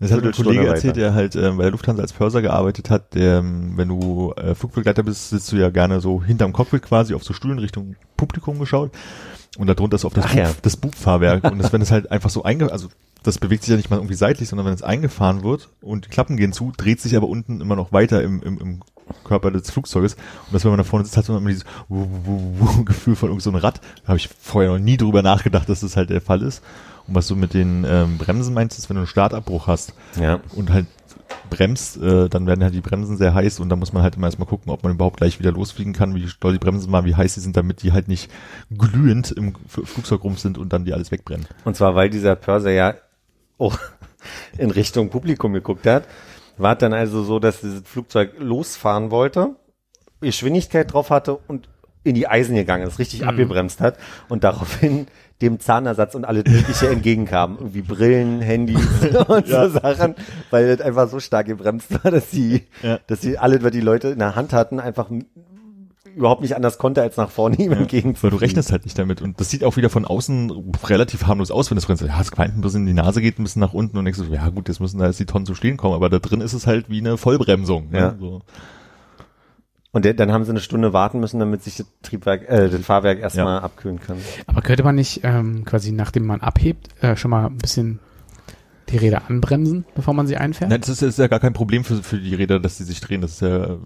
Das 0.01 0.11
hat 0.11 0.21
mir 0.21 0.29
ein 0.29 0.33
Kollege 0.33 0.65
erzählt, 0.65 0.95
der 0.95 1.13
halt 1.13 1.35
ähm, 1.35 1.57
bei 1.57 1.63
der 1.63 1.71
Lufthansa 1.71 2.01
als 2.01 2.11
Pörser 2.11 2.41
gearbeitet 2.41 2.89
hat, 2.89 3.13
der, 3.13 3.37
ähm, 3.37 3.73
wenn 3.75 3.87
du 3.87 4.33
äh, 4.35 4.55
Flugbegleiter 4.55 5.03
bist, 5.03 5.29
sitzt 5.29 5.51
du 5.51 5.57
ja 5.57 5.69
gerne 5.69 6.01
so 6.01 6.23
hinterm 6.23 6.53
Cockpit 6.53 6.81
quasi 6.81 7.13
auf 7.13 7.23
so 7.23 7.33
Stühlen 7.33 7.59
Richtung 7.59 7.95
Publikum 8.17 8.57
geschaut. 8.57 8.91
Und 9.59 9.67
darunter 9.67 9.95
ist 9.95 10.05
auf 10.05 10.13
das, 10.13 10.25
Ach 10.25 10.33
Bug, 10.33 10.39
ja. 10.39 10.51
das 10.63 10.77
Bugfahrwerk. 10.77 11.43
Und 11.43 11.59
das, 11.59 11.71
wenn 11.71 11.81
es 11.81 11.91
halt 11.91 12.09
einfach 12.09 12.31
so 12.31 12.43
einge, 12.43 12.71
also 12.71 12.87
das 13.21 13.37
bewegt 13.37 13.63
sich 13.63 13.69
ja 13.69 13.77
nicht 13.77 13.91
mal 13.91 13.97
irgendwie 13.97 14.15
seitlich, 14.15 14.49
sondern 14.49 14.65
wenn 14.65 14.73
es 14.73 14.81
eingefahren 14.81 15.43
wird 15.43 15.69
und 15.81 16.05
die 16.05 16.09
Klappen 16.09 16.35
gehen 16.35 16.51
zu, 16.51 16.71
dreht 16.75 16.99
sich 16.99 17.15
aber 17.15 17.27
unten 17.27 17.61
immer 17.61 17.75
noch 17.75 17.91
weiter 17.93 18.23
im, 18.23 18.41
im, 18.41 18.57
im 18.57 18.79
Körper 19.23 19.51
des 19.51 19.71
Flugzeuges 19.71 20.15
und 20.15 20.53
das, 20.53 20.63
wenn 20.63 20.71
man 20.71 20.77
da 20.77 20.83
vorne 20.83 21.05
sitzt, 21.05 21.17
hat 21.17 21.27
man 21.29 21.39
immer 21.39 21.49
dieses 21.49 21.65
Wuh, 21.89 22.07
Wuh, 22.23 22.53
Wuh 22.57 22.83
Gefühl 22.85 23.15
von 23.15 23.29
irgendeinem 23.29 23.41
so 23.41 23.49
einem 23.51 23.63
Rad. 23.63 23.81
Da 24.03 24.09
habe 24.09 24.17
ich 24.17 24.29
vorher 24.39 24.71
noch 24.71 24.79
nie 24.79 24.97
drüber 24.97 25.21
nachgedacht, 25.21 25.67
dass 25.69 25.81
das 25.81 25.95
halt 25.95 26.09
der 26.09 26.21
Fall 26.21 26.41
ist. 26.41 26.63
Und 27.07 27.15
was 27.15 27.27
du 27.27 27.35
mit 27.35 27.53
den 27.53 27.85
ähm, 27.87 28.17
Bremsen 28.17 28.53
meinst, 28.53 28.77
ist, 28.77 28.89
wenn 28.89 28.95
du 28.95 29.01
einen 29.01 29.07
Startabbruch 29.07 29.67
hast, 29.67 29.93
ja. 30.19 30.39
und 30.55 30.71
halt 30.71 30.85
bremst, 31.49 31.97
äh, 32.01 32.29
dann 32.29 32.47
werden 32.47 32.63
halt 32.63 32.73
die 32.73 32.81
Bremsen 32.81 33.17
sehr 33.17 33.33
heiß 33.33 33.59
und 33.59 33.69
da 33.69 33.75
muss 33.75 33.93
man 33.93 34.03
halt 34.03 34.15
immer 34.15 34.27
erstmal 34.27 34.47
gucken, 34.47 34.71
ob 34.71 34.83
man 34.83 34.93
überhaupt 34.93 35.17
gleich 35.17 35.39
wieder 35.39 35.51
losfliegen 35.51 35.93
kann, 35.93 36.15
wie 36.15 36.27
doll 36.39 36.53
die 36.53 36.59
Bremsen 36.59 36.91
waren, 36.91 37.05
wie 37.05 37.15
heiß 37.15 37.35
sie 37.35 37.41
sind, 37.41 37.57
damit 37.57 37.83
die 37.83 37.91
halt 37.91 38.07
nicht 38.07 38.31
glühend 38.75 39.31
im 39.31 39.53
Flugzeug 39.67 40.23
rum 40.23 40.37
sind 40.37 40.57
und 40.57 40.73
dann 40.73 40.85
die 40.85 40.93
alles 40.93 41.11
wegbrennen. 41.11 41.45
Und 41.65 41.75
zwar, 41.75 41.95
weil 41.95 42.09
dieser 42.09 42.35
Pörser 42.35 42.71
ja 42.71 42.95
auch 43.57 43.77
in 44.57 44.71
Richtung 44.71 45.09
Publikum 45.09 45.53
geguckt 45.53 45.85
hat, 45.85 46.05
war 46.61 46.75
dann 46.75 46.93
also 46.93 47.23
so, 47.23 47.39
dass 47.39 47.61
dieses 47.61 47.81
Flugzeug 47.85 48.33
losfahren 48.39 49.11
wollte, 49.11 49.55
Geschwindigkeit 50.21 50.93
drauf 50.93 51.09
hatte 51.09 51.37
und 51.47 51.67
in 52.03 52.15
die 52.15 52.27
Eisen 52.27 52.55
gegangen 52.55 52.87
ist, 52.87 52.97
richtig 52.99 53.27
abgebremst 53.27 53.79
hat 53.79 53.97
und 54.27 54.43
daraufhin 54.43 55.07
dem 55.41 55.59
Zahnersatz 55.59 56.15
und 56.15 56.25
alles 56.25 56.45
Mögliche 56.47 56.89
entgegenkamen. 56.89 57.57
Irgendwie 57.59 57.81
Brillen, 57.81 58.41
Handys 58.41 58.79
und 59.27 59.47
so 59.47 59.69
Sachen, 59.69 60.15
weil 60.49 60.75
das 60.75 60.85
einfach 60.85 61.09
so 61.09 61.19
stark 61.19 61.47
gebremst 61.47 61.91
war, 62.03 62.11
dass 62.11 62.31
sie, 62.31 62.67
Ja. 62.81 62.99
dass 63.07 63.21
sie 63.21 63.37
alles, 63.37 63.63
was 63.63 63.71
die 63.71 63.81
Leute 63.81 64.09
in 64.09 64.19
der 64.19 64.35
Hand 64.35 64.53
hatten, 64.53 64.79
einfach 64.79 65.09
überhaupt 66.15 66.41
nicht 66.41 66.55
anders 66.55 66.77
konnte, 66.77 67.01
als 67.01 67.17
nach 67.17 67.29
vorne 67.29 67.55
ihm 67.59 67.71
entgegen. 67.71 68.15
Weil 68.21 68.31
du 68.31 68.37
rechnest 68.37 68.71
halt 68.71 68.85
nicht 68.85 68.97
damit 68.97 69.21
und 69.21 69.39
das 69.39 69.49
sieht 69.49 69.63
auch 69.63 69.77
wieder 69.77 69.89
von 69.89 70.05
außen 70.05 70.73
relativ 70.85 71.25
harmlos 71.25 71.51
aus, 71.51 71.69
wenn 71.69 71.75
das 71.75 71.85
bremst. 71.85 72.03
Ja, 72.03 72.19
es 72.19 72.31
qualmt 72.31 72.57
ein 72.57 72.61
bisschen, 72.61 72.85
die 72.85 72.93
Nase 72.93 73.21
geht 73.21 73.39
ein 73.39 73.43
bisschen 73.43 73.59
nach 73.59 73.73
unten 73.73 73.97
und 73.97 74.05
denkst 74.05 74.19
du, 74.19 74.25
ja 74.25 74.49
gut, 74.49 74.67
jetzt 74.67 74.79
müssen 74.79 74.99
da 74.99 75.07
jetzt 75.07 75.19
die 75.19 75.25
Tonnen 75.25 75.45
zu 75.45 75.55
stehen 75.55 75.77
kommen, 75.77 75.95
aber 75.95 76.09
da 76.09 76.19
drin 76.19 76.41
ist 76.41 76.53
es 76.53 76.67
halt 76.67 76.89
wie 76.89 76.99
eine 76.99 77.17
Vollbremsung. 77.17 77.89
Ne? 77.89 77.97
Ja. 77.97 78.15
So. 78.19 78.41
Und 79.93 80.05
der, 80.05 80.13
dann 80.13 80.31
haben 80.31 80.45
sie 80.45 80.51
eine 80.51 80.61
Stunde 80.61 80.93
warten 80.93 81.19
müssen, 81.19 81.39
damit 81.39 81.63
sich 81.63 81.75
das 81.75 81.87
Triebwerk, 82.01 82.47
äh, 82.47 82.69
das 82.69 82.81
Fahrwerk 82.81 83.19
erstmal 83.19 83.59
abkühlen 83.59 83.99
kann. 83.99 84.17
Aber 84.47 84.61
könnte 84.61 84.83
man 84.83 84.95
nicht 84.95 85.21
ähm, 85.23 85.65
quasi 85.65 85.91
nachdem 85.91 86.25
man 86.25 86.39
abhebt, 86.39 86.87
äh, 87.03 87.17
schon 87.17 87.31
mal 87.31 87.47
ein 87.47 87.57
bisschen 87.57 87.99
die 88.89 88.97
Räder 88.97 89.23
anbremsen, 89.29 89.85
bevor 89.95 90.13
man 90.13 90.27
sie 90.27 90.37
einfährt? 90.37 90.69
Nein, 90.69 90.81
das 90.81 90.89
ist, 90.89 91.01
ist 91.01 91.19
ja 91.19 91.27
gar 91.27 91.39
kein 91.39 91.53
Problem 91.53 91.83
für, 91.83 92.03
für 92.03 92.17
die 92.17 92.35
Räder, 92.35 92.59
dass 92.59 92.77
sie 92.77 92.85
sich 92.85 93.01
drehen. 93.01 93.21
Das 93.21 93.33
ist 93.33 93.41
ja, 93.41 93.77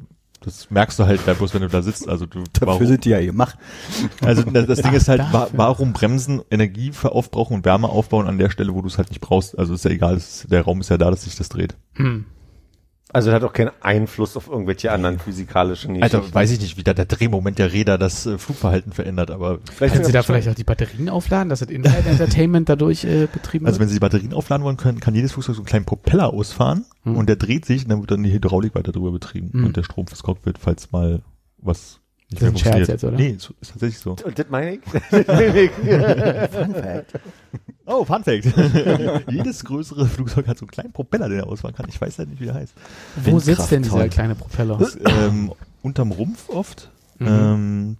das 0.45 0.69
merkst 0.69 0.99
du 0.99 1.05
halt 1.05 1.25
ja 1.25 1.33
bloß, 1.33 1.53
wenn 1.53 1.61
du 1.61 1.69
da 1.69 1.81
sitzt. 1.81 2.07
Also 2.07 2.25
du, 2.25 2.43
Dafür 2.53 2.87
sind 2.87 3.03
die 3.03 3.09
ja 3.09 3.23
gemacht. 3.23 3.57
also 4.21 4.43
das, 4.43 4.67
das 4.67 4.81
Ding 4.81 4.93
ist 4.93 5.07
halt, 5.07 5.21
wa 5.31 5.49
warum 5.53 5.93
bremsen, 5.93 6.41
Energie 6.51 6.91
aufbrauchen 7.03 7.55
und 7.57 7.65
Wärme 7.65 7.89
aufbauen 7.89 8.27
an 8.27 8.37
der 8.37 8.49
Stelle, 8.49 8.73
wo 8.73 8.81
du 8.81 8.87
es 8.87 8.97
halt 8.97 9.09
nicht 9.09 9.21
brauchst. 9.21 9.57
Also 9.57 9.73
ist 9.73 9.85
ja 9.85 9.91
egal, 9.91 10.17
ist, 10.17 10.51
der 10.51 10.61
Raum 10.61 10.81
ist 10.81 10.89
ja 10.89 10.97
da, 10.97 11.09
dass 11.09 11.23
sich 11.23 11.35
das 11.35 11.49
dreht. 11.49 11.75
Hm. 11.93 12.25
Also 13.15 13.31
das 13.31 13.35
hat 13.41 13.49
auch 13.49 13.53
keinen 13.53 13.71
Einfluss 13.81 14.35
auf 14.37 14.47
irgendwelche 14.47 14.91
anderen 14.91 15.19
physikalischen 15.19 16.01
Alter, 16.03 16.17
Geschichten. 16.19 16.35
weiß 16.35 16.51
ich 16.51 16.59
nicht, 16.61 16.77
wie 16.77 16.83
da 16.83 16.93
der 16.93 17.05
Drehmoment 17.05 17.57
der 17.57 17.71
Räder 17.73 17.97
das 17.97 18.25
äh, 18.25 18.37
Flugverhalten 18.37 18.91
verändert, 18.91 19.31
aber 19.31 19.59
Vielleicht 19.73 19.93
Können 19.93 20.05
Sie 20.05 20.11
da 20.11 20.21
vielleicht 20.23 20.47
auch 20.49 20.53
die 20.53 20.63
Batterien 20.63 21.09
aufladen, 21.09 21.49
dass 21.49 21.59
das 21.59 21.69
Inside 21.69 22.03
Entertainment 22.09 22.69
dadurch 22.69 23.03
äh, 23.05 23.27
betrieben 23.31 23.65
also 23.65 23.75
wird? 23.79 23.81
wenn 23.81 23.87
sie 23.89 23.95
die 23.95 23.99
Batterien 23.99 24.33
aufladen 24.33 24.63
wollen 24.65 24.77
können, 24.77 24.99
kann 24.99 25.15
jedes 25.15 25.31
Flugzeug 25.31 25.55
so 25.55 25.61
einen 25.61 25.65
kleinen 25.67 25.85
Propeller 25.85 26.33
ausfahren 26.33 26.85
Hm. 27.03 27.15
und 27.17 27.27
der 27.29 27.35
dreht 27.35 27.65
sich 27.65 27.83
und 27.83 27.89
dann 27.91 28.01
wird 28.01 28.11
dann 28.11 28.23
die 28.23 28.31
Hydraulik 28.33 28.75
weiter 28.75 28.91
drüber 28.91 29.11
betrieben 29.11 29.51
Hm. 29.53 29.65
und 29.65 29.77
der 29.77 29.83
Strom 29.83 30.07
fürs 30.07 30.21
Cockpit, 30.23 30.57
falls 30.57 30.91
mal 30.91 31.21
was 31.57 31.99
Das 32.31 32.41
ist 32.41 32.47
ein 32.47 32.57
Scherz 32.57 32.87
jetzt, 32.87 33.03
oder? 33.03 33.17
Nee, 33.17 33.29
ist, 33.29 33.53
ist 33.61 33.71
tatsächlich 33.71 33.99
so. 33.99 34.11
Und 34.11 34.39
das 34.39 34.49
meine 34.49 34.75
ich. 34.75 34.81
Fun 36.51 36.73
Fact. 36.73 37.19
Oh, 37.85 38.03
Fun 38.03 38.23
Fact. 38.23 38.45
Jedes 39.29 39.63
größere 39.63 40.07
Flugzeug 40.07 40.47
hat 40.47 40.57
so 40.57 40.65
einen 40.65 40.71
kleinen 40.71 40.91
Propeller, 40.91 41.29
den 41.29 41.39
er 41.39 41.47
ausfahren 41.47 41.75
kann. 41.75 41.85
Ich 41.87 42.01
weiß 42.01 42.17
halt 42.17 42.29
nicht, 42.29 42.41
wie 42.41 42.45
der 42.45 42.55
heißt. 42.55 42.73
Wo 43.23 43.39
sitzt 43.39 43.71
denn 43.71 43.83
dieser 43.83 44.09
kleine 44.09 44.35
Propeller? 44.35 44.77
Das, 44.77 44.97
ähm, 45.05 45.53
unterm 45.83 46.11
Rumpf 46.11 46.49
oft. 46.49 46.89
Mhm. 47.19 47.27
Ähm, 47.27 47.97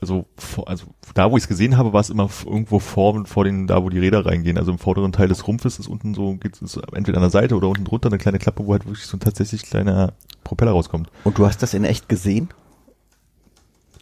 also, 0.00 0.26
also 0.66 0.86
da, 1.14 1.30
wo 1.30 1.36
ich 1.36 1.44
es 1.44 1.48
gesehen 1.48 1.76
habe, 1.76 1.92
war 1.92 2.00
es 2.00 2.10
immer 2.10 2.28
irgendwo 2.46 2.78
vor, 2.78 3.26
vor 3.26 3.44
den, 3.44 3.66
da 3.66 3.82
wo 3.82 3.90
die 3.90 3.98
Räder 3.98 4.24
reingehen. 4.24 4.56
Also 4.56 4.72
im 4.72 4.78
vorderen 4.78 5.12
Teil 5.12 5.28
des 5.28 5.46
Rumpfes 5.46 5.78
ist 5.78 5.88
unten 5.88 6.14
so, 6.14 6.34
geht 6.36 6.60
es 6.60 6.78
entweder 6.94 7.18
an 7.18 7.22
der 7.22 7.30
Seite 7.30 7.54
oder 7.54 7.68
unten 7.68 7.84
drunter 7.84 8.08
eine 8.08 8.18
kleine 8.18 8.38
Klappe, 8.38 8.66
wo 8.66 8.72
halt 8.72 8.86
wirklich 8.86 9.06
so 9.06 9.16
ein 9.16 9.20
tatsächlich 9.20 9.62
kleiner 9.62 10.14
Propeller 10.42 10.72
rauskommt. 10.72 11.10
Und 11.24 11.38
du 11.38 11.46
hast 11.46 11.62
das 11.62 11.74
in 11.74 11.84
echt 11.84 12.08
gesehen? 12.08 12.48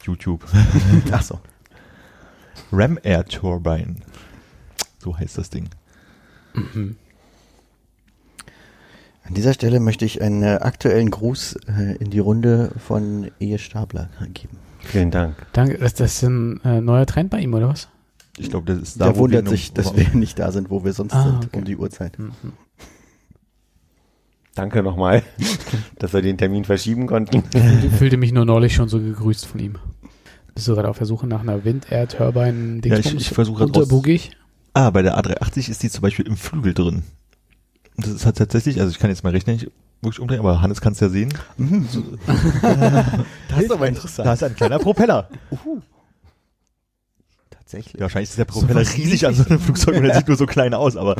YouTube. 0.07 0.44
Ach 1.12 1.22
so. 1.22 1.40
Ram 2.72 2.98
Air 3.02 3.24
Turbine. 3.26 3.96
So 4.98 5.16
heißt 5.16 5.38
das 5.38 5.50
Ding. 5.50 5.68
An 6.54 6.96
dieser 9.34 9.52
Stelle 9.52 9.80
möchte 9.80 10.04
ich 10.04 10.22
einen 10.22 10.42
äh, 10.42 10.59
aktuellen 10.61 11.11
Gruß 11.11 11.57
äh, 11.68 11.96
in 11.96 12.11
die 12.11 12.18
Runde 12.18 12.72
von 12.78 13.30
Ehe 13.40 13.59
Stabler 13.59 14.09
geben. 14.32 14.57
Vielen 14.80 15.11
Dank. 15.11 15.34
Danke, 15.52 15.74
ist 15.74 16.00
das 16.00 16.22
ein 16.22 16.61
äh, 16.64 16.80
neuer 16.80 17.07
Trend 17.07 17.30
bei 17.30 17.40
ihm, 17.40 17.54
oder 17.54 17.68
was? 17.68 17.88
Ich 18.38 18.50
glaube, 18.50 18.72
das 18.72 18.82
ist 18.82 19.00
da, 19.00 19.07
Der 19.07 19.16
wundert 19.16 19.48
sich, 19.48 19.72
dass 19.72 19.96
wir 19.96 20.09
nicht 20.14 20.38
da 20.38 20.52
sind, 20.52 20.70
wo 20.70 20.84
wir 20.84 20.92
sonst 20.92 21.14
Ah, 21.14 21.22
sind, 21.24 21.46
okay. 21.46 21.59
um 21.59 21.64
die 21.64 21.76
Uhrzeit. 21.76 22.18
Mhm. 22.18 22.32
Danke 24.54 24.82
nochmal, 24.82 25.22
dass 25.98 26.14
wir 26.14 26.22
den 26.22 26.38
Termin 26.38 26.64
verschieben 26.64 27.07
konnten. 27.07 27.42
Ich 27.84 27.92
fühlte 27.92 28.16
mich 28.16 28.32
nur 28.32 28.46
neulich 28.46 28.74
schon 28.74 28.88
so 28.88 28.98
gegrüßt 29.00 29.44
von 29.44 29.61
ihm. 29.61 29.74
Bist 30.57 30.66
du 30.68 30.74
gerade 30.74 30.88
auf 30.88 30.96
der 30.98 31.07
Suche 31.07 31.26
nach 31.28 31.42
einer 31.42 31.64
Wind-Air-Turbine? 31.64 32.80
Ja, 32.84 32.96
ich- 32.98 33.14
ich 33.14 33.28
versuche 33.28 33.59
grad 33.59 33.68
raus- 33.68 33.76
Unterbugig? 33.84 34.30
Ah, 34.74 34.90
bei 34.90 35.02
der 35.02 35.16
A380 35.18 35.68
ist 35.70 35.82
die 35.82 35.90
zum 35.90 36.00
Beispiel 36.02 36.26
im 36.26 36.36
Flügel 36.36 36.72
drin. 36.74 37.02
Und 37.96 38.07
Das 38.07 38.09
ist 38.14 38.24
halt 38.26 38.38
tatsächlich, 38.38 38.80
also 38.80 38.90
ich 38.90 38.98
kann 38.98 39.11
jetzt 39.11 39.22
mal 39.22 39.30
Rechner 39.30 39.52
nicht 39.52 39.70
wirklich 40.02 40.18
umdrehen, 40.20 40.40
aber 40.40 40.61
Hannes 40.62 40.80
kann 40.80 40.92
es 40.94 41.00
ja 41.00 41.09
sehen. 41.11 41.32
Das 43.48 43.62
ist 43.62 43.70
aber 43.70 43.90
Da 43.90 44.32
ist 44.32 44.42
ein 44.42 44.57
kleiner 44.57 44.78
Propeller. 44.78 45.28
Tatsächlich. 47.50 47.94
Ja, 47.94 48.00
wahrscheinlich 48.00 48.30
ist 48.30 48.38
der 48.38 48.44
Propeller 48.46 48.80
riesig 48.80 49.26
an 49.26 49.34
so 49.34 49.44
einem 49.44 49.61
Flugzeug 49.61 49.96
und 49.96 50.02
der 50.04 50.14
sieht 50.16 50.28
nur 50.28 50.36
so 50.36 50.46
klein 50.46 50.72
aus, 50.74 50.96
aber 50.96 51.16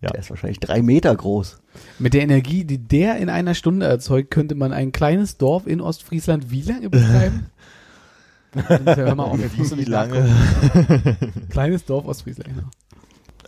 ja. 0.00 0.08
Der 0.10 0.20
ist 0.20 0.30
wahrscheinlich 0.30 0.58
drei 0.60 0.82
Meter 0.82 1.14
groß. 1.14 1.58
Mit 1.98 2.14
der 2.14 2.22
Energie, 2.22 2.64
die 2.64 2.78
der 2.78 3.18
in 3.18 3.28
einer 3.28 3.54
Stunde 3.54 3.86
erzeugt, 3.86 4.30
könnte 4.32 4.54
man 4.56 4.72
ein 4.72 4.90
kleines 4.92 5.36
Dorf 5.38 5.66
in 5.66 5.80
Ostfriesland 5.80 6.50
wie 6.50 6.62
lange 6.62 6.88
betreiben? 6.90 7.46
Hör 8.54 9.14
mal 9.14 9.24
auf, 9.24 9.40
jetzt 9.40 9.56
musst 9.56 9.72
du 9.72 9.76
nicht 9.76 9.88
nachgucken. 9.88 10.30
Kleines 11.50 11.84
Dorf 11.84 12.06
Ostfriesland, 12.06 12.50
genau. 12.54 12.68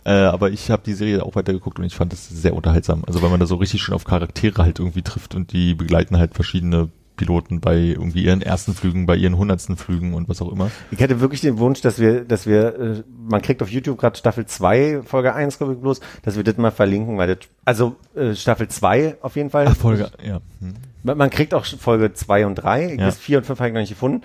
Äh, 0.03 0.25
aber 0.25 0.51
ich 0.51 0.69
habe 0.69 0.83
die 0.85 0.93
Serie 0.93 1.23
auch 1.23 1.35
weitergeguckt 1.35 1.79
und 1.79 1.85
ich 1.85 1.95
fand 1.95 2.13
das 2.13 2.29
sehr 2.29 2.53
unterhaltsam. 2.53 3.03
Also 3.07 3.21
weil 3.23 3.29
man 3.29 3.39
da 3.39 3.47
so 3.47 3.55
richtig 3.55 3.81
schön 3.81 3.95
auf 3.95 4.03
Charaktere 4.03 4.63
halt 4.63 4.79
irgendwie 4.79 5.01
trifft 5.01 5.33
und 5.33 5.51
die 5.51 5.73
begleiten 5.73 6.17
halt 6.17 6.35
verschiedene 6.35 6.89
Piloten 7.15 7.59
bei 7.61 7.77
irgendwie 7.77 8.25
ihren 8.25 8.41
ersten 8.41 8.73
Flügen, 8.73 9.05
bei 9.05 9.15
ihren 9.15 9.37
hundertsten 9.37 9.77
Flügen 9.77 10.13
und 10.13 10.27
was 10.29 10.41
auch 10.41 10.51
immer. 10.51 10.69
Ich 10.91 10.99
hätte 10.99 11.21
wirklich 11.21 11.41
den 11.41 11.57
Wunsch, 11.57 11.81
dass 11.81 11.97
wir, 11.97 12.23
dass 12.25 12.45
wir, 12.45 12.75
äh, 12.79 13.03
man 13.27 13.41
kriegt 13.41 13.63
auf 13.63 13.69
YouTube 13.71 13.97
gerade 13.97 14.17
Staffel 14.17 14.45
2, 14.45 15.01
Folge 15.03 15.33
1, 15.33 15.57
glaube 15.57 15.73
ich 15.73 15.79
bloß, 15.79 16.01
dass 16.23 16.35
wir 16.35 16.43
das 16.43 16.57
mal 16.57 16.71
verlinken, 16.71 17.17
weil 17.17 17.27
das, 17.35 17.47
also 17.63 17.95
äh, 18.15 18.35
Staffel 18.35 18.67
2 18.67 19.17
auf 19.21 19.35
jeden 19.37 19.49
Fall. 19.49 19.65
Ach, 19.69 19.75
Folge, 19.75 20.11
ja. 20.23 20.41
Hm. 20.59 20.73
Man, 21.03 21.17
man 21.17 21.29
kriegt 21.29 21.53
auch 21.53 21.65
Folge 21.65 22.13
2 22.13 22.45
und 22.45 22.55
3, 22.55 22.95
Ja. 22.95 23.05
bis 23.05 23.17
4 23.17 23.37
und 23.39 23.45
5 23.45 23.59
habe 23.59 23.69
ich 23.69 23.73
noch 23.73 23.81
nicht 23.81 23.89
gefunden. 23.89 24.21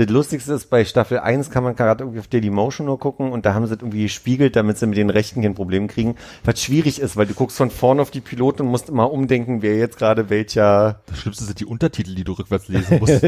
Das 0.00 0.08
Lustigste 0.08 0.54
ist, 0.54 0.70
bei 0.70 0.86
Staffel 0.86 1.18
1 1.18 1.50
kann 1.50 1.62
man 1.62 1.76
gerade 1.76 2.04
irgendwie 2.04 2.20
auf 2.20 2.26
Dailymotion 2.26 2.86
nur 2.86 2.98
gucken 2.98 3.32
und 3.32 3.44
da 3.44 3.52
haben 3.52 3.66
sie 3.66 3.74
das 3.74 3.82
irgendwie 3.82 4.04
gespiegelt, 4.04 4.56
damit 4.56 4.78
sie 4.78 4.86
mit 4.86 4.96
den 4.96 5.10
Rechten 5.10 5.42
kein 5.42 5.54
Problem 5.54 5.88
kriegen. 5.88 6.16
Was 6.42 6.62
schwierig 6.62 7.02
ist, 7.02 7.18
weil 7.18 7.26
du 7.26 7.34
guckst 7.34 7.58
von 7.58 7.70
vorne 7.70 8.00
auf 8.00 8.10
die 8.10 8.22
Piloten 8.22 8.62
und 8.62 8.68
musst 8.68 8.88
immer 8.88 9.12
umdenken, 9.12 9.60
wer 9.60 9.76
jetzt 9.76 9.98
gerade 9.98 10.30
welcher 10.30 11.02
Das 11.04 11.18
Schlimmste 11.18 11.44
sind 11.44 11.60
die 11.60 11.66
Untertitel, 11.66 12.14
die 12.14 12.24
du 12.24 12.32
rückwärts 12.32 12.68
lesen 12.68 12.98
musst. 12.98 13.20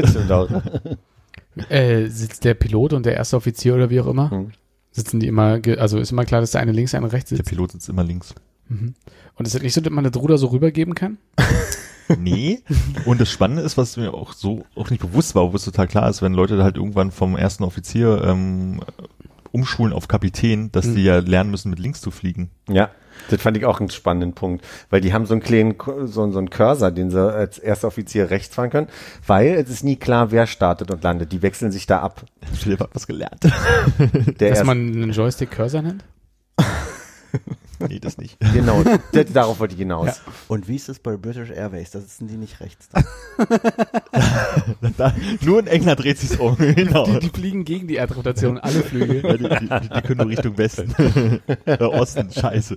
Das. 1.55 1.69
Äh, 1.69 2.07
sitzt 2.07 2.43
der 2.43 2.55
Pilot 2.55 2.93
und 2.93 3.05
der 3.05 3.13
erste 3.13 3.37
Offizier 3.37 3.75
oder 3.75 3.91
wie 3.91 4.01
auch 4.01 4.07
immer? 4.07 4.33
Mhm. 4.33 4.51
Sitzen 4.89 5.19
die 5.19 5.27
immer, 5.27 5.59
also 5.77 5.99
ist 5.99 6.11
immer 6.11 6.25
klar, 6.25 6.41
dass 6.41 6.51
der 6.51 6.61
eine 6.61 6.71
links, 6.71 6.91
der 6.91 7.01
eine 7.01 7.13
rechts 7.13 7.29
Der 7.29 7.37
sitzt? 7.37 7.49
Pilot 7.49 7.73
sitzt 7.73 7.89
immer 7.89 8.03
links. 8.03 8.33
Mhm. 8.67 8.95
Und 9.35 9.47
ist 9.47 9.53
es 9.53 9.61
nicht 9.61 9.73
so, 9.73 9.81
dass 9.81 9.93
man 9.93 10.03
das 10.03 10.15
Ruder 10.15 10.39
so 10.39 10.47
rübergeben 10.47 10.95
kann? 10.95 11.19
Nee. 12.19 12.61
Und 13.05 13.19
das 13.21 13.29
Spannende 13.31 13.63
ist, 13.63 13.77
was 13.77 13.97
mir 13.97 14.13
auch 14.13 14.33
so 14.33 14.65
auch 14.75 14.89
nicht 14.89 15.01
bewusst 15.01 15.35
war, 15.35 15.43
obwohl 15.43 15.57
es 15.57 15.65
total 15.65 15.87
klar 15.87 16.09
ist, 16.09 16.21
wenn 16.21 16.33
Leute 16.33 16.63
halt 16.63 16.77
irgendwann 16.77 17.11
vom 17.11 17.35
ersten 17.35 17.63
Offizier 17.63 18.23
ähm, 18.23 18.81
umschulen 19.51 19.93
auf 19.93 20.07
Kapitän, 20.07 20.71
dass 20.71 20.85
Mhm. 20.87 20.95
die 20.95 21.03
ja 21.03 21.19
lernen 21.19 21.51
müssen, 21.51 21.69
mit 21.69 21.79
links 21.79 22.01
zu 22.01 22.09
fliegen. 22.11 22.49
Ja, 22.67 22.89
das 23.29 23.39
fand 23.41 23.55
ich 23.55 23.65
auch 23.65 23.79
einen 23.79 23.91
spannenden 23.91 24.33
Punkt, 24.33 24.65
weil 24.89 24.99
die 24.99 25.13
haben 25.13 25.27
so 25.27 25.33
einen 25.35 25.41
kleinen, 25.43 25.75
so, 26.05 26.31
so 26.31 26.39
einen 26.39 26.49
Cursor, 26.49 26.89
den 26.89 27.11
sie 27.11 27.21
als 27.31 27.59
erster 27.59 27.87
Offizier 27.87 28.31
rechts 28.31 28.55
fahren 28.55 28.71
können, 28.71 28.87
weil 29.27 29.49
es 29.53 29.69
ist 29.69 29.83
nie 29.83 29.95
klar, 29.97 30.31
wer 30.31 30.47
startet 30.47 30.89
und 30.89 31.03
landet. 31.03 31.31
Die 31.31 31.43
wechseln 31.43 31.71
sich 31.71 31.85
da 31.85 31.99
ab. 31.99 32.23
Philipp 32.53 32.79
hat 32.79 32.89
was 32.93 33.05
gelernt. 33.05 33.43
Der 33.43 34.49
Dass 34.49 34.57
erst- 34.59 34.65
man 34.65 34.77
einen 34.79 35.11
Joystick-Cursor 35.11 35.81
nennt? 35.83 36.03
nee, 37.89 37.99
das 37.99 38.17
nicht. 38.17 38.37
genau, 38.53 38.83
das, 39.11 39.25
darauf 39.33 39.59
wollte 39.59 39.73
ich 39.73 39.79
hinaus. 39.79 40.07
Ja. 40.07 40.15
Und 40.47 40.67
wie 40.67 40.75
ist 40.75 40.89
es 40.89 40.99
bei 40.99 41.17
British 41.17 41.49
Airways? 41.49 41.91
Da 41.91 41.99
sitzen 41.99 42.27
die 42.27 42.37
nicht 42.37 42.59
rechts. 42.59 42.89
Da. 42.89 43.03
Da, 44.97 45.13
nur 45.41 45.59
in 45.59 45.67
England 45.67 45.99
dreht 46.03 46.17
sich's 46.19 46.35
um. 46.37 46.55
Genau. 46.57 47.05
Die, 47.05 47.19
die 47.19 47.29
fliegen 47.29 47.65
gegen 47.65 47.87
die 47.87 47.95
Erdrotation, 47.95 48.57
alle 48.59 48.81
Flüge. 48.83 49.21
Ja, 49.27 49.37
die, 49.37 49.67
die, 49.83 49.89
die 49.89 50.01
können 50.01 50.17
nur 50.19 50.29
Richtung 50.29 50.57
Westen. 50.57 50.93
Äh, 51.65 51.83
Osten, 51.83 52.31
scheiße. 52.31 52.75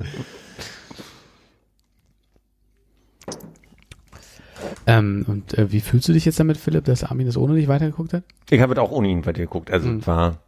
ähm, 4.87 5.25
und 5.29 5.57
äh, 5.59 5.71
wie 5.73 5.81
fühlst 5.81 6.09
du 6.09 6.13
dich 6.13 6.25
jetzt 6.25 6.39
damit, 6.41 6.57
Philipp, 6.57 6.85
dass 6.85 7.05
Armin 7.05 7.27
das 7.27 7.37
ohne 7.37 7.55
dich 7.55 7.69
weitergeguckt 7.69 8.13
hat? 8.13 8.23
Ich 8.51 8.61
habe 8.61 8.73
es 8.73 8.79
auch 8.79 8.91
ohne 8.93 9.09
ihn 9.09 9.27
weitergeguckt. 9.27 9.71
Also 9.71 9.89
Mhm. 9.89 10.07
war, 10.07 10.39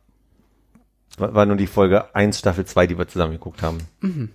war, 1.20 1.34
war 1.34 1.46
nur 1.46 1.56
die 1.56 1.66
Folge 1.66 2.14
1, 2.14 2.38
Staffel 2.38 2.64
2, 2.64 2.86
die 2.86 2.98
wir 2.98 3.08
zusammen 3.08 3.32
geguckt 3.32 3.62
haben. 3.62 3.78
Mhm. 4.00 4.30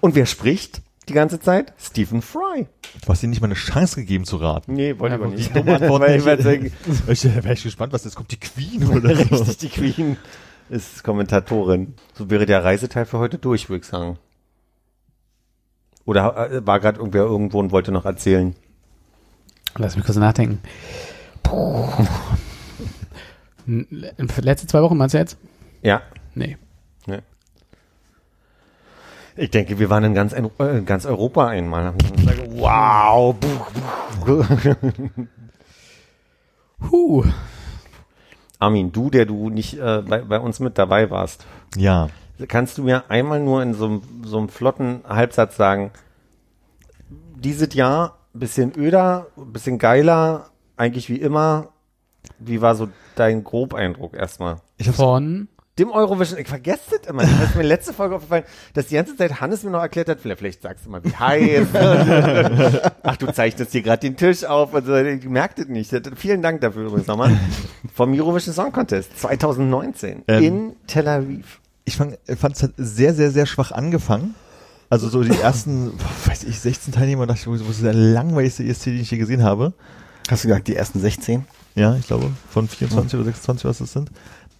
Und 0.00 0.14
wer 0.14 0.26
spricht 0.26 0.82
die 1.08 1.12
ganze 1.12 1.40
Zeit? 1.40 1.72
Stephen 1.78 2.22
Fry. 2.22 2.66
Du 3.04 3.08
hast 3.08 3.22
ihnen 3.22 3.30
nicht 3.30 3.40
mal 3.40 3.46
eine 3.48 3.54
Chance 3.54 3.96
gegeben 4.00 4.24
zu 4.24 4.36
raten. 4.36 4.72
Nee, 4.74 4.98
wollte 4.98 5.16
Ja, 5.16 5.20
ich 5.20 5.26
aber 5.26 5.34
nicht. 5.36 5.56
dumme 5.56 5.74
Antwort 5.74 6.02
Weil, 6.02 6.16
nicht. 6.16 6.72
Ich 7.08 7.24
wäre 7.24 7.52
ich 7.52 7.62
gespannt, 7.62 7.92
was 7.92 8.04
jetzt 8.04 8.14
kommt. 8.14 8.30
Die 8.30 8.38
Queen 8.40 8.84
oder 8.88 9.14
so. 9.16 9.22
richtig, 9.22 9.58
die 9.58 9.68
Queen 9.68 10.16
ist 10.70 11.04
Kommentatorin. 11.04 11.94
So 12.14 12.30
wäre 12.30 12.46
der 12.46 12.64
Reiseteil 12.64 13.04
für 13.04 13.18
heute 13.18 13.38
durch, 13.38 13.68
würde 13.68 13.82
ich 13.82 13.86
sagen. 13.86 14.18
Oder 16.06 16.50
äh, 16.50 16.66
war 16.66 16.80
gerade 16.80 16.98
irgendwer 16.98 17.24
irgendwo 17.24 17.58
und 17.60 17.70
wollte 17.72 17.92
noch 17.92 18.04
erzählen? 18.04 18.54
Lass 19.76 19.96
mich 19.96 20.04
kurz 20.04 20.16
nachdenken. 20.18 20.60
Puh. 21.42 21.88
Letzte 23.66 24.66
zwei 24.66 24.82
Wochen 24.82 24.96
meinst 24.96 25.14
du 25.14 25.18
jetzt? 25.18 25.36
Ja. 25.82 26.02
Nee. 26.34 26.56
Ich 29.36 29.50
denke, 29.50 29.80
wir 29.80 29.90
waren 29.90 30.04
in 30.04 30.14
ganz, 30.14 30.32
in 30.32 30.48
äh, 30.60 30.78
in 30.78 30.86
ganz 30.86 31.06
Europa 31.06 31.48
einmal. 31.48 31.92
Wow. 32.50 33.34
Huh. 36.90 37.24
Armin, 38.60 38.92
du, 38.92 39.10
der 39.10 39.26
du 39.26 39.50
nicht 39.50 39.74
äh, 39.78 40.02
bei, 40.06 40.20
bei 40.22 40.38
uns 40.38 40.60
mit 40.60 40.78
dabei 40.78 41.10
warst, 41.10 41.44
Ja. 41.76 42.08
kannst 42.48 42.78
du 42.78 42.84
mir 42.84 43.10
einmal 43.10 43.40
nur 43.40 43.62
in 43.62 43.74
so, 43.74 43.86
einem- 43.86 44.02
so 44.24 44.38
einem 44.38 44.48
flotten 44.48 45.00
Halbsatz 45.08 45.56
sagen, 45.56 45.90
dieses 47.36 47.74
Jahr 47.74 48.18
bisschen 48.32 48.72
öder, 48.76 49.26
bisschen 49.36 49.78
geiler, 49.78 50.50
eigentlich 50.76 51.08
wie 51.08 51.20
immer, 51.20 51.68
wie 52.38 52.60
war 52.62 52.74
so 52.74 52.88
dein 53.16 53.44
Grobeindruck 53.44 54.14
erstmal? 54.14 54.58
Ich 54.76 54.88
Von, 54.90 55.48
Dem 55.78 55.90
Eurovision, 55.90 56.38
ich 56.38 56.46
vergesse 56.46 56.82
das 57.00 57.08
immer. 57.10 57.22
Das 57.22 57.48
ist 57.50 57.56
mir 57.56 57.64
letzte 57.64 57.92
Folge 57.92 58.14
aufgefallen, 58.14 58.44
dass 58.74 58.86
die 58.86 58.94
ganze 58.94 59.16
Zeit 59.16 59.40
Hannes 59.40 59.64
mir 59.64 59.70
noch 59.70 59.80
erklärt 59.80 60.08
hat, 60.08 60.20
vielleicht, 60.20 60.38
vielleicht 60.38 60.62
sagst 60.62 60.86
du 60.86 60.90
mal, 60.90 61.02
wie 61.02 61.12
heiß. 61.12 61.66
Ach, 63.02 63.16
du 63.16 63.32
zeichnest 63.32 63.72
hier 63.72 63.82
gerade 63.82 63.98
den 64.00 64.16
Tisch 64.16 64.44
auf 64.44 64.72
und 64.72 64.86
so. 64.86 64.94
Ich 64.94 65.24
merke 65.24 65.56
das 65.56 65.66
nicht. 65.66 65.90
Vielen 66.16 66.42
Dank 66.42 66.60
dafür 66.60 66.86
übrigens 66.86 67.08
nochmal. 67.08 67.36
Vom 67.92 68.12
Eurovision 68.12 68.54
Song 68.54 68.70
Contest 68.70 69.18
2019 69.18 70.22
Ähm. 70.28 70.42
in 70.44 70.72
Tel 70.86 71.08
Aviv. 71.08 71.58
ich 71.84 71.96
fand 71.96 72.16
es 72.28 72.62
halt 72.62 72.74
sehr, 72.76 73.12
sehr, 73.12 73.32
sehr 73.32 73.46
schwach 73.46 73.72
angefangen. 73.72 74.36
Also 74.90 75.08
so 75.08 75.24
die 75.24 75.36
ersten, 75.40 75.92
weiß 76.26 76.44
ich, 76.44 76.60
16 76.60 76.94
Teilnehmer, 76.94 77.26
dachte 77.26 77.40
ich, 77.40 77.46
wo 77.48 77.54
ist 77.54 77.82
der 77.82 77.94
langweiligste 77.94 78.62
ESC, 78.62 78.84
den 78.84 79.00
ich 79.00 79.10
je 79.10 79.18
gesehen 79.18 79.42
habe. 79.42 79.72
Hast 80.30 80.44
du 80.44 80.48
gesagt, 80.48 80.68
die 80.68 80.76
ersten 80.76 81.00
16? 81.00 81.44
Ja, 81.74 81.96
ich 81.96 82.06
glaube, 82.06 82.30
von 82.48 82.68
24 82.68 83.14
oder 83.16 83.24
26, 83.24 83.64
was 83.64 83.78
das 83.78 83.92
sind. 83.92 84.10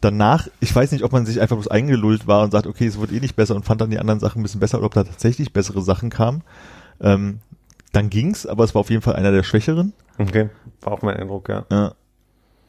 Danach, 0.04 0.48
ich 0.60 0.74
weiß 0.76 0.92
nicht, 0.92 1.02
ob 1.02 1.12
man 1.12 1.24
sich 1.24 1.40
einfach 1.40 1.56
bloß 1.56 1.68
eingelullt 1.68 2.26
war 2.26 2.44
und 2.44 2.50
sagt, 2.50 2.66
okay, 2.66 2.86
es 2.86 3.00
wird 3.00 3.10
eh 3.10 3.20
nicht 3.20 3.36
besser 3.36 3.56
und 3.56 3.64
fand 3.64 3.80
dann 3.80 3.88
die 3.88 3.98
anderen 3.98 4.20
Sachen 4.20 4.40
ein 4.40 4.42
bisschen 4.42 4.60
besser 4.60 4.76
oder 4.76 4.86
ob 4.86 4.92
da 4.92 5.04
tatsächlich 5.04 5.54
bessere 5.54 5.80
Sachen 5.80 6.10
kamen. 6.10 6.42
Ähm, 7.00 7.38
dann 7.92 8.10
ging's, 8.10 8.44
aber 8.44 8.64
es 8.64 8.74
war 8.74 8.80
auf 8.80 8.90
jeden 8.90 9.00
Fall 9.00 9.16
einer 9.16 9.32
der 9.32 9.42
schwächeren. 9.42 9.94
Okay, 10.18 10.50
war 10.82 10.92
auch 10.92 11.00
mein 11.00 11.16
Eindruck, 11.16 11.48
ja. 11.48 11.64
Ja. 11.70 11.94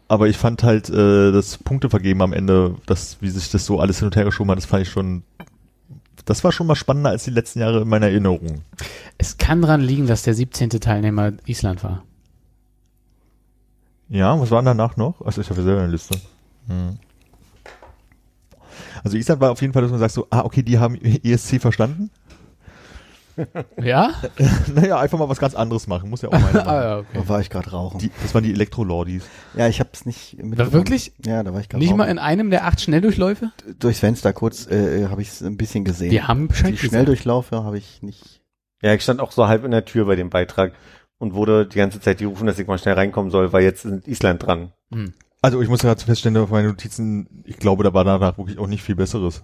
Aber 0.08 0.30
ich 0.30 0.38
fand 0.38 0.64
halt 0.64 0.90
äh, 0.90 1.34
das 1.34 1.58
Punktevergeben 1.58 2.22
am 2.22 2.32
Ende, 2.32 2.76
das, 2.86 3.18
wie 3.20 3.30
sich 3.30 3.52
das 3.52 3.66
so 3.66 3.82
alles 3.82 4.00
hin 4.00 4.06
und 4.06 4.16
her 4.16 4.24
geschoben 4.24 4.52
hat, 4.52 4.58
das 4.58 4.66
fand 4.66 4.84
ich 4.84 4.90
schon, 4.90 5.24
das 6.24 6.42
war 6.46 6.54
schon 6.54 6.68
mal 6.68 6.76
spannender 6.76 7.10
als 7.10 7.26
die 7.26 7.32
letzten 7.32 7.60
Jahre 7.60 7.82
in 7.82 7.90
meiner 7.90 8.08
Erinnerung. 8.08 8.62
es 9.18 9.38
kann 9.38 9.62
dran 9.62 9.82
liegen, 9.82 10.08
dass 10.08 10.24
der 10.24 10.36
17. 10.36 10.70
Teilnehmer 10.70 11.34
Island 11.48 11.84
war. 11.84 12.04
Ja, 14.08 14.40
was 14.40 14.52
war 14.52 14.64
danach 14.64 14.96
noch? 14.96 15.20
Also 15.20 15.42
ich 15.42 15.50
habe 15.50 15.60
ja 15.60 15.66
selber 15.66 15.82
eine 15.82 15.92
Liste. 15.92 16.18
Hm. 16.68 16.98
Also 19.04 19.18
Island 19.18 19.42
war 19.42 19.52
auf 19.52 19.62
jeden 19.62 19.74
Fall, 19.74 19.82
dass 19.82 19.92
man 19.92 20.00
sagt 20.00 20.14
so, 20.14 20.28
ah, 20.30 20.42
okay, 20.42 20.64
die 20.64 20.80
haben 20.80 20.96
ESC 21.24 21.60
verstanden. 21.62 22.10
Ja? 23.82 24.14
naja, 24.76 24.98
einfach 24.98 25.20
mal 25.20 25.28
was 25.28 25.40
ganz 25.40 25.56
anderes 25.56 25.88
machen, 25.88 26.10
muss 26.10 26.22
ja 26.22 26.30
auch 26.30 26.40
mal. 26.40 26.58
ah, 26.62 26.84
ja, 26.84 26.98
okay. 27.00 27.08
Da 27.16 27.28
war 27.28 27.42
ich 27.42 27.50
gerade 27.50 27.70
rauchen. 27.70 28.00
Die, 28.00 28.10
das 28.24 28.34
waren 28.34 28.46
die 28.46 28.54
Elektro-Lordis. 28.54 29.26
ja, 29.58 29.68
ich 29.68 29.82
habe 29.82 29.90
es 29.92 30.06
nicht 30.06 30.38
War 30.40 30.72
wirklich? 30.72 31.12
Ja, 31.26 31.44
da 31.44 31.54
war 31.54 31.60
ich 31.60 31.68
gerade 31.68 31.80
Nicht 31.80 31.90
rauchen. 31.90 31.98
mal 31.98 32.06
in 32.06 32.18
einem 32.18 32.50
der 32.50 32.66
acht 32.66 32.80
Schnelldurchläufe? 32.80 33.52
Durchs 33.78 34.00
Fenster 34.00 34.32
kurz 34.32 34.68
äh, 34.68 35.08
habe 35.10 35.22
ich 35.22 35.28
es 35.28 35.42
ein 35.42 35.58
bisschen 35.58 35.84
gesehen. 35.84 36.12
Wir 36.12 36.30
haben 36.30 36.48
Bescheid 36.48 36.72
die 36.72 36.78
Schnelldurchlaufe 36.78 37.62
habe 37.64 37.78
ich 37.78 38.02
nicht. 38.02 38.42
Ja, 38.82 38.94
ich 38.94 39.02
stand 39.04 39.20
auch 39.20 39.34
so 39.34 39.48
halb 39.50 39.66
in 39.66 39.72
der 39.72 39.84
Tür 39.84 40.06
bei 40.06 40.16
dem 40.16 40.30
Beitrag 40.30 40.72
und 41.18 41.34
wurde 41.34 41.66
die 41.68 41.78
ganze 41.78 42.00
Zeit 42.00 42.20
gerufen, 42.20 42.48
dass 42.48 42.58
ich 42.58 42.68
mal 42.68 42.78
schnell 42.78 42.96
reinkommen 42.96 43.32
soll, 43.32 43.52
weil 43.52 43.64
jetzt 43.64 43.84
ist 43.84 44.08
Island 44.08 44.46
dran. 44.46 44.72
Hm. 44.94 45.14
Also 45.42 45.62
ich 45.62 45.70
muss 45.70 45.82
gerade 45.82 46.04
feststellen, 46.04 46.38
auf 46.38 46.50
meinen 46.50 46.68
Notizen, 46.70 47.44
ich 47.46 47.58
glaube, 47.58 47.84
da 47.84 47.94
war 47.94 48.04
danach 48.04 48.38
wirklich 48.38 48.58
auch 48.58 48.68
nicht 48.68 48.84
viel 48.84 48.96
Besseres. 48.96 49.44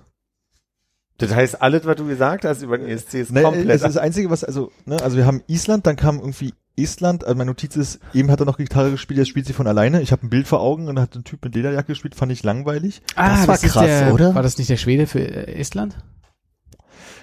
Das 1.18 1.36
heißt, 1.36 1.62
alles, 1.62 1.86
was 1.86 1.96
du 1.98 2.08
gesagt 2.08 2.46
hast 2.46 2.64
über 2.64 2.78
den 2.80 2.88
ESC, 2.88 3.14
ist 3.16 3.32
Nee, 3.32 3.44
komplett. 3.44 3.68
es 3.70 3.76
ist 3.76 3.84
das 3.84 3.98
Einzige, 3.98 4.32
was, 4.32 4.44
also, 4.44 4.72
ne, 4.86 5.00
also 5.04 5.18
wir 5.18 5.26
haben 5.28 5.44
Island, 5.48 5.86
dann 5.86 5.96
kam 5.96 6.20
irgendwie 6.20 6.56
Estland, 6.76 7.24
also 7.24 7.36
meine 7.38 7.52
Notiz 7.52 7.76
ist, 7.76 8.00
eben 8.14 8.32
hat 8.32 8.40
er 8.40 8.48
noch 8.48 8.58
Gitarre 8.58 8.90
gespielt, 8.90 9.20
jetzt 9.20 9.28
spielt 9.28 9.46
sie 9.46 9.54
von 9.54 9.68
alleine. 9.68 10.02
Ich 10.02 10.12
habe 10.12 10.26
ein 10.26 10.30
Bild 10.32 10.48
vor 10.48 10.62
Augen 10.62 10.88
und 10.88 10.96
da 10.96 11.04
hat 11.04 11.16
ein 11.16 11.24
Typ 11.24 11.44
mit 11.44 11.54
Lederjacke 11.54 11.90
gespielt, 11.90 12.16
fand 12.16 12.32
ich 12.32 12.42
langweilig. 12.42 13.04
Ah, 13.16 13.38
Das 13.38 13.48
war 13.48 13.56
ist 13.56 13.62
krass, 13.74 13.86
der, 13.86 14.14
oder? 14.14 14.34
War 14.34 14.42
das 14.42 14.58
nicht 14.58 14.70
der 14.72 14.78
Schwede 14.78 15.06
für 15.06 15.20
äh, 15.20 15.60
Estland? 15.60 15.98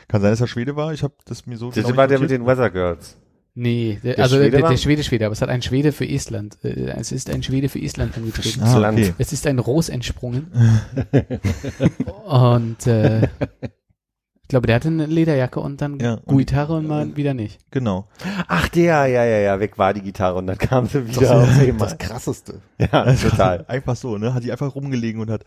Kann 0.06 0.22
sein, 0.22 0.30
dass 0.30 0.40
er 0.40 0.46
Schwede 0.46 0.76
war, 0.76 0.92
ich 0.92 1.02
habe 1.02 1.14
das 1.24 1.46
mir 1.46 1.56
so 1.56 1.70
das 1.72 1.84
genau 1.84 1.96
war 1.96 2.06
der 2.06 2.20
mit 2.20 2.30
den 2.30 2.46
Weather 2.46 2.70
Girls. 2.70 3.16
Nee, 3.60 3.98
der, 4.04 4.14
Der 4.14 4.22
also 4.24 4.36
Schwede 4.36 4.50
der, 4.60 4.68
der 4.68 4.76
Schwede 4.76 5.02
Schwede, 5.02 5.26
aber 5.26 5.32
es 5.32 5.42
hat 5.42 5.48
ein 5.48 5.62
Schwede 5.62 5.90
für 5.90 6.06
Estland. 6.08 6.58
Äh, 6.62 6.90
Es 6.96 7.10
ist 7.10 7.28
ein 7.28 7.42
Schwede 7.42 7.68
für 7.68 7.80
Estland 7.82 8.16
angetreten. 8.16 8.62
Ah, 8.62 8.78
Land. 8.78 8.98
okay. 9.00 9.14
Es 9.18 9.32
ist 9.32 9.48
ein 9.48 9.58
Ros 9.58 9.88
entsprungen. 9.88 10.46
und 12.24 12.86
äh, 12.86 13.22
ich 13.22 14.48
glaube, 14.48 14.66
der 14.66 14.76
hatte 14.76 14.88
eine 14.88 15.06
Lederjacke 15.06 15.60
und 15.60 15.80
dann 15.82 15.98
Ja, 15.98 16.20
und- 16.24 16.38
Gitarre 16.38 16.74
und 16.76 16.86
mal 16.86 17.16
wieder 17.16 17.34
nicht. 17.34 17.58
Genau. 17.70 18.06
Ach, 18.46 18.68
der, 18.68 19.06
ja, 19.06 19.24
ja, 19.24 19.38
ja, 19.38 19.60
weg 19.60 19.76
war 19.76 19.92
die 19.92 20.02
Gitarre 20.02 20.36
und 20.38 20.46
dann 20.46 20.56
kam 20.58 20.86
sie 20.86 21.02
Das 21.02 21.16
wieder 21.20 21.38
einmal. 21.40 21.88
das 21.88 21.98
krasseste. 21.98 22.60
Ja, 22.78 23.12
total. 23.14 23.64
Einfach 23.68 23.96
so, 23.96 24.18
ne? 24.18 24.34
Hat 24.34 24.44
die 24.44 24.52
einfach 24.52 24.74
rumgelegen 24.74 25.20
und 25.20 25.30
hat. 25.30 25.44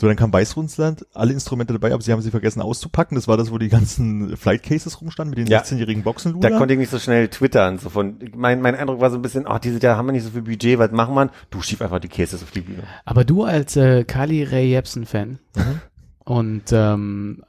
So, 0.00 0.06
dann 0.08 0.16
kam 0.16 0.32
Weißrussland, 0.32 1.06
alle 1.14 1.32
Instrumente 1.32 1.72
dabei, 1.72 1.92
aber 1.92 2.02
sie 2.02 2.12
haben 2.12 2.22
sie 2.22 2.30
vergessen 2.30 2.60
auszupacken. 2.62 3.14
Das 3.14 3.28
war 3.28 3.36
das, 3.36 3.50
wo 3.52 3.58
die 3.58 3.68
ganzen 3.68 4.36
Flight 4.36 4.62
Cases 4.62 5.00
rumstanden 5.00 5.30
mit 5.30 5.38
den 5.38 5.46
Ja. 5.52 5.60
16-jährigen 5.62 6.02
Boxenluder. 6.02 6.50
Da 6.50 6.58
konnte 6.58 6.74
ich 6.74 6.80
nicht 6.80 6.90
so 6.90 6.98
schnell 6.98 7.28
twittern. 7.28 7.78
So 7.78 7.88
von, 7.90 8.16
mein, 8.34 8.60
mein 8.60 8.74
Eindruck 8.74 9.00
war 9.00 9.10
so 9.10 9.16
ein 9.16 9.22
bisschen, 9.22 9.44
ach, 9.46 9.58
diese 9.60 9.78
Jahr 9.80 9.96
haben 9.96 10.06
wir 10.06 10.12
nicht 10.12 10.24
so 10.24 10.30
viel 10.30 10.42
Budget, 10.42 10.78
was 10.78 10.90
machen 10.92 11.14
wir? 11.14 11.30
Du 11.50 11.60
schieb 11.62 11.82
einfach 11.82 12.00
die 12.00 12.08
Cases 12.08 12.42
auf 12.42 12.50
die 12.50 12.62
Bühne. 12.62 12.82
Aber 13.04 13.24
du 13.24 13.44
als 13.44 13.76
äh, 13.76 14.04
Kali 14.04 14.42
Ray 14.44 14.70
Jepsen-Fan 14.70 15.38
Mhm. 15.56 15.80
und 16.24 16.62
ähm, 16.72 17.42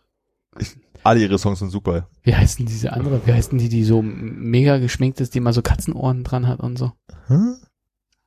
alle 1.03 1.19
ihre 1.21 1.37
Songs 1.39 1.59
sind 1.59 1.69
super. 1.69 2.07
wie 2.23 2.35
heißt 2.35 2.59
denn 2.59 2.65
diese 2.65 2.93
andere? 2.93 3.21
Wie 3.25 3.33
heißt 3.33 3.51
denn 3.51 3.59
die, 3.59 3.69
die 3.69 3.83
so 3.83 4.01
mega 4.01 4.77
geschminkt 4.77 5.19
ist, 5.21 5.33
die 5.35 5.39
mal 5.39 5.53
so 5.53 5.61
Katzenohren 5.61 6.23
dran 6.23 6.47
hat 6.47 6.59
und 6.59 6.77
so? 6.77 6.91
Hm? 7.27 7.55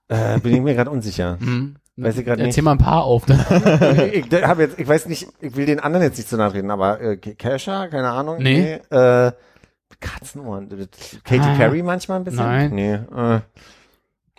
Äh, 0.08 0.38
bin 0.40 0.54
ich 0.54 0.60
mir 0.62 0.74
gerade 0.74 0.90
unsicher. 0.90 1.38
Hm? 1.40 1.76
Weiß 1.98 2.18
ich 2.18 2.26
Erzähl 2.26 2.46
nicht. 2.46 2.62
mal 2.62 2.72
ein 2.72 2.78
paar 2.78 3.04
auf. 3.04 3.24
Ich 4.12 4.30
ich 4.30 4.42
habe 4.44 4.62
jetzt, 4.64 4.78
ich 4.78 4.86
weiß 4.86 5.06
nicht, 5.06 5.28
ich 5.40 5.56
will 5.56 5.64
den 5.66 5.80
anderen 5.80 6.04
jetzt 6.04 6.18
nicht 6.18 6.28
zu 6.28 6.36
nahe 6.36 6.50
treten, 6.50 6.70
aber 6.70 7.00
äh, 7.00 7.16
Kesha, 7.16 7.88
keine 7.88 8.10
Ahnung. 8.10 8.36
Nee. 8.42 8.80
äh, 8.90 9.32
Katzenohren. 10.00 10.68
Katy 11.24 11.40
Ah. 11.40 11.54
Perry 11.56 11.82
manchmal 11.82 12.18
ein 12.18 12.24
bisschen? 12.24 12.44
Nein. 12.44 12.74
Nee. 12.74 12.94
Äh, 12.94 13.40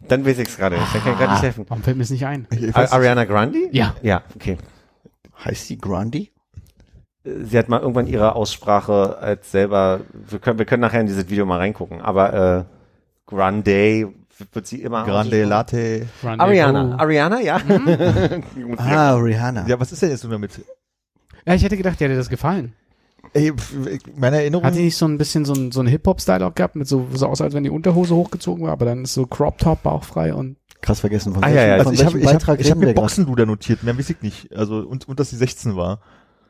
dann 0.08 0.24
weiß 0.26 0.38
ich 0.38 0.50
es 0.50 0.58
gerade 0.58 0.78
nicht. 0.78 0.94
Dann 0.94 1.02
kann 1.02 1.14
ich 1.14 1.18
gerade 1.18 1.32
nicht 1.34 1.42
helfen. 1.44 1.66
Warum 1.68 1.82
fällt 1.84 1.98
mir 1.98 2.04
das 2.04 2.12
nicht 2.12 2.26
ein? 2.28 2.48
Ich 2.52 2.76
A 2.76 2.80
weiß, 2.82 2.92
Ariana 2.92 3.26
Grande? 3.26 3.58
Ja. 3.72 3.96
Ja, 4.04 4.22
okay. 4.36 4.58
Heißt 5.44 5.68
die 5.70 5.80
Grundy? 5.80 6.32
Sie 7.24 7.58
hat 7.58 7.70
mal 7.70 7.80
irgendwann 7.82 8.06
ihre 8.08 8.36
Aussprache 8.36 9.18
als 9.18 9.52
selber, 9.52 10.02
wir 10.14 10.38
können, 10.40 10.60
wir 10.60 10.66
können 10.66 10.82
nachher 10.82 11.02
in 11.02 11.08
dieses 11.08 11.28
Video 11.30 11.46
mal 11.46 11.58
reingucken, 11.58 12.02
aber 12.02 12.34
äh, 12.60 12.64
Grande 13.26 14.14
wird 14.54 14.68
sie 14.68 14.82
immer 14.82 15.04
Grande. 15.06 15.44
Latte. 15.44 16.08
Grande 16.22 16.44
Ariana. 16.44 16.84
Go. 16.84 16.94
Ariana, 17.04 17.42
ja. 17.42 17.60
Mhm. 17.60 18.44
Ah, 18.78 19.14
Rihanna. 19.16 19.68
Ja, 19.68 19.80
was 19.80 19.92
ist 19.92 20.02
denn 20.02 20.10
jetzt 20.10 20.24
nun 20.24 20.32
damit? 20.32 20.60
Ja, 21.46 21.54
ich 21.54 21.64
hätte 21.64 21.78
gedacht, 21.78 22.00
dir 22.00 22.06
hätte 22.06 22.18
das 22.18 22.30
gefallen. 22.30 22.74
Ey, 23.34 23.52
meine 24.16 24.38
Erinnerung. 24.38 24.66
Hat 24.66 24.76
die 24.76 24.84
nicht 24.84 24.96
so 24.96 25.06
ein 25.08 25.18
bisschen 25.18 25.44
so 25.46 25.54
ein, 25.54 25.72
so 25.72 25.82
ein 25.82 25.88
Hip-Hop-Style 25.88 26.46
auch 26.46 26.56
gehabt, 26.56 26.76
mit 26.76 26.88
so, 26.88 27.08
so 27.14 27.28
aus, 27.28 27.42
als 27.42 27.54
wenn 27.54 27.64
die 27.64 27.70
Unterhose 27.70 28.16
hochgezogen 28.16 28.66
war, 28.66 28.72
aber 28.72 28.86
dann 28.86 29.04
ist 29.04 29.14
so 29.14 29.26
Crop-Top 29.26 29.84
bauchfrei 29.84 30.34
und 30.34 30.58
Krass 30.82 31.00
vergessen. 31.00 31.34
Von 31.34 31.44
Ah, 31.44 31.48
welchem, 31.48 31.58
ja, 31.58 31.68
ja, 31.78 31.84
von 31.84 31.88
also 31.92 32.02
ich 32.02 32.06
habe 32.06 32.20
ich 32.20 32.28
hab, 32.48 32.60
ich 32.60 32.72
hab 32.72 32.78
mir? 32.78 32.94
Boxenluder 32.94 33.46
notiert, 33.48 33.84
mehr 33.84 33.98
weiß 33.98 34.12
ich 34.12 34.22
nicht. 34.22 34.56
Also 34.56 34.78
und, 34.78 35.08
und 35.08 35.20
dass 35.20 35.32
sie 35.32 35.36
16 35.38 35.76
war. 35.76 36.00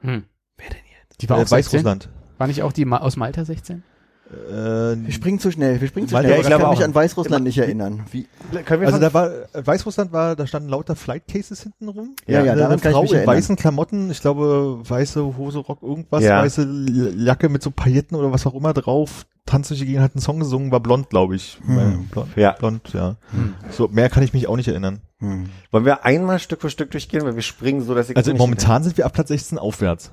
hm. 0.01 0.23
Wer 0.57 0.69
denn 0.69 0.79
jetzt? 1.01 1.21
Die 1.21 1.29
war 1.29 1.37
Äh, 1.37 1.43
auch 1.43 1.47
16? 1.47 1.57
Weißrussland. 1.79 2.09
War 2.37 2.47
nicht 2.47 2.61
auch 2.61 2.73
die 2.73 2.85
Ma 2.85 2.97
aus 2.97 3.15
Malta 3.15 3.45
16? 3.45 3.83
Äh, 4.29 4.97
Wir 5.05 5.11
springen 5.13 5.39
zu 5.39 5.51
schnell, 5.51 5.79
wir 5.79 5.87
springen 5.87 6.07
zu 6.07 6.11
schnell. 6.15 6.23
der- 6.23 6.39
ich 6.39 6.43
ich 6.43 6.49
kann 6.49 6.69
mich 6.69 6.79
auch- 6.79 6.83
an 6.83 6.93
Weißrussland 6.95 7.45
nicht 7.45 7.57
erinnern. 7.57 8.03
Wie, 8.11 8.27
Können 8.65 8.81
wir 8.81 8.87
also 8.87 8.99
da 8.99 9.13
war 9.13 9.29
äh, 9.31 9.65
Weißrussland 9.65 10.11
war, 10.11 10.35
da 10.35 10.45
standen 10.45 10.67
lauter 10.69 10.95
Flight 10.97 11.27
Cases 11.27 11.61
hinten 11.63 11.87
rum. 11.87 12.15
Ja, 12.27 12.43
ja, 12.43 12.51
eine, 12.51 12.61
daran 12.61 12.79
eine 12.81 12.91
Frau 12.91 13.03
mich 13.03 13.11
in 13.11 13.17
erinnern. 13.19 13.35
weißen 13.35 13.55
Klamotten, 13.55 14.11
ich 14.11 14.19
glaube 14.19 14.79
weiße 14.83 15.37
Hose, 15.37 15.59
Rock, 15.59 15.81
irgendwas, 15.81 16.23
Ja. 16.23 16.41
weiße 16.41 17.13
Jacke 17.17 17.47
mit 17.49 17.63
so 17.63 17.71
Pailletten 17.71 18.17
oder 18.17 18.33
was 18.33 18.45
auch 18.45 18.53
immer 18.53 18.73
drauf, 18.73 19.25
tanzt 19.45 19.69
durch 19.69 19.79
die 19.79 19.85
Gegend, 19.85 20.01
hat 20.03 20.13
einen 20.15 20.21
Song 20.21 20.39
gesungen, 20.39 20.71
war 20.71 20.81
blond, 20.81 21.09
glaube 21.09 21.35
ich. 21.37 21.59
Hm. 21.65 22.07
Blond, 22.11 22.27
Ja. 22.35 22.51
blond, 22.51 22.93
ja. 22.93 23.15
Hm. 23.31 23.53
So 23.71 23.87
mehr 23.87 24.09
kann 24.09 24.23
ich 24.23 24.33
mich 24.33 24.47
auch 24.47 24.57
nicht 24.57 24.67
erinnern. 24.67 24.99
hm. 25.19 25.45
Wollen 25.71 25.85
wir 25.85 26.03
einmal 26.03 26.39
Stück 26.39 26.59
für 26.61 26.69
Stück 26.69 26.91
durchgehen, 26.91 27.23
weil 27.23 27.35
wir 27.35 27.41
springen 27.43 27.81
so, 27.81 27.95
dass 27.95 28.09
ich 28.09 28.17
Also 28.17 28.33
momentan 28.33 28.83
sind 28.83 28.97
wir 28.97 29.05
ab 29.05 29.13
Platz 29.13 29.29
16 29.29 29.57
aufwärts. 29.57 30.11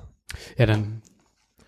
Ja, 0.57 0.65
dann 0.67 1.01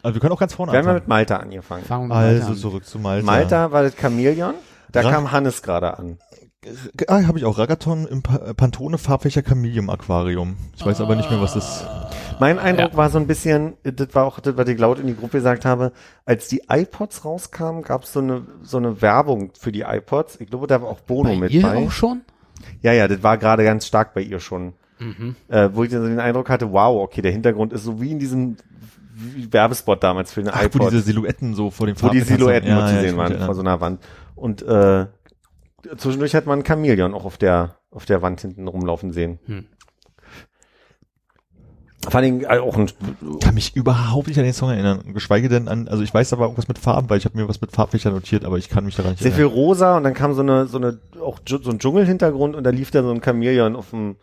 Also 0.03 0.15
wir 0.15 0.21
können 0.21 0.33
auch 0.33 0.39
ganz 0.39 0.53
vorne 0.53 0.71
Wir 0.71 0.79
haben 0.79 0.85
ja 0.85 0.91
anfangen. 0.91 1.03
mit 1.03 1.07
Malta 1.09 1.37
angefangen. 1.37 1.83
fangen 1.85 2.03
wir 2.09 2.15
mal 2.15 2.25
Also 2.25 2.47
an. 2.49 2.55
zurück 2.55 2.85
zu 2.85 2.99
Malta. 2.99 3.25
Malta 3.25 3.71
war 3.71 3.83
das 3.83 3.95
Chamäleon. 3.95 4.53
Da 4.91 5.01
Ra- 5.01 5.11
kam 5.11 5.31
Hannes 5.31 5.61
gerade 5.61 5.97
an. 5.97 6.17
Ah, 7.07 7.23
habe 7.27 7.37
ich 7.39 7.45
auch. 7.45 7.57
Ragaton 7.57 8.07
im 8.07 8.23
pa 8.23 8.37
äh, 8.37 8.53
Pantone 8.53 8.97
Farbfächer 8.97 9.41
Chameleon 9.41 9.89
Aquarium. 9.89 10.57
Ich 10.75 10.85
weiß 10.85 10.99
aber 11.01 11.15
nicht 11.15 11.29
mehr, 11.29 11.39
was 11.41 11.53
das. 11.53 11.85
Mein 12.39 12.59
Eindruck 12.59 12.91
Ja. 12.91 12.97
war 12.97 13.09
so 13.09 13.17
ein 13.19 13.27
bisschen, 13.27 13.73
das 13.83 14.09
war 14.13 14.25
auch 14.25 14.39
das, 14.39 14.57
was 14.57 14.67
ich 14.67 14.77
laut 14.77 14.99
in 14.99 15.07
die 15.07 15.15
Gruppe 15.15 15.37
gesagt 15.37 15.65
habe, 15.65 15.91
als 16.25 16.47
die 16.47 16.63
iPods 16.69 17.23
rauskamen, 17.25 17.83
gab 17.83 18.03
es 18.03 18.13
so 18.13 18.19
eine, 18.19 18.41
so 18.63 18.77
eine 18.77 19.01
Werbung 19.01 19.51
für 19.57 19.71
die 19.71 19.81
iPods. 19.81 20.39
Ich 20.41 20.49
glaube, 20.49 20.67
da 20.67 20.81
war 20.81 20.89
auch 20.89 20.99
Bono 21.01 21.29
Bei 21.29 21.35
mit 21.37 21.51
ihr 21.51 21.61
bei. 21.61 21.77
auch 21.77 21.91
schon? 21.91 22.21
Ja, 22.81 22.91
ja, 22.91 23.07
das 23.07 23.23
war 23.23 23.37
gerade 23.37 23.63
ganz 23.63 23.85
stark 23.87 24.13
bei 24.13 24.21
ihr 24.21 24.39
schon. 24.39 24.73
Mhm. 24.99 25.35
Äh, 25.47 25.69
wo 25.73 25.83
ich 25.83 25.91
dann 25.91 26.01
so 26.01 26.07
den 26.07 26.19
Eindruck 26.19 26.49
hatte, 26.49 26.71
wow, 26.71 27.01
okay, 27.03 27.21
der 27.21 27.31
Hintergrund 27.31 27.71
ist 27.71 27.83
so 27.83 28.01
wie 28.01 28.11
in 28.11 28.19
diesem 28.19 28.57
Werbespot 29.51 30.03
damals 30.03 30.31
für 30.31 30.41
eine 30.41 30.53
Ach, 30.53 30.61
wo 30.61 30.65
iPod. 30.65 30.91
diese 30.91 31.01
Silhouetten 31.03 31.55
so 31.55 31.71
vor 31.71 31.87
dem 31.87 32.01
wo 32.01 32.09
die 32.09 32.21
Silhouetten 32.21 32.73
nur 32.73 32.87
zu 32.87 32.99
sehen 32.99 33.17
waren 33.17 33.31
erinnern. 33.31 33.45
vor 33.45 33.55
so 33.55 33.61
einer 33.61 33.81
Wand. 33.81 34.01
Und 34.35 34.61
äh, 34.61 35.07
zwischendurch 35.97 36.35
hat 36.35 36.45
man 36.45 36.59
ein 36.59 36.65
Chamäleon 36.65 37.13
auch 37.13 37.25
auf 37.25 37.37
der 37.37 37.75
auf 37.91 38.05
der 38.05 38.21
Wand 38.21 38.41
hinten 38.41 38.67
rumlaufen 38.67 39.11
sehen. 39.11 39.39
Vor 42.03 42.15
allem 42.15 42.41
äh, 42.41 42.59
auch 42.59 42.77
ein, 42.77 42.89
kann 43.41 43.55
mich 43.55 43.75
überhaupt 43.75 44.27
nicht 44.27 44.37
an 44.37 44.45
den 44.45 44.53
Song 44.53 44.69
erinnern. 44.69 45.13
Geschweige 45.13 45.49
denn 45.49 45.67
an, 45.67 45.87
also 45.87 46.03
ich 46.03 46.13
weiß 46.13 46.31
aber 46.31 46.43
irgendwas 46.43 46.67
mit 46.67 46.77
Farben, 46.77 47.09
weil 47.09 47.17
ich 47.17 47.25
habe 47.25 47.37
mir 47.37 47.49
was 47.49 47.59
mit 47.59 47.71
Farbfächern 47.71 48.13
notiert, 48.13 48.45
aber 48.45 48.57
ich 48.57 48.69
kann 48.69 48.85
mich 48.85 48.95
daran 48.95 49.11
nicht 49.11 49.23
sehr 49.23 49.31
viel 49.31 49.41
erinnern. 49.45 49.57
rosa 49.59 49.97
und 49.97 50.03
dann 50.03 50.13
kam 50.13 50.33
so 50.33 50.41
eine, 50.41 50.67
so 50.67 50.77
eine, 50.77 50.99
auch 51.19 51.39
so 51.45 51.69
ein 51.69 51.79
Dschungelhintergrund 51.79 52.55
und 52.55 52.63
da 52.63 52.69
lief 52.69 52.91
da 52.91 53.03
so 53.03 53.11
ein 53.11 53.21
Chamäleon 53.21 53.75
auf 53.75 53.89
dem, 53.89 54.15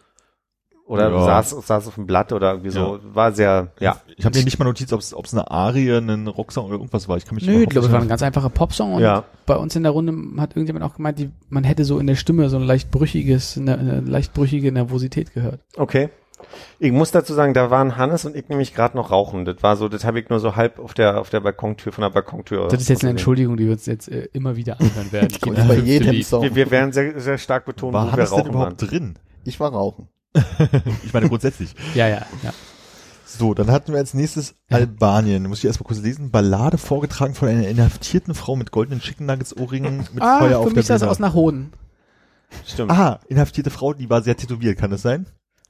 oder 0.86 1.10
Ja. 1.10 1.24
saß, 1.24 1.50
saß 1.66 1.88
auf 1.88 1.94
dem 1.94 2.06
Blatt 2.06 2.32
oder 2.32 2.50
irgendwie 2.52 2.70
so, 2.70 2.98
war 3.02 3.32
sehr, 3.32 3.68
ja. 3.80 3.96
Ich 4.16 4.24
habe 4.24 4.36
mir 4.38 4.44
nicht 4.44 4.58
mal 4.58 4.64
notiert, 4.66 4.92
ob 4.92 5.00
es 5.00 5.14
eine 5.32 5.50
Arie, 5.50 5.90
ein 5.92 6.26
Rocksong 6.28 6.66
oder 6.66 6.74
irgendwas 6.74 7.08
war. 7.08 7.16
Ich 7.16 7.24
kann 7.24 7.34
mich 7.36 7.46
Nö, 7.46 7.62
ich 7.62 7.68
glaube, 7.70 7.86
es 7.86 7.92
war 7.92 8.00
ein 8.00 8.08
ganz 8.08 8.22
einfacher 8.22 8.50
Popsong 8.50 8.94
und 8.94 9.02
Ja. 9.02 9.24
bei 9.46 9.56
uns 9.56 9.74
in 9.76 9.82
der 9.82 9.92
Runde 9.92 10.12
hat 10.40 10.50
irgendjemand 10.56 10.84
auch 10.84 10.96
gemeint, 10.96 11.18
die, 11.18 11.30
man 11.48 11.64
hätte 11.64 11.84
so 11.84 11.98
in 11.98 12.06
der 12.06 12.16
Stimme 12.16 12.48
so 12.50 12.56
ein 12.58 12.62
leicht 12.64 12.90
brüchiges, 12.90 13.56
eine, 13.56 13.78
eine 13.78 14.00
leicht 14.00 14.34
brüchige 14.34 14.70
Nervosität 14.72 15.32
gehört. 15.32 15.60
Okay. 15.76 16.10
Ich 16.78 16.92
muss 16.92 17.10
dazu 17.10 17.32
sagen, 17.32 17.54
da 17.54 17.70
waren 17.70 17.96
Hannes 17.96 18.26
und 18.26 18.36
ich 18.36 18.48
nämlich 18.50 18.74
gerade 18.74 18.96
noch 18.98 19.10
rauchen. 19.10 19.46
Das 19.46 19.62
war 19.62 19.76
so, 19.76 19.88
das 19.88 20.04
habe 20.04 20.20
ich 20.20 20.28
nur 20.28 20.40
so 20.40 20.54
halb 20.56 20.78
auf 20.78 20.92
der 20.92 21.18
auf 21.18 21.30
der 21.30 21.40
Balkontür 21.40 21.90
von 21.92 22.02
der 22.02 22.10
Balkontür. 22.10 22.68
Das 22.68 22.82
ist 22.82 22.88
jetzt 22.88 23.02
eine. 23.02 23.12
Entschuldigung, 23.12 23.56
die 23.56 23.64
wir 23.64 23.72
uns 23.72 23.86
jetzt 23.86 24.08
äh, 24.10 24.28
immer 24.34 24.54
wieder 24.54 24.78
anhören 24.78 25.10
werden. 25.12 25.28
Bei 25.66 25.76
jedem 25.78 26.10
Lied. 26.10 26.26
Song. 26.26 26.42
Wir, 26.42 26.54
wir 26.54 26.70
werden 26.70 26.92
sehr 26.92 27.18
sehr 27.18 27.38
stark 27.38 27.64
betonen, 27.64 27.94
War 27.94 28.12
wo 28.12 28.16
wir 28.18 28.24
rauchen 28.24 28.38
waren. 28.44 28.48
überhaupt 28.50 28.90
drin? 28.90 29.14
Ich 29.44 29.58
war 29.58 29.70
rauchen. 29.72 30.08
Ich 31.04 31.12
meine 31.12 31.28
grundsätzlich. 31.28 31.74
Ja, 31.94 32.08
ja, 32.08 32.26
ja. 32.42 32.52
So, 33.26 33.52
dann 33.54 33.70
hatten 33.70 33.92
wir 33.92 33.98
als 33.98 34.14
nächstes 34.14 34.54
Albanien. 34.70 35.44
Muss 35.48 35.58
ich 35.58 35.64
erstmal 35.64 35.88
kurz 35.88 36.00
lesen. 36.00 36.30
Ballade 36.30 36.78
vorgetragen 36.78 37.34
von 37.34 37.48
einer 37.48 37.66
inhaftierten 37.66 38.34
Frau 38.34 38.54
mit 38.54 38.70
goldenen 38.70 39.00
Chicken 39.00 39.26
Nuggets 39.26 39.56
Ohrringen 39.56 40.06
mit 40.12 40.22
Ah, 40.22 40.38
Feuer 40.38 40.50
für 40.50 40.58
auf 40.58 40.74
mich 40.74 40.86
sah 40.86 40.94
der 40.94 40.96
es 40.96 41.00
Bühne. 41.02 41.10
aus 41.10 41.18
nach 41.18 41.34
Hoden. 41.34 41.72
Stimmt. 42.66 42.92
Ah, 42.92 43.18
inhaftierte 43.28 43.70
Frau, 43.70 43.92
die 43.94 44.08
war 44.10 44.22
sehr 44.22 44.36
tätowiert, 44.36 44.78
kann 44.78 44.90
das 44.92 45.02
sein? 45.02 45.26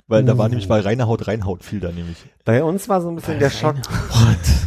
Weil 0.09 0.25
da 0.25 0.37
war 0.37 0.47
Oh. 0.47 0.49
nämlich, 0.49 0.69
weil 0.69 0.83
reine 0.83 1.07
Haut, 1.07 1.27
Reinhaut 1.27 1.65
fiel 1.65 1.81
da 1.81 1.91
nämlich. 1.91 2.19
Bei 2.45 2.63
uns 2.63 2.89
war 2.91 3.01
so 3.01 3.09
ein 3.09 3.17
bisschen 3.17 3.39
der 3.39 3.49
Schock. 3.51 3.77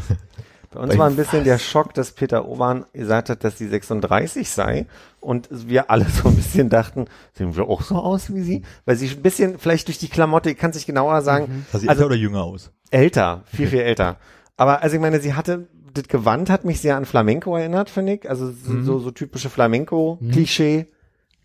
Bei 0.77 0.83
uns 0.83 0.93
Bei 0.93 0.99
war 0.99 1.09
ein 1.09 1.15
bisschen 1.15 1.43
der 1.43 1.57
Schock, 1.57 1.95
dass 1.95 2.11
Peter 2.11 2.47
Oban 2.47 2.85
gesagt 2.93 3.29
hat, 3.31 3.43
dass 3.43 3.57
sie 3.57 3.67
36 3.67 4.47
sei 4.49 4.85
und 5.19 5.47
wir 5.51 5.89
alle 5.89 6.05
so 6.05 6.29
ein 6.29 6.35
bisschen 6.35 6.69
dachten, 6.69 7.05
sehen 7.33 7.55
wir 7.55 7.67
auch 7.67 7.81
so 7.81 7.95
aus 7.95 8.31
wie 8.31 8.41
sie? 8.41 8.61
Weil 8.85 8.95
sie 8.95 9.07
ein 9.09 9.21
bisschen, 9.23 9.57
vielleicht 9.57 9.87
durch 9.87 9.97
die 9.97 10.07
Klamotte, 10.07 10.51
ich 10.51 10.57
kann 10.57 10.69
es 10.69 10.75
nicht 10.75 10.85
genauer 10.85 11.23
sagen, 11.23 11.65
Sah 11.71 11.79
sie 11.79 11.89
Also- 11.89 12.03
älter 12.03 12.05
oder 12.11 12.15
jünger 12.21 12.43
aus? 12.43 12.71
älter, 12.91 13.41
viel, 13.45 13.67
viel 13.67 13.79
älter. 13.79 14.17
Aber 14.55 14.83
also 14.83 14.95
ich 14.95 15.01
meine, 15.01 15.19
sie 15.19 15.33
hatte, 15.33 15.67
das 15.95 16.07
Gewand 16.07 16.49
hat 16.51 16.63
mich 16.63 16.79
sehr 16.79 16.95
an 16.95 17.05
Flamenco 17.05 17.57
erinnert, 17.57 17.89
finde 17.89 18.13
ich. 18.13 18.29
Also 18.29 18.51
so, 18.51 18.83
so, 18.83 18.99
so 18.99 19.09
typische 19.11 19.49
Flamenco-Klischee. 19.49 20.85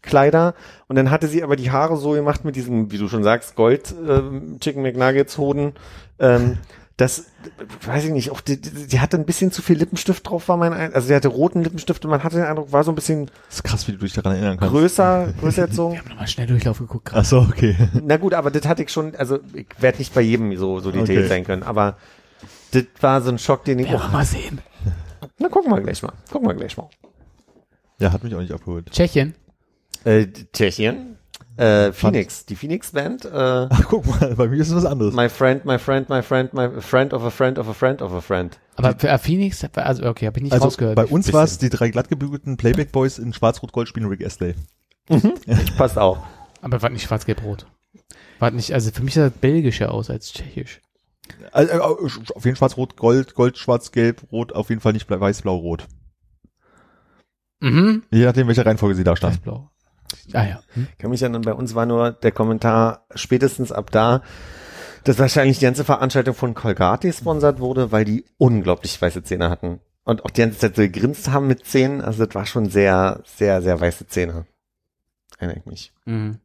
Kleider 0.05 0.55
und 0.89 0.97
dann 0.97 1.13
hatte 1.13 1.29
sie 1.29 1.45
aber 1.45 1.55
die 1.55 1.71
Haare 1.71 1.97
so 1.97 2.11
gemacht 2.11 2.45
mit 2.45 2.57
diesem, 2.57 2.91
wie 2.91 2.99
du 2.99 3.07
schon 3.07 3.23
sagst, 3.23 3.55
Gold 3.55 3.95
ähm, 4.05 4.59
Chicken 4.59 4.83
McNuggets 4.83 5.39
Hoden. 5.39 5.75
Ähm, 6.19 6.59
das 6.97 7.27
weiß 7.87 8.05
ich 8.05 8.11
nicht, 8.11 8.31
auch 8.31 8.41
die, 8.41 8.61
die, 8.61 8.87
die 8.89 9.01
hatte 9.01 9.17
ein 9.17 9.25
bisschen 9.25 9.51
zu 9.51 9.63
viel 9.63 9.77
Lippenstift 9.79 10.29
drauf, 10.29 10.49
war 10.49 10.57
mein 10.57 10.73
Eindruck. 10.73 10.95
Also 10.97 11.09
sie 11.09 11.15
hatte 11.15 11.29
roten 11.29 11.63
Lippenstift 11.63 12.05
und 12.05 12.11
man 12.11 12.23
hatte 12.23 12.37
den 12.37 12.45
Eindruck, 12.45 12.71
war 12.73 12.85
so 12.85 12.93
ein 12.93 12.95
bisschen 12.95 13.27
Das 13.49 13.57
ist 13.57 13.63
krass, 13.65 13.89
wie 13.89 13.93
du 13.93 13.99
dich 13.99 14.13
daran 14.13 14.33
erinnern 14.33 14.59
kannst. 14.59 14.73
größer, 14.73 15.33
größer 15.41 15.63
erzogen. 15.63 15.95
Wir 15.95 16.01
haben 16.01 16.09
nochmal 16.11 16.29
schnell 16.29 16.47
Durchlauf 16.47 16.79
geguckt. 16.79 17.11
Ach 17.15 17.25
so, 17.25 17.41
okay. 17.41 17.77
Na 18.05 18.17
gut, 18.19 18.35
aber 18.35 18.51
das 18.51 18.67
hatte 18.67 18.83
ich 18.83 18.91
schon, 18.91 19.15
also 19.17 19.39
ich 19.55 19.67
werde 19.81 19.99
nicht 19.99 20.15
bei 20.15 20.21
jedem 20.21 20.57
so, 20.57 20.81
so 20.81 20.91
detailliert 20.93 21.25
Okay. 21.25 21.29
sein 21.29 21.45
können, 21.45 21.63
aber 21.63 21.97
das 22.73 22.85
war 23.01 23.21
so 23.23 23.31
ein 23.31 23.39
Schock, 23.39 23.65
den 23.65 23.79
ich 23.79 23.89
Ja, 23.91 24.09
mal 24.09 24.25
sehen. 24.25 24.61
na 25.39 25.49
gucken 25.49 25.71
wir 25.73 25.81
gleich 25.81 26.03
mal, 26.03 26.13
gucken 26.31 26.49
wir 26.49 26.55
gleich 26.55 26.77
mal. 26.77 26.89
Ja, 27.99 28.13
hat 28.13 28.23
mich 28.25 28.35
auch 28.35 28.41
nicht 28.41 28.53
abgeholt. 28.53 28.91
Tschechien. 28.91 29.35
Äh, 30.05 30.27
Tschechien, 30.53 31.17
äh, 31.57 31.93
Phoenix, 31.93 32.47
die 32.47 32.57
Phoenix 32.57 32.93
Band, 32.93 33.25
äh, 33.25 33.31
Ach, 33.31 33.85
guck 33.89 34.07
mal, 34.07 34.35
bei 34.35 34.49
mir 34.49 34.57
ist 34.57 34.71
es 34.71 34.77
was 34.77 34.85
anderes. 34.85 35.15
My 35.15 35.29
friend, 35.29 35.65
my 35.65 35.79
friend, 35.79 36.09
my 36.09 36.23
friend, 36.23 36.55
my 36.55 36.81
friend 36.81 37.13
of 37.13 37.25
a 37.25 37.31
friend 37.31 37.59
of 37.59 37.69
a 37.69 37.73
friend 37.73 38.03
of 38.03 38.13
a 38.13 38.21
friend. 38.21 38.59
Aber 38.77 38.95
für 38.99 39.09
äh, 39.09 39.19
Phoenix, 39.19 39.65
also 39.75 40.07
okay, 40.07 40.27
habe 40.27 40.39
ich 40.39 40.45
nicht 40.45 40.53
also 40.53 40.67
rausgehört. 40.67 40.97
bei 40.97 41.07
uns 41.07 41.33
war 41.33 41.45
es 41.45 41.59
die 41.59 41.69
drei 41.69 41.91
glattgebügelten 41.91 42.57
Playback 42.57 42.93
Boys 42.93 43.19
in 43.19 43.33
Schwarz-Rot-Gold 43.33 43.89
spielen 43.89 44.07
Rick 44.07 44.25
Astley. 44.25 44.55
Passt 45.77 45.99
auch. 45.99 46.19
Aber 46.63 46.81
war 46.81 46.91
nicht 46.91 47.03
schwarz-gelb-rot. 47.03 47.67
War 48.39 48.51
nicht, 48.51 48.73
also 48.73 48.91
für 48.91 49.03
mich 49.03 49.15
sah 49.15 49.29
das 49.29 49.39
belgischer 49.39 49.93
aus 49.93 50.11
als 50.11 50.33
tschechisch. 50.33 50.81
Also, 51.53 51.73
äh, 51.73 51.79
auf 51.79 52.45
jeden 52.45 52.57
Fall 52.57 52.57
Schwarz-Rot-Gold, 52.57 53.35
Gold, 53.35 53.59
Schwarz, 53.59 53.93
Gelb, 53.93 54.23
Rot, 54.33 54.53
auf 54.53 54.71
jeden 54.71 54.81
Fall 54.81 54.93
nicht 54.93 55.09
Weiß, 55.11 55.43
Blau, 55.43 55.57
Rot. 55.57 55.87
Mhm. 57.61 58.03
Je 58.11 58.25
nachdem, 58.25 58.49
welche 58.49 58.65
Reihenfolge 58.65 58.95
sie 58.95 59.05
da 59.05 59.17
stand. 59.17 59.35
Weiß-blau. 59.35 59.72
Ah 60.33 60.45
ja. 60.45 60.63
Hm? 60.75 60.89
Ich 60.93 60.99
kann 60.99 61.11
mich 61.11 61.23
erinnern, 61.23 61.43
bei 61.43 61.55
uns 61.55 61.75
war 61.75 61.87
nur 61.87 62.13
der 62.13 62.33
Kommentar 62.33 63.07
spätestens 63.15 63.73
ab 63.73 63.91
da, 63.91 64.23
dass 65.05 65.19
wahrscheinlich 65.19 65.59
die 65.59 65.65
ganze 65.65 65.85
Veranstaltung 65.85 66.35
von 66.35 66.55
Colgate 66.55 67.09
gesponsert 67.09 67.59
wurde, 67.59 67.93
weil 67.93 68.05
die 68.05 68.25
unglaublich 68.39 69.01
weiße 69.01 69.23
Zähne 69.23 69.51
hatten. 69.51 69.81
Und 70.05 70.25
auch 70.25 70.31
die 70.31 70.41
ganze 70.41 70.59
Zeit 70.59 70.77
so 70.77 70.83
gegrinst 70.83 71.31
haben 71.31 71.47
mit 71.47 71.65
Zähnen. 71.65 72.01
Also 72.01 72.25
das 72.25 72.35
war 72.35 72.47
schon 72.47 72.69
sehr, 72.69 73.23
sehr, 73.25 73.63
sehr 73.63 73.81
weiße 73.81 74.07
Zähne. 74.09 74.47
Erinnere 75.39 75.59
ich 75.59 75.67
mich. 75.67 75.93
Mhm. 76.05 76.39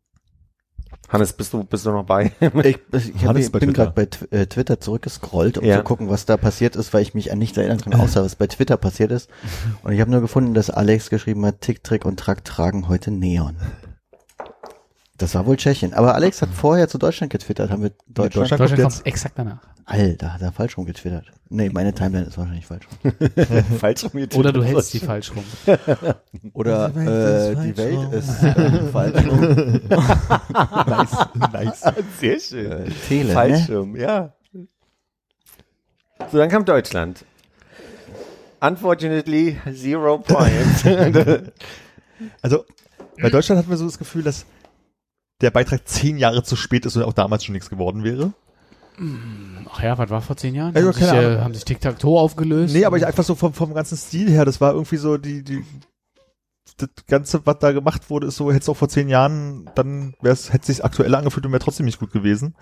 Hannes, 1.10 1.34
bist 1.34 1.54
du, 1.54 1.64
bist 1.64 1.86
du 1.86 1.92
noch 1.92 2.06
bei? 2.06 2.32
Ich, 2.42 2.80
ich 2.92 3.14
hab, 3.24 3.30
Hannes 3.30 3.50
bei 3.52 3.60
bin 3.60 3.70
Twitter. 3.74 3.92
gerade 3.92 4.08
bei 4.30 4.38
äh, 4.38 4.46
Twitter 4.48 4.80
zurückgescrollt, 4.80 5.58
um 5.58 5.66
Ja. 5.66 5.78
zu 5.78 5.84
gucken, 5.84 6.10
was 6.10 6.26
da 6.26 6.36
passiert 6.38 6.76
ist, 6.76 6.94
weil 6.94 7.02
ich 7.02 7.14
mich 7.14 7.32
an 7.32 7.40
nichts 7.40 7.58
erinnern 7.58 7.80
kann, 7.80 7.94
außer 8.00 8.24
was 8.24 8.36
bei 8.36 8.48
Twitter 8.48 8.78
passiert 8.78 9.12
ist. 9.12 9.30
Und 9.84 9.94
ich 9.94 10.02
habe 10.02 10.12
nur 10.12 10.22
gefunden, 10.22 10.54
dass 10.54 10.70
Alex 10.70 11.10
geschrieben 11.10 11.46
hat, 11.46 11.62
Tick, 11.62 11.84
Trick 11.84 12.04
und 12.06 12.20
Track 12.20 12.44
tragen 12.44 12.88
heute 12.88 13.12
Neon. 13.12 13.56
Das 15.18 15.34
war 15.34 15.46
wohl 15.46 15.58
Tschechien. 15.58 15.94
Aber 15.94 16.14
Alex 16.14 16.42
hat 16.42 16.50
vorher 16.50 16.88
zu 16.88 16.98
Deutschland 16.98 17.32
getwittert. 17.32 17.72
Haben 17.72 17.84
wir 17.84 17.92
Deutschland? 18.08 18.52
Deutschland- 18.52 18.60
Deutschland 18.62 18.82
kommt 18.84 18.94
kommt 18.96 19.08
exakt 19.08 19.34
danach. 19.40 19.60
Alter, 19.90 20.34
hat 20.34 20.42
er 20.42 20.52
falsch 20.52 20.78
rum 20.78 20.86
getwittert. 20.86 21.32
Nee, 21.48 21.70
meine 21.70 21.94
Timeline 21.94 22.26
ist 22.28 22.38
wahrscheinlich 22.38 22.66
falsch 22.66 22.86
rum. 22.92 23.14
Falsch 23.80 24.04
rum 24.04 24.28
Oder 24.36 24.52
du 24.52 24.62
hältst 24.62 24.94
die 24.94 25.00
falsch 25.00 25.32
rum. 25.34 25.46
Oder 26.54 26.90
Die 26.90 27.78
Welt 27.78 28.12
ist 28.14 28.44
äh, 28.44 28.54
die 28.54 28.92
falsch 28.92 29.16
Welt 29.16 29.28
rum. 29.32 29.44
ist 29.46 29.90
äh, 29.90 29.92
falsch 30.92 31.14
rum. 31.32 31.52
nice, 31.54 31.84
nice. 31.86 31.94
Sehr 32.20 32.40
schön. 32.42 32.72
Äh, 32.72 32.90
Tele, 33.08 33.28
ne? 33.30 33.34
Fallschirm, 33.34 33.96
ja. 33.96 34.34
So, 36.34 36.38
dann 36.38 36.50
kam 36.50 36.66
Deutschland. 36.66 37.24
Unfortunately, 38.60 39.58
zero 39.74 40.18
points. 40.18 40.84
Also, 42.42 42.66
bei 43.22 43.30
Deutschland 43.30 43.60
hatten 43.60 43.70
wir 43.70 43.78
so 43.78 43.86
das 43.86 43.98
Gefühl, 44.00 44.24
dass 44.24 44.46
der 45.40 45.52
Beitrag 45.52 45.88
zehn 45.88 46.18
Jahre 46.18 46.44
zu 46.44 46.58
spät 46.58 46.86
ist 46.86 46.98
und 46.98 47.04
auch 47.04 47.14
damals 47.14 47.46
schon 47.46 47.54
nichts 47.54 47.70
geworden 47.70 48.04
wäre. 48.04 48.34
Ach 49.70 49.84
ja, 49.84 49.98
was 49.98 50.10
war 50.10 50.22
vor 50.22 50.38
zehn 50.38 50.56
Jahren? 50.56 50.76
Also, 50.76 50.88
haben, 50.90 50.94
sich, 50.96 51.08
äh, 51.12 51.40
haben 51.40 51.54
sich 51.54 51.66
Tic-Tac-Toe 51.66 52.20
aufgelöst? 52.20 52.74
Nee, 52.74 52.86
aber 52.86 52.98
ich 52.98 53.06
einfach 53.06 53.24
so 53.24 53.36
vom, 53.36 53.54
vom 53.54 53.74
ganzen 53.74 53.98
Stil 53.98 54.30
her, 54.30 54.44
das 54.46 54.60
war 54.60 54.74
irgendwie 54.74 54.98
so 54.98 55.18
die, 55.18 55.44
die, 55.44 55.64
das 56.78 56.90
Ganze, 57.08 57.46
was 57.46 57.60
da 57.60 57.72
gemacht 57.72 58.10
wurde, 58.10 58.28
ist 58.28 58.38
so, 58.38 58.50
hätte 58.52 58.62
es 58.64 58.70
auch 58.70 58.78
vor 58.78 58.90
zehn 58.90 59.08
Jahren, 59.10 59.70
dann 59.76 60.16
wär's, 60.22 60.52
hätte 60.52 60.66
sich 60.68 60.84
aktuell 60.84 61.14
angefühlt 61.16 61.46
und 61.46 61.52
wäre 61.52 61.64
trotzdem 61.64 61.86
nicht 61.86 62.00
gut 62.00 62.12
gewesen. 62.12 62.56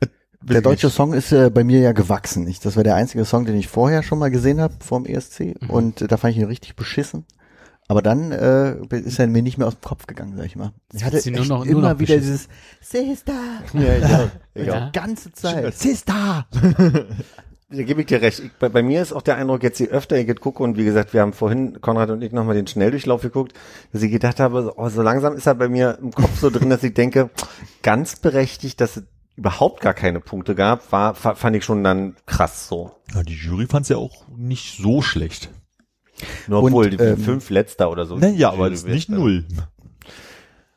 Äh, 0.00 0.06
Der 0.42 0.62
deutsche 0.62 0.86
nicht. 0.86 0.96
Song 0.96 1.12
ist 1.12 1.32
äh, 1.32 1.50
bei 1.50 1.64
mir 1.64 1.80
ja 1.80 1.92
gewachsen. 1.92 2.46
Ich, 2.46 2.60
das 2.60 2.76
war 2.76 2.82
der 2.84 2.94
einzige 2.94 3.24
Song, 3.24 3.44
den 3.44 3.56
ich 3.56 3.68
vorher 3.68 4.02
schon 4.02 4.18
mal 4.18 4.30
gesehen 4.30 4.60
habe 4.60 4.74
vom 4.80 5.04
ESC 5.06 5.54
Mhm. 5.60 5.70
und 5.70 6.02
äh, 6.02 6.08
da 6.08 6.16
fand 6.16 6.32
ich 6.34 6.40
ihn 6.40 6.46
richtig 6.46 6.76
beschissen. 6.76 7.26
Aber 7.88 8.00
dann 8.00 8.32
äh, 8.32 8.76
ist 8.96 9.18
er 9.18 9.26
mir 9.26 9.42
nicht 9.42 9.58
mehr 9.58 9.66
aus 9.66 9.74
dem 9.78 9.82
Kopf 9.82 10.06
gegangen, 10.06 10.34
sag 10.36 10.46
ich 10.46 10.56
mal. 10.56 10.72
Ich 10.94 11.04
hatte 11.04 11.20
sie 11.20 11.30
nur 11.30 11.44
noch- 11.44 11.64
nur 11.64 11.66
immer 11.66 11.80
noch 11.92 11.98
wieder 11.98 12.16
beschissen. 12.16 12.20
dieses 12.22 12.48
Sister 12.80 13.32
ja, 13.74 13.96
ja, 13.96 14.30
die 14.56 14.60
Ja. 14.62 14.90
ganze 14.90 15.32
Zeit. 15.32 15.74
Sister! 15.78 16.46
Da 17.74 17.82
gebe 17.84 18.02
ich 18.02 18.06
dir 18.06 18.20
recht. 18.20 18.38
Ich, 18.40 18.52
bei, 18.58 18.68
bei 18.68 18.82
mir 18.82 19.00
ist 19.00 19.12
auch 19.14 19.22
der 19.22 19.36
Eindruck, 19.36 19.62
jetzt 19.62 19.78
je 19.80 19.88
öfter 19.88 20.16
ich 20.18 20.26
jetzt 20.26 20.40
gucke 20.42 20.62
und 20.62 20.76
wie 20.76 20.84
gesagt, 20.84 21.14
wir 21.14 21.22
haben 21.22 21.32
vorhin, 21.32 21.80
Konrad 21.80 22.10
und 22.10 22.22
ich, 22.22 22.30
nochmal 22.32 22.54
den 22.54 22.66
Schnelldurchlauf 22.66 23.22
geguckt, 23.22 23.54
dass 23.92 24.02
ich 24.02 24.10
gedacht 24.12 24.40
habe, 24.40 24.74
oh, 24.76 24.88
so 24.90 25.00
langsam 25.02 25.34
ist 25.34 25.46
er 25.46 25.54
bei 25.54 25.68
mir 25.68 25.98
im 26.02 26.12
Kopf 26.12 26.38
so 26.38 26.50
drin, 26.50 26.68
dass 26.68 26.82
ich 26.82 26.92
denke, 26.92 27.30
ganz 27.82 28.16
berechtigt, 28.16 28.80
dass 28.82 28.98
es 28.98 29.04
überhaupt 29.36 29.80
gar 29.80 29.94
keine 29.94 30.20
Punkte 30.20 30.54
gab, 30.54 30.92
war, 30.92 31.14
fa- 31.14 31.34
fand 31.34 31.56
ich 31.56 31.64
schon 31.64 31.82
dann 31.82 32.16
krass 32.26 32.68
so. 32.68 32.92
Ja, 33.14 33.22
die 33.22 33.34
Jury 33.34 33.66
fand 33.66 33.84
es 33.84 33.88
ja 33.88 33.96
auch 33.96 34.26
nicht 34.36 34.76
so 34.82 35.00
schlecht. 35.00 35.48
Nur 36.46 36.62
Und, 36.62 36.72
obwohl, 36.72 36.90
die 36.90 36.96
ähm, 36.96 37.16
fünf 37.18 37.50
Letzter 37.50 37.90
oder 37.90 38.06
so. 38.06 38.16
Naja, 38.16 38.50
aber 38.50 38.68
es 38.70 38.80
ist 38.80 38.88
nicht 38.88 39.08
null. 39.08 39.44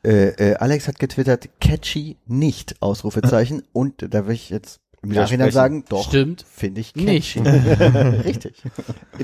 Äh, 0.04 0.28
äh, 0.52 0.54
Alex 0.56 0.86
hat 0.88 0.98
getwittert, 0.98 1.48
catchy 1.60 2.16
nicht, 2.26 2.76
Ausrufezeichen. 2.80 3.62
und 3.72 4.06
da 4.14 4.26
will 4.26 4.34
ich 4.34 4.50
jetzt 4.50 4.80
im 5.02 5.10
Nachhinein 5.10 5.50
sagen, 5.52 5.84
doch, 5.88 6.04
Stimmt. 6.08 6.44
finde 6.48 6.80
ich 6.80 6.94
Nicht. 6.96 7.34
catchy. 7.36 7.48
Richtig. 8.24 8.54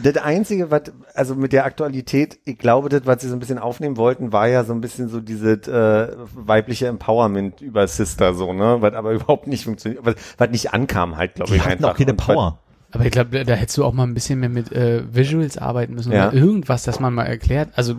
Das 0.00 0.16
Einzige, 0.18 0.70
was, 0.70 0.82
also 1.14 1.34
mit 1.34 1.52
der 1.52 1.64
Aktualität, 1.64 2.38
ich 2.44 2.58
glaube, 2.58 2.88
das, 2.88 3.02
was 3.04 3.20
sie 3.22 3.28
so 3.28 3.34
ein 3.34 3.40
bisschen 3.40 3.58
aufnehmen 3.58 3.96
wollten, 3.96 4.32
war 4.32 4.48
ja 4.48 4.64
so 4.64 4.72
ein 4.74 4.80
bisschen 4.80 5.08
so 5.08 5.20
dieses 5.20 5.66
äh, 5.68 6.08
weibliche 6.34 6.86
Empowerment 6.88 7.60
über 7.62 7.86
Sister, 7.88 8.34
so, 8.34 8.52
ne? 8.52 8.76
Was 8.80 8.94
aber 8.94 9.12
überhaupt 9.12 9.46
nicht 9.46 9.64
funktioniert, 9.64 10.04
was, 10.04 10.14
was 10.38 10.50
nicht 10.50 10.72
ankam 10.72 11.16
halt, 11.16 11.34
glaube 11.36 11.50
Die 11.52 11.56
ich, 11.56 11.62
hatten 11.64 11.72
einfach. 11.84 11.90
auch 11.92 11.96
keine 11.96 12.12
Und 12.12 12.18
was- 12.18 12.26
Power. 12.26 12.58
Aber 12.92 13.04
ich 13.04 13.10
glaube, 13.10 13.44
da, 13.44 13.54
hättest 13.54 13.78
du 13.78 13.84
auch 13.84 13.92
mal 13.92 14.04
ein 14.04 14.14
bisschen 14.14 14.38
mehr 14.40 14.48
mit 14.48 14.70
äh, 14.72 15.02
Visuals 15.14 15.58
arbeiten 15.58 15.94
müssen 15.94 16.12
Ja. 16.12 16.28
oder 16.28 16.36
irgendwas, 16.36 16.84
das 16.84 17.00
man 17.00 17.12
mal 17.14 17.24
erklärt. 17.24 17.70
Also 17.74 17.96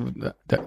da, 0.47 0.59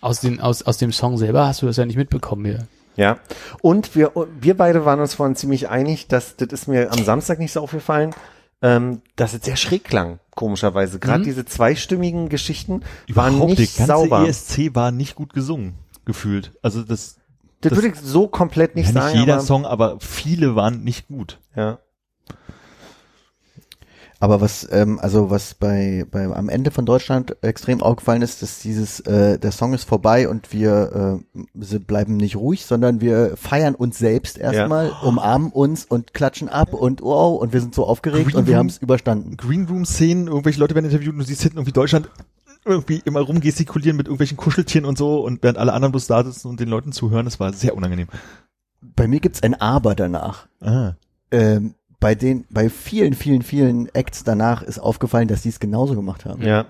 aus, 0.00 0.20
den, 0.20 0.40
aus, 0.40 0.62
aus 0.62 0.78
dem 0.78 0.92
Song 0.92 1.18
selber 1.18 1.46
hast 1.46 1.62
du 1.62 1.66
das 1.66 1.76
ja 1.76 1.84
nicht 1.84 1.96
mitbekommen 1.96 2.44
hier. 2.44 2.66
Ja. 2.96 3.18
Und 3.60 3.94
wir, 3.94 4.12
wir 4.40 4.56
beide 4.56 4.84
waren 4.84 5.00
uns 5.00 5.14
vorhin 5.14 5.36
ziemlich 5.36 5.68
einig, 5.68 6.06
dass, 6.08 6.36
das 6.36 6.48
ist 6.52 6.66
mir 6.68 6.90
am 6.92 7.04
Samstag 7.04 7.38
nicht 7.38 7.52
so 7.52 7.60
aufgefallen, 7.60 8.14
ähm, 8.62 9.02
dass 9.16 9.34
es 9.34 9.42
sehr 9.44 9.56
schräg 9.56 9.84
klang, 9.84 10.18
komischerweise. 10.34 10.98
Gerade 10.98 11.20
Mhm. 11.20 11.24
diese 11.24 11.44
zweistimmigen 11.44 12.28
Geschichten 12.30 12.82
waren 13.12 13.34
Überhaupt 13.34 13.58
nicht 13.58 13.78
der 13.78 13.86
ganze 13.86 14.02
sauber. 14.02 14.26
ESC 14.26 14.74
war 14.74 14.92
nicht 14.92 15.14
gut 15.14 15.34
gesungen, 15.34 15.74
gefühlt. 16.06 16.52
Also 16.62 16.80
das, 16.82 17.16
das, 17.60 17.70
das- 17.70 17.72
würde 17.72 17.88
ich 17.88 17.96
so 17.96 18.28
komplett 18.28 18.76
nicht 18.76 18.86
ja, 18.88 18.92
nicht 18.94 19.02
sagen. 19.02 19.18
jeder 19.18 19.34
aber, 19.34 19.42
Song, 19.42 19.66
aber 19.66 19.98
viele 20.00 20.54
waren 20.56 20.84
nicht 20.84 21.08
gut. 21.08 21.38
Ja. 21.54 21.78
Aber 24.18 24.40
was, 24.40 24.66
ähm, 24.70 24.98
also 24.98 25.30
was 25.30 25.54
bei, 25.54 26.06
bei 26.10 26.24
am 26.24 26.48
Ende 26.48 26.70
von 26.70 26.86
Deutschland 26.86 27.36
extrem 27.42 27.82
aufgefallen 27.82 28.22
ist, 28.22 28.40
dass 28.40 28.60
dieses, 28.60 29.00
äh, 29.00 29.38
der 29.38 29.52
Song 29.52 29.74
ist 29.74 29.84
vorbei 29.84 30.28
und 30.28 30.52
wir 30.52 31.20
äh, 31.34 31.78
bleiben 31.80 32.16
nicht 32.16 32.36
ruhig, 32.36 32.64
sondern 32.64 33.00
wir 33.02 33.36
feiern 33.36 33.74
uns 33.74 33.98
selbst 33.98 34.38
erstmal, 34.38 34.90
umarmen 35.02 35.52
uns 35.52 35.84
und 35.84 36.14
klatschen 36.14 36.48
ab 36.48 36.72
und 36.72 37.02
wow 37.02 37.40
und 37.40 37.52
wir 37.52 37.60
sind 37.60 37.74
so 37.74 37.86
aufgeregt 37.86 38.30
Green 38.30 38.36
und 38.36 38.46
wir 38.46 38.56
haben 38.56 38.68
es 38.68 38.78
überstanden. 38.78 39.36
Green 39.36 39.66
Room 39.66 39.84
Szenen, 39.84 40.28
irgendwelche 40.28 40.60
Leute 40.60 40.74
werden 40.74 40.86
interviewt 40.86 41.12
und 41.12 41.18
du 41.18 41.24
siehst 41.24 41.42
hinten 41.42 41.58
irgendwie 41.58 41.72
Deutschland 41.72 42.08
irgendwie 42.64 43.02
immer 43.04 43.20
rumgestikulieren 43.20 43.96
mit 43.96 44.06
irgendwelchen 44.06 44.36
Kuscheltieren 44.36 44.86
und 44.86 44.96
so 44.96 45.20
und 45.20 45.42
während 45.42 45.58
alle 45.58 45.72
anderen 45.74 45.92
bloß 45.92 46.06
da 46.06 46.24
sitzen 46.24 46.48
und 46.48 46.58
den 46.58 46.68
Leuten 46.68 46.92
zuhören, 46.92 47.26
das 47.26 47.38
war 47.38 47.52
sehr 47.52 47.76
unangenehm. 47.76 48.08
Bei 48.80 49.06
mir 49.06 49.20
gibt's 49.20 49.42
ein 49.42 49.54
Aber 49.60 49.94
danach. 49.94 50.48
Ah. 50.60 50.94
Ähm, 51.30 51.74
bei 52.06 52.14
den, 52.14 52.44
bei 52.50 52.70
vielen, 52.70 53.14
vielen, 53.14 53.42
vielen 53.42 53.92
Acts 53.92 54.22
danach 54.22 54.62
ist 54.62 54.78
aufgefallen, 54.78 55.26
dass 55.26 55.42
die 55.42 55.48
es 55.48 55.58
genauso 55.58 55.96
gemacht 55.96 56.24
haben. 56.24 56.40
Ja. 56.40 56.66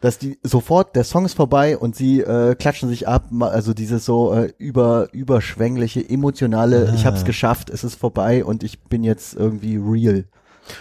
dass 0.00 0.16
die 0.16 0.38
sofort, 0.44 0.94
der 0.94 1.02
Song 1.02 1.24
ist 1.24 1.34
vorbei 1.34 1.76
und 1.76 1.96
sie 1.96 2.20
äh, 2.20 2.54
klatschen 2.54 2.88
sich 2.88 3.08
ab, 3.08 3.24
also 3.40 3.74
dieses 3.74 4.04
so 4.04 4.32
äh, 4.32 4.52
über 4.58 5.08
überschwängliche, 5.10 6.08
emotionale, 6.08 6.92
ich 6.94 7.04
hab's 7.04 7.24
geschafft, 7.24 7.68
es 7.68 7.82
ist 7.82 7.96
vorbei 7.96 8.44
und 8.44 8.62
ich 8.62 8.78
bin 8.84 9.02
jetzt 9.02 9.34
irgendwie 9.34 9.76
real. 9.76 10.26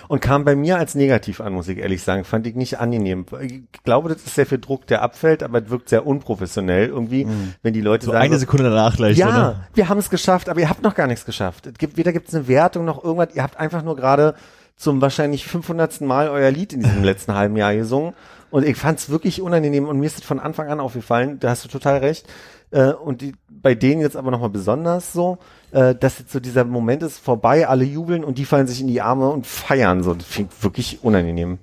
Und 0.08 0.22
kam 0.22 0.46
bei 0.46 0.56
mir 0.56 0.78
als 0.78 0.96
negativ 0.96 1.42
an, 1.42 1.54
muss 1.54 1.68
ich 1.68 1.78
ehrlich 1.78 2.04
sagen. 2.04 2.24
Fand 2.24 2.48
ich 2.48 2.56
nicht 2.56 2.80
angenehm. 2.80 3.26
Ich 3.42 3.84
glaube, 3.84 4.10
das 4.10 4.24
ist 4.24 4.36
sehr 4.36 4.46
viel 4.46 4.60
Druck, 4.60 4.88
der 4.88 5.02
abfällt, 5.02 5.44
aber 5.44 5.64
es 5.64 5.70
wirkt 5.70 5.90
sehr 5.90 6.06
unprofessionell 6.06 6.88
irgendwie, 6.88 7.28
wenn 7.62 7.74
die 7.74 7.82
Leute 7.82 8.06
So 8.06 8.12
sagen, 8.12 8.26
eine 8.26 8.40
Sekunde 8.40 8.66
danach 8.66 8.96
gleich. 8.96 9.18
ja, 9.18 9.50
ne? 9.50 9.68
wir 9.74 9.90
haben 9.90 10.00
es 10.00 10.10
geschafft, 10.10 10.50
aber 10.50 10.60
ihr 10.60 10.70
habt 10.70 10.84
noch 10.84 10.96
gar 10.96 11.08
nichts 11.08 11.26
geschafft. 11.26 11.68
Es 11.68 11.78
gibt, 11.78 11.98
weder 11.98 12.14
gibt 12.14 12.30
es 12.30 12.36
eine 12.36 12.48
Wertung 12.48 12.86
noch 12.86 13.04
irgendwas. 13.04 13.36
Ihr 13.36 13.44
habt 13.44 13.58
einfach 13.58 13.84
nur 13.84 13.96
gerade 13.96 14.36
zum 14.78 15.02
wahrscheinlich 15.02 15.46
500. 15.46 16.02
Mal 16.02 16.30
euer 16.30 16.52
Lied 16.52 16.74
in 16.74 16.82
diesem 16.82 17.04
letzten 17.06 17.34
halben 17.34 17.56
Jahr 17.56 17.74
gesungen. 17.76 18.14
Und 18.52 18.66
ich 18.66 18.78
fand 18.78 19.00
es 19.00 19.10
wirklich 19.10 19.42
unangenehm 19.42 19.88
und 19.88 20.00
mir 20.00 20.06
ist 20.06 20.20
es 20.20 20.24
von 20.24 20.40
Anfang 20.40 20.70
an 20.70 20.80
aufgefallen, 20.80 21.40
da 21.40 21.50
hast 21.50 21.66
du 21.66 21.70
total 21.70 21.98
recht. 21.98 22.26
Äh, 22.72 22.92
und 22.92 23.22
die, 23.22 23.34
bei 23.50 23.76
denen 23.76 24.02
jetzt 24.02 24.16
aber 24.18 24.32
nochmal 24.32 24.50
besonders 24.50 25.14
so, 25.14 25.38
äh, 25.72 25.96
dass 25.96 26.20
jetzt 26.20 26.32
so 26.32 26.40
dieser 26.40 26.66
Moment 26.66 27.04
ist 27.04 27.20
vorbei, 27.20 27.68
alle 27.68 27.86
jubeln 27.86 28.24
und 28.24 28.38
die 28.38 28.46
fallen 28.46 28.68
sich 28.68 28.82
in 28.82 28.88
die 28.88 29.02
Arme 29.02 29.30
und 29.30 29.48
feiern. 29.48 30.04
So, 30.04 30.14
das 30.14 30.30
klingt 30.30 30.64
wirklich 30.64 31.04
unangenehm. 31.04 31.60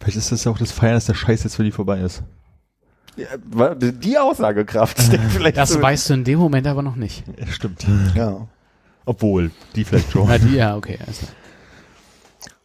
Vielleicht 0.00 0.16
ist 0.18 0.32
das 0.32 0.44
ja 0.44 0.52
auch 0.52 0.58
das 0.58 0.72
Feiern, 0.72 0.94
dass 0.94 1.06
der 1.06 1.14
Scheiß 1.14 1.44
jetzt 1.44 1.56
für 1.56 1.64
die 1.64 1.72
vorbei 1.72 2.00
ist. 2.00 2.22
Ja, 3.16 3.74
die 3.74 4.16
Aussagekraft 4.18 5.00
steckt 5.00 5.24
vielleicht 5.30 5.56
Das 5.56 5.70
so. 5.70 5.82
weißt 5.82 6.10
du 6.10 6.14
in 6.14 6.24
dem 6.24 6.38
Moment 6.38 6.66
aber 6.66 6.82
noch 6.82 6.96
nicht. 6.96 7.24
Ja, 7.38 7.46
stimmt. 7.48 7.84
Ja. 8.14 8.46
Obwohl, 9.04 9.50
die 9.74 9.84
vielleicht 9.84 10.12
schon. 10.12 10.28
Na, 10.28 10.38
die, 10.38 10.54
ja, 10.54 10.76
okay. 10.76 10.98
alles 11.04 11.18
klar. 11.18 11.32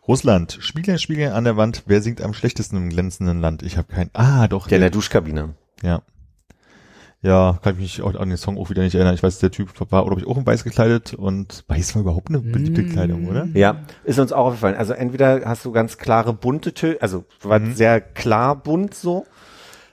Russland. 0.07 0.57
Spiegel, 0.60 0.99
Spiegel 0.99 1.31
an 1.31 1.45
der 1.45 1.55
Wand. 1.55 1.84
Wer 1.85 2.01
singt 2.01 2.22
am 2.22 2.34
schlechtesten 2.34 2.76
im 2.76 2.89
glänzenden 2.89 3.39
Land? 3.39 3.64
Ich 3.64 3.77
habe 3.77 3.91
keinen. 3.91 4.10
Ah, 4.14 4.47
doch. 4.49 4.69
Ja, 4.69 4.76
in 4.76 4.81
der 4.81 4.89
Duschkabine. 4.89 5.55
Ja. 5.81 6.01
Ja, 7.23 7.57
kann 7.63 7.75
ich 7.75 7.79
mich 7.79 8.01
auch 8.01 8.13
an 8.19 8.27
den 8.29 8.37
Song 8.37 8.57
auch 8.57 8.69
wieder 8.69 8.83
nicht 8.83 8.95
erinnern. 8.95 9.15
Ich 9.15 9.23
weiß, 9.23 9.39
der 9.39 9.49
Typ 9.49 9.69
war, 9.91 10.05
oder 10.05 10.17
ich 10.17 10.27
auch 10.27 10.37
in 10.37 10.45
weiß 10.45 10.63
gekleidet 10.65 11.13
und 11.13 11.63
weiß 11.69 11.95
war 11.95 12.01
überhaupt 12.01 12.27
eine 12.29 12.39
beliebte 12.39 12.81
Mm. 12.81 12.89
Kleidung, 12.89 13.27
oder? 13.29 13.47
Ja, 13.53 13.77
ist 14.03 14.19
uns 14.19 14.33
auch 14.33 14.47
aufgefallen. 14.47 14.75
Also 14.75 14.91
entweder 14.93 15.41
hast 15.45 15.63
du 15.63 15.71
ganz 15.71 15.97
klare 15.97 16.33
bunte 16.33 16.73
Töne, 16.73 16.97
also 16.99 17.23
war 17.41 17.59
Mhm. 17.59 17.75
sehr 17.75 18.01
klar 18.01 18.55
bunt 18.57 18.93
so. 18.93 19.25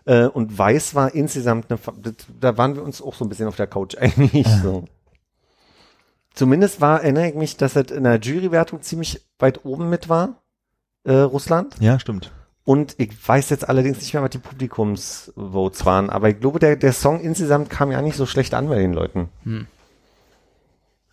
Äh, 0.06 0.24
und 0.26 0.58
weiß 0.58 0.96
war 0.96 1.14
insgesamt 1.14 1.70
eine, 1.70 1.78
das- 2.02 2.26
da 2.40 2.58
waren 2.58 2.74
wir 2.74 2.82
uns 2.82 3.00
auch 3.00 3.14
so 3.14 3.24
ein 3.24 3.28
bisschen 3.28 3.46
auf 3.46 3.54
der 3.56 3.68
Couch 3.68 3.96
einig. 4.00 4.46
So. 4.62 4.86
Zumindest 6.34 6.80
war, 6.80 7.02
erinnere 7.02 7.28
ich 7.28 7.34
mich, 7.36 7.56
dass 7.56 7.76
es 7.76 7.90
in 7.90 8.04
der 8.04 8.18
Jurywertung 8.18 8.82
ziemlich 8.82 9.20
weit 9.38 9.64
oben 9.64 9.88
mit 9.90 10.08
war, 10.08 10.42
äh, 11.04 11.12
Russland. 11.12 11.76
Ja, 11.80 11.98
stimmt. 12.00 12.32
Und 12.70 12.94
ich 12.98 13.10
weiß 13.28 13.50
jetzt 13.50 13.68
allerdings 13.68 13.98
nicht 13.98 14.14
mehr, 14.14 14.22
was 14.22 14.30
die 14.30 14.38
Publikumsvotes 14.38 15.84
waren, 15.86 16.08
aber 16.08 16.28
ich 16.28 16.38
glaube, 16.38 16.60
der, 16.60 16.76
der 16.76 16.92
Song 16.92 17.20
insgesamt 17.20 17.68
kam 17.68 17.90
ja 17.90 18.00
nicht 18.00 18.14
so 18.16 18.26
schlecht 18.26 18.54
an 18.54 18.68
bei 18.68 18.76
den 18.78 18.92
Leuten. 18.92 19.28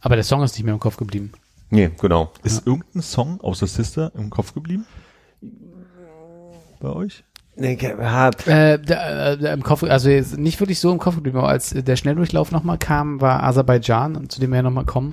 Aber 0.02 0.14
der 0.16 0.24
Song 0.24 0.44
ist 0.44 0.54
nicht 0.56 0.66
mehr 0.66 0.74
im 0.76 0.80
Kopf 0.80 0.98
geblieben. 0.98 1.32
Nee, 1.72 1.90
genau. 2.00 2.32
Ist 2.44 2.68
irgendein 2.68 3.02
Song 3.02 3.42
außer 3.42 3.66
Sister 3.66 4.12
im 4.16 4.30
Kopf 4.30 4.54
geblieben? 4.54 4.86
Bei 6.80 6.90
euch? 6.90 7.24
Nee, 7.56 7.74
ich- 7.74 7.82
ja, 7.82 8.28
Äh, 8.46 8.78
der, 8.80 9.32
äh, 9.32 9.38
der 9.40 9.54
im 9.54 9.64
Kopf, 9.64 9.82
also 9.82 10.10
jetzt 10.10 10.38
nicht 10.38 10.60
wirklich 10.60 10.80
so 10.80 10.92
im 10.92 11.00
Kopf 11.00 11.16
geblieben, 11.16 11.40
aber 11.40 11.50
als 11.50 11.72
der 11.72 11.96
Schnelldurchlauf 11.96 12.52
nochmal 12.52 12.78
kam, 12.78 13.20
war 13.20 13.42
Aserbaidschan, 13.42 14.16
und 14.16 14.32
zu 14.32 14.40
dem 14.40 14.52
wir 14.52 14.58
ja 14.58 14.62
nochmal 14.62 14.86
kommen, 14.86 15.12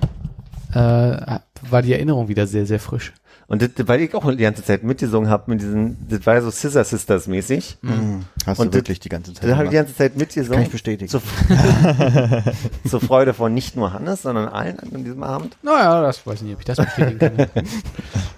äh, 0.75 1.39
war 1.69 1.81
die 1.81 1.93
Erinnerung 1.93 2.27
wieder 2.27 2.47
sehr, 2.47 2.65
sehr 2.65 2.79
frisch. 2.79 3.13
Und 3.47 3.61
das, 3.61 3.69
weil 3.87 4.01
ich 4.01 4.13
auch 4.15 4.27
die 4.31 4.37
ganze 4.37 4.63
Zeit 4.63 4.83
mitgesungen 4.83 5.29
habe 5.29 5.51
mit 5.51 5.61
diesen, 5.61 6.07
das 6.09 6.25
war 6.25 6.33
ja 6.35 6.41
so 6.41 6.49
Scissor 6.49 6.83
Sisters 6.83 7.27
mäßig. 7.27 7.77
Mhm. 7.81 8.25
Hast 8.45 8.59
Und 8.59 8.73
du 8.73 8.79
wirklich 8.79 8.99
die 8.99 9.09
ganze 9.09 9.33
Zeit 9.33 9.47
Da 9.47 9.55
habe 9.55 9.65
ich 9.65 9.69
die 9.69 9.75
ganze 9.75 9.95
Zeit 9.95 10.17
mitgesungen. 10.17 10.57
Kann 10.57 10.63
ich 10.65 10.71
bestätigen. 10.71 11.09
Zur, 11.09 11.21
zur 12.87 13.01
Freude 13.01 13.33
von 13.33 13.53
nicht 13.53 13.75
nur 13.75 13.93
Hannes, 13.93 14.23
sondern 14.23 14.47
allen 14.47 14.79
an 14.79 15.03
diesem 15.03 15.21
Abend. 15.23 15.57
Naja, 15.61 16.01
das 16.01 16.25
weiß 16.25 16.35
ich 16.35 16.41
nicht, 16.43 16.53
ob 16.53 16.59
ich 16.59 16.65
das 16.65 16.77
bestätigen 16.77 17.19
kann. 17.19 17.47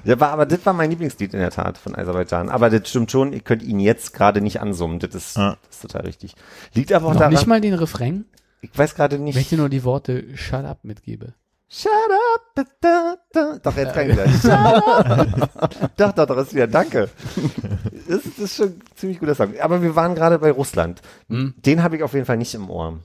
Ja, 0.03 0.17
war, 0.21 0.29
aber 0.29 0.45
das 0.45 0.65
war 0.65 0.71
mein 0.71 0.89
Lieblingslied 0.89 1.33
in 1.33 1.39
der 1.41 1.49
Tat 1.51 1.77
von 1.77 1.93
Aserbaidschan. 1.93 2.47
Aber 2.47 2.69
das 2.69 2.87
stimmt 2.89 3.11
schon, 3.11 3.33
ihr 3.33 3.41
könnt 3.41 3.61
ihn 3.61 3.81
jetzt 3.81 4.13
gerade 4.13 4.39
nicht 4.39 4.61
ansummen. 4.61 4.99
Das 4.99 5.13
ist, 5.13 5.37
Ah. 5.37 5.57
das 5.67 5.75
ist 5.77 5.81
total 5.81 6.03
richtig. 6.05 6.33
Liegt 6.73 6.93
aber 6.93 7.07
auch 7.07 7.11
Noch 7.11 7.19
daran, 7.19 7.33
nicht 7.33 7.45
mal 7.45 7.59
den 7.59 7.73
Refrain, 7.73 8.23
ich 8.61 8.69
weiß 8.73 8.95
gerade 8.95 9.19
wenn 9.19 9.27
ich 9.27 9.33
dir 9.35 9.39
nicht. 9.39 9.51
nur 9.53 9.67
die 9.67 9.83
Worte 9.83 10.23
Shut 10.37 10.63
up 10.63 10.85
mitgebe. 10.85 11.33
Shut 11.69 11.91
up, 12.55 12.65
da, 12.81 13.15
da. 13.33 13.57
Doch, 13.61 13.75
jetzt 13.75 13.93
kann 13.93 14.09
ich 14.09 14.13
wieder. 14.13 14.29
Shut 14.29 14.51
up. 14.51 15.91
doch, 15.97 16.11
doch, 16.13 16.25
doch, 16.25 16.37
ist 16.37 16.53
wieder, 16.55 16.67
danke. 16.67 17.09
Das, 18.07 18.21
das 18.23 18.37
ist 18.39 18.55
schon 18.55 18.67
ein 18.67 18.81
ziemlich 18.95 19.19
guter 19.19 19.35
Song. 19.35 19.53
Aber 19.59 19.81
wir 19.81 19.95
waren 19.95 20.15
gerade 20.15 20.39
bei 20.39 20.51
Russland. 20.51 21.01
Hm? 21.29 21.53
Den 21.57 21.83
habe 21.83 21.97
ich 21.97 22.03
auf 22.03 22.13
jeden 22.13 22.25
Fall 22.25 22.37
nicht 22.37 22.53
im 22.55 22.69
Ohr. 22.69 22.99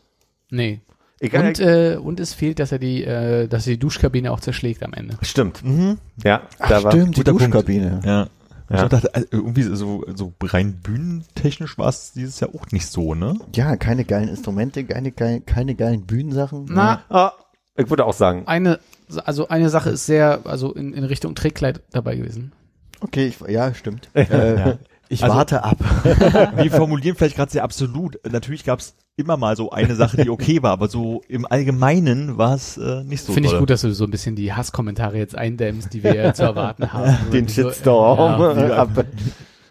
Nee. 0.51 0.81
Egal, 1.19 1.49
Und, 1.49 1.61
äh, 1.61 1.97
und 2.03 2.21
es 2.21 2.35
fehlt, 2.35 2.59
dass 2.59 2.73
er 2.73 2.79
die, 2.79 3.05
äh, 3.05 3.47
dass 3.49 3.67
er 3.67 3.73
die 3.75 3.79
Duschkabine 3.79 4.31
auch 4.33 4.41
zerschlägt 4.41 4.83
am 4.83 4.93
Ende. 4.93 5.17
Stimmt. 5.23 5.65
Mhm. 5.65 5.99
Ja, 6.25 6.43
Ach, 6.59 6.69
da 6.69 6.83
war. 6.85 6.93
stimmt, 6.93 7.17
die 7.17 7.21
guter 7.21 7.33
Punkt. 7.33 7.55
Duschkabine. 7.55 8.01
Ja. 8.05 8.29
Ja. 8.71 8.85
Ich 8.85 8.89
dachte, 8.89 9.15
also 9.15 9.29
irgendwie 9.31 9.63
so, 9.65 10.05
so 10.15 10.33
rein 10.43 10.81
bühnentechnisch 10.83 11.77
war 11.79 11.89
es 11.89 12.13
dieses 12.13 12.41
Jahr 12.41 12.51
auch 12.55 12.67
nicht 12.73 12.87
so, 12.87 13.15
ne? 13.15 13.35
Ja, 13.55 13.77
keine 13.77 14.05
geilen 14.05 14.29
Instrumente, 14.29 14.85
keine, 14.85 15.13
geilen, 15.13 15.45
keine 15.45 15.75
geilen 15.75 16.07
Bühnensachen. 16.07 16.67
Na, 16.71 17.03
Ah, 17.11 17.33
ich 17.77 17.89
würde 17.91 18.05
auch 18.05 18.13
sagen. 18.15 18.45
eine, 18.47 18.79
also 19.25 19.49
eine 19.49 19.69
Sache 19.71 19.91
ist 19.91 20.07
sehr, 20.07 20.41
also 20.45 20.73
in, 20.73 20.93
in 20.93 21.05
Richtung 21.05 21.35
Trägkleid 21.35 21.81
dabei 21.93 22.17
gewesen. 22.17 22.53
Okay, 23.01 23.27
ich, 23.27 23.41
ja, 23.49 23.73
stimmt. 23.75 24.09
Äh, 24.15 24.77
Ich 25.09 25.23
Also- 25.25 25.37
warte 25.37 25.63
ab. 25.65 25.77
Wir 26.57 26.71
formulieren 26.71 27.17
vielleicht 27.17 27.37
gerade 27.37 27.51
sehr 27.53 27.65
absolut. 27.65 28.19
Natürlich 28.31 28.65
gab 28.65 28.79
es 28.79 28.95
immer 29.17 29.37
mal 29.37 29.57
so 29.57 29.71
eine 29.71 29.95
Sache, 29.95 30.17
die 30.23 30.31
okay 30.31 30.63
war, 30.63 30.71
aber 30.73 30.89
so 30.89 31.21
im 31.29 31.45
Allgemeinen 31.45 32.39
war 32.39 32.55
es 32.55 32.79
äh, 32.79 33.05
nicht 33.05 33.23
so 33.23 33.35
Finde 33.35 33.51
ich 33.51 33.59
gut, 33.59 33.69
dass 33.69 33.83
du 33.83 33.93
so 33.93 34.05
ein 34.05 34.11
bisschen 34.11 34.37
die 34.37 34.55
Hasskommentare 34.55 35.19
jetzt 35.19 35.37
eindämmst, 35.37 35.93
die 35.93 36.03
wir 36.03 36.15
ja 36.15 36.33
zu 36.33 36.45
erwarten 36.45 36.93
haben. 36.95 37.19
Den 37.33 37.45
Die 37.47 37.53
so- 37.53 37.69
Shitstorm. 37.71 38.59
Ja, 38.59 38.77
Ab- 38.79 39.05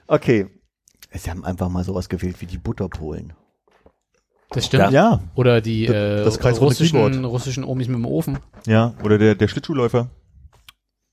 okay. 0.08 0.48
Sie 1.14 1.30
haben 1.30 1.44
einfach 1.44 1.70
mal 1.70 1.84
sowas 1.84 2.08
gewählt 2.08 2.36
wie 2.40 2.46
die 2.46 2.58
Butterpolen. 2.60 3.34
Das 4.52 4.66
stimmt. 4.66 4.92
Ja, 4.92 5.20
Oder 5.36 5.62
die 5.62 5.86
Das- 5.86 5.96
äh, 5.96 6.24
das 6.24 6.40
kreisrunde 6.40 6.66
russischen, 6.76 7.26
russischen 7.26 7.64
Omis 7.64 7.88
mit 7.88 7.98
dem 7.98 8.06
Ofen. 8.06 8.38
ja. 8.68 8.94
Oder 9.04 9.18
der, 9.18 9.36
der 9.36 9.48
Schlittschuhläufer. 9.48 10.10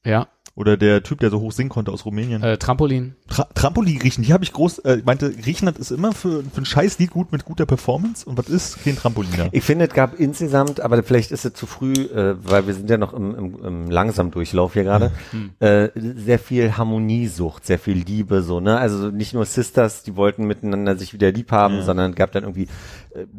Ja. 0.04 0.28
Oder 0.54 0.76
der 0.76 1.04
Typ, 1.04 1.20
der 1.20 1.30
so 1.30 1.38
hoch 1.38 1.52
singen 1.52 1.68
konnte 1.70 1.92
aus 1.92 2.04
Rumänien. 2.04 2.42
Äh, 2.42 2.58
Trampolin. 2.58 3.14
Tra 3.28 3.46
Trampolin 3.54 3.98
riechen, 4.02 4.24
die 4.24 4.32
habe 4.32 4.42
ich 4.42 4.52
groß, 4.52 4.80
äh, 4.80 5.00
meinte, 5.04 5.30
Griechenland 5.32 5.78
ist 5.78 5.92
immer 5.92 6.10
für, 6.12 6.42
für 6.42 6.62
ein 6.62 6.64
scheiß 6.64 6.98
Lied 6.98 7.12
gut 7.12 7.30
mit 7.30 7.44
guter 7.44 7.64
Performance 7.64 8.28
und 8.28 8.36
was 8.36 8.48
ist? 8.48 8.82
Kein 8.82 8.96
Trampoliner. 8.96 9.50
Ich 9.52 9.62
finde, 9.62 9.86
es 9.86 9.94
gab 9.94 10.18
insgesamt, 10.18 10.80
aber 10.80 11.00
vielleicht 11.04 11.30
ist 11.30 11.44
es 11.44 11.52
zu 11.52 11.66
früh, 11.66 11.92
äh, 11.92 12.34
weil 12.42 12.66
wir 12.66 12.74
sind 12.74 12.90
ja 12.90 12.96
noch 12.98 13.12
im, 13.14 13.36
im, 13.36 13.64
im 13.64 13.90
langsam 13.90 14.32
Durchlauf 14.32 14.72
hier 14.72 14.82
gerade, 14.82 15.12
äh, 15.60 15.90
sehr 15.94 16.40
viel 16.40 16.76
Harmoniesucht, 16.76 17.64
sehr 17.64 17.78
viel 17.78 17.98
Liebe, 17.98 18.42
so, 18.42 18.58
ne? 18.58 18.78
Also 18.78 19.10
nicht 19.12 19.34
nur 19.34 19.44
Sisters, 19.44 20.02
die 20.02 20.16
wollten 20.16 20.44
miteinander 20.44 20.96
sich 20.96 21.12
wieder 21.12 21.30
lieb 21.30 21.52
haben, 21.52 21.76
Ja. 21.76 21.82
sondern 21.84 22.16
gab 22.16 22.32
dann 22.32 22.42
irgendwie 22.42 22.66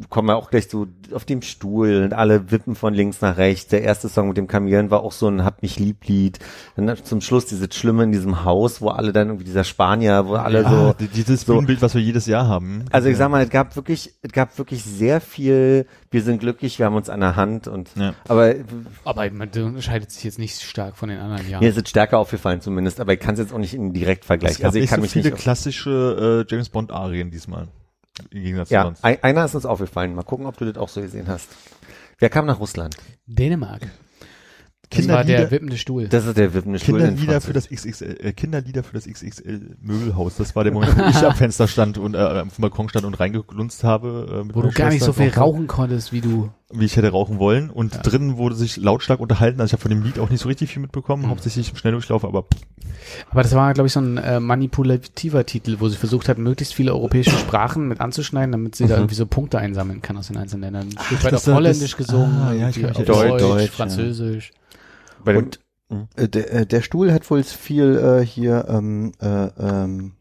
kommen 0.09 0.27
wir 0.27 0.35
auch 0.35 0.49
gleich 0.49 0.67
so 0.69 0.87
auf 1.13 1.25
dem 1.25 1.41
Stuhl 1.41 2.03
und 2.03 2.13
alle 2.13 2.51
wippen 2.51 2.75
von 2.75 2.93
links 2.93 3.21
nach 3.21 3.37
rechts. 3.37 3.67
Der 3.69 3.81
erste 3.83 4.09
Song 4.09 4.27
mit 4.27 4.37
dem 4.37 4.47
Kamelen 4.47 4.89
war 4.91 5.01
auch 5.03 5.11
so 5.11 5.27
ein 5.27 5.43
Hab 5.45 5.61
mich 5.61 5.79
lieb 5.79 6.05
Lied. 6.07 6.39
Dann 6.75 6.95
zum 7.03 7.21
Schluss 7.21 7.45
dieses 7.45 7.73
Schlimme 7.75 8.03
in 8.03 8.11
diesem 8.11 8.43
Haus, 8.43 8.81
wo 8.81 8.89
alle 8.89 9.13
dann 9.13 9.27
irgendwie 9.27 9.45
dieser 9.45 9.63
Spanier, 9.63 10.25
wo 10.27 10.35
alle 10.35 10.63
Ja, 10.63 10.69
so, 10.69 10.93
die- 10.99 11.07
dieses 11.07 11.41
so- 11.41 11.53
Bühnenbild, 11.53 11.81
was 11.81 11.93
wir 11.93 12.01
jedes 12.01 12.25
Jahr 12.25 12.47
haben. 12.47 12.85
also 12.91 13.07
ich 13.09 13.17
sag 13.17 13.29
mal, 13.29 13.43
es 13.43 13.49
gab 13.49 13.75
wirklich, 13.75 14.13
es 14.21 14.31
gab 14.31 14.57
wirklich 14.57 14.83
sehr 14.83 15.21
viel, 15.21 15.85
wir 16.11 16.21
sind 16.23 16.39
glücklich, 16.39 16.79
wir 16.79 16.85
haben 16.85 16.95
uns 16.95 17.09
an 17.09 17.19
der 17.19 17.35
Hand 17.35 17.67
und, 17.67 17.89
Ja. 17.95 18.13
aber 18.27 18.55
Aber 19.05 19.29
man 19.31 19.49
unterscheidet 19.49 20.11
sich 20.11 20.23
jetzt 20.23 20.39
nicht 20.39 20.61
stark 20.61 20.97
von 20.97 21.09
den 21.09 21.19
anderen 21.19 21.49
Jahren. 21.49 21.63
mir 21.63 21.69
ist 21.69 21.77
es 21.77 21.89
stärker 21.89 22.17
aufgefallen 22.19 22.61
zumindest, 22.61 22.99
aber 22.99 23.13
ich 23.13 23.19
kann 23.19 23.33
es 23.35 23.39
jetzt 23.39 23.53
auch 23.53 23.57
nicht 23.59 23.73
in 23.73 23.93
direkt 23.93 24.23
es 24.23 24.27
vergleichen. 24.27 24.57
gab 24.61 24.65
Also 24.67 24.77
ich 24.77 24.83
nicht 24.83 24.89
kann 24.89 24.99
so 24.99 25.01
mich 25.03 25.11
viele 25.11 25.29
nicht, 25.31 25.37
klassische 25.41 26.45
äh, 26.49 26.51
James 26.51 26.69
Bond 26.69 26.91
Arien 26.91 27.31
diesmal. 27.31 27.67
Im 28.31 28.43
Gegensatz 28.43 28.69
zu 28.69 28.73
ja, 28.73 28.83
sonst. 28.83 29.03
ein, 29.03 29.23
einer 29.23 29.45
ist 29.45 29.55
uns 29.55 29.65
aufgefallen. 29.65 30.15
Mal 30.15 30.23
gucken, 30.23 30.45
ob 30.45 30.57
du 30.57 30.65
das 30.65 30.77
auch 30.77 30.89
so 30.89 31.01
gesehen 31.01 31.27
hast. 31.27 31.49
Wer 32.19 32.29
kam 32.29 32.45
nach 32.45 32.59
Russland? 32.59 32.97
Dänemark. 33.25 33.81
Das 34.91 35.07
war 35.07 35.21
Kinderlieder- 35.23 35.37
der 35.37 35.51
wippende 35.51 35.77
Stuhl. 35.77 36.07
Das 36.07 36.25
ist 36.25 36.35
der 36.35 36.53
wippende 36.53 36.79
Stuhl 36.79 36.99
in 36.99 37.07
Kinderlieder 37.09 37.41
für 37.41 37.53
das 37.53 37.69
XXL, 37.69 38.17
äh, 38.21 38.33
Kinderlieder 38.33 38.83
für 38.83 38.93
das 38.93 39.05
XXL 39.05 39.77
Möbelhaus. 39.81 40.35
Das 40.37 40.55
war 40.55 40.63
der 40.63 40.73
Moment, 40.73 40.97
wo 40.97 41.03
ich 41.03 41.15
am 41.17 41.35
Fenster 41.35 41.67
stand 41.67 41.99
und 41.99 42.15
äh, 42.15 42.17
auf 42.17 42.55
dem 42.55 42.61
Balkon 42.61 42.89
stand 42.89 43.05
und 43.05 43.19
reingelunzt 43.19 43.83
habe. 43.83 44.39
Äh, 44.41 44.43
mit 44.45 44.55
wo 44.55 44.63
du 44.63 44.71
gar 44.71 44.89
nicht 44.89 45.03
so 45.03 45.13
viel 45.13 45.29
rauchen 45.29 45.67
konntest, 45.67 46.11
wie 46.11 46.21
du. 46.21 46.49
Wie 46.71 46.85
ich 46.85 46.95
hätte 46.97 47.09
rauchen 47.09 47.39
wollen. 47.39 47.69
Und 47.69 47.99
drinnen 48.03 48.37
wurde 48.37 48.55
sich 48.55 48.77
lautstark 48.77 49.19
unterhalten. 49.19 49.59
Also 49.59 49.69
ich 49.69 49.73
habe 49.73 49.81
von 49.81 49.89
dem 49.89 50.03
Lied 50.03 50.19
auch 50.19 50.29
nicht 50.29 50.41
so 50.41 50.47
richtig 50.49 50.71
viel 50.71 50.81
mitbekommen, 50.81 51.23
Mhm. 51.23 51.29
hauptsächlich 51.29 51.69
im 51.71 51.75
Schnelldurchlauf, 51.77 52.23
aber 52.23 52.45
Aber 53.31 53.41
das 53.43 53.55
war, 53.55 53.73
glaube 53.73 53.87
ich, 53.87 53.93
so 53.93 53.99
ein 54.01 54.17
äh, 54.17 54.39
manipulativer 54.39 55.45
Titel, 55.45 55.77
wo 55.79 55.89
sie 55.89 55.97
versucht 55.97 56.29
hat, 56.29 56.37
möglichst 56.37 56.73
viele 56.75 56.93
europäische 56.93 57.31
Sprachen 57.31 57.87
mit 57.87 57.99
anzuschneiden, 58.01 58.51
damit 58.51 58.75
sie 58.75 58.85
da 58.87 58.95
irgendwie 58.97 59.15
so 59.15 59.25
Punkte 59.25 59.57
einsammeln 59.57 60.01
kann 60.01 60.17
aus 60.17 60.27
den 60.27 60.37
einzelnen 60.37 60.61
Ländern. 60.73 60.89
Weit 61.23 61.31
das- 61.33 61.47
auf 61.47 61.55
Holländisch 61.55 61.95
das- 61.95 62.07
gesungen, 62.07 62.35
ah, 62.41 62.53
ja, 62.53 62.69
ich 62.69 62.85
auf. 62.85 62.91
Deutsch, 62.93 63.41
Deutsch, 63.41 63.61
ja. 63.65 63.71
Französisch. 63.71 64.51
Bei 65.25 65.33
dem, 65.33 65.45
Und 65.45 65.59
äh, 66.17 66.29
der, 66.29 66.53
äh, 66.53 66.65
der 66.67 66.81
Stuhl 66.81 67.11
hat 67.11 67.29
wohl 67.31 67.41
viel 67.43 67.97
äh, 68.21 68.25
hier 68.25 68.65
ähm, 68.69 69.11
äh, 69.19 69.47
ähm, 69.59 70.11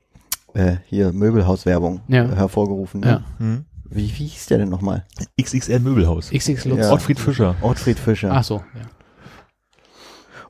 äh, 0.55 0.77
hier 0.87 1.13
Möbelhauswerbung 1.13 2.01
Ja. 2.09 2.25
hervorgerufen. 2.27 3.03
Ja. 3.03 3.23
Ne? 3.39 3.65
Hm. 3.91 3.97
Wie, 3.97 4.03
wie 4.19 4.27
hieß 4.27 4.47
der 4.47 4.59
denn 4.59 4.69
nochmal? 4.69 5.07
XXL 5.41 5.81
Möbelhaus. 5.81 6.31
XX 6.31 6.65
Lutz. 6.67 6.81
Ja. 6.81 6.93
Ottfried 6.93 7.19
Fischer. 7.19 7.57
Ortfried 7.63 7.99
Fischer. 7.99 8.31
Ach 8.33 8.45
so, 8.45 8.57
ja. 8.75 8.83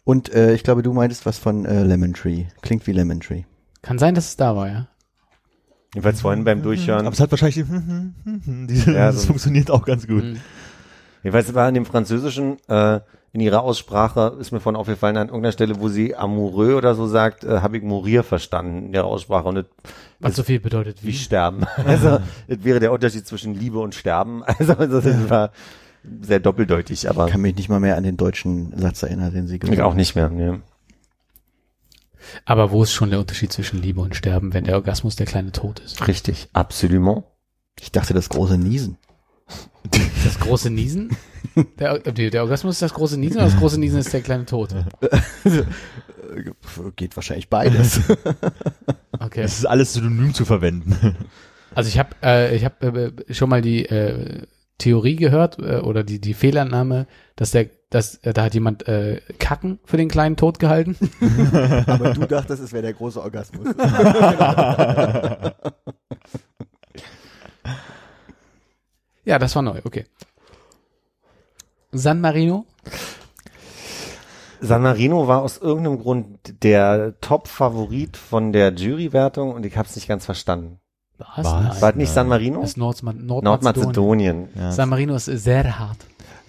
Und 0.04 0.32
äh, 0.32 0.54
ich 0.54 0.62
glaube, 0.62 0.82
du 0.82 0.92
meintest 0.94 1.26
was 1.26 1.38
von 1.38 1.64
äh, 1.66 1.82
Lemon 1.82 2.14
Tree. 2.14 2.46
Klingt 2.62 2.86
wie 2.86 2.92
Lemon 2.92 3.20
Tree. 3.20 3.42
Kann 3.82 3.98
sein, 3.98 4.14
dass 4.14 4.28
es 4.28 4.36
da 4.36 4.56
war, 4.56 4.66
ja. 4.68 4.88
jedenfalls 5.94 6.22
vorhin 6.22 6.44
beim 6.44 6.62
Durchhören. 6.62 7.06
Aber 7.06 7.12
es 7.14 7.20
hat 7.20 7.30
wahrscheinlich 7.30 7.56
diese, 8.24 8.92
Ja, 8.92 9.06
das 9.12 9.22
so- 9.22 9.26
funktioniert 9.28 9.70
auch 9.70 9.84
ganz 9.84 10.06
gut. 10.06 10.24
Mhm. 10.24 10.40
Jedenfalls 11.22 11.52
war 11.54 11.68
in 11.68 11.74
dem 11.74 11.84
Französischen, 11.86 12.56
äh, 12.68 13.00
in 13.32 13.40
ihrer 13.40 13.62
Aussprache 13.62 14.36
ist 14.40 14.52
mir 14.52 14.60
von 14.60 14.74
aufgefallen 14.74 15.16
an 15.16 15.28
irgendeiner 15.28 15.52
Stelle, 15.52 15.80
wo 15.80 15.88
sie 15.88 16.16
amoureux 16.16 16.74
oder 16.74 16.94
so 16.94 17.06
sagt, 17.06 17.44
äh, 17.44 17.60
habe 17.60 17.76
ich 17.76 17.82
mourir 17.82 18.22
verstanden 18.22 18.86
in 18.86 18.94
ihrer 18.94 19.04
Aussprache 19.04 19.48
und 19.48 19.54
nicht 19.56 19.68
Was 20.20 20.36
so 20.36 20.42
viel 20.42 20.60
bedeutet 20.60 21.02
wie 21.02 21.08
wie. 21.08 21.12
sterben. 21.12 21.64
Also, 21.84 22.20
es 22.46 22.64
wäre 22.64 22.80
der 22.80 22.92
Unterschied 22.92 23.26
zwischen 23.26 23.54
Liebe 23.54 23.78
und 23.80 23.94
Sterben. 23.94 24.42
Also, 24.58 24.74
das 24.74 25.30
war 25.30 25.52
sehr 26.22 26.40
doppeldeutig, 26.40 27.10
aber 27.10 27.26
Ich 27.26 27.32
kann 27.32 27.40
mich 27.42 27.56
nicht 27.56 27.68
mal 27.68 27.80
mehr 27.80 27.96
an 27.96 28.04
den 28.04 28.16
deutschen 28.16 28.76
Satz 28.78 29.02
erinnern, 29.02 29.32
den 29.32 29.46
sie 29.46 29.56
ich 29.56 29.60
gesagt 29.60 29.80
auch 29.80 29.94
nicht 29.94 30.14
mehr. 30.14 30.30
Ne. 30.30 30.62
Aber 32.44 32.70
wo 32.70 32.82
ist 32.82 32.92
schon 32.92 33.10
der 33.10 33.20
Unterschied 33.20 33.52
zwischen 33.52 33.80
Liebe 33.80 34.00
und 34.00 34.16
Sterben, 34.16 34.54
wenn 34.54 34.64
der 34.64 34.74
Orgasmus 34.76 35.16
der 35.16 35.26
kleine 35.26 35.52
Tod 35.52 35.80
ist? 35.80 36.06
Richtig, 36.06 36.48
absolument. 36.52 37.24
Ich 37.80 37.92
dachte, 37.92 38.14
das 38.14 38.28
große 38.28 38.58
Niesen. 38.58 38.96
Das 40.24 40.38
große 40.40 40.70
Niesen? 40.70 41.16
Der, 41.78 41.98
der, 41.98 42.42
Orgasmus 42.42 42.76
ist 42.76 42.82
das 42.82 42.94
große 42.94 43.18
Niesen 43.18 43.36
oder 43.38 43.46
das 43.46 43.56
große 43.56 43.80
Niesen 43.80 44.00
ist 44.00 44.12
der 44.12 44.20
kleine 44.20 44.44
Tod? 44.44 44.74
Geht 46.96 47.16
wahrscheinlich 47.16 47.48
beides. 47.48 48.00
Okay. 49.20 49.42
Es 49.42 49.58
ist 49.58 49.66
alles 49.66 49.94
synonym 49.94 50.32
zu 50.32 50.44
verwenden. 50.44 51.16
Also 51.74 51.88
ich 51.88 51.98
habe 51.98 52.10
äh, 52.22 52.54
ich 52.54 52.64
hab, 52.64 52.80
äh, 52.84 53.10
schon 53.30 53.48
mal 53.48 53.62
die 53.62 53.84
äh, 53.84 54.46
Theorie 54.78 55.16
gehört 55.16 55.58
äh, 55.58 55.78
oder 55.78 56.04
die 56.04 56.20
die 56.20 56.34
Fehlannahme, 56.34 57.08
dass 57.34 57.50
der 57.50 57.68
dass 57.90 58.16
äh, 58.16 58.32
da 58.32 58.44
hat 58.44 58.54
jemand 58.54 58.86
äh, 58.86 59.20
Kacken 59.38 59.80
für 59.84 59.96
den 59.96 60.08
kleinen 60.08 60.36
Tod 60.36 60.58
gehalten. 60.58 60.96
Aber 61.86 62.14
du 62.14 62.26
dachtest, 62.26 62.62
es 62.62 62.72
wäre 62.72 62.82
der 62.82 62.92
große 62.92 63.20
Orgasmus. 63.20 63.74
Ja, 69.28 69.38
das 69.38 69.54
war 69.54 69.60
neu. 69.60 69.78
Okay. 69.84 70.06
San 71.92 72.22
Marino? 72.22 72.64
San 74.62 74.80
Marino 74.80 75.28
war 75.28 75.42
aus 75.42 75.58
irgendeinem 75.58 75.98
Grund 75.98 76.62
der 76.62 77.20
Top-Favorit 77.20 78.16
von 78.16 78.54
der 78.54 78.72
Jurywertung 78.72 79.52
und 79.52 79.66
ich 79.66 79.76
habe 79.76 79.86
es 79.86 79.96
nicht 79.96 80.08
ganz 80.08 80.24
verstanden. 80.24 80.80
Was? 81.18 81.44
Was? 81.44 81.82
War 81.82 81.90
es 81.90 81.96
nicht 81.96 82.10
San 82.10 82.26
Marino? 82.26 82.62
Das 82.62 82.70
ist 82.70 82.76
Nordma 82.78 83.12
Nordmazedonien. 83.12 83.44
Nordmazedonien. 83.44 84.48
Ja. 84.54 84.72
San 84.72 84.88
Marino 84.88 85.14
ist 85.14 85.26
sehr 85.26 85.78
hart. 85.78 85.98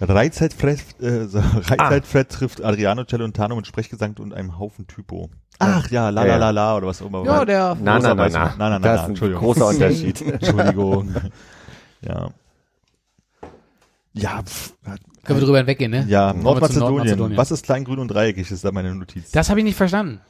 Reizzeitfred, 0.00 0.80
äh, 1.02 1.26
so, 1.26 1.38
Reizzeitfred 1.54 2.30
trifft 2.30 2.64
Adriano 2.64 3.04
Celentano 3.04 3.56
mit 3.56 3.66
Sprechgesang 3.66 4.14
und 4.20 4.32
einem 4.32 4.58
Haufen 4.58 4.86
Typo. 4.86 5.28
Ach 5.58 5.90
ja, 5.90 6.08
la 6.08 6.24
la 6.24 6.36
la 6.36 6.50
la 6.50 6.76
oder 6.78 6.86
was 6.86 7.02
auch 7.02 7.08
immer. 7.08 7.26
Ja, 7.26 7.44
der 7.44 7.76
Na, 7.78 7.98
na, 7.98 8.14
na, 8.14 8.28
na. 8.30 8.30
Na, 8.30 8.54
na, 8.56 8.68
na, 8.70 8.78
das 8.78 8.82
na, 8.82 8.94
ist 8.94 9.00
ein 9.00 9.10
Entschuldigung. 9.10 9.42
großer 9.44 9.66
Unterschied. 9.66 10.22
Entschuldigung. 10.40 11.14
ja. 12.00 12.30
Ja, 14.12 14.42
pff, 14.42 14.74
können 15.24 15.38
wir 15.38 15.46
drüber 15.46 15.58
hinweggehen, 15.58 15.90
ne? 15.90 16.04
Ja, 16.08 16.32
Nordmazedonien. 16.32 16.94
Nordmazedonien. 16.96 17.36
Was 17.36 17.50
ist 17.50 17.64
klein, 17.64 17.84
grün 17.84 17.98
und 17.98 18.08
dreieckig? 18.08 18.44
Das 18.44 18.52
ist 18.52 18.64
da 18.64 18.72
meine 18.72 18.94
Notiz. 18.94 19.30
Das 19.30 19.50
habe 19.50 19.60
ich 19.60 19.64
nicht 19.64 19.76
verstanden. 19.76 20.20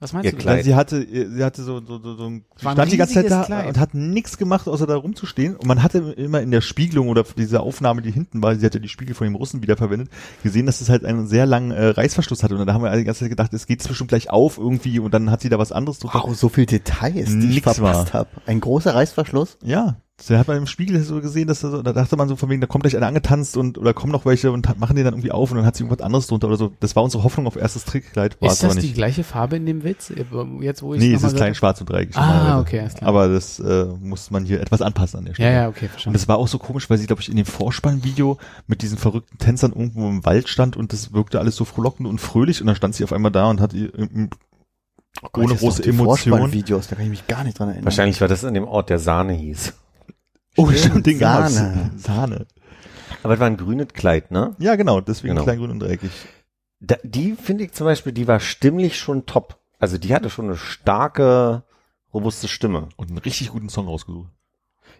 Was 0.00 0.12
meinst 0.12 0.26
Ihr 0.26 0.32
du? 0.32 0.38
Kleid. 0.38 0.56
Weil 0.56 0.64
sie 0.64 0.74
hatte, 0.74 1.06
sie 1.06 1.44
hatte 1.44 1.62
so, 1.62 1.80
so, 1.80 1.98
so, 1.98 2.14
so 2.16 2.24
ein, 2.26 2.44
stand 2.58 2.92
die 2.92 2.96
ganze 2.96 3.14
Zeit 3.14 3.30
da 3.30 3.44
Kleid. 3.44 3.68
und 3.68 3.78
hat 3.78 3.94
nichts 3.94 4.36
gemacht, 4.36 4.68
außer 4.68 4.86
da 4.86 4.96
rumzustehen. 4.96 5.56
Und 5.56 5.66
man 5.66 5.82
hatte 5.82 5.98
immer 6.16 6.42
in 6.42 6.50
der 6.50 6.60
Spiegelung 6.60 7.08
oder 7.08 7.24
diese 7.36 7.60
Aufnahme, 7.60 8.02
die 8.02 8.10
hinten 8.10 8.42
war, 8.42 8.56
sie 8.56 8.66
hatte 8.66 8.80
die 8.80 8.88
Spiegel 8.88 9.14
von 9.14 9.26
dem 9.26 9.36
Russen 9.36 9.62
wiederverwendet, 9.62 10.10
gesehen, 10.42 10.66
dass 10.66 10.80
es 10.80 10.90
halt 10.90 11.04
einen 11.04 11.26
sehr 11.26 11.46
langen 11.46 11.70
äh, 11.70 11.86
Reißverschluss 11.86 12.42
hatte. 12.42 12.56
Und 12.56 12.66
da 12.66 12.74
haben 12.74 12.82
wir 12.82 12.94
die 12.96 13.04
ganze 13.04 13.20
Zeit 13.20 13.30
gedacht, 13.30 13.54
es 13.54 13.66
geht 13.66 13.86
bestimmt 13.86 14.08
gleich 14.08 14.30
auf 14.30 14.58
irgendwie 14.58 14.98
und 14.98 15.14
dann 15.14 15.30
hat 15.30 15.40
sie 15.40 15.48
da 15.48 15.58
was 15.58 15.72
anderes 15.72 16.00
drunter. 16.00 16.22
wow, 16.24 16.34
so 16.34 16.48
viel 16.48 16.66
Details, 16.66 17.30
die 17.30 17.56
ich 17.56 17.62
verpasst 17.62 18.12
habe. 18.12 18.28
Ein 18.46 18.60
großer 18.60 18.94
Reißverschluss. 18.94 19.58
Ja, 19.62 19.96
da 20.28 20.38
hat 20.38 20.46
man 20.46 20.56
im 20.58 20.66
Spiegel 20.68 21.02
so 21.02 21.20
gesehen, 21.20 21.48
dass 21.48 21.60
da, 21.60 21.70
so, 21.70 21.82
da 21.82 21.92
dachte 21.92 22.16
man 22.16 22.28
so 22.28 22.36
von 22.36 22.48
wegen, 22.48 22.60
da 22.60 22.68
kommt 22.68 22.84
gleich 22.84 22.96
einer 22.96 23.08
angetanzt 23.08 23.56
und 23.56 23.78
oder 23.78 23.92
kommen 23.92 24.12
noch 24.12 24.24
welche 24.24 24.52
und 24.52 24.78
machen 24.78 24.94
den 24.94 25.04
dann 25.04 25.14
irgendwie 25.14 25.32
auf 25.32 25.50
und 25.50 25.56
dann 25.56 25.66
hat 25.66 25.74
sie 25.76 25.82
irgendwas 25.82 26.04
anderes 26.04 26.28
drunter 26.28 26.46
oder 26.46 26.56
so. 26.56 26.72
Das 26.78 26.94
war 26.94 27.02
unsere 27.02 27.24
Hoffnung 27.24 27.48
auf 27.48 27.56
erstes 27.56 27.84
Trickkleid, 27.84 28.40
war 28.40 28.52
ist 28.52 28.62
das 28.62 28.76
die 28.76 28.82
nicht. 28.82 28.94
gleiche 28.94 29.24
Farbe 29.24 29.56
in 29.56 29.66
dem 29.66 29.82
Witz? 29.82 30.12
Jetzt, 30.60 30.82
wo 30.82 30.94
ich 30.94 31.00
Nee, 31.00 31.14
es 31.14 31.24
ist 31.24 31.34
klein, 31.34 31.56
schwarz 31.56 31.80
und 31.80 31.90
dreieckig. 31.90 32.16
Ah, 32.16 32.60
okay, 32.60 32.78
alles 32.80 32.94
klar. 32.94 33.08
Aber 33.08 33.28
das 33.28 33.58
äh, 33.58 33.86
muss 34.00 34.30
man 34.30 34.44
hier 34.44 34.60
etwas 34.60 34.82
anpassen 34.82 35.18
an 35.18 35.24
der? 35.26 35.34
Stelle. 35.34 35.50
Ja, 35.50 35.62
ja, 35.62 35.68
okay, 35.68 35.86
Und 35.86 35.90
verstanden. 35.90 36.14
das 36.16 36.28
war 36.28 36.38
auch 36.38 36.48
so 36.48 36.58
komisch, 36.58 36.88
weil 36.88 36.98
sie, 36.98 37.06
glaube 37.06 37.20
ich, 37.20 37.28
in 37.28 37.36
dem 37.36 37.46
Vorspannvideo 37.46 38.38
mit 38.68 38.82
diesen 38.82 38.98
verrückten 38.98 39.38
Tänzern 39.38 39.72
irgendwo 39.72 40.08
im 40.08 40.24
Wald 40.24 40.48
stand 40.48 40.76
und 40.76 40.92
das 40.92 41.12
wirkte 41.12 41.40
alles 41.40 41.56
so 41.56 41.64
frohlockend 41.64 42.08
und 42.08 42.20
fröhlich 42.20 42.60
und 42.60 42.68
dann 42.68 42.76
stand 42.76 42.94
sie 42.94 43.02
auf 43.02 43.12
einmal 43.12 43.32
da 43.32 43.50
und 43.50 43.60
hat 43.60 43.72
ihr, 43.74 43.92
ähm, 43.98 44.30
ohne 45.34 45.48
Gott, 45.48 45.58
große 45.58 45.82
die 45.82 45.88
Emotionen. 45.90 46.52
Videos, 46.52 46.86
da 46.86 46.94
kann 46.96 47.04
ich 47.04 47.10
mich 47.10 47.26
gar 47.26 47.42
nicht 47.42 47.58
dran 47.58 47.68
erinnern. 47.68 47.84
Wahrscheinlich 47.84 48.20
war 48.20 48.28
das 48.28 48.44
an 48.44 48.54
dem 48.54 48.64
Ort, 48.64 48.90
der 48.90 48.98
Sahne 49.00 49.32
hieß. 49.32 49.74
Oh, 50.56 50.66
Stimmt, 50.68 50.78
stimmt, 50.80 51.06
den 51.06 51.18
gab's. 51.18 51.54
Sahne. 51.54 51.90
Sahne. 51.96 52.46
Aber 53.22 53.34
es 53.34 53.40
war 53.40 53.46
ein 53.46 53.56
grünes 53.56 53.88
Kleid, 53.92 54.30
ne? 54.30 54.54
Ja, 54.58 54.76
genau, 54.76 55.00
deswegen 55.00 55.34
Genau. 55.34 55.44
klein, 55.44 55.58
grün 55.58 55.70
und 55.70 55.80
dreieckig. 55.80 56.10
Da, 56.80 56.96
die 57.02 57.32
finde 57.34 57.64
ich 57.64 57.72
zum 57.72 57.86
Beispiel, 57.86 58.12
die 58.12 58.28
war 58.28 58.40
stimmlich 58.40 58.98
schon 58.98 59.26
top. 59.26 59.58
Also 59.78 59.98
die 59.98 60.14
hatte 60.14 60.30
schon 60.30 60.46
eine 60.46 60.56
starke, 60.56 61.62
robuste 62.12 62.48
Stimme. 62.48 62.88
Und 62.96 63.08
einen 63.08 63.18
richtig 63.18 63.50
guten 63.50 63.68
Song 63.68 63.86
rausgesucht. 63.86 64.28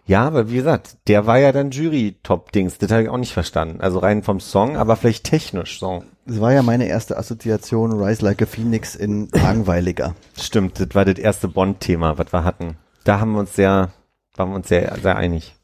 Ja, 0.07 0.27
aber 0.27 0.49
wie 0.51 0.55
gesagt, 0.55 0.97
der 1.07 1.25
war 1.25 1.39
ja 1.39 1.51
dann 1.51 1.71
Jury-Top-Dings. 1.71 2.77
Das 2.77 2.91
habe 2.91 3.03
ich 3.03 3.09
auch 3.09 3.17
nicht 3.17 3.33
verstanden. 3.33 3.81
Also 3.81 3.99
rein 3.99 4.21
vom 4.23 4.39
Song, 4.39 4.77
aber 4.77 4.95
vielleicht 4.95 5.23
technisch 5.23 5.79
so. 5.79 6.03
Das 6.27 6.39
war 6.41 6.53
ja 6.53 6.61
meine 6.61 6.85
erste 6.87 7.17
Assoziation 7.17 7.91
Rise 8.03 8.23
Like 8.23 8.41
a 8.41 8.45
Phoenix 8.45 8.95
in 8.95 9.29
langweiliger. 9.31 10.13
Stimmt, 10.39 10.79
das 10.79 10.89
war 10.93 11.05
das 11.05 11.17
erste 11.17 11.47
Bond-Thema, 11.47 12.17
was 12.19 12.31
wir 12.33 12.43
hatten. 12.43 12.77
Da 13.03 13.19
haben 13.19 13.33
wir 13.33 13.39
uns 13.39 13.55
sehr, 13.55 13.91
waren 14.35 14.49
wir 14.49 14.55
uns 14.55 14.67
sehr, 14.67 14.97
sehr 15.01 15.15
einig. 15.15 15.55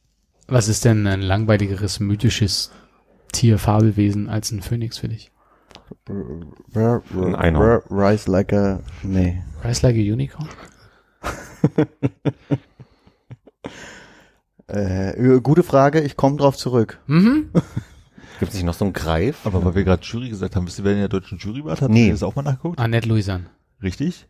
Was 0.47 0.67
ist 0.67 0.85
denn 0.85 1.05
ein 1.07 1.21
langweiligeres, 1.21 1.99
mythisches 1.99 2.71
Tier, 3.31 3.57
Fabelwesen 3.57 4.29
als 4.29 4.51
ein 4.51 4.61
Phönix 4.61 4.97
für 4.97 5.07
dich? 5.07 5.31
Ein 6.73 7.35
Einhorn. 7.35 7.81
Rise 7.89 8.29
Like 8.31 8.53
a, 8.53 8.79
nee. 9.03 9.41
Rise 9.63 9.85
like 9.87 9.95
a 9.95 9.99
Unicorn? 9.99 10.49
Äh, 14.67 15.41
gute 15.41 15.63
Frage, 15.63 15.99
ich 15.99 16.15
komme 16.15 16.37
drauf 16.37 16.55
zurück. 16.55 16.99
Mhm. 17.07 17.49
Gibt 18.39 18.51
es 18.51 18.55
nicht 18.55 18.63
noch 18.65 18.73
so 18.73 18.85
einen 18.85 18.93
Greif? 18.93 19.45
Aber 19.45 19.63
weil 19.65 19.75
wir 19.75 19.83
gerade 19.83 20.01
Jury 20.03 20.29
gesagt 20.29 20.55
haben, 20.55 20.65
wisst 20.65 20.79
ihr, 20.79 20.85
wer 20.85 20.93
in 20.93 20.99
der 20.99 21.09
deutschen 21.09 21.37
Jury 21.37 21.63
war? 21.65 21.79
Hat 21.79 21.89
Nee. 21.89 22.05
ihr 22.07 22.11
das 22.13 22.23
auch 22.23 22.35
mal 22.35 22.41
nachgeguckt? 22.43 22.79
Annette 22.79 23.07
Louisanne. 23.09 23.47
Richtig? 23.83 24.27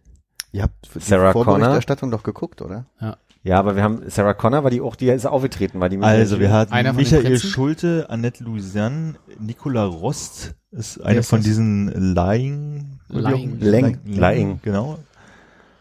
Ihr 0.52 0.64
habt 0.64 0.90
die 0.96 1.00
Sarah 1.00 1.32
Connor? 1.32 1.46
Vorberichterstattung 1.46 2.12
doch 2.12 2.24
geguckt, 2.24 2.62
oder? 2.62 2.88
Ja, 3.00 3.18
aber 3.60 3.76
wir 3.76 3.82
haben, 3.84 4.04
Sarah 4.08 4.34
Connor 4.36 4.64
war 4.64 4.70
die 4.70 4.82
auch, 4.82 4.96
die 4.96 5.08
ist 5.08 5.26
aufgetreten, 5.26 5.80
war 5.80 5.90
die 5.90 5.98
mit 5.98 6.06
Also 6.06 6.36
der- 6.38 6.50
wir 6.50 6.54
hatten 6.56 6.74
Einer 6.74 6.94
Michael? 6.94 7.40
Schulte, 7.40 8.06
Annette 8.10 8.44
Louisiane, 8.44 9.16
Nicola 9.40 9.84
Rost 9.86 10.54
ist 10.72 11.02
eine 11.02 11.20
ist 11.20 11.30
von 11.30 11.40
das? 11.40 11.46
diesen 11.46 11.88
Lying. 12.14 13.00
Lying. 13.10 13.60
Lang. 13.60 13.98
Lying. 14.06 14.60
Genau. 14.64 15.00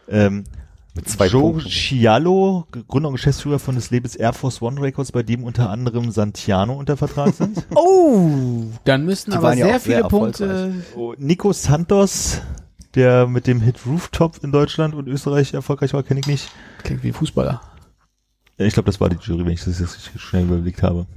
Ähm, 0.09 0.43
mit 0.95 1.07
zwei 1.07 1.27
Joe 1.27 1.51
Punkten. 1.53 1.69
Cialo, 1.69 2.65
Gründer 2.89 3.09
und 3.09 3.15
Geschäftsführer 3.15 3.59
von 3.59 3.75
des 3.75 3.91
Labels 3.91 4.15
Air 4.17 4.33
Force 4.33 4.61
One 4.61 4.81
Records, 4.81 5.11
bei 5.13 5.23
dem 5.23 5.43
unter 5.45 5.69
anderem 5.69 6.11
Santiano 6.11 6.73
unter 6.73 6.97
Vertrag 6.97 7.33
sind. 7.33 7.65
Oh, 7.75 8.63
dann 8.83 9.05
müssten 9.05 9.31
aber 9.33 9.53
ja 9.53 9.65
sehr 9.67 9.67
sehr 9.67 9.79
viele 9.79 10.07
Punkte. 10.09 10.73
Nico 11.17 11.53
Santos, 11.53 12.41
der 12.95 13.27
mit 13.27 13.47
dem 13.47 13.61
Hit 13.61 13.85
Rooftop 13.85 14.43
in 14.43 14.51
Deutschland 14.51 14.95
und 14.95 15.07
Österreich 15.07 15.53
erfolgreich 15.53 15.93
war, 15.93 16.03
kenne 16.03 16.19
ich 16.19 16.27
nicht. 16.27 16.51
Klingt 16.83 17.03
wie 17.03 17.11
Fußballer. 17.11 17.61
Ja, 18.57 18.65
Ich 18.65 18.73
glaube, 18.73 18.87
das 18.87 18.99
war 18.99 19.09
die 19.09 19.17
Jury, 19.17 19.45
wenn 19.45 19.53
ich 19.53 19.63
das 19.63 19.79
jetzt 19.79 19.95
richtig 19.95 20.21
schnell 20.21 20.43
überlegt 20.43 20.83
habe. 20.83 21.07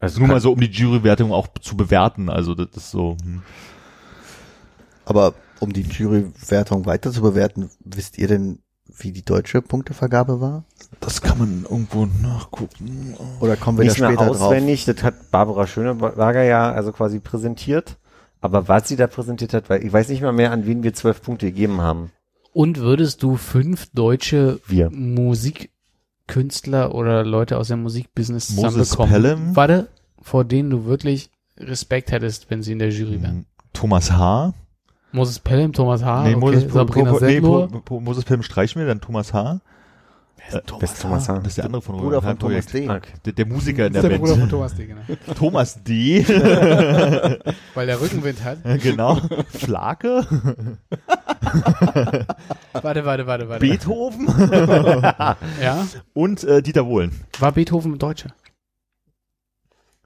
Also 0.00 0.20
Nur 0.20 0.28
mal 0.28 0.40
so, 0.40 0.52
um 0.52 0.60
die 0.60 0.70
Jurywertung 0.70 1.32
auch 1.32 1.48
zu 1.60 1.76
bewerten. 1.76 2.28
Also 2.28 2.54
das 2.54 2.68
ist 2.76 2.90
so. 2.90 3.16
Hm. 3.22 3.42
Aber 5.04 5.34
um 5.60 5.72
die 5.72 5.82
Jurywertung 5.82 6.86
weiter 6.86 7.10
zu 7.10 7.22
bewerten, 7.22 7.70
wisst 7.84 8.18
ihr 8.18 8.28
denn, 8.28 8.60
wie 8.86 9.12
die 9.12 9.24
deutsche 9.24 9.60
Punktevergabe 9.60 10.40
war? 10.40 10.64
Das 11.00 11.20
kann 11.20 11.38
man 11.38 11.62
irgendwo 11.64 12.06
nachgucken. 12.06 13.14
Oder 13.40 13.56
kommen 13.56 13.78
wir 13.78 13.84
nicht 13.84 14.00
da 14.00 14.08
mehr 14.08 14.16
später 14.16 14.30
drauf? 14.30 14.40
auswendig, 14.40 14.84
das 14.84 15.02
hat 15.02 15.30
Barbara 15.30 15.66
Schöneberger 15.66 16.42
ja 16.42 16.72
also 16.72 16.92
quasi 16.92 17.18
präsentiert. 17.18 17.96
Aber 18.40 18.68
was 18.68 18.88
sie 18.88 18.96
da 18.96 19.06
präsentiert 19.06 19.52
hat, 19.52 19.68
weil 19.68 19.84
ich 19.84 19.92
weiß 19.92 20.08
nicht 20.08 20.22
mal 20.22 20.32
mehr, 20.32 20.52
an 20.52 20.66
wen 20.66 20.82
wir 20.82 20.94
zwölf 20.94 21.22
Punkte 21.22 21.46
gegeben 21.46 21.80
haben. 21.80 22.12
Und 22.52 22.78
würdest 22.78 23.22
du 23.22 23.36
fünf 23.36 23.88
deutsche 23.92 24.60
Wir. 24.66 24.90
Musikkünstler 24.90 26.94
oder 26.94 27.24
Leute 27.24 27.58
aus 27.58 27.68
dem 27.68 27.82
Musikbusiness 27.82 28.50
Moses 28.50 28.90
zusammenbekommen? 28.90 29.56
Warte, 29.56 29.88
vor 30.20 30.44
denen 30.44 30.70
du 30.70 30.86
wirklich 30.86 31.30
Respekt 31.58 32.12
hättest, 32.12 32.50
wenn 32.50 32.62
sie 32.62 32.72
in 32.72 32.78
der 32.78 32.90
Jury 32.90 33.22
wären. 33.22 33.46
Thomas 33.72 34.12
H. 34.12 34.54
Moses 35.12 35.38
Pelham, 35.38 35.72
Thomas 35.72 36.04
H., 36.04 36.24
nee, 36.24 36.34
okay, 36.34 36.40
Moses, 36.40 36.72
Sabrina 36.72 37.12
po, 37.12 37.18
po, 37.18 37.24
nee, 37.24 37.80
po, 37.84 38.00
Moses 38.00 38.24
Pelham 38.24 38.42
streichen 38.42 38.80
wir, 38.80 38.86
dann 38.86 39.00
Thomas 39.00 39.32
H. 39.32 39.60
Das 40.50 40.92
ist 40.92 41.02
Thomas 41.02 41.28
Hahn. 41.28 41.42
Das 41.42 41.48
ist 41.48 41.58
der 41.58 41.64
andere 41.66 41.82
von 41.82 41.96
Bruder 41.96 42.20
von 42.20 42.28
Hahn 42.30 42.38
Thomas 42.38 42.66
Projekt. 42.66 43.06
D. 43.26 43.32
Der, 43.32 43.32
der 43.32 43.46
Musiker 43.46 43.86
in 43.86 43.92
Das 43.92 44.02
der, 44.02 44.10
ist 44.10 44.14
der 44.14 44.18
Bruder 44.18 44.32
von 44.32 44.40
Band. 44.40 44.50
Thomas 44.50 44.74
D., 44.74 44.86
genau. 44.86 45.02
Thomas 45.34 45.84
D. 45.84 46.24
Weil 47.74 47.86
der 47.86 48.00
Rückenwind 48.00 48.44
hat. 48.44 48.58
genau. 48.82 49.20
Flake. 49.50 50.26
Warte, 52.72 53.04
warte, 53.04 53.26
warte, 53.26 53.48
warte. 53.48 53.60
Beethoven. 53.60 54.26
Ja, 55.62 55.86
und 56.14 56.44
äh, 56.44 56.62
Dieter 56.62 56.84
Bohlen. 56.84 57.12
war 57.38 57.52
Beethoven 57.52 57.92
ein 57.92 57.98
Deutscher? 57.98 58.30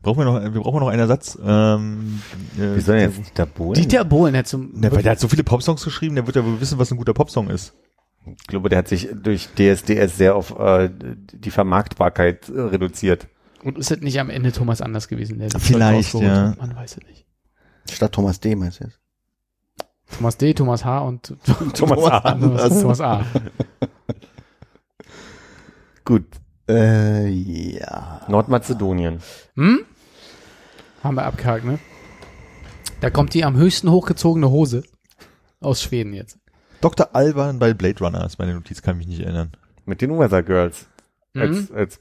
Brauchen 0.02 0.18
wir 0.18 0.24
noch, 0.24 0.42
wir 0.42 0.60
brauchen 0.60 0.80
noch 0.80 0.88
einen 0.88 0.98
Ersatz. 1.00 1.38
Ähm, 1.44 2.20
äh, 2.58 2.76
Wie 2.76 2.80
soll 2.80 2.96
denn 2.98 3.10
jetzt 3.10 3.28
Dieter 3.30 3.46
Bohlen? 3.46 3.74
Dieter 3.80 4.04
Bohlen 4.04 4.36
hat 4.36 4.48
zum... 4.48 4.70
Na, 4.74 4.90
weil 4.90 5.02
der 5.02 5.12
hat 5.12 5.20
so 5.20 5.28
viele 5.28 5.44
Popsongs 5.44 5.84
geschrieben, 5.84 6.16
der 6.16 6.26
wird 6.26 6.34
ja 6.34 6.44
wohl 6.44 6.60
wissen, 6.60 6.78
was 6.78 6.90
ein 6.90 6.96
guter 6.96 7.14
Popsong 7.14 7.48
ist. 7.50 7.72
Ich 8.24 8.46
glaube, 8.46 8.68
der 8.68 8.78
hat 8.78 8.88
sich 8.88 9.08
durch 9.12 9.48
DSDS 9.54 10.16
sehr 10.16 10.36
auf 10.36 10.58
äh, 10.58 10.90
die 11.32 11.50
Vermarktbarkeit 11.50 12.48
äh, 12.48 12.60
reduziert. 12.60 13.26
Und 13.62 13.78
ist 13.78 13.90
es 13.90 14.00
nicht 14.00 14.20
am 14.20 14.30
Ende 14.30 14.52
Thomas 14.52 14.80
Anders 14.80 15.08
gewesen? 15.08 15.38
Der 15.38 15.50
Vielleicht, 15.50 16.14
ja. 16.14 16.54
Man 16.58 16.74
weiß 16.74 16.98
es 16.98 17.06
nicht. 17.08 17.26
Statt 17.90 18.12
Thomas 18.12 18.40
D. 18.40 18.54
meinst 18.54 18.80
du 18.80 18.84
jetzt? 18.84 18.98
Thomas 20.16 20.36
D., 20.36 20.52
Thomas 20.52 20.84
H. 20.84 21.00
und 21.00 21.36
Thomas 21.74 22.04
A. 22.04 22.32
Thomas, 22.32 22.80
Thomas 22.80 23.00
A. 23.00 23.24
Gut. 26.04 26.26
Äh, 26.68 27.28
ja. 27.28 28.20
Nordmazedonien. 28.28 29.20
Hm? 29.54 29.80
Haben 31.02 31.16
wir 31.16 31.24
abgehakt, 31.24 31.64
ne? 31.64 31.78
Da 33.00 33.10
kommt 33.10 33.34
die 33.34 33.44
am 33.44 33.56
höchsten 33.56 33.90
hochgezogene 33.90 34.50
Hose 34.50 34.84
aus 35.60 35.82
Schweden 35.82 36.12
jetzt. 36.12 36.38
Dr. 36.82 37.14
Alban 37.14 37.58
bei 37.58 37.72
Blade 37.72 37.98
Runner 38.00 38.24
ist 38.26 38.38
meine 38.38 38.52
Notiz, 38.54 38.82
kann 38.82 38.98
mich 38.98 39.06
nicht 39.06 39.20
erinnern. 39.20 39.52
Mit 39.86 40.02
den 40.02 40.18
Weather 40.18 40.42
Girls. 40.42 40.86
Mhm. 41.32 41.40
Als, 41.40 41.70
als 41.72 42.00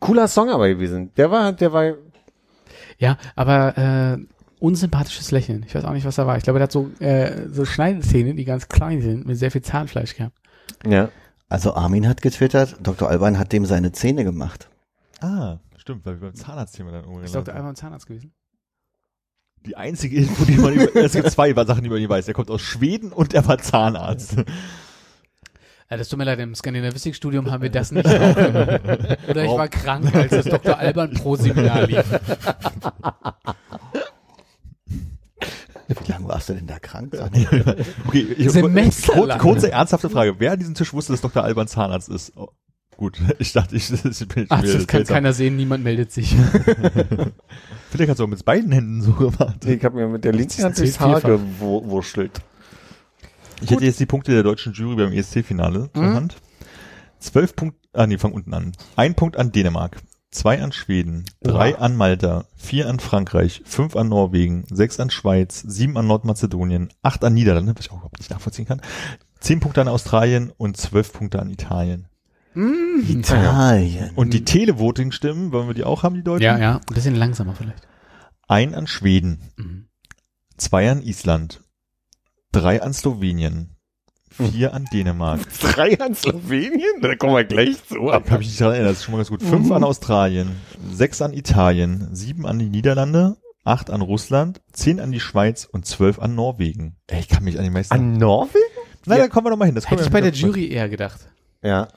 cooler 0.00 0.28
Song 0.28 0.50
aber 0.50 0.68
gewesen. 0.68 1.12
Der 1.16 1.30
war, 1.30 1.52
der 1.52 1.72
war, 1.72 1.94
Ja, 2.98 3.16
aber 3.36 3.78
äh, 3.78 4.18
unsympathisches 4.60 5.30
Lächeln. 5.30 5.64
Ich 5.66 5.74
weiß 5.74 5.84
auch 5.84 5.92
nicht, 5.92 6.04
was 6.04 6.16
da 6.16 6.26
war. 6.26 6.36
Ich 6.36 6.42
glaube, 6.44 6.58
der 6.58 6.64
hat 6.64 6.72
so, 6.72 6.90
äh, 6.98 7.48
so 7.48 7.64
Schneidezähne, 7.64 8.34
die 8.34 8.44
ganz 8.44 8.68
klein 8.68 9.00
sind, 9.00 9.26
mit 9.26 9.38
sehr 9.38 9.50
viel 9.50 9.62
Zahnfleisch 9.62 10.14
gehabt. 10.16 10.36
ja. 10.86 11.08
Also 11.50 11.72
Armin 11.72 12.06
hat 12.06 12.20
getwittert, 12.20 12.76
Dr. 12.82 13.08
Alban 13.08 13.38
hat 13.38 13.54
dem 13.54 13.64
seine 13.64 13.90
Zähne 13.90 14.22
gemacht. 14.22 14.68
Ah, 15.22 15.56
stimmt, 15.78 16.04
weil 16.04 16.20
wir 16.20 16.28
beim 16.28 16.34
Zahnarztthema 16.34 16.90
dann 16.90 17.04
irgendwann 17.04 17.24
Ist 17.24 17.34
Dr. 17.34 17.54
Alban 17.54 17.74
Zahnarzt 17.74 18.06
gewesen? 18.06 18.34
Die 19.66 19.76
einzige 19.76 20.16
Info, 20.18 20.44
die 20.44 20.56
man 20.56 20.72
über, 20.74 20.96
es 20.96 21.12
gibt 21.12 21.30
zwei 21.30 21.52
Sachen, 21.52 21.82
die 21.82 21.88
man 21.90 21.98
nie 21.98 22.08
weiß. 22.08 22.28
Er 22.28 22.34
kommt 22.34 22.50
aus 22.50 22.62
Schweden 22.62 23.12
und 23.12 23.34
er 23.34 23.46
war 23.46 23.58
Zahnarzt. 23.58 24.36
Äh, 25.88 25.96
das 25.96 26.08
tut 26.08 26.18
mir 26.18 26.24
leid, 26.24 26.38
im 26.38 26.54
Skandinavistikstudium 26.54 27.50
haben 27.50 27.62
wir 27.62 27.70
das 27.70 27.90
nicht 27.92 28.06
aufgenommen. 28.06 29.16
Oder 29.28 29.44
ich 29.44 29.50
war 29.50 29.68
krank, 29.68 30.14
als 30.14 30.30
das 30.30 30.44
Dr. 30.46 30.78
Alban 30.78 31.12
pro 31.14 31.36
Seminar 31.36 31.86
lief. 31.86 32.04
Wie 35.88 36.12
lange 36.12 36.28
warst 36.28 36.50
du 36.50 36.54
denn 36.54 36.66
da 36.66 36.78
krank? 36.78 37.14
Okay, 38.06 38.26
ich, 38.36 38.50
Semesterlang. 38.50 39.38
kurz, 39.38 39.62
kurze 39.62 39.72
ernsthafte 39.72 40.10
Frage. 40.10 40.34
Wer 40.38 40.52
an 40.52 40.58
diesem 40.58 40.74
Tisch 40.74 40.92
wusste, 40.92 41.12
dass 41.12 41.22
Dr. 41.22 41.42
Alban 41.42 41.68
Zahnarzt 41.68 42.10
ist? 42.10 42.32
Gut, 42.98 43.18
ich 43.38 43.52
dachte, 43.52 43.76
ich, 43.76 43.90
ich 44.04 44.28
bin 44.28 44.46
Ach, 44.50 44.60
mir 44.60 44.72
das 44.74 44.86
kann 44.86 45.04
keiner 45.04 45.32
sehen, 45.32 45.56
niemand 45.56 45.82
meldet 45.84 46.12
sich. 46.12 46.34
Vielleicht 47.90 48.10
hast 48.10 48.18
du 48.18 48.24
auch 48.24 48.28
mit 48.28 48.44
beiden 48.44 48.72
Händen 48.72 49.00
so 49.00 49.12
gemacht. 49.12 49.64
Ich 49.64 49.82
habe 49.84 49.96
mir 49.96 50.08
mit 50.08 50.24
der 50.24 50.32
linken 50.32 50.62
Hand 50.64 50.78
durchs 50.78 51.00
Haar 51.00 51.20
gewurschtelt. 51.20 52.40
Ich 53.62 53.70
hätte 53.70 53.84
jetzt 53.84 53.98
die 54.00 54.06
Punkte 54.06 54.32
der 54.32 54.42
deutschen 54.42 54.72
Jury 54.72 54.96
beim 54.96 55.12
ESC-Finale 55.12 55.90
zur 55.94 56.02
Mhm. 56.02 56.14
Hand. 56.14 56.36
Zwölf 57.20 57.54
Punkte, 57.56 57.78
ah 57.92 58.06
nee, 58.06 58.18
fang 58.18 58.32
unten 58.32 58.52
an. 58.52 58.72
Ein 58.96 59.14
Punkt 59.14 59.36
an 59.36 59.52
Dänemark, 59.52 59.98
zwei 60.32 60.60
an 60.60 60.72
Schweden, 60.72 61.24
drei 61.42 61.74
Oha. 61.74 61.82
an 61.84 61.96
Malta, 61.96 62.46
vier 62.56 62.88
an 62.88 62.98
Frankreich, 62.98 63.62
fünf 63.64 63.94
an 63.96 64.08
Norwegen, 64.08 64.64
sechs 64.70 64.98
an 65.00 65.10
Schweiz, 65.10 65.64
sieben 65.66 65.96
an 65.96 66.08
Nordmazedonien, 66.08 66.90
acht 67.02 67.24
an 67.24 67.34
Niederlande, 67.34 67.74
was 67.76 67.86
ich 67.86 67.90
auch 67.92 67.96
überhaupt 67.98 68.18
nicht 68.18 68.30
nachvollziehen 68.30 68.66
kann, 68.66 68.80
zehn 69.40 69.60
Punkte 69.60 69.80
an 69.82 69.88
Australien 69.88 70.52
und 70.56 70.76
zwölf 70.76 71.12
Punkte 71.12 71.40
an 71.40 71.48
Italien. 71.50 72.07
Italien. 73.08 74.10
Und 74.16 74.32
die 74.34 74.44
Televoting-Stimmen, 74.44 75.52
wollen 75.52 75.68
wir 75.68 75.74
die 75.74 75.84
auch 75.84 76.02
haben, 76.02 76.14
die 76.14 76.22
Deutschen? 76.22 76.44
ja, 76.44 76.58
ja, 76.58 76.76
ein 76.76 76.94
bisschen 76.94 77.14
langsamer 77.14 77.54
vielleicht. 77.54 77.86
Ein 78.48 78.74
an 78.74 78.86
Schweden, 78.86 79.50
Mhm. 79.56 79.88
zwei 80.56 80.90
an 80.90 81.02
Island, 81.02 81.60
drei 82.52 82.82
an 82.82 82.92
Slowenien, 82.94 83.76
vier 84.30 84.72
an 84.74 84.86
Dänemark, 84.92 85.40
Drei 85.60 85.98
an 86.00 86.14
Slowenien? 86.14 87.00
Da 87.02 87.14
kommen 87.16 87.34
wir 87.34 87.44
gleich 87.44 87.76
zu. 87.86 88.10
Hab 88.12 88.26
ich 88.40 88.48
nicht 88.48 88.60
daran 88.60 88.74
erinnert, 88.74 88.92
das 88.92 88.98
ist 88.98 89.04
schon 89.04 89.12
mal 89.12 89.18
ganz 89.18 89.28
gut. 89.28 89.42
Fünf 89.42 89.70
an 89.70 89.84
Australien, 89.84 90.56
sechs 90.90 91.20
an 91.22 91.32
Italien, 91.34 92.08
sieben 92.14 92.46
an 92.46 92.58
die 92.58 92.68
Niederlande, 92.70 93.36
acht 93.64 93.90
an 93.90 94.00
Russland, 94.00 94.62
zehn 94.72 94.98
an 95.00 95.12
die 95.12 95.20
Schweiz 95.20 95.66
und 95.70 95.84
zwölf 95.86 96.18
an 96.18 96.34
Norwegen. 96.34 96.96
Ey, 97.08 97.20
ich 97.20 97.28
kann 97.28 97.44
mich 97.44 97.58
an 97.58 97.64
die 97.64 97.70
meisten... 97.70 97.92
An 97.94 98.14
Norwegen? 98.14 98.58
Na, 99.04 99.16
da 99.18 99.28
kommen 99.28 99.46
wir 99.46 99.50
noch 99.50 99.58
mal 99.58 99.66
hin. 99.66 99.74
Das 99.74 99.90
Hätte 99.90 100.02
ich 100.04 100.10
bei 100.10 100.20
der 100.20 100.32
Jury 100.32 100.68
eher 100.68 100.88
gedacht. 100.88 101.28
Ja, 101.62 101.88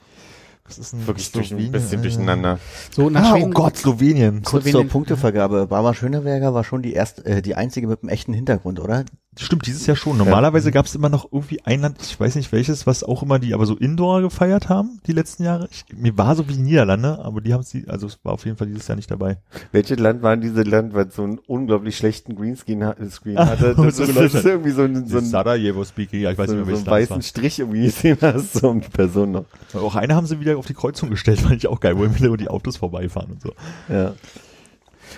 Das 0.78 0.88
ist 0.88 0.94
ein 0.94 1.06
wirklich 1.06 1.32
durch, 1.34 1.46
ein 1.48 1.58
Slowenien, 1.58 1.72
bisschen 1.74 2.02
durcheinander. 2.02 2.60
So, 2.96 3.10
nach 3.10 3.24
Ah, 3.24 3.34
oh 3.34 3.38
Schweden. 3.38 3.54
Gott, 3.54 3.78
Slowenien. 3.78 4.42
Kurz 4.44 4.64
zur 4.64 4.72
Slowenien- 4.72 4.90
Punktevergabe. 4.90 5.68
Barbara 5.68 5.94
Schöneberger 5.94 6.54
war 6.54 6.64
schon 6.64 6.82
die 6.82 6.94
erste, 6.94 7.26
äh, 7.26 7.42
die 7.42 7.56
einzige 7.56 7.88
mit 7.88 8.02
einem 8.04 8.10
echten 8.10 8.34
Hintergrund, 8.34 8.80
oder? 8.80 9.04
Stimmt, 9.40 9.66
dieses 9.66 9.88
Jahr 9.88 9.96
schon. 9.96 10.18
Normalerweise 10.18 10.74
gab 10.74 10.88
es 10.88 10.94
immer 10.94 11.08
noch 11.08 11.32
irgendwie 11.32 11.62
ein 11.64 11.80
Land, 11.80 12.02
ich 12.02 12.20
weiß 12.20 12.36
nicht 12.36 12.52
welches, 12.52 12.86
was 12.86 13.02
auch 13.02 13.24
immer 13.24 13.40
die 13.40 13.54
aber 13.54 13.66
so 13.66 13.78
Indoor 13.78 14.22
gefeiert 14.22 14.68
haben, 14.68 15.00
die 15.08 15.14
letzten 15.14 15.44
Jahre. 15.44 15.70
Ich, 15.72 15.86
mir 15.96 16.18
war 16.18 16.36
so 16.36 16.50
wie 16.50 16.54
die 16.54 16.62
Niederlande, 16.62 17.18
aber 17.24 17.40
die 17.40 17.54
haben 17.54 17.64
sie, 17.64 17.88
also 17.88 18.08
es 18.08 18.20
war 18.24 18.34
auf 18.34 18.44
jeden 18.44 18.58
Fall 18.58 18.68
dieses 18.68 18.90
Jahr 18.90 18.98
nicht 18.98 19.10
dabei. 19.10 19.38
Welches 19.72 20.00
Land 20.00 20.22
war 20.22 20.36
dieses 20.36 20.66
Land, 20.66 20.94
was 20.94 21.16
so 21.16 21.24
einen 21.24 21.40
unglaublich 21.48 21.96
schlechten 21.96 22.36
Greenscreen 22.36 22.84
ha 22.84 22.96
Screen 23.10 23.38
Ah, 23.38 23.48
hatte? 23.48 23.74
Das, 23.82 23.96
so 23.96 24.04
ist, 24.04 24.18
das 24.18 24.34
ist 24.34 24.46
irgendwie 24.46 24.72
so 24.72 24.82
ein, 24.84 25.08
so 25.08 25.18
ein, 25.18 25.24
so, 25.24 25.32
Sarajevo 25.32 25.86
Speaking, 25.86 26.22
ja, 26.22 26.32
ich 26.32 26.38
weiß 26.38 26.50
so 26.50 26.56
nicht 26.58 26.66
mehr 26.68 26.76
einen 26.76 26.86
welches 26.86 26.92
Land 26.92 27.04
es 27.04 27.10
weißen 27.10 27.22
Strich 27.22 27.60
irgendwie 27.60 27.84
gesehen 27.84 28.18
hast, 28.22 28.54
so 28.54 28.74
die 28.74 28.90
Person 28.90 29.32
noch. 29.32 29.46
war. 29.72 29.82
Auch 29.82 29.96
eine 29.96 30.14
haben 30.14 30.28
sie 30.28 30.42
wieder 30.42 30.58
auf 30.58 30.68
die 30.68 30.74
Kreuzung 30.74 31.10
gestellt, 31.10 31.40
fand 31.42 31.56
ich 31.56 31.68
auch 31.68 31.80
geil, 31.80 31.98
wo 31.98 32.04
im 32.04 32.12
Hintergrund 32.12 32.42
die 32.42 32.50
Autos 32.50 32.76
vorbeifahren 32.76 33.32
und 33.32 33.42
so. 33.42 33.54
Ja. 33.88 34.14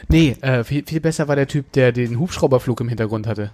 Nee, 0.08 0.38
äh, 0.42 0.64
viel, 0.64 0.84
viel 0.86 1.02
besser 1.02 1.28
war 1.28 1.36
der 1.36 1.48
Typ, 1.48 1.72
der 1.72 1.92
den 1.92 2.20
Hubschrauberflug 2.20 2.80
im 2.82 2.90
Hintergrund 2.90 3.26
hatte. 3.26 3.52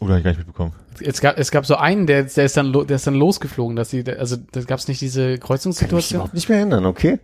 Oder 0.00 0.12
hab 0.12 0.18
ich 0.18 0.24
gar 0.24 0.30
nicht 0.30 0.38
mitbekommen. 0.38 0.72
Es 1.00 1.20
gab, 1.20 1.38
es 1.38 1.50
gab 1.50 1.66
so 1.66 1.76
einen, 1.76 2.06
der, 2.06 2.24
der 2.24 2.44
ist 2.44 2.56
dann, 2.56 2.72
der 2.72 2.96
ist 2.96 3.06
dann 3.06 3.14
losgeflogen, 3.14 3.76
dass 3.76 3.90
sie, 3.90 4.04
also, 4.06 4.36
da 4.36 4.62
gab 4.62 4.78
es 4.78 4.88
nicht 4.88 5.00
diese 5.00 5.20
Kann 5.20 5.28
ich 5.28 5.40
mich 5.40 5.46
Kreuzungssituation. 5.46 6.16
überhaupt 6.16 6.34
nicht 6.34 6.48
mehr 6.48 6.58
erinnern, 6.58 6.86
okay? 6.86 7.18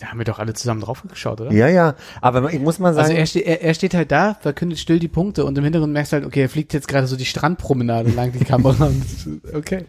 Da 0.00 0.08
haben 0.08 0.18
wir 0.18 0.24
doch 0.24 0.38
alle 0.38 0.54
zusammen 0.54 0.80
drauf 0.80 1.02
geschaut, 1.08 1.40
oder? 1.40 1.52
Ja, 1.52 1.68
ja. 1.68 1.94
Aber 2.20 2.52
ich 2.52 2.60
muss 2.60 2.78
mal 2.78 2.94
sagen, 2.94 3.08
Also 3.08 3.18
er, 3.18 3.26
ste 3.26 3.40
er, 3.40 3.62
er 3.62 3.74
steht 3.74 3.94
halt 3.94 4.12
da, 4.12 4.34
verkündet 4.34 4.78
still 4.78 4.98
die 4.98 5.08
Punkte 5.08 5.44
und 5.44 5.58
im 5.58 5.64
Hintergrund 5.64 5.92
merkst 5.92 6.12
du 6.12 6.16
halt, 6.16 6.26
okay, 6.26 6.42
er 6.42 6.48
fliegt 6.48 6.72
jetzt 6.72 6.88
gerade 6.88 7.06
so 7.06 7.16
die 7.16 7.24
Strandpromenade 7.24 8.10
lang 8.10 8.32
die 8.32 8.44
Kamera. 8.44 8.86
Und, 8.86 9.04
okay. 9.54 9.86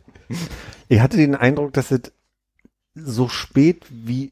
ich 0.88 1.00
hatte 1.00 1.18
den 1.18 1.36
Eindruck, 1.36 1.74
dass 1.74 1.92
es 1.92 2.02
so 2.96 3.28
spät 3.30 3.86
wie 3.90 4.32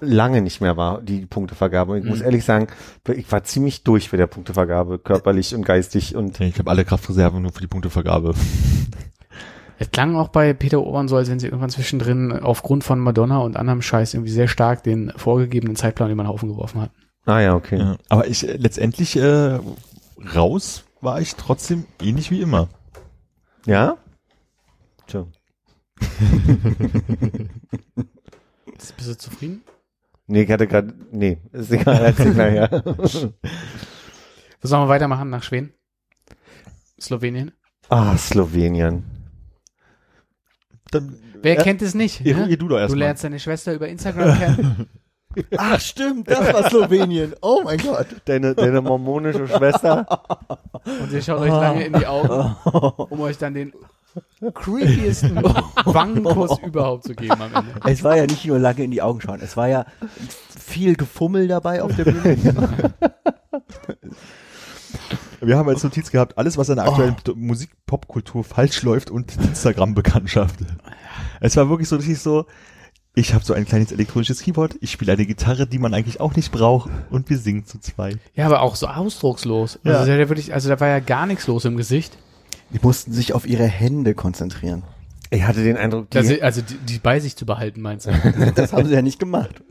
lange 0.00 0.42
nicht 0.42 0.60
mehr 0.60 0.76
war, 0.76 1.00
die 1.02 1.26
Punktevergabe. 1.26 1.98
Ich 1.98 2.04
muss 2.04 2.18
Mhm. 2.20 2.24
ehrlich 2.24 2.44
sagen, 2.44 2.66
ich 3.14 3.30
war 3.30 3.44
ziemlich 3.44 3.84
durch 3.84 4.10
bei 4.10 4.16
der 4.16 4.26
Punktevergabe, 4.26 4.98
körperlich 4.98 5.54
und 5.54 5.64
geistig 5.64 6.16
und 6.16 6.40
Ich 6.40 6.58
habe 6.58 6.70
alle 6.70 6.84
Kraftreserven 6.84 7.42
nur 7.42 7.52
für 7.52 7.60
die 7.60 7.66
Punktevergabe. 7.66 8.34
Es 9.78 9.90
klang 9.90 10.14
auch 10.16 10.28
bei 10.28 10.52
Peter 10.52 10.80
Obern 10.82 11.08
so, 11.08 11.16
als 11.16 11.30
wenn 11.30 11.38
sie 11.38 11.46
irgendwann 11.46 11.70
zwischendrin 11.70 12.32
aufgrund 12.32 12.84
von 12.84 12.98
Madonna 13.00 13.38
und 13.38 13.56
anderem 13.56 13.80
Scheiß 13.80 14.12
irgendwie 14.14 14.30
sehr 14.32 14.48
stark 14.48 14.82
den 14.82 15.10
vorgegebenen 15.16 15.74
Zeitplan 15.76 16.10
über 16.10 16.22
den 16.22 16.28
Haufen 16.28 16.50
geworfen 16.50 16.82
hat. 16.82 16.90
Ah 17.24 17.40
ja, 17.40 17.54
okay. 17.54 17.78
Ja. 17.78 17.96
Aber 18.10 18.26
ich 18.26 18.46
äh, 18.46 18.56
letztendlich 18.56 19.16
äh, 19.16 19.58
raus 20.34 20.84
war 21.00 21.20
ich 21.20 21.34
trotzdem 21.36 21.86
ähnlich 22.02 22.30
wie 22.30 22.42
immer. 22.42 22.68
Ja? 23.64 23.96
Tja. 25.06 25.26
Bist 28.76 29.08
du 29.08 29.16
zufrieden? 29.16 29.62
Nee, 30.30 30.42
ich 30.42 30.50
hatte 30.52 30.68
gerade, 30.68 30.94
nee, 31.10 31.38
ist 31.50 31.72
egal, 31.72 32.04
erzähl 32.04 32.32
nachher. 32.34 32.84
Sollen 34.62 34.84
wir 34.84 34.88
weitermachen 34.88 35.28
nach 35.28 35.42
Schweden? 35.42 35.74
Slowenien? 37.00 37.50
Ah, 37.88 38.16
Slowenien. 38.16 39.02
Dann, 40.92 41.16
Wer 41.42 41.58
äh, 41.58 41.62
kennt 41.64 41.82
es 41.82 41.94
nicht? 41.94 42.24
eruier 42.24 42.46
ne? 42.46 42.56
du 42.56 42.68
doch 42.68 42.76
Du 42.76 42.80
erstmal. 42.80 42.98
lernst 43.00 43.24
deine 43.24 43.40
Schwester 43.40 43.74
über 43.74 43.88
Instagram 43.88 44.38
kennen. 44.38 44.86
Ach 45.56 45.80
stimmt, 45.80 46.30
das 46.30 46.52
war 46.52 46.70
Slowenien. 46.70 47.34
Oh 47.42 47.62
mein 47.64 47.78
Gott. 47.78 48.06
Deine, 48.26 48.54
deine 48.54 48.82
mormonische 48.82 49.48
Schwester. 49.48 50.06
Und 50.84 51.10
ihr 51.10 51.22
schaut 51.22 51.40
euch 51.40 51.50
lange 51.50 51.86
in 51.86 51.92
die 51.94 52.06
Augen, 52.06 52.54
um 53.10 53.20
euch 53.20 53.36
dann 53.36 53.54
den 53.54 53.72
creepiesten 54.54 55.36
Wangenkuss 55.84 56.58
überhaupt 56.60 57.04
zu 57.04 57.14
geben 57.14 57.40
am 57.40 57.54
Ende. 57.54 57.80
Es 57.84 58.02
war 58.02 58.16
ja 58.16 58.26
nicht 58.26 58.44
nur 58.44 58.58
lange 58.58 58.82
in 58.84 58.90
die 58.90 59.02
Augen 59.02 59.20
schauen, 59.20 59.40
es 59.40 59.56
war 59.56 59.68
ja 59.68 59.86
viel 60.58 60.96
Gefummel 60.96 61.48
dabei 61.48 61.82
auf 61.82 61.94
der 61.94 62.04
Bühne. 62.04 62.36
Wir 65.40 65.56
haben 65.56 65.68
als 65.68 65.82
Notiz 65.82 66.10
gehabt, 66.10 66.36
alles, 66.36 66.58
was 66.58 66.68
an 66.68 66.76
der 66.76 66.86
aktuellen 66.86 67.16
Musik-Popkultur 67.34 68.44
falsch 68.44 68.82
läuft 68.82 69.10
und 69.10 69.36
Instagram-Bekanntschaft. 69.36 70.56
Es 71.40 71.56
war 71.56 71.70
wirklich 71.70 71.88
so 71.88 71.96
richtig 71.96 72.18
so, 72.18 72.44
ich 73.14 73.32
habe 73.32 73.44
so 73.44 73.54
ein 73.54 73.64
kleines 73.64 73.90
elektronisches 73.90 74.42
Keyboard, 74.42 74.76
ich 74.80 74.90
spiele 74.90 75.12
eine 75.12 75.24
Gitarre, 75.24 75.66
die 75.66 75.78
man 75.78 75.94
eigentlich 75.94 76.20
auch 76.20 76.36
nicht 76.36 76.52
braucht 76.52 76.90
und 77.10 77.30
wir 77.30 77.38
singen 77.38 77.64
zu 77.64 77.78
zweit. 77.80 78.18
Ja, 78.34 78.46
aber 78.46 78.60
auch 78.60 78.76
so 78.76 78.86
ausdruckslos. 78.86 79.78
Ja. 79.82 80.00
Also, 80.00 80.12
der 80.12 80.28
wirklich, 80.28 80.52
also 80.52 80.68
da 80.68 80.78
war 80.78 80.88
ja 80.88 81.00
gar 81.00 81.26
nichts 81.26 81.46
los 81.46 81.64
im 81.64 81.76
Gesicht. 81.76 82.18
Die 82.72 82.78
mussten 82.82 83.12
sich 83.12 83.32
auf 83.32 83.46
ihre 83.46 83.66
Hände 83.66 84.14
konzentrieren. 84.14 84.82
Ich 85.30 85.44
hatte 85.44 85.62
den 85.62 85.76
Eindruck, 85.76 86.10
die, 86.10 86.18
Also, 86.18 86.34
also 86.40 86.62
die, 86.62 86.76
die 86.78 86.98
bei 86.98 87.20
sich 87.20 87.36
zu 87.36 87.46
behalten, 87.46 87.80
meinst 87.80 88.06
du? 88.06 88.10
Das 88.54 88.72
haben 88.72 88.86
sie 88.86 88.94
ja 88.94 89.02
nicht 89.02 89.18
gemacht. 89.18 89.62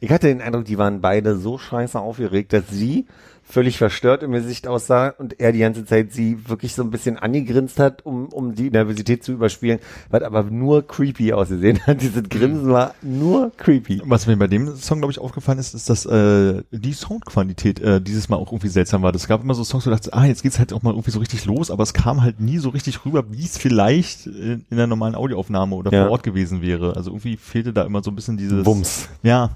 ich 0.00 0.10
hatte 0.10 0.28
den 0.28 0.40
Eindruck, 0.40 0.64
die 0.64 0.78
waren 0.78 1.00
beide 1.00 1.36
so 1.36 1.58
scheiße 1.58 1.98
aufgeregt, 1.98 2.52
dass 2.52 2.68
sie 2.70 3.06
völlig 3.48 3.78
verstört 3.78 4.22
im 4.22 4.32
Gesicht 4.32 4.66
aussah 4.68 5.08
und 5.16 5.40
er 5.40 5.52
die 5.52 5.60
ganze 5.60 5.84
Zeit 5.84 6.12
sie 6.12 6.48
wirklich 6.48 6.74
so 6.74 6.82
ein 6.82 6.90
bisschen 6.90 7.16
angegrinst 7.18 7.80
hat, 7.80 8.04
um, 8.04 8.26
um 8.26 8.54
die 8.54 8.70
Nervosität 8.70 9.24
zu 9.24 9.32
überspielen, 9.32 9.78
was 10.10 10.22
aber 10.22 10.42
nur 10.44 10.86
creepy 10.86 11.32
ausgesehen 11.32 11.80
hat. 11.86 12.00
Dieses 12.02 12.28
Grinsen 12.28 12.70
war 12.70 12.94
nur 13.02 13.50
creepy. 13.56 14.02
Was 14.04 14.26
mir 14.26 14.36
bei 14.36 14.46
dem 14.48 14.76
Song, 14.76 14.98
glaube 14.98 15.12
ich, 15.12 15.18
aufgefallen 15.18 15.58
ist, 15.58 15.74
ist, 15.74 15.88
dass 15.88 16.04
äh, 16.06 16.62
die 16.70 16.92
Soundqualität 16.92 17.80
äh, 17.80 18.00
dieses 18.00 18.28
Mal 18.28 18.36
auch 18.36 18.52
irgendwie 18.52 18.68
seltsam 18.68 19.02
war. 19.02 19.14
Es 19.14 19.26
gab 19.28 19.42
immer 19.42 19.54
so 19.54 19.64
Songs, 19.64 19.86
wo 19.86 19.90
du 19.90 19.96
dachtest, 19.96 20.12
ah, 20.14 20.24
jetzt 20.26 20.42
geht's 20.42 20.58
halt 20.58 20.72
auch 20.72 20.82
mal 20.82 20.90
irgendwie 20.92 21.10
so 21.10 21.18
richtig 21.18 21.44
los, 21.46 21.70
aber 21.70 21.82
es 21.82 21.94
kam 21.94 22.22
halt 22.22 22.40
nie 22.40 22.58
so 22.58 22.68
richtig 22.68 23.04
rüber, 23.06 23.24
wie 23.32 23.44
es 23.44 23.56
vielleicht 23.56 24.26
in, 24.26 24.66
in 24.70 24.76
der 24.76 24.86
normalen 24.86 25.14
Audioaufnahme 25.14 25.74
oder 25.74 25.90
Ja. 25.92 26.02
vor 26.04 26.12
Ort 26.12 26.22
gewesen 26.22 26.60
wäre. 26.62 26.96
Also 26.96 27.10
irgendwie 27.10 27.36
fehlte 27.38 27.72
da 27.72 27.84
immer 27.84 28.02
so 28.02 28.10
ein 28.10 28.14
bisschen 28.14 28.36
dieses 28.36 28.66
Wumms. 28.66 29.08
Ja. 29.22 29.50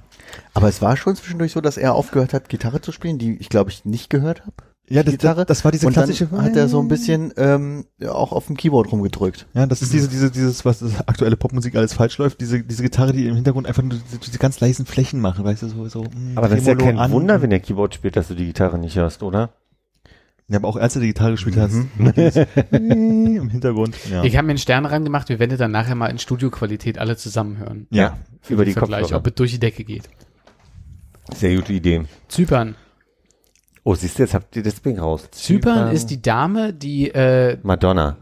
Aber 0.55 0.69
es 0.69 0.81
war 0.81 0.97
schon 0.97 1.15
zwischendurch 1.15 1.53
so, 1.53 1.61
dass 1.61 1.77
er 1.77 1.95
aufgehört 1.95 2.33
hat, 2.33 2.49
Gitarre 2.49 2.81
zu 2.81 2.91
spielen, 2.93 3.19
die 3.19 3.37
ich 3.37 3.51
glaube 3.51 3.71
ich 3.71 3.82
nicht 3.85 4.11
gehört 4.11 4.43
habe. 4.43 4.55
Ja, 4.89 5.03
das, 5.03 5.13
Gitarre. 5.13 5.47
das, 5.47 5.65
war 5.65 5.71
diese 5.73 5.87
Und 5.87 5.97
dann 5.97 6.05
klassische 6.05 6.31
hat 6.33 6.55
er 6.57 6.69
so 6.69 6.79
ein 6.81 6.89
bisschen 6.89 7.33
ähm, 7.37 7.87
ja, 7.99 8.13
auch 8.13 8.33
auf 8.33 8.49
dem 8.49 8.57
Keyboard 8.57 8.91
rumgedrückt. 8.93 9.47
Ja, 9.55 9.65
das 9.67 9.81
ist 9.81 9.93
diese, 9.93 10.09
diese, 10.09 10.31
dieses, 10.31 10.65
was 10.65 10.81
das 10.81 11.01
aktuelle 11.09 11.37
Popmusik 11.37 11.77
alles 11.77 11.95
falsch 11.95 12.19
läuft, 12.19 12.41
diese, 12.41 12.63
diese 12.63 12.83
Gitarre, 12.83 13.13
die 13.13 13.27
im 13.27 13.37
Hintergrund 13.37 13.67
einfach 13.67 13.83
nur 13.83 13.93
diese, 13.93 14.19
diese 14.19 14.39
ganz 14.39 14.61
leisen 14.61 14.85
Flächen 14.85 15.21
machen, 15.21 15.45
weißt 15.45 15.63
du, 15.63 15.69
so, 15.69 15.89
so 15.89 16.03
mm, 16.03 16.37
Aber 16.37 16.49
das 16.49 16.59
ist 16.61 16.67
ja 16.67 16.75
kein 16.75 16.99
an. 16.99 17.11
Wunder, 17.13 17.41
wenn 17.41 17.51
der 17.51 17.61
Keyboard 17.61 17.95
spielt, 17.95 18.17
dass 18.17 18.29
du 18.29 18.35
die 18.35 18.47
Gitarre 18.47 18.77
nicht 18.79 18.97
hörst, 18.97 19.23
oder? 19.23 19.55
Ja, 20.49 20.59
aber 20.59 20.69
auch 20.69 20.77
als 20.77 20.93
du 20.95 21.01
die 21.01 21.07
Gitarre 21.07 21.31
gespielt 21.31 21.57
hast, 21.57 21.73
Mhm. 21.73 22.13
im 23.41 23.49
Hintergrund. 23.49 23.97
Ja. 24.11 24.25
Ich 24.25 24.37
habe 24.37 24.47
mir 24.47 24.51
einen 24.51 24.59
Stern 24.59 24.85
rangemacht, 24.85 25.29
wir 25.31 25.39
werden 25.39 25.57
dann 25.57 25.71
nachher 25.71 25.95
mal 25.95 26.09
in 26.09 26.19
Studioqualität 26.19 26.99
alle 26.99 27.17
zusammen 27.17 27.57
hören. 27.57 27.87
ja. 27.91 28.19
Über 28.49 28.65
die 28.65 28.73
Vergleich, 28.73 29.03
Kopfhörer. 29.03 29.21
ob 29.21 29.27
es 29.29 29.35
durch 29.37 29.53
die 29.53 29.61
Decke 29.61 29.85
geht. 29.85 30.11
Sehr 31.35 31.55
gute 31.55 31.73
Idee. 31.73 32.03
Zypern. 32.29 32.75
Oh, 33.85 33.95
siehst 33.95 34.19
du, 34.19 34.23
jetzt 34.23 34.35
habt 34.35 34.55
ihr 34.57 34.63
das 34.63 34.81
Ding 34.83 34.99
raus. 34.99 35.29
Zypern 35.33 35.91
ist 35.91 36.07
die 36.07 36.23
Dame, 36.23 36.73
die, 36.73 37.09
äh, 37.11 37.57
Madonna. 37.63 38.17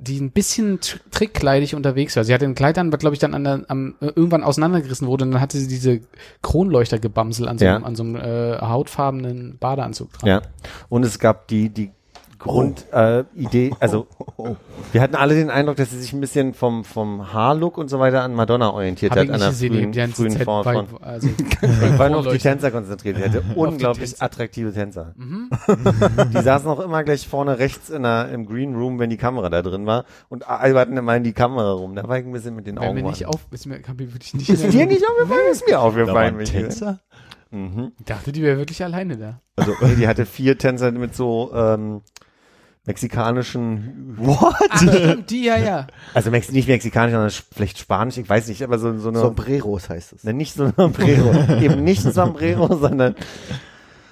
die 0.00 0.20
ein 0.20 0.32
bisschen 0.32 0.80
tr- 0.80 0.98
trickkleidig 1.12 1.74
unterwegs 1.76 2.16
war. 2.16 2.24
Sie 2.24 2.34
hatte 2.34 2.44
ein 2.44 2.54
Kleid 2.56 2.76
an, 2.78 2.92
was 2.92 2.98
glaube 2.98 3.14
ich 3.14 3.20
dann 3.20 3.32
an 3.32 3.44
der, 3.44 3.64
am, 3.68 3.94
äh, 4.00 4.06
irgendwann 4.06 4.42
auseinandergerissen 4.42 5.06
wurde 5.06 5.24
und 5.24 5.30
dann 5.30 5.40
hatte 5.40 5.56
sie 5.58 5.68
diese 5.68 6.00
Kronleuchtergebamsel 6.42 7.48
an 7.48 7.58
so 7.58 7.64
einem, 7.64 7.80
Ja. 7.82 7.86
an 7.86 7.94
so 7.96 8.02
einem 8.02 8.16
äh, 8.16 8.58
hautfarbenen 8.60 9.56
Badeanzug 9.58 10.12
dran. 10.12 10.28
Ja. 10.28 10.42
Und 10.88 11.04
es 11.04 11.18
gab 11.18 11.48
die, 11.48 11.68
die 11.70 11.90
Grundidee, 12.38 12.90
äh, 12.92 13.24
Idee, 13.34 13.72
also 13.80 14.06
wir 14.92 15.00
hatten 15.00 15.14
alle 15.14 15.34
den 15.34 15.50
Eindruck, 15.50 15.76
dass 15.76 15.90
sie 15.90 15.98
sich 15.98 16.12
ein 16.12 16.20
bisschen 16.20 16.54
vom, 16.54 16.84
vom 16.84 17.32
Haarlook 17.32 17.78
und 17.78 17.88
so 17.88 17.98
weiter 17.98 18.22
an 18.22 18.34
Madonna 18.34 18.70
orientiert 18.70 19.12
Hab 19.12 19.18
hat, 19.18 19.24
ich 19.24 19.30
an 19.30 19.40
nicht 19.40 19.60
der 19.62 19.70
gesehen, 19.70 20.12
frühen, 20.12 20.32
frühen 20.32 20.44
Form 20.44 20.64
bei, 20.64 20.74
von. 20.74 21.02
also, 21.02 21.28
Ich 21.28 21.98
war 21.98 22.08
nur 22.10 22.20
auf 22.20 22.28
die. 22.28 22.38
Tänzer 22.38 22.70
konzentriert. 22.70 23.16
Sie 23.16 23.24
hatte 23.24 23.42
unglaublich 23.54 24.10
Tänzer. 24.10 24.24
attraktive 24.24 24.72
Tänzer. 24.72 25.14
Mhm. 25.16 25.50
Die 26.34 26.42
saßen 26.42 26.68
auch 26.68 26.80
immer 26.80 27.04
gleich 27.04 27.26
vorne 27.26 27.58
rechts 27.58 27.90
in 27.90 28.02
der, 28.02 28.28
im 28.30 28.46
Green 28.46 28.74
Room, 28.74 28.98
wenn 28.98 29.10
die 29.10 29.16
Kamera 29.16 29.48
da 29.48 29.62
drin 29.62 29.86
war 29.86 30.04
und 30.28 30.48
alberten 30.48 30.96
immer 30.96 31.16
in 31.16 31.24
die 31.24 31.32
Kamera 31.32 31.72
rum. 31.72 31.94
Da 31.94 32.06
war 32.06 32.18
ich 32.18 32.26
ein 32.26 32.32
bisschen 32.32 32.54
mit 32.54 32.66
den 32.66 32.78
Augen. 32.78 32.94
mir 32.94 33.02
nicht 33.02 33.26
auf, 33.26 33.46
ist 33.50 33.66
mir, 33.66 33.80
kann 33.80 33.96
mir 33.96 34.12
wirklich 34.12 34.34
nicht 34.34 34.48
ist 34.48 34.62
dir 34.72 34.86
nicht 34.86 35.04
aufgefallen? 35.08 35.50
Ist 35.50 35.66
mir 35.66 35.80
aufgefallen. 35.80 36.38
Tänzer? 36.44 37.00
Mhm. 37.54 37.92
Ich 37.98 38.04
dachte, 38.04 38.32
die 38.32 38.42
wäre 38.42 38.58
wirklich 38.58 38.82
alleine 38.82 39.16
da. 39.16 39.40
Also, 39.56 39.74
die 39.96 40.08
hatte 40.08 40.26
vier 40.26 40.58
Tänzer 40.58 40.90
mit 40.90 41.14
so 41.14 41.52
ähm, 41.54 42.02
mexikanischen, 42.86 44.14
What? 44.18 44.54
Ach, 44.68 44.78
stimmt, 44.82 45.30
die, 45.30 45.44
ja, 45.44 45.56
ja. 45.56 45.86
also 46.14 46.30
Mex 46.30 46.50
nicht 46.52 46.68
mexikanisch, 46.68 47.12
sondern 47.12 47.30
vielleicht 47.54 47.78
spanisch, 47.78 48.18
ich 48.18 48.28
weiß 48.28 48.48
nicht, 48.48 48.62
aber 48.62 48.78
so, 48.78 48.96
so 48.98 49.08
eine, 49.08 49.18
Sombreros 49.18 49.88
heißt 49.88 50.12
es. 50.14 50.24
ne, 50.24 50.32
nicht 50.34 50.54
so 50.54 50.64
ein 50.64 50.72
Sombrero, 50.76 51.60
eben 51.60 51.82
nicht 51.84 52.04
ein 52.04 52.12
Sombrero, 52.12 52.74
sondern 52.80 53.14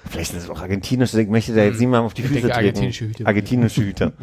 vielleicht 0.09 0.31
sind 0.31 0.39
es 0.41 0.49
auch 0.49 0.61
argentinische, 0.61 1.21
ich 1.21 1.29
möchte 1.29 1.53
da 1.53 1.63
jetzt 1.63 1.79
niemandem 1.79 2.05
auf 2.07 2.13
die 2.13 2.23
Ich 2.23 2.27
Füße 2.27 2.41
denke, 2.41 2.53
treten. 2.53 2.67
argentinische 2.67 3.05
Hüte. 3.05 3.25
Argentinische 3.25 3.81
Hüte. 3.83 4.13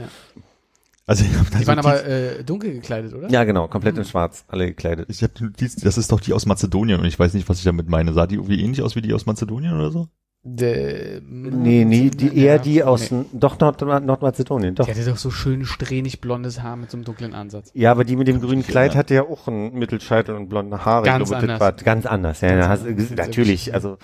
Also 1.07 1.25
ich 1.25 1.37
habe 1.37 1.49
Die 1.59 1.67
waren 1.67 1.79
aber 1.81 2.05
äh, 2.07 2.45
dunkel 2.45 2.73
gekleidet, 2.73 3.15
oder? 3.15 3.29
Ja, 3.31 3.43
genau, 3.45 3.67
komplett 3.67 3.99
in 3.99 4.05
schwarz, 4.05 4.45
alle 4.47 4.67
gekleidet. 4.67 5.07
ich 5.11 5.23
hab 5.25 5.35
die 5.35 5.45
Notiz, 5.45 5.75
das 5.77 5.99
ist 5.99 6.13
doch 6.13 6.21
die 6.21 6.33
aus 6.33 6.47
Mazedonien 6.47 7.01
und 7.01 7.07
ich 7.07 7.19
weiß 7.19 7.35
nicht, 7.35 7.49
was 7.49 7.59
ich 7.59 7.65
damit 7.65 7.89
meine. 7.89 8.13
Sah 8.13 8.29
die 8.29 8.37
irgendwie 8.37 8.63
ähnlich 8.63 8.83
aus 8.83 8.95
wie 8.95 9.01
die 9.03 9.13
aus 9.13 9.27
Mazedonien 9.27 9.75
oder 9.75 9.91
so? 9.91 10.09
De, 10.43 11.21
Nee, 11.23 11.85
nee, 11.85 12.09
die, 12.09 12.35
eher 12.35 12.59
die 12.59 12.83
aus, 12.83 13.11
Nee. 13.11 13.27
doch, 13.33 13.59
Nord 13.59 13.83
Nordmazedonien, 13.83 14.75
doch. 14.75 14.87
Die 14.87 14.93
hatte 14.93 15.05
doch 15.05 15.19
so 15.19 15.31
schön 15.31 15.67
strähnig 15.67 16.23
blondes 16.23 16.63
Haar 16.63 16.77
mit 16.77 16.91
so 16.91 16.97
einem 16.97 17.05
dunklen 17.05 17.35
Ansatz. 17.35 17.71
Ja, 17.75 17.91
aber 17.91 18.05
die 18.05 18.17
mit 18.17 18.27
dem 18.27 18.41
grünen 18.41 18.67
Kleid 18.67 18.95
hatte 18.97 19.13
ja 19.15 19.23
auch 19.25 19.49
einen 19.49 19.75
Mittelscheitel 19.75 20.35
und 20.35 20.49
blonde 20.49 20.83
Haare. 20.85 21.05
Ganz 21.05 21.29
glaube, 21.29 21.43
anders. 21.43 21.61
war 21.61 21.73
ganz 21.73 22.07
anders. 22.07 22.41
Ja, 22.41 22.57
Ganz 22.57 22.81
anders. 22.85 23.03
Ist 23.05 23.17
natürlich, 23.17 23.75
also, 23.75 23.99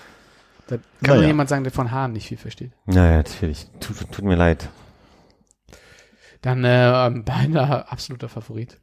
Da 0.67 0.75
kann 0.77 0.85
Naja. 1.01 1.15
nur 1.21 1.27
jemand 1.27 1.49
sagen, 1.49 1.63
der 1.63 1.73
von 1.73 1.89
Haaren 1.91 2.13
nicht 2.13 2.27
viel 2.27 2.37
versteht. 2.37 2.71
naja, 2.85 3.17
natürlich. 3.17 3.65
Tut, 3.79 4.11
tut 4.11 4.23
mir 4.25 4.35
leid. 4.35 4.69
Dann 6.41 6.63
äh, 6.63 7.09
meiner 7.27 7.91
absoluter 7.91 8.29
Favorit. 8.29 8.79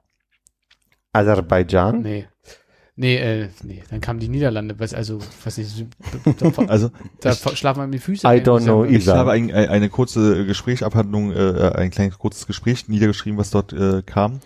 Aserbaidschan? 1.12 2.02
Nee. 2.02 2.26
Nee, 2.96 3.16
äh, 3.16 3.48
nee, 3.64 3.82
dann 3.90 4.00
kamen 4.00 4.20
die 4.20 4.28
Niederlande, 4.28 4.78
was 4.78 4.94
also, 4.94 5.18
was 5.42 5.58
nicht, 5.58 5.86
da, 6.38 6.62
Also 6.68 6.90
da 7.20 7.32
ich, 7.32 7.58
schlafen 7.58 7.80
wir 7.80 7.86
mit 7.86 7.94
den 7.94 8.00
Füßen. 8.00 8.30
I 8.30 8.36
don't 8.36 8.62
know 8.62 8.84
ich 8.84 9.08
habe 9.08 9.32
ein, 9.32 9.52
ein, 9.52 9.68
eine 9.68 9.88
kurze 9.88 10.46
Gesprächsabhandlung, 10.46 11.32
äh, 11.32 11.72
ein 11.74 11.90
kleines 11.90 12.18
kurzes 12.18 12.46
Gespräch 12.46 12.88
niedergeschrieben, 12.88 13.36
was 13.36 13.50
dort 13.50 13.72
äh, 13.72 14.02
kam. 14.02 14.38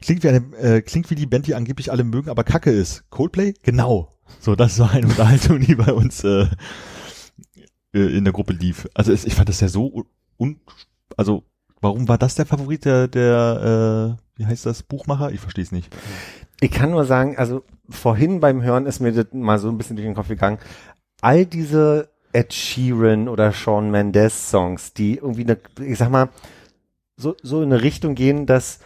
Klingt 0.00 0.22
wie 0.22 0.28
eine, 0.28 0.42
äh, 0.58 0.80
klingt 0.80 1.10
wie 1.10 1.14
die 1.14 1.26
Band, 1.26 1.46
die 1.46 1.54
angeblich 1.54 1.92
alle 1.92 2.04
mögen, 2.04 2.30
aber 2.30 2.42
Kacke 2.42 2.70
ist. 2.70 3.04
Coldplay? 3.10 3.52
Genau. 3.62 4.10
So, 4.40 4.54
das 4.56 4.78
war 4.78 4.92
eine 4.92 5.06
Unterhaltung, 5.06 5.60
die 5.60 5.74
bei 5.74 5.92
uns 5.92 6.24
äh, 6.24 6.46
äh, 7.92 8.16
in 8.16 8.24
der 8.24 8.32
Gruppe 8.32 8.54
lief. 8.54 8.88
Also 8.94 9.12
es, 9.12 9.26
ich 9.26 9.34
fand 9.34 9.50
das 9.50 9.60
ja 9.60 9.68
so 9.68 10.06
un, 10.38 10.58
also 11.18 11.44
warum 11.82 12.08
war 12.08 12.16
das 12.16 12.34
der 12.34 12.46
Favorit 12.46 12.86
der, 12.86 13.08
der 13.08 14.16
äh, 14.18 14.38
wie 14.38 14.46
heißt 14.46 14.64
das, 14.66 14.82
Buchmacher? 14.82 15.32
Ich 15.32 15.40
verstehe 15.40 15.64
es 15.64 15.72
nicht. 15.72 15.94
Ich 16.60 16.70
kann 16.70 16.90
nur 16.90 17.04
sagen, 17.04 17.36
also 17.36 17.62
vorhin 17.88 18.40
beim 18.40 18.62
Hören 18.62 18.86
ist 18.86 19.00
mir 19.00 19.12
das 19.12 19.26
mal 19.32 19.58
so 19.58 19.68
ein 19.68 19.78
bisschen 19.78 19.96
durch 19.96 20.06
den 20.06 20.14
Kopf 20.14 20.28
gegangen. 20.28 20.58
All 21.20 21.46
diese 21.46 22.08
Ed 22.32 22.52
Sheeran 22.52 23.28
oder 23.28 23.52
Shawn 23.52 23.90
Mendes 23.90 24.50
Songs, 24.50 24.92
die 24.92 25.16
irgendwie 25.16 25.44
eine, 25.44 25.58
ich 25.80 25.98
sag 25.98 26.10
mal, 26.10 26.30
so, 27.16 27.36
so 27.42 27.62
in 27.62 27.72
eine 27.72 27.82
Richtung 27.82 28.14
gehen, 28.14 28.46
dass 28.46 28.80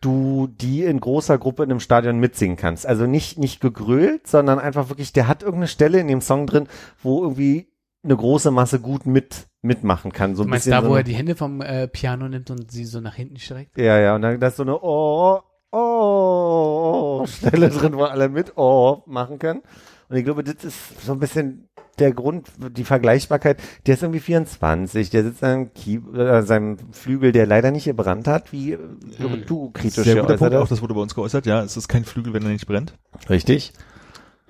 du 0.00 0.46
die 0.46 0.84
in 0.84 1.00
großer 1.00 1.38
Gruppe 1.38 1.62
in 1.62 1.70
einem 1.70 1.80
Stadion 1.80 2.18
mitsingen 2.18 2.56
kannst. 2.56 2.86
Also 2.86 3.06
nicht, 3.06 3.38
nicht 3.38 3.60
gegrölt, 3.60 4.26
sondern 4.26 4.58
einfach 4.58 4.88
wirklich, 4.88 5.12
der 5.12 5.28
hat 5.28 5.42
irgendeine 5.42 5.68
Stelle 5.68 6.00
in 6.00 6.08
dem 6.08 6.20
Song 6.20 6.46
drin, 6.46 6.68
wo 7.02 7.22
irgendwie 7.22 7.68
eine 8.02 8.16
große 8.16 8.50
Masse 8.50 8.80
gut 8.80 9.06
mit, 9.06 9.46
mitmachen 9.62 10.12
kann. 10.12 10.36
So 10.36 10.42
Du 10.42 10.48
ein 10.48 10.50
meinst 10.50 10.66
bisschen 10.66 10.82
da, 10.82 10.88
wo 10.88 10.94
er 10.96 11.02
die 11.02 11.14
Hände 11.14 11.36
vom 11.36 11.60
äh, 11.60 11.86
Piano 11.86 12.28
nimmt 12.28 12.50
und 12.50 12.70
sie 12.70 12.84
so 12.84 13.00
nach 13.00 13.14
hinten 13.14 13.38
streckt? 13.38 13.76
Ja, 13.76 13.98
ja, 13.98 14.14
und 14.14 14.22
dann 14.22 14.40
da 14.40 14.48
ist 14.48 14.56
so 14.56 14.62
eine 14.62 14.78
Oh, 14.82 15.42
Oh, 15.72 17.09
Stelle 17.26 17.68
drin, 17.70 17.94
wo 17.96 18.04
alle 18.04 18.28
mit 18.28 18.56
Oh 18.56 19.02
machen 19.06 19.38
können. 19.38 19.62
Und 20.08 20.16
ich 20.16 20.24
glaube, 20.24 20.42
das 20.42 20.64
ist 20.64 21.04
so 21.04 21.12
ein 21.12 21.18
bisschen 21.20 21.68
der 21.98 22.12
Grund, 22.12 22.48
die 22.76 22.84
Vergleichbarkeit. 22.84 23.58
Der 23.86 23.94
ist 23.94 24.02
irgendwie 24.02 24.20
24, 24.20 25.10
der 25.10 25.22
sitzt 25.22 25.44
an 25.44 25.70
äh, 25.76 26.42
seinem 26.42 26.78
Flügel, 26.92 27.30
der 27.32 27.46
leider 27.46 27.70
nicht 27.70 27.84
gebrannt 27.84 28.26
hat, 28.26 28.52
wie 28.52 28.72
äh, 28.72 28.78
glaube, 29.18 29.38
du 29.38 29.70
kritisch 29.70 30.04
Sehr 30.04 30.20
guter 30.22 30.36
Punkt, 30.36 30.54
auch 30.54 30.68
das 30.68 30.82
wurde 30.82 30.94
bei 30.94 31.00
uns 31.00 31.14
geäußert. 31.14 31.46
Ja, 31.46 31.62
es 31.62 31.76
ist 31.76 31.88
kein 31.88 32.04
Flügel, 32.04 32.32
wenn 32.32 32.42
er 32.42 32.48
nicht 32.48 32.66
brennt. 32.66 32.94
Richtig. 33.28 33.72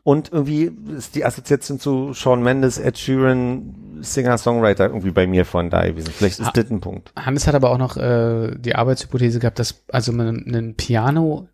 Und 0.03 0.33
irgendwie 0.33 0.71
ist 0.97 1.15
die 1.15 1.27
Assoziation 1.27 1.79
zu 1.79 2.15
Sean 2.15 2.43
Mendes, 2.43 2.79
Ed 2.79 2.97
Sheeran, 2.97 3.99
Singer-Songwriter 4.01 4.87
irgendwie 4.87 5.11
bei 5.11 5.27
mir 5.27 5.45
von 5.45 5.69
da 5.69 5.87
gewesen. 5.87 6.11
Vielleicht 6.11 6.41
ist 6.41 6.47
Ah. 6.47 6.53
das 6.55 6.71
ein 6.71 6.81
Punkt. 6.81 7.13
Hannes 7.17 7.47
hat 7.47 7.55
aber 7.55 7.71
auch 7.71 7.79
noch 7.79 7.99
äh, 7.99 8.55
die 8.57 8.75
Arbeitshypothese 8.77 9.41
gehabt, 9.41 9.59
dass 9.59 9.85
also 9.93 10.13
man 10.13 10.29
ein 10.47 10.75
Piano 10.75 11.49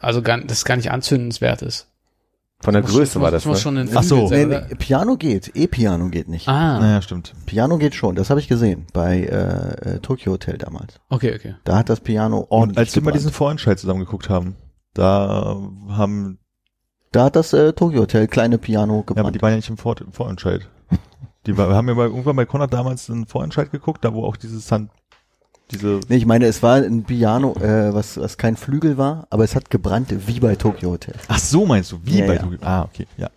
also 0.00 0.22
gar, 0.22 0.38
das 0.40 0.64
gar 0.64 0.76
nicht 0.76 0.90
anzündenswert 0.90 1.62
ist. 1.62 1.86
Von 2.60 2.74
der 2.74 2.82
Muss- 2.82 2.90
Größe 2.92 3.18
muss, 3.18 3.24
war 3.24 3.30
das, 3.30 3.44
muss 3.44 3.64
ne? 3.66 3.88
Ach 3.94 4.02
so. 4.02 4.26
Sein, 4.26 4.48
Nee, 4.48 4.60
nee, 4.68 4.74
Piano 4.74 5.16
geht, 5.16 5.52
E-Piano 5.54 6.08
geht 6.08 6.28
nicht. 6.28 6.48
Ah, 6.48 6.80
Naja, 6.80 7.02
stimmt. 7.02 7.32
Piano 7.46 7.78
geht 7.78 7.94
schon, 7.94 8.16
das 8.16 8.30
habe 8.30 8.40
ich 8.40 8.48
gesehen 8.48 8.86
bei 8.92 9.20
äh, 9.20 9.94
äh, 9.96 9.98
Tokyo 10.00 10.32
Hotel 10.32 10.58
damals. 10.58 10.98
okay, 11.08 11.34
okay. 11.36 11.54
Da 11.64 11.76
hat 11.78 11.88
das 11.88 12.00
Piano 12.00 12.38
Und 12.38 12.50
ordentlich 12.50 12.78
als 12.78 12.94
wir 12.96 13.02
mal 13.02 13.06
gebrannt. 13.10 13.20
diesen 13.20 13.32
Vorentscheid 13.32 13.78
zusammen 13.78 14.00
geguckt 14.00 14.28
haben, 14.28 14.56
da 14.94 15.56
haben, 15.90 16.38
Da 17.12 17.24
hat 17.26 17.36
das 17.36 17.52
äh, 17.52 17.72
Tokyo 17.74 18.00
Hotel 18.00 18.26
kleine 18.26 18.58
Piano 18.58 18.94
ja, 18.94 18.98
aber 19.02 19.14
gebrannt. 19.14 19.36
die 19.36 19.42
waren 19.42 19.50
ja 19.50 19.56
nicht 19.56 19.70
im 19.70 19.76
Vor 19.78 19.94
im 20.00 20.10
Vorentscheid. 20.12 20.68
Die 21.46 21.56
war, 21.56 21.68
wir 21.68 21.76
haben 21.76 21.86
ja 21.88 21.94
bei, 21.94 22.04
irgendwann 22.04 22.34
bei 22.36 22.44
Konrad 22.44 22.72
damals 22.74 23.08
einen 23.08 23.26
Vorentscheid 23.26 23.70
geguckt, 23.70 24.04
da 24.04 24.12
wo 24.12 24.24
auch 24.26 24.36
dieses 24.36 24.70
Hand, 24.72 24.90
diese, 25.70 26.00
nee, 26.08 26.16
ich 26.16 26.26
meine, 26.26 26.46
es 26.46 26.62
war 26.62 26.76
ein 26.76 27.04
Piano, 27.04 27.54
äh, 27.60 27.92
was, 27.94 28.16
was 28.18 28.36
kein 28.38 28.56
Flügel 28.56 28.96
war, 28.96 29.26
aber 29.30 29.44
es 29.44 29.54
hat 29.54 29.70
gebrannt 29.70 30.14
wie 30.26 30.40
bei 30.40 30.56
Tokyo 30.56 30.90
Hotel. 30.92 31.14
ach 31.28 31.38
so 31.38 31.66
meinst 31.66 31.92
du, 31.92 32.00
wie 32.04 32.20
Ja, 32.20 32.26
bei 32.26 32.34
ja. 32.36 32.42
Tokyo- 32.42 32.58
Ah, 32.62 32.82
okay, 32.82 33.06
ja. 33.16 33.28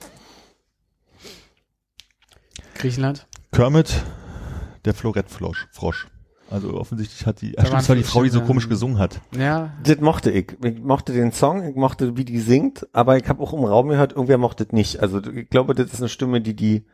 Griechenland? 2.75 3.27
Kermit, 3.51 4.01
der 4.85 4.93
Florettfrosch. 4.93 5.67
Frosch. 5.71 6.07
Also 6.49 6.73
offensichtlich 6.73 7.25
hat 7.25 7.41
die, 7.41 7.53
Da 7.53 7.61
ach 7.61 7.65
stimmt, 7.67 7.81
das 7.81 7.89
war 7.89 7.95
die 7.95 8.03
Frau, 8.03 8.23
die 8.23 8.29
so 8.29 8.41
komisch 8.41 8.67
gesungen 8.67 8.97
hat. 8.97 9.21
Ja, 9.37 9.71
Das 9.83 9.99
mochte 10.01 10.31
ich. 10.31 10.57
Ich 10.63 10.79
mochte 10.79 11.13
den 11.13 11.31
Song, 11.31 11.63
ich 11.67 11.75
mochte, 11.75 12.17
wie 12.17 12.25
die 12.25 12.39
singt, 12.39 12.87
aber 12.91 13.15
ich 13.17 13.27
habe 13.29 13.41
auch 13.41 13.53
im 13.53 13.63
Raum 13.63 13.87
gehört, 13.87 14.11
irgendwer 14.13 14.37
mochte 14.37 14.65
es 14.65 14.71
nicht. 14.73 14.99
Also 14.99 15.21
ich 15.23 15.49
glaube, 15.49 15.75
das 15.75 15.93
ist 15.93 15.99
eine 15.99 16.09
Stimme, 16.09 16.41
die 16.41 16.53
die 16.55 16.85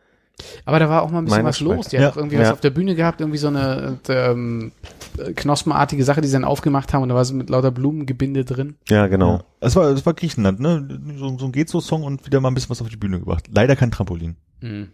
aber 0.65 0.79
da 0.79 0.89
war 0.89 1.01
auch 1.03 1.11
mal 1.11 1.19
ein 1.19 1.25
bisschen 1.25 1.39
Meine 1.39 1.49
was 1.49 1.59
los. 1.59 1.73
Schwester. 1.75 1.89
Die 1.91 1.97
hat 1.97 2.03
Ja. 2.03 2.09
auch 2.11 2.17
irgendwie 2.17 2.35
Ja. 2.35 2.41
was 2.43 2.51
auf 2.51 2.61
der 2.61 2.69
Bühne 2.69 2.95
gehabt, 2.95 3.21
irgendwie 3.21 3.37
so 3.39 3.47
eine 3.47 3.99
äh, 4.07 4.13
ähm, 4.31 4.71
äh, 5.17 5.33
knospenartige 5.33 6.03
Sache, 6.03 6.21
die 6.21 6.27
sie 6.27 6.33
dann 6.33 6.45
aufgemacht 6.45 6.93
haben 6.93 7.03
und 7.03 7.09
da 7.09 7.15
war 7.15 7.25
so 7.25 7.33
mit 7.33 7.49
lauter 7.49 7.71
Blumengebinde 7.71 8.45
drin. 8.45 8.75
Ja, 8.89 9.07
genau. 9.07 9.37
Ja. 9.37 9.43
Es 9.61 9.75
war, 9.75 9.89
es 9.89 10.05
war 10.05 10.13
Griechenland, 10.13 10.59
ne? 10.59 10.87
So, 11.17 11.37
so 11.37 11.45
ein 11.45 11.51
Gezo-Song 11.51 12.03
und 12.03 12.25
wieder 12.25 12.39
mal 12.39 12.49
ein 12.49 12.53
bisschen 12.53 12.69
was 12.69 12.81
auf 12.81 12.89
die 12.89 12.97
Bühne 12.97 13.19
gebracht. 13.19 13.45
Leider 13.53 13.75
kein 13.75 13.91
Trampolin. 13.91 14.35
Mhm. 14.61 14.89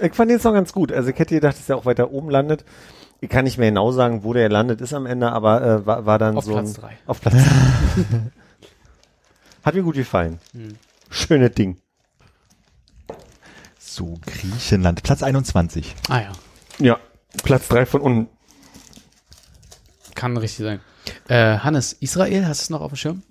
Ich 0.00 0.14
fand 0.14 0.30
den 0.30 0.40
Song 0.40 0.54
ganz 0.54 0.72
gut. 0.72 0.92
Also 0.92 1.10
ich 1.10 1.18
hätte 1.18 1.34
gedacht, 1.34 1.56
dass 1.58 1.68
er 1.68 1.76
auch 1.76 1.86
weiter 1.86 2.10
oben 2.10 2.30
landet. 2.30 2.64
Ich 3.20 3.30
kann 3.30 3.44
nicht 3.44 3.58
mehr 3.58 3.70
genau 3.70 3.90
sagen, 3.92 4.24
wo 4.24 4.32
der 4.32 4.48
landet 4.48 4.80
ist 4.80 4.92
am 4.92 5.06
Ende, 5.06 5.30
aber 5.32 5.62
äh, 5.62 5.86
war, 5.86 6.06
war 6.06 6.18
dann 6.18 6.36
Auf 6.36 6.44
so 6.44 6.52
Platz 6.52 6.76
ein, 6.76 6.80
drei. 6.80 6.98
auf 7.06 7.20
Platz 7.20 7.34
Hat 9.62 9.74
mir 9.74 9.82
gut 9.82 9.94
gefallen. 9.94 10.38
Mhm. 10.52 10.74
Schönes 11.10 11.52
Ding. 11.52 11.78
So, 13.94 14.18
Griechenland. 14.26 15.04
Platz 15.04 15.22
21. 15.22 15.94
Ah 16.08 16.20
ja, 16.22 16.32
Ja. 16.80 16.98
Platz 17.44 17.68
drei 17.68 17.86
von 17.86 18.00
unten. 18.00 18.28
kann 20.16 20.36
richtig 20.36 20.64
sein. 20.64 20.80
Äh, 21.28 21.58
Hannes, 21.58 21.92
Israel, 21.92 22.44
hast 22.48 22.62
du 22.62 22.64
es 22.64 22.70
noch 22.70 22.80
auf 22.80 22.90
dem 22.90 22.96
Schirm? 22.96 23.22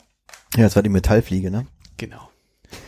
Ja, 0.55 0.63
das 0.63 0.77
war 0.77 0.83
die 0.83 0.87
Metallfliege, 0.89 1.51
ne? 1.51 1.67
Genau. 1.97 2.29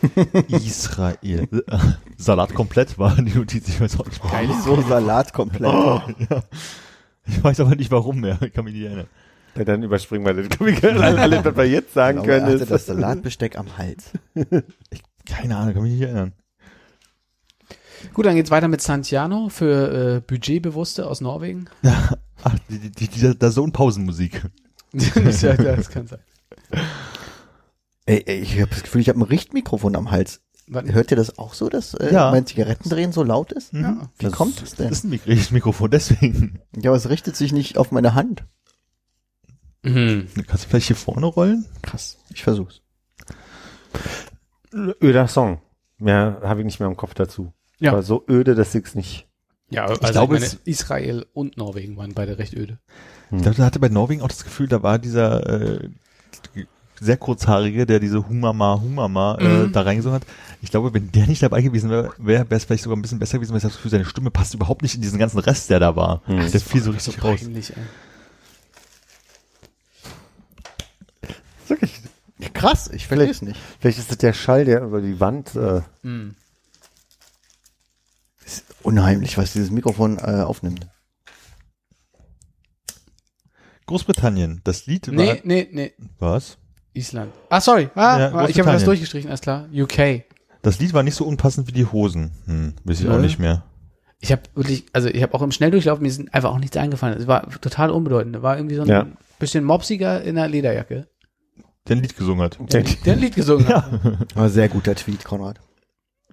Israel. 0.48 1.50
Salat 2.18 2.54
komplett 2.54 2.98
war 2.98 3.14
die 3.18 3.34
Notiz, 3.34 3.68
ich 3.68 3.82
weiß 3.82 4.00
auch 4.00 4.06
nicht 4.06 4.24
warum. 4.24 4.32
Geil. 4.48 4.50
So 4.64 4.82
Salat 4.82 5.34
komplett. 5.34 5.64
ja. 5.64 6.06
Ich 7.28 7.44
weiß 7.44 7.60
aber 7.60 7.76
nicht 7.76 7.92
warum 7.92 8.22
mehr. 8.22 8.40
Ich 8.42 8.54
kann 8.54 8.64
mich 8.64 8.76
nicht 8.76 8.86
erinnern. 8.86 9.08
Ja, 9.58 9.66
dann 9.66 9.84
überspringen 9.84 10.26
wir 10.26 10.34
das. 10.34 10.94
Alle, 11.02 11.20
alle, 11.20 11.44
was 11.44 11.58
wir 11.58 11.66
jetzt 11.66 11.94
sagen 11.94 12.20
Ich 12.20 12.24
glaube, 12.24 12.40
er 12.40 12.40
können, 12.46 12.54
hatte 12.54 12.64
ist, 12.64 12.72
das 12.72 12.86
Salatbesteck 12.86 13.58
am 13.58 13.78
Hals. 13.78 14.12
Keine 15.26 15.58
Ahnung, 15.58 15.74
kann 15.74 15.84
mich 15.84 15.94
nicht 15.94 16.04
erinnern. 16.04 16.34
Gut, 18.14 18.26
dann 18.26 18.36
geht's 18.36 18.52
weiter 18.52 18.68
mit 18.68 18.82
Santiano 18.82 19.50
für 19.50 20.16
äh, 20.18 20.22
Budgetbewusste 20.22 21.08
aus 21.08 21.22
Norwegen. 21.22 21.66
Ach, 22.44 22.56
die, 22.70 22.80
die, 22.80 22.92
die, 22.92 23.08
dieser 23.08 23.36
der 23.36 23.52
Sohn-Pausenmusik. 23.52 24.42
das, 24.94 25.42
ja, 25.42 25.54
das 25.56 25.90
kann 25.90 26.08
sein. 26.08 26.20
Ey, 28.06 28.24
ey, 28.26 28.40
ich 28.40 28.60
habe 28.62 28.70
das 28.70 28.84
Gefühl, 28.84 29.02
ich 29.02 29.10
habe 29.10 29.20
ein 29.20 29.24
Richtmikrofon 29.24 29.96
am 29.96 30.12
Hals. 30.12 30.42
Wann- 30.68 30.92
Hört 30.94 31.12
ihr 31.12 31.18
das 31.18 31.38
auch 31.38 31.54
so, 31.54 31.70
dass 31.70 31.94
äh, 31.96 32.12
Ja. 32.14 32.32
mein 32.32 32.46
Zigarettendrehen 32.46 33.12
so 33.12 33.24
laut 33.24 33.52
ist? 33.52 33.74
Mhm. 33.74 34.10
Wie 34.20 34.30
kommt 34.32 34.62
das 34.62 34.76
denn? 34.76 34.90
Das 34.90 35.00
ist 35.00 35.04
ein 35.06 35.10
Mik 35.12 35.26
richtiges 35.26 35.52
Mikrofon, 35.52 35.92
deswegen. 35.92 36.60
Ja, 36.76 36.90
aber 36.92 36.98
es 36.98 37.10
richtet 37.10 37.36
sich 37.36 37.52
nicht 37.54 37.78
auf 37.78 37.92
meine 37.92 38.14
Hand. 38.16 38.44
Mhm. 39.84 40.28
Kannst 40.48 40.66
du 40.66 40.70
vielleicht 40.70 40.88
hier 40.88 40.96
vorne 40.96 41.26
rollen? 41.28 41.66
Krass. 41.84 42.18
Ich 42.34 42.44
versuch's. 42.44 42.82
öder 44.74 45.28
Song. 45.28 45.62
Mehr 45.98 46.42
habe 46.44 46.60
ich 46.62 46.66
nicht 46.66 46.80
mehr 46.80 46.90
im 46.90 46.98
Kopf 46.98 47.14
dazu. 47.14 47.54
Ja. 47.80 47.92
Aber 47.92 48.04
so 48.04 48.24
öde, 48.30 48.56
dass 48.56 48.74
ich's 48.76 48.96
nicht. 48.96 49.28
Ja, 49.70 49.84
also 49.86 49.96
Ich 50.02 50.12
glaube, 50.12 50.36
ich 50.36 50.42
meine, 50.42 50.54
es- 50.54 50.60
Israel 50.66 51.26
und 51.34 51.58
Norwegen 51.58 51.98
waren 51.98 52.14
beide 52.14 52.38
recht 52.38 52.54
öde. 52.54 52.78
Ich 53.32 53.42
glaube, 53.42 53.58
da 53.58 53.66
hatte 53.66 53.80
bei 53.80 53.90
Norwegen 53.90 54.22
auch 54.22 54.28
das 54.28 54.44
Gefühl, 54.44 54.68
da 54.68 54.84
war 54.84 55.00
dieser 55.00 55.46
äh, 55.74 55.90
sehr 57.02 57.18
kurzhaarige, 57.18 57.86
der 57.86 58.00
diese 58.00 58.28
Humama 58.30 58.80
Humama 58.80 59.38
äh, 59.42 59.44
Mhm. 59.66 59.72
da 59.74 59.82
reingesungen 59.82 60.22
hat. 60.22 60.28
Ich 60.62 60.70
glaube, 60.72 60.94
wenn 60.94 61.12
der 61.12 61.28
nicht 61.28 61.42
dabei 61.44 61.62
gewesen 61.62 61.90
wäre, 61.90 62.14
wäre 62.18 62.46
es 62.52 62.64
vielleicht 62.66 62.84
sogar 62.84 62.96
ein 62.98 63.02
bisschen 63.02 63.20
besser 63.20 63.38
gewesen, 63.38 63.52
weil 63.52 63.58
ich 63.58 63.64
das 63.64 63.74
Gefühl, 63.76 63.92
seine 63.92 64.06
Stimme 64.06 64.32
passt 64.32 64.54
überhaupt 64.54 64.82
nicht 64.84 64.96
in 64.96 65.02
diesen 65.02 65.20
ganzen 65.20 65.40
Rest, 65.40 65.70
der 65.70 65.80
da 65.80 65.96
war. 65.96 66.22
Mhm. 66.28 66.50
Der 66.52 66.62
fiel 66.62 66.82
so 66.82 66.86
So 66.86 66.92
richtig 66.92 67.24
raus. 67.24 67.40
peinlich, 67.42 67.72
ey. 67.76 67.84
Wirklich. 71.68 72.02
Krass, 72.54 72.90
ich 72.94 73.08
verstehe 73.08 73.30
es 73.32 73.42
nicht. 73.42 73.60
Vielleicht 73.80 73.98
ist 73.98 74.12
das 74.12 74.18
der 74.20 74.34
Schall, 74.34 74.66
der 74.66 74.82
über 74.84 75.02
die 75.02 75.20
Wand. 75.20 75.56
Äh, 75.56 75.82
Mhm. 76.04 76.36
Unheimlich, 78.86 79.38
was 79.38 79.54
dieses 79.54 79.72
Mikrofon 79.72 80.18
äh, 80.20 80.42
aufnimmt. 80.42 80.88
Großbritannien, 83.88 84.62
das 84.64 84.86
Lied 84.88 85.08
war, 85.08 85.14
Nee, 85.16 85.42
nee, 85.44 85.68
nee. 85.72 85.94
was? 86.20 86.58
Island. 86.94 87.32
Ah, 87.50 87.62
sorry. 87.62 87.90
Ah, 87.96 88.20
Ja, 88.20 88.48
ich 88.48 88.60
habe 88.60 88.72
das 88.72 88.84
durchgestrichen, 88.84 89.30
alles 89.30 89.42
klar. 89.42 89.68
UK. 89.74 90.24
Das 90.62 90.80
Lied 90.80 90.94
war 90.94 91.04
nicht 91.04 91.16
so 91.16 91.26
unpassend 91.26 91.68
wie 91.68 91.72
die 91.72 91.86
Hosen. 91.86 92.32
Hm, 92.46 92.74
weiß 92.84 93.02
ich 93.02 93.08
auch 93.10 93.16
Nö. 93.18 93.22
nicht 93.22 93.38
mehr. 93.40 93.64
Ich 94.22 94.32
habe 94.32 94.42
wirklich, 94.56 94.86
also 94.94 95.10
ich 95.10 95.22
habe 95.22 95.34
auch 95.36 95.42
im 95.42 95.52
Schnelldurchlauf, 95.52 96.00
mir 96.00 96.12
sind 96.12 96.34
einfach 96.34 96.50
auch 96.52 96.58
nichts 96.60 96.78
eingefallen. 96.78 97.20
Es 97.20 97.28
war 97.28 97.50
total 97.62 97.92
unbedeutend. 97.92 98.42
War 98.42 98.58
irgendwie 98.58 98.76
so 98.76 98.82
ein 98.84 98.88
Ja. 98.88 99.06
bisschen 99.40 99.64
mopsiger 99.64 100.24
in 100.24 100.36
der 100.36 100.48
Lederjacke, 100.48 101.08
Der 101.88 101.96
ein 101.96 102.02
Lied 102.02 102.16
gesungen 102.16 102.44
hat. 102.44 102.58
der, 102.74 102.82
der 102.84 103.14
ein 103.14 103.20
Lied 103.20 103.36
gesungen 103.36 103.68
hat. 103.70 104.28
Aber 104.36 104.50
sehr 104.50 104.70
guter 104.70 104.96
Tweet, 104.96 105.24
Konrad. 105.26 105.60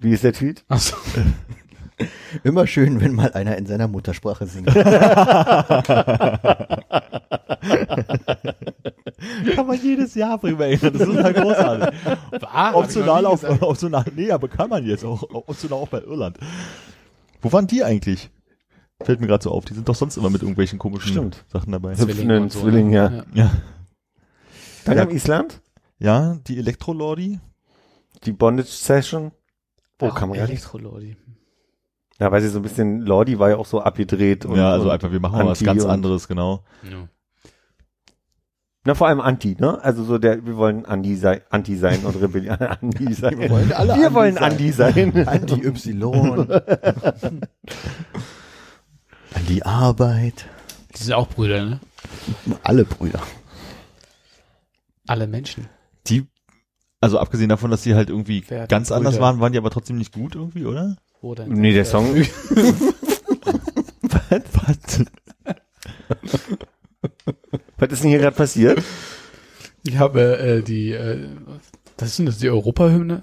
wie 0.01 0.13
ist 0.13 0.25
der 0.25 0.33
Tweet? 0.33 0.65
Ach 0.69 0.79
so. 0.81 0.97
Immer 2.45 2.67
schön, 2.67 3.01
wenn 3.01 3.15
mal 3.15 3.33
einer 3.33 3.57
in 3.57 3.67
seiner 3.67 3.89
Muttersprache 3.89 4.47
singt. 4.47 4.67
Kann 9.55 9.67
man 9.67 9.81
jedes 9.83 10.15
Jahr 10.15 10.39
drüber 10.39 10.67
erinnern. 10.67 10.93
Das 10.99 11.09
ist 11.09 11.23
halt 11.23 11.37
großartig. 11.37 12.01
War, 12.41 12.75
optional 12.77 13.27
auf, 13.27 13.45
optional, 13.63 14.05
nee, 14.17 14.31
aber 14.31 14.49
kann 14.49 14.69
man 14.71 14.85
jetzt 14.85 15.05
auch, 15.05 15.23
optional 15.33 15.79
auch 15.81 15.89
bei 15.89 16.01
Irland. 16.01 16.39
Wo 17.41 17.53
waren 17.53 17.67
die 17.67 17.83
eigentlich? 17.85 18.31
Fällt 19.03 19.21
mir 19.21 19.27
gerade 19.27 19.43
so 19.43 19.51
auf, 19.51 19.65
die 19.65 19.75
sind 19.75 19.89
doch 19.89 19.95
sonst 19.95 20.17
immer 20.17 20.31
mit 20.31 20.43
irgendwelchen 20.43 20.79
komischen 20.79 21.11
Stimmt. 21.13 21.45
Sachen 21.53 21.73
dabei. 21.73 21.95
So- 21.95 22.05
Zwillinge 22.07 22.37
Ein 22.37 22.43
und 22.43 22.53
so, 22.53 22.61
Zwilling, 22.61 22.91
ne? 22.91 23.25
ja. 23.35 23.45
Ja, 23.45 23.51
Dann 24.85 24.97
Ja. 24.99 25.09
Island, 25.11 25.61
ja 25.99 26.39
die 26.47 26.59
Elektrolordi. 26.59 27.41
die 28.25 28.33
Bondage 28.33 28.69
Session. 28.69 29.33
Oh, 30.01 30.09
kann 30.11 30.29
man. 30.31 30.39
Elektrolordi. 30.39 31.17
Ja, 32.23 32.31
weil 32.31 32.41
sie 32.41 32.51
so 32.51 32.61
ein 32.61 32.63
bisschen, 32.63 33.01
Lordi 33.01 33.41
war 33.41 33.51
ja 33.51 33.57
auch 33.57 33.67
so 33.67 33.81
abgedreht. 33.81 34.45
Und, 34.45 34.55
ja, 34.55 34.71
also 34.71 34.85
und 34.85 34.91
einfach, 34.93 35.11
wir 35.11 35.19
machen 35.19 35.39
mal 35.39 35.47
was 35.47 35.59
Anti 35.59 35.65
ganz 35.65 35.85
anderes, 35.85 36.29
genau. 36.29 36.63
Ja. 36.89 37.09
Na, 38.85 38.95
vor 38.95 39.09
allem 39.09 39.21
Anti, 39.21 39.57
ne? 39.59 39.83
Also 39.83 40.05
so 40.05 40.19
der, 40.19 40.47
wir 40.47 40.57
wollen 40.57 40.87
Anti 40.87 41.17
sein, 41.17 41.41
Anti 41.51 41.75
sein 41.75 42.05
und 42.05 42.15
Rebellion, 42.15 42.55
Anti 42.61 43.13
sein. 43.13 43.41
Wir 43.41 43.51
wollen 43.51 43.73
alle 43.73 43.89
wir 43.89 44.07
Andi 44.07 44.15
wollen 44.15 44.35
sein. 44.35 44.45
Anti 44.53 44.71
sein. 44.71 45.27
Anti-Y. 45.27 46.49
An 49.35 49.47
die 49.49 49.65
Arbeit. 49.65 50.47
Die 50.95 51.03
sind 51.03 51.15
auch 51.15 51.27
Brüder, 51.27 51.65
ne? 51.65 51.81
Alle 52.63 52.85
Brüder. 52.85 53.21
Alle 55.09 55.27
Menschen. 55.27 55.67
Die, 56.07 56.29
also 57.01 57.19
abgesehen 57.19 57.49
davon, 57.49 57.73
dass 57.73 57.83
sie 57.83 57.97
halt 57.97 58.11
irgendwie 58.11 58.45
Wer 58.47 58.69
ganz 58.69 58.93
anders 58.93 59.15
Brüder? 59.15 59.25
waren, 59.27 59.41
waren 59.41 59.51
die 59.51 59.59
aber 59.59 59.71
trotzdem 59.71 59.99
nicht 59.99 60.13
gut 60.15 60.37
irgendwie, 60.37 60.67
oder? 60.67 60.99
Denn? 61.23 61.49
Nee, 61.53 61.73
der 61.73 61.85
Song. 61.85 62.15
Was? 64.13 65.05
Was 67.79 67.91
ist 67.91 68.03
denn 68.03 68.11
hier 68.11 68.19
gerade 68.19 68.37
passiert? 68.37 68.83
Ich 69.85 69.99
habe 69.99 70.39
äh, 70.39 70.63
die, 70.63 70.93
äh, 70.93 71.29
was 71.99 72.09
ist 72.11 72.19
denn 72.19 72.27
das, 72.27 72.39
die 72.39 72.49
Europahymne? 72.51 73.23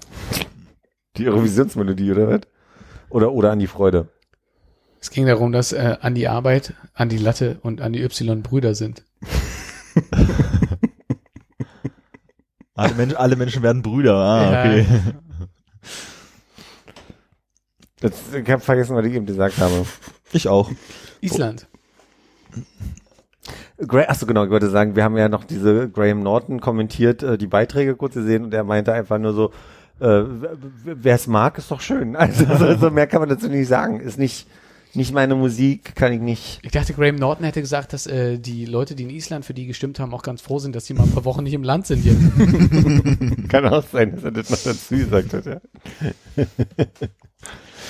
Die 1.16 1.26
Eurovisionsmelodie, 1.28 2.10
oder 2.12 2.28
was? 2.28 2.40
Oder, 3.10 3.32
oder 3.32 3.50
an 3.52 3.58
die 3.58 3.66
Freude. 3.66 4.08
Es 5.00 5.10
ging 5.10 5.26
darum, 5.26 5.52
dass 5.52 5.72
äh, 5.72 5.96
an 6.00 6.14
die 6.14 6.28
Arbeit, 6.28 6.74
an 6.94 7.08
die 7.08 7.16
Latte 7.18 7.58
und 7.62 7.80
an 7.80 7.92
die 7.92 8.02
Y 8.02 8.42
Brüder 8.42 8.74
sind. 8.74 9.04
Alle, 12.74 12.94
Menschen, 12.94 13.16
alle 13.18 13.36
Menschen 13.36 13.62
werden 13.62 13.82
Brüder. 13.82 14.14
Ah, 14.14 14.52
Ja. 14.52 14.60
okay. 14.60 14.86
Das, 18.00 18.12
ich 18.34 18.50
habe 18.50 18.62
vergessen, 18.62 18.96
was 18.96 19.04
ich 19.04 19.14
eben 19.14 19.26
gesagt 19.26 19.58
habe. 19.58 19.84
Ich 20.32 20.48
auch. 20.48 20.70
Island. 21.20 21.66
Gra 23.78 24.02
Achso, 24.08 24.26
genau, 24.26 24.44
ich 24.44 24.50
wollte 24.50 24.70
sagen, 24.70 24.96
wir 24.96 25.04
haben 25.04 25.16
ja 25.16 25.28
noch 25.28 25.44
diese 25.44 25.88
Graham 25.88 26.22
Norton 26.22 26.60
kommentiert, 26.60 27.22
äh, 27.22 27.38
die 27.38 27.46
Beiträge 27.46 27.96
kurz 27.96 28.14
gesehen 28.14 28.44
und 28.44 28.54
er 28.54 28.64
meinte 28.64 28.92
einfach 28.92 29.18
nur 29.18 29.32
so, 29.32 29.50
äh, 30.00 30.22
wer 30.84 31.14
es 31.14 31.26
mag, 31.26 31.58
ist 31.58 31.70
doch 31.70 31.80
schön. 31.80 32.16
Also 32.20 32.44
so, 32.56 32.76
so 32.76 32.90
mehr 32.90 33.06
kann 33.06 33.20
man 33.20 33.28
dazu 33.28 33.48
nicht 33.48 33.68
sagen. 33.68 34.00
Ist 34.00 34.18
nicht, 34.18 34.46
nicht 34.94 35.12
meine 35.12 35.34
Musik, 35.34 35.94
kann 35.94 36.12
ich 36.12 36.20
nicht. 36.20 36.60
Ich 36.62 36.72
dachte, 36.72 36.92
Graham 36.92 37.16
Norton 37.16 37.44
hätte 37.44 37.60
gesagt, 37.60 37.92
dass 37.92 38.06
äh, 38.06 38.38
die 38.38 38.66
Leute, 38.66 38.94
die 38.94 39.04
in 39.04 39.10
Island 39.10 39.44
für 39.44 39.54
die 39.54 39.66
gestimmt 39.66 39.98
haben, 39.98 40.12
auch 40.14 40.22
ganz 40.22 40.40
froh 40.40 40.58
sind, 40.58 40.74
dass 40.74 40.86
sie 40.86 40.94
mal 40.94 41.04
ein 41.04 41.12
paar 41.12 41.24
Wochen 41.24 41.42
nicht 41.42 41.54
im 41.54 41.62
Land 41.62 41.86
sind 41.86 42.04
jetzt. 42.04 42.20
Kann 43.48 43.66
auch 43.66 43.84
sein, 43.90 44.12
dass 44.12 44.24
er 44.24 44.30
das 44.30 44.50
noch 44.50 44.58
dazu 44.58 44.96
gesagt 44.96 45.32
hat, 45.34 45.46
ja. 45.46 45.60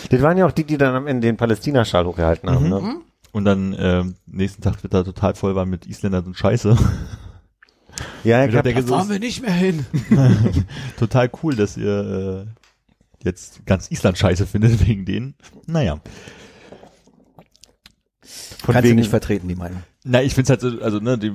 das 0.08 0.22
waren 0.22 0.38
ja 0.38 0.46
auch 0.46 0.52
die, 0.52 0.64
die 0.64 0.78
dann 0.78 0.94
am 0.94 1.06
Ende 1.06 1.26
den 1.28 1.36
Palästina-Schal 1.36 2.06
hochgehalten 2.06 2.48
haben, 2.50 2.64
Mhm. 2.64 2.70
ne? 2.70 2.96
Und 3.32 3.44
dann 3.44 3.76
ähm, 3.78 4.14
nächsten 4.26 4.60
Tag 4.62 4.82
wird 4.82 4.92
da 4.92 5.04
total 5.04 5.34
voll 5.34 5.54
war 5.54 5.64
mit 5.66 5.86
Isländern 5.86 6.24
und 6.24 6.36
Scheiße. 6.36 6.76
Ja, 8.24 8.44
Ich 8.46 8.58
denke, 8.62 8.82
so 8.82 8.94
Fahren 8.94 9.10
wir 9.10 9.18
nicht 9.18 9.42
mehr 9.42 9.52
hin. 9.52 9.84
total 10.98 11.30
cool, 11.42 11.54
dass 11.54 11.76
ihr 11.76 12.46
äh, 12.46 13.24
jetzt 13.24 13.66
ganz 13.66 13.90
Island 13.90 14.16
Scheiße 14.16 14.46
findet 14.46 14.86
wegen 14.88 15.04
denen. 15.04 15.34
Naja. 15.66 16.00
von 18.22 18.74
Kannst 18.74 18.84
wegen, 18.84 18.96
du 18.96 19.00
nicht 19.02 19.10
vertreten, 19.10 19.48
die 19.48 19.54
Meinung. 19.54 19.82
Na, 20.04 20.22
ich 20.22 20.34
finde 20.34 20.50
halt 20.50 20.60
so, 20.60 20.68
also 20.80 20.98
ne, 21.00 21.18
die, 21.18 21.32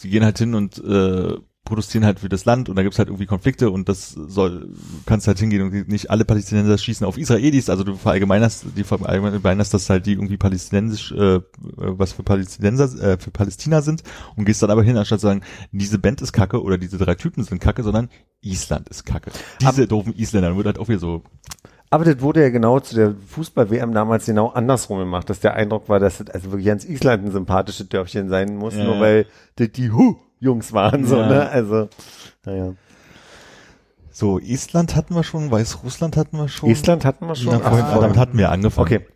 die 0.00 0.10
gehen 0.10 0.24
halt 0.24 0.38
hin 0.38 0.54
und 0.54 0.78
äh, 0.78 1.36
protestieren 1.64 2.04
halt 2.04 2.20
für 2.20 2.28
das 2.28 2.44
Land 2.44 2.68
und 2.68 2.76
da 2.76 2.82
gibt's 2.82 2.98
halt 2.98 3.08
irgendwie 3.08 3.26
Konflikte 3.26 3.70
und 3.70 3.88
das 3.88 4.10
soll, 4.10 4.70
kannst 5.06 5.28
halt 5.28 5.38
hingehen 5.38 5.62
und 5.62 5.88
nicht 5.88 6.10
alle 6.10 6.24
Palästinenser 6.24 6.76
schießen 6.76 7.06
auf 7.06 7.16
Israelis, 7.16 7.70
also 7.70 7.84
du 7.84 7.94
verallgemeinerst, 7.94 8.66
die 8.76 8.82
verallgemeinerst, 8.82 9.72
dass 9.72 9.88
halt 9.88 10.06
die 10.06 10.12
irgendwie 10.12 10.36
palästinensisch, 10.36 11.12
äh, 11.12 11.40
was 11.60 12.12
für 12.12 12.24
Palästinenser, 12.24 13.12
äh, 13.12 13.18
für 13.18 13.30
Palästina 13.30 13.80
sind 13.80 14.02
und 14.36 14.44
gehst 14.44 14.62
dann 14.62 14.70
aber 14.70 14.82
hin, 14.82 14.96
anstatt 14.96 15.20
zu 15.20 15.26
sagen, 15.28 15.42
diese 15.70 15.98
Band 15.98 16.20
ist 16.20 16.32
kacke 16.32 16.60
oder 16.60 16.78
diese 16.78 16.98
drei 16.98 17.14
Typen 17.14 17.44
sind 17.44 17.60
kacke, 17.60 17.84
sondern 17.84 18.10
Island 18.40 18.88
ist 18.88 19.04
kacke. 19.04 19.30
Diese 19.60 19.86
doofen 19.86 20.14
Isländer, 20.16 20.56
wird 20.56 20.66
halt 20.66 20.78
auch 20.80 20.88
wieder 20.88 20.98
so, 20.98 21.22
aber 21.90 22.06
das 22.06 22.22
wurde 22.22 22.40
ja 22.40 22.48
genau 22.48 22.80
zu 22.80 22.94
der 22.94 23.14
Fußball-WM 23.28 23.92
damals 23.92 24.24
genau 24.24 24.48
andersrum 24.48 24.98
gemacht, 24.98 25.28
dass 25.28 25.40
der 25.40 25.54
Eindruck 25.54 25.90
war, 25.90 26.00
dass 26.00 26.18
das 26.18 26.30
also 26.30 26.50
wirklich 26.50 26.66
ganz 26.66 26.86
Island 26.86 27.26
ein 27.26 27.32
sympathisches 27.32 27.86
Dörfchen 27.90 28.30
sein 28.30 28.56
muss, 28.56 28.74
Ja, 28.74 28.84
nur 28.84 28.98
weil 28.98 29.26
das 29.56 29.72
die 29.72 29.90
Hu-Jungs 30.42 30.72
waren, 30.72 31.06
so, 31.06 31.16
Ja. 31.18 31.28
ne? 31.28 31.48
Also, 31.48 31.88
naja. 32.44 32.74
so, 34.10 34.38
Estland 34.38 34.96
hatten 34.96 35.14
wir 35.14 35.24
schon, 35.24 35.50
Weißrussland 35.50 36.16
hatten 36.16 36.36
wir 36.36 36.48
schon. 36.48 36.70
Island 36.70 37.04
hatten 37.04 37.26
wir 37.26 37.34
schon. 37.34 37.52
Na, 37.54 37.60
vorhin, 37.60 37.84
Ach, 37.88 38.00
damit 38.00 38.16
hatten 38.16 38.38
wir 38.38 38.50
angefangen. 38.50 38.86
Okay. 38.86 39.06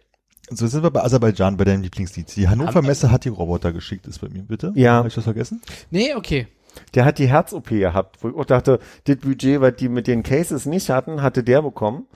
So 0.49 0.67
sind 0.69 0.85
wir 0.85 0.91
bei 0.93 1.03
Aserbaidschan, 1.03 1.57
bei 1.57 1.65
deinem 1.65 1.83
Lieblingslied. 1.83 2.35
Die 2.37 2.49
Hannover 2.49 2.81
Messe 2.81 3.11
hat 3.11 3.25
die 3.25 3.31
Roboter 3.31 3.73
geschickt, 3.73 4.07
ist 4.07 4.21
bei 4.21 4.29
mir, 4.29 4.43
bitte. 4.45 4.73
Ja. 4.77 4.93
Habe 4.93 5.09
ich 5.09 5.15
das 5.15 5.25
vergessen? 5.25 5.61
Nee, 5.91 6.15
okay. 6.15 6.47
Der 6.95 7.05
hat 7.05 7.19
die 7.19 7.27
Herz-OP 7.27 7.71
gehabt, 7.71 8.23
wo 8.23 8.29
ich 8.29 8.35
auch 8.37 8.45
dachte, 8.45 8.79
das 9.05 9.17
Budget, 9.17 9.61
was 9.61 9.75
die 9.77 9.89
mit 9.89 10.07
den 10.07 10.23
Cases 10.23 10.65
nicht 10.67 10.89
hatten, 10.91 11.21
hatte 11.23 11.43
der 11.43 11.63
bekommen. 11.63 12.07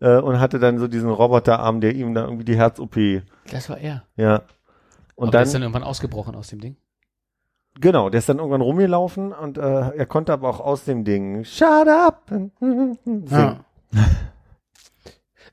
Äh, 0.00 0.16
und 0.18 0.40
hatte 0.40 0.58
dann 0.58 0.78
so 0.78 0.88
diesen 0.88 1.10
Roboterarm, 1.10 1.80
der 1.80 1.94
ihm 1.94 2.14
da 2.14 2.24
irgendwie 2.24 2.44
die 2.44 2.56
Herz-OP, 2.56 2.96
Das 3.50 3.68
war 3.68 3.78
er. 3.78 4.02
ja. 4.16 4.42
Und 5.16 5.26
Und 5.26 5.34
der 5.34 5.40
dann, 5.40 5.46
ist 5.46 5.54
dann 5.54 5.62
irgendwann 5.62 5.82
ausgebrochen 5.84 6.34
aus 6.34 6.48
dem 6.48 6.60
Ding. 6.60 6.76
Genau, 7.80 8.10
der 8.10 8.18
ist 8.18 8.28
dann 8.28 8.38
irgendwann 8.38 8.60
rumgelaufen 8.60 9.32
und 9.32 9.58
äh, 9.58 9.60
er 9.96 10.06
konnte 10.06 10.32
aber 10.32 10.48
auch 10.48 10.60
aus 10.60 10.84
dem 10.84 11.04
Ding 11.04 11.44
Shut 11.44 11.88
up 11.88 12.22
singen. 12.28 12.98
Ja. 13.30 13.60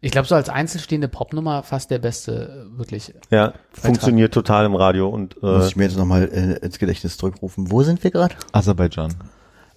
Ich 0.04 0.12
glaube, 0.12 0.28
so 0.28 0.34
als 0.34 0.50
einzelstehende 0.50 1.08
Popnummer 1.08 1.62
fast 1.62 1.92
der 1.92 2.00
beste, 2.00 2.66
äh, 2.74 2.78
wirklich. 2.80 3.14
Ja, 3.30 3.54
funktioniert 3.72 4.34
total 4.34 4.66
im 4.66 4.74
Radio 4.76 5.08
und 5.10 5.40
Muss 5.44 5.66
äh, 5.66 5.68
ich 5.68 5.76
mir 5.76 5.84
jetzt 5.84 5.96
nochmal 5.96 6.24
äh, 6.24 6.66
ins 6.66 6.80
Gedächtnis 6.80 7.18
zurückrufen. 7.18 7.70
Wo 7.70 7.84
sind 7.84 8.04
wir 8.04 8.10
gerade? 8.10 8.34
Aserbaidschan. 8.52 9.14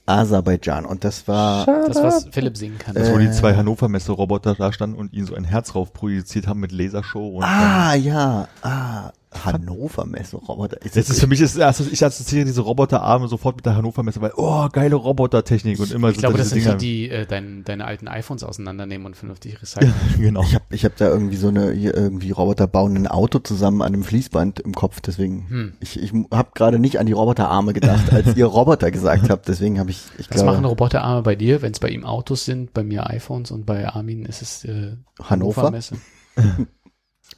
Aserbaidschan. 0.07 0.87
Und 0.87 1.05
das 1.05 1.29
war 1.29 1.67
Das, 1.67 2.03
was 2.03 2.29
Philipp 2.31 2.57
singen 2.57 2.79
kann. 2.79 2.95
Das, 2.95 3.11
wo 3.13 3.17
Äh. 3.19 3.27
die 3.27 3.31
zwei 3.33 3.55
Hannover 3.55 3.89
Messe 3.91 4.13
Roboter 4.13 4.55
da 4.55 4.73
standen 4.73 4.97
und 4.97 5.13
ihnen 5.13 5.27
so 5.27 5.35
ein 5.35 5.45
Herz 5.45 5.75
rauf 5.75 5.93
projiziert 5.93 6.47
haben 6.47 6.61
mit 6.61 6.73
Lasershow 6.73 7.29
und 7.37 7.45
Ah, 7.45 7.95
ja. 7.95 8.49
Ah, 8.63 9.13
Hannover 9.45 10.05
Messe 10.05 10.37
Roboter. 10.37 10.81
Ist 10.83 10.97
Das 10.97 11.11
ist 11.11 11.21
für 11.21 11.27
mich, 11.27 11.41
ist, 11.41 11.61
also 11.61 11.85
ich 11.91 12.05
assoziiere 12.05 12.45
diese 12.45 12.61
Roboterarme 12.61 13.29
sofort 13.29 13.57
mit 13.57 13.67
der 13.67 13.77
Hannover 13.77 14.03
Messe, 14.03 14.21
weil, 14.21 14.33
oh, 14.37 14.69
geile 14.71 14.97
Robotertechnik 14.97 15.81
und 15.81 15.91
immer 15.93 16.11
ich 16.11 16.19
glaube, 16.19 16.39
das 16.39 16.51
sind 16.51 16.81
die, 16.81 17.09
die 17.09 17.11
äh, 17.11 17.27
dein, 17.27 17.65
deine 17.65 17.85
alten 17.85 18.09
iPhones 18.09 18.45
auseinandernehmen 18.45 19.07
und 19.07 19.17
vernünftig 19.17 19.61
recyceln. 19.63 19.93
genau. 20.19 20.43
Ich 20.43 20.55
habe 20.55 20.65
ich 20.71 20.85
hab 20.85 20.97
da 20.97 21.09
irgendwie 21.09 21.37
so 21.37 21.49
eine 21.49 21.73
irgendwie 21.73 22.31
Roboter 22.31 22.67
bauen 22.67 22.97
ein 22.97 23.07
Auto 23.07 23.39
zusammen 23.39 23.83
an 23.83 23.95
einem 23.95 24.05
Fließband 24.05 24.61
im 24.61 24.75
Kopf, 24.75 25.01
deswegen 25.01 25.49
Hm. 25.49 25.73
ich 25.81 26.01
ich 26.01 26.13
habe 26.31 26.51
gerade 26.55 26.79
nicht 26.79 26.99
an 26.99 27.07
die 27.07 27.13
Roboterarme 27.13 27.73
gedacht, 27.73 28.13
als 28.13 28.37
ihr 28.37 28.47
Roboter 28.47 28.91
gesagt 28.91 29.31
habt, 29.31 29.49
deswegen 29.49 29.79
habe 29.79 29.91
ich 29.91 30.03
ich 30.19 30.31
Was 30.31 30.45
machen 30.45 30.61
glaube 30.61 30.69
Roboterarme 30.69 31.23
bei 31.23 31.37
dir, 31.37 31.63
wenn 31.63 31.73
es 31.73 31.81
bei 31.81 31.89
ihm 31.89 32.05
Autos 32.05 32.45
sind, 32.45 32.73
bei 32.73 32.85
mir 32.85 33.09
iPhones 33.11 33.51
und 33.51 33.67
bei 33.67 33.89
Armin 33.89 34.25
ist 34.25 34.43
es 34.43 34.65
äh, 34.65 34.97
Hannover? 35.23 35.71
Messe. 35.71 35.97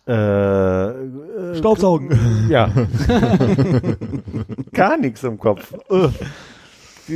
äh, 0.06 0.12
äh, 0.12 1.56
Staubsaugen. 1.56 2.48
Ja. 2.48 2.66
Gar 4.72 4.98
nichts 4.98 5.22
im 5.24 5.38
Kopf. 5.38 5.74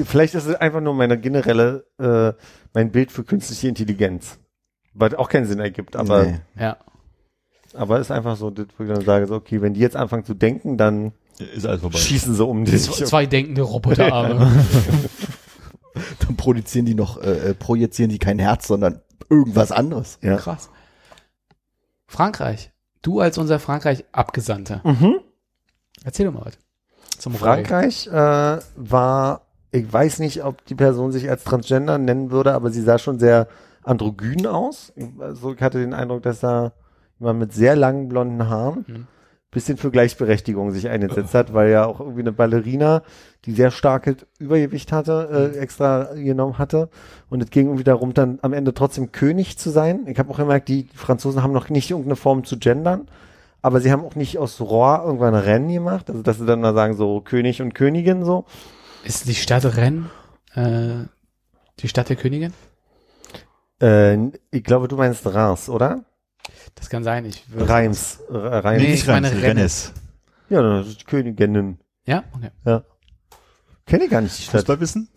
Vielleicht 0.04 0.34
ist 0.34 0.46
es 0.46 0.54
einfach 0.56 0.80
nur 0.80 0.94
meine 0.94 1.18
generelle, 1.18 1.84
äh, 1.98 2.32
mein 2.74 2.90
Bild 2.90 3.12
für 3.12 3.24
künstliche 3.24 3.68
Intelligenz. 3.68 4.38
Was 4.94 5.14
auch 5.14 5.28
keinen 5.28 5.46
Sinn 5.46 5.60
ergibt, 5.60 5.96
aber, 5.96 6.24
Nee. 6.24 6.40
Ja. 6.58 6.76
aber 7.74 8.00
ist 8.00 8.10
einfach 8.10 8.36
so, 8.36 8.50
das, 8.50 8.66
wo 8.76 8.84
ich 8.84 8.90
dann 8.90 9.04
sage, 9.04 9.26
so, 9.26 9.34
okay, 9.36 9.62
wenn 9.62 9.74
die 9.74 9.80
jetzt 9.80 9.96
anfangen 9.96 10.24
zu 10.24 10.34
denken, 10.34 10.76
dann 10.76 11.12
Ist 11.54 11.66
alles 11.66 11.80
vorbei. 11.82 11.98
schießen 11.98 12.34
sie 12.34 12.44
um 12.44 12.64
dich. 12.64 12.90
Zwei 12.90 13.26
denkende 13.26 13.62
Roboterarme. 13.62 14.50
dann 16.26 16.36
produzieren 16.36 16.86
die 16.86 16.94
noch 16.94 17.20
äh, 17.22 17.50
äh, 17.50 17.54
projizieren 17.54 18.10
die 18.10 18.18
kein 18.18 18.38
Herz, 18.38 18.66
sondern 18.66 19.00
irgendwas 19.28 19.72
anderes. 19.72 20.18
Ja. 20.22 20.36
Krass. 20.36 20.70
Frankreich. 22.06 22.72
Du 23.02 23.20
als 23.20 23.38
unser 23.38 23.58
Frankreich-Abgesandter. 23.58 24.80
Mhm. 24.84 25.20
Erzähl 26.04 26.26
doch 26.26 26.32
mal 26.32 26.44
was. 26.46 26.58
Zum. 27.18 27.34
Frankreich 27.34 28.06
äh, 28.06 28.58
war, 28.76 29.42
ich 29.72 29.90
weiß 29.92 30.18
nicht, 30.20 30.42
ob 30.44 30.64
die 30.66 30.74
Person 30.74 31.12
sich 31.12 31.28
als 31.28 31.44
Transgender 31.44 31.98
nennen 31.98 32.30
würde, 32.30 32.54
aber 32.54 32.70
sie 32.70 32.82
sah 32.82 32.98
schon 32.98 33.18
sehr 33.18 33.48
androgyn 33.82 34.46
aus. 34.46 34.92
Ich, 34.96 35.08
also 35.18 35.52
ich 35.52 35.60
hatte 35.60 35.78
den 35.78 35.94
Eindruck, 35.94 36.22
dass 36.22 36.40
da 36.40 36.72
jemand 37.18 37.38
mit 37.38 37.52
sehr 37.52 37.76
langen 37.76 38.08
blonden 38.08 38.48
Haaren 38.48 38.84
Mhm. 38.88 39.06
Bisschen 39.50 39.76
für 39.76 39.90
Gleichberechtigung 39.90 40.70
sich 40.70 40.88
eingesetzt 40.88 41.34
hat, 41.34 41.52
weil 41.52 41.70
ja 41.70 41.84
auch 41.84 42.00
irgendwie 42.00 42.20
eine 42.20 42.32
Ballerina, 42.32 43.02
die 43.44 43.52
sehr 43.52 43.70
starkes 43.70 44.16
Übergewicht 44.38 44.92
hatte, 44.92 45.52
äh, 45.54 45.58
extra 45.58 46.14
genommen 46.14 46.58
hatte. 46.58 46.88
Und 47.28 47.42
es 47.42 47.50
ging 47.50 47.66
irgendwie 47.66 47.84
darum, 47.84 48.14
dann 48.14 48.38
am 48.42 48.52
Ende 48.52 48.74
trotzdem 48.74 49.10
König 49.10 49.58
zu 49.58 49.70
sein. 49.70 50.06
Ich 50.06 50.18
habe 50.18 50.30
auch 50.30 50.36
gemerkt, 50.36 50.68
die 50.68 50.88
Franzosen 50.94 51.42
haben 51.42 51.52
noch 51.52 51.68
nicht 51.68 51.90
irgendeine 51.90 52.16
Form 52.16 52.44
zu 52.44 52.58
gendern, 52.58 53.08
aber 53.60 53.80
sie 53.80 53.90
haben 53.90 54.04
auch 54.04 54.14
nicht 54.14 54.38
aus 54.38 54.60
Rohr 54.60 55.02
irgendwann 55.04 55.34
Rennen 55.34 55.72
gemacht, 55.72 56.08
also 56.10 56.22
dass 56.22 56.38
sie 56.38 56.46
dann 56.46 56.60
mal 56.60 56.74
sagen, 56.74 56.94
so 56.94 57.20
König 57.20 57.60
und 57.60 57.74
Königin 57.74 58.24
so. 58.24 58.44
Ist 59.02 59.26
die 59.26 59.34
Stadt 59.34 59.64
Rennes 59.76 60.06
äh, 60.54 61.06
die 61.80 61.88
Stadt 61.88 62.08
der 62.08 62.16
Königin? 62.16 62.52
Äh, 63.82 64.16
ich 64.50 64.62
glaube, 64.62 64.88
du 64.88 64.96
meinst 64.96 65.26
Reims, 65.26 65.68
oder? 65.68 66.04
Das 66.74 66.88
kann 66.88 67.04
sein. 67.04 67.24
Ich 67.24 67.50
würde- 67.50 67.68
Reims. 67.68 68.20
Äh, 68.30 68.36
Reims. 68.36 68.82
Nee, 68.82 68.94
ich 68.94 69.06
meine 69.06 69.30
Rennes. 69.30 69.42
Rennes. 69.42 69.92
Ja, 70.48 70.62
das 70.62 70.88
ist 70.88 71.06
Königinnen. 71.06 71.78
Ja? 72.06 72.24
Okay. 72.32 72.80
Kenne 73.86 74.04
ich 74.04 74.10
gar 74.10 74.20
nicht 74.20 74.38
die 74.38 74.42
Stadt. 74.42 74.60
Fußballwissen? 74.60 75.08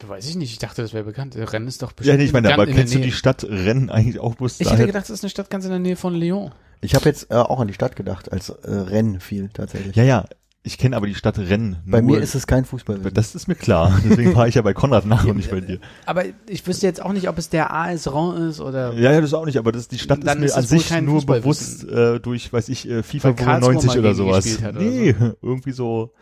Du 0.00 0.08
weiß 0.08 0.28
ich 0.28 0.36
nicht. 0.36 0.52
Ich 0.52 0.58
dachte, 0.58 0.82
das 0.82 0.92
wäre 0.92 1.04
bekannt. 1.04 1.36
Rennes 1.36 1.74
ist 1.74 1.82
doch 1.82 1.90
Ja, 1.90 1.94
bestimmt 1.96 2.18
nee, 2.18 2.24
ich 2.24 2.32
meine, 2.32 2.52
aber 2.52 2.66
kennst 2.66 2.94
du 2.94 2.98
die 2.98 3.12
Stadt 3.12 3.44
Rennen 3.44 3.90
eigentlich 3.90 4.18
auch 4.18 4.34
bloß 4.34 4.60
Ich 4.60 4.70
hätte 4.70 4.86
gedacht, 4.86 5.04
das 5.04 5.10
ist 5.10 5.24
eine 5.24 5.30
Stadt 5.30 5.50
ganz 5.50 5.64
in 5.64 5.70
der 5.70 5.78
Nähe 5.80 5.96
von 5.96 6.14
Lyon. 6.14 6.52
Ich 6.80 6.94
habe 6.94 7.04
jetzt 7.06 7.30
äh, 7.30 7.34
auch 7.34 7.60
an 7.60 7.68
die 7.68 7.74
Stadt 7.74 7.96
gedacht, 7.96 8.30
als 8.32 8.48
äh, 8.50 8.70
Rennen 8.70 9.20
fiel 9.20 9.50
tatsächlich. 9.52 9.94
Ja, 9.96 10.02
ja. 10.02 10.24
Ich 10.66 10.78
kenne 10.78 10.96
aber 10.96 11.06
die 11.06 11.14
Stadt 11.14 11.38
Rennes. 11.38 11.76
Bei 11.84 12.00
mir 12.00 12.20
ist 12.22 12.34
es 12.34 12.46
kein 12.46 12.64
Fußball. 12.64 12.98
Das 13.12 13.34
ist 13.34 13.48
mir 13.48 13.54
klar. 13.54 14.00
Deswegen 14.08 14.32
fahre 14.32 14.48
ich 14.48 14.54
ja 14.54 14.62
bei 14.62 14.72
Konrad 14.72 15.04
nach 15.04 15.26
und 15.26 15.36
nicht 15.36 15.50
bei 15.50 15.60
dir. 15.60 15.78
Aber 16.06 16.24
ich 16.48 16.66
wüsste 16.66 16.86
jetzt 16.86 17.02
auch 17.02 17.12
nicht, 17.12 17.28
ob 17.28 17.36
es 17.36 17.50
der 17.50 17.70
AS 17.70 18.10
Ron 18.10 18.48
ist 18.48 18.60
oder 18.60 18.94
Ja, 18.94 19.12
ja, 19.12 19.20
das 19.20 19.34
auch 19.34 19.44
nicht, 19.44 19.58
aber 19.58 19.72
das, 19.72 19.88
die 19.88 19.98
Stadt 19.98 20.20
ist 20.20 20.24
ist 20.26 20.38
mir 20.38 20.54
an 20.54 20.64
es 20.64 20.72
wohl 20.72 20.78
sich 20.78 21.00
nur 21.02 21.26
bewusst 21.26 21.84
äh, 21.86 22.18
durch, 22.18 22.50
weiß 22.50 22.70
ich, 22.70 22.88
äh, 22.88 23.02
FIFA 23.02 23.28
Weil 23.28 23.34
Karlsruhe 23.34 23.72
95 23.74 23.88
mal 23.88 23.98
oder 23.98 24.02
gegen 24.14 24.14
die 24.14 24.30
sowas. 24.30 24.44
gespielt 24.44 24.62
hat 24.64 24.76
oder 24.76 24.84
nee, 24.84 25.14
irgendwie 25.42 25.72
so. 25.72 26.12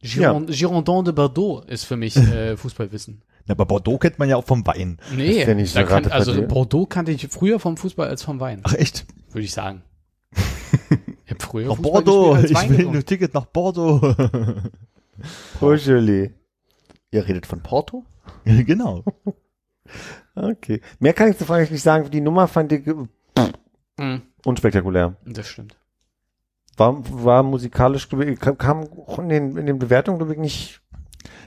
Giron 0.00 0.46
Girondin 0.46 1.04
de 1.04 1.12
Bordeaux 1.14 1.62
ist 1.66 1.82
für 1.84 1.96
mich 1.96 2.16
äh, 2.16 2.56
Fußballwissen. 2.56 3.22
Na, 3.46 3.52
aber 3.54 3.66
Bordeaux 3.66 3.98
kennt 3.98 4.16
man 4.20 4.28
ja 4.28 4.36
auch 4.36 4.44
vom 4.44 4.64
Wein. 4.64 4.98
Nee, 5.16 5.40
Ist 5.40 5.48
ja 5.48 5.54
nicht 5.54 5.74
da 5.74 5.80
so 5.80 5.86
kann, 5.88 6.06
also. 6.06 6.40
Bordeaux 6.46 6.86
kannte 6.86 7.10
ich 7.10 7.26
früher 7.28 7.58
vom 7.58 7.76
Fußball 7.76 8.06
als 8.06 8.22
vom 8.22 8.38
Wein, 8.38 8.60
Ach 8.62 8.74
echt? 8.74 9.06
würde 9.32 9.44
ich 9.44 9.52
sagen. 9.52 9.82
Ich 11.24 11.30
habe 11.30 11.40
früher 11.44 11.68
Nach 11.68 11.76
Fußball 11.76 12.02
Bordeaux. 12.02 12.32
gespielt 12.32 12.50
Ich 12.50 12.56
als 12.56 12.68
Wein 12.70 12.78
will 12.78 12.88
ein 12.98 13.04
Ticket 13.06 13.34
nach 13.34 13.46
Bordeaux. 13.46 14.00
Oh, 15.60 15.72
Julie. 15.74 16.32
Ihr 17.10 17.26
redet 17.28 17.46
von 17.46 17.62
Porto? 17.62 18.04
genau. 18.44 19.04
Okay. 20.34 20.80
Mehr 20.98 21.12
kann 21.12 21.30
ich 21.30 21.38
zu 21.38 21.44
Fragen 21.44 21.70
nicht 21.70 21.82
sagen. 21.82 22.10
Die 22.10 22.20
Nummer 22.20 22.48
fand 22.48 22.72
ich 22.72 22.86
äh, 22.86 22.94
Mhm, 23.98 24.22
unspektakulär. 24.44 25.14
das 25.26 25.46
stimmt. 25.46 25.76
War, 26.78 26.96
war 27.24 27.42
musikalisch, 27.42 28.08
ich, 28.10 28.40
kam- 28.40 28.56
in 29.18 29.28
den, 29.28 29.56
in 29.58 29.66
den 29.66 29.78
Bewertungen, 29.78 30.18
glaube 30.18 30.32
ich, 30.32 30.38
nicht. 30.38 30.80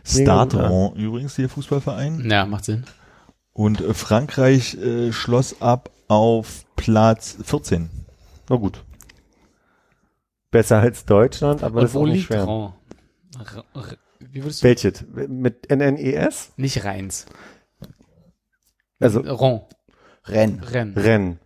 Stade 0.05 0.57
übrigens, 0.95 1.35
der 1.35 1.49
Fußballverein. 1.49 2.29
Ja, 2.29 2.45
macht 2.45 2.65
Sinn. 2.65 2.83
Und 3.51 3.81
äh, 3.81 3.93
Frankreich 3.95 4.75
äh, 4.75 5.11
schloss 5.11 5.59
ab 5.61 5.89
auf 6.07 6.65
Platz 6.75 7.37
14. 7.43 7.89
Na 8.49 8.55
gut. 8.57 8.83
Besser 10.55 10.79
als 10.79 11.03
Deutschland, 11.03 11.63
aber 11.63 11.81
das 11.81 11.83
Und 11.83 11.87
ist 11.89 11.93
wo 11.95 11.99
auch 11.99 12.05
nicht 12.05 12.15
liegt 12.15 12.27
schwer. 12.27 12.43
Ron? 12.45 12.73
R 13.37 13.65
R 13.73 13.97
wie 14.19 14.41
würdest 14.41 14.63
du? 14.63 14.67
Welches? 14.67 15.03
Mit 15.27 15.69
NNES? 15.69 16.53
Nicht 16.55 16.85
Rheins. 16.85 17.25
Also 19.01 19.19
Ron. 19.19 19.63
Rennes. 20.23 20.73
Rennes. 20.73 21.03
Rennes. 21.03 21.37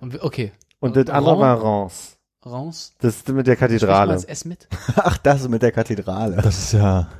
Und, 0.00 0.22
okay. 0.22 0.52
Und 0.80 0.96
das 0.96 1.10
andere 1.10 1.34
Ron? 1.34 1.42
war 1.42 1.62
Reims. 1.62 2.16
Reims. 2.42 2.94
Das 3.00 3.16
ist 3.16 3.28
mit 3.28 3.46
der 3.46 3.56
Kathedrale. 3.56 4.14
das 4.14 4.24
S 4.24 4.46
mit? 4.46 4.66
Ach, 4.96 5.18
das 5.18 5.46
mit 5.46 5.60
der 5.60 5.72
Kathedrale. 5.72 6.36
Das 6.36 6.56
ist 6.56 6.72
ja. 6.72 7.10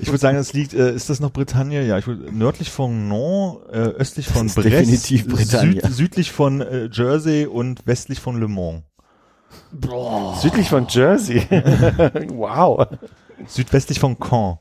Ich 0.00 0.06
würde 0.06 0.18
sagen, 0.18 0.38
es 0.38 0.54
liegt, 0.54 0.72
äh, 0.72 0.94
ist 0.94 1.10
das 1.10 1.20
noch 1.20 1.32
Bretagne? 1.32 1.86
Ja, 1.86 1.98
ich 1.98 2.06
würd, 2.06 2.32
nördlich 2.32 2.70
von 2.70 3.08
Nantes, 3.08 3.68
äh, 3.72 3.78
östlich 3.98 4.26
von 4.26 4.46
ist 4.46 4.54
Brest, 4.54 4.68
definitiv 4.68 5.28
Bretagne. 5.28 5.82
Süd, 5.82 5.92
südlich 5.92 6.32
von 6.32 6.62
äh, 6.62 6.88
Jersey 6.90 7.46
und 7.46 7.86
westlich 7.86 8.20
von 8.20 8.40
Le 8.40 8.48
Mans. 8.48 8.84
Boah. 9.72 10.36
Südlich 10.36 10.68
von 10.68 10.86
Jersey. 10.88 11.46
wow. 12.28 12.86
Südwestlich 13.46 14.00
von 14.00 14.18
Caen. 14.18 14.58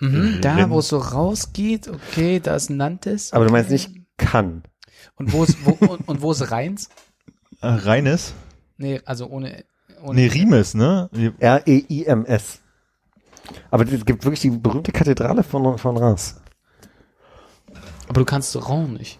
Mhm, 0.00 0.40
da, 0.40 0.54
Rennes. 0.54 0.70
wo 0.70 0.78
es 0.80 0.88
so 0.88 0.98
rausgeht, 0.98 1.88
okay, 1.88 2.40
da 2.40 2.56
ist 2.56 2.70
Nantes. 2.70 3.32
Aber 3.32 3.44
du 3.44 3.50
okay. 3.50 3.58
meinst 3.58 3.70
nicht 3.70 3.90
kann. 4.16 4.62
Und 5.16 5.32
wo 5.32 5.44
ist, 5.44 5.56
wo, 5.64 5.72
und, 5.86 6.08
und 6.08 6.22
wo 6.22 6.32
ist 6.32 6.50
Rheins? 6.50 6.88
Äh, 7.60 7.68
Rheines? 7.68 8.34
Nee, 8.76 9.00
also 9.04 9.26
ohne, 9.28 9.64
ohne 10.02 10.20
Nee, 10.20 10.26
Rimes, 10.26 10.74
ne? 10.74 11.08
Nee, 11.12 11.32
R-E-I-M-S. 11.38 12.60
Aber 13.70 13.84
es 13.84 14.04
gibt 14.04 14.24
wirklich 14.24 14.40
die 14.40 14.50
berühmte 14.50 14.92
Kathedrale 14.92 15.42
von, 15.42 15.78
von 15.78 15.96
Reims. 15.96 16.40
Aber 18.08 18.20
du 18.20 18.24
kannst 18.24 18.56
Ron 18.68 18.94
nicht. 18.94 19.18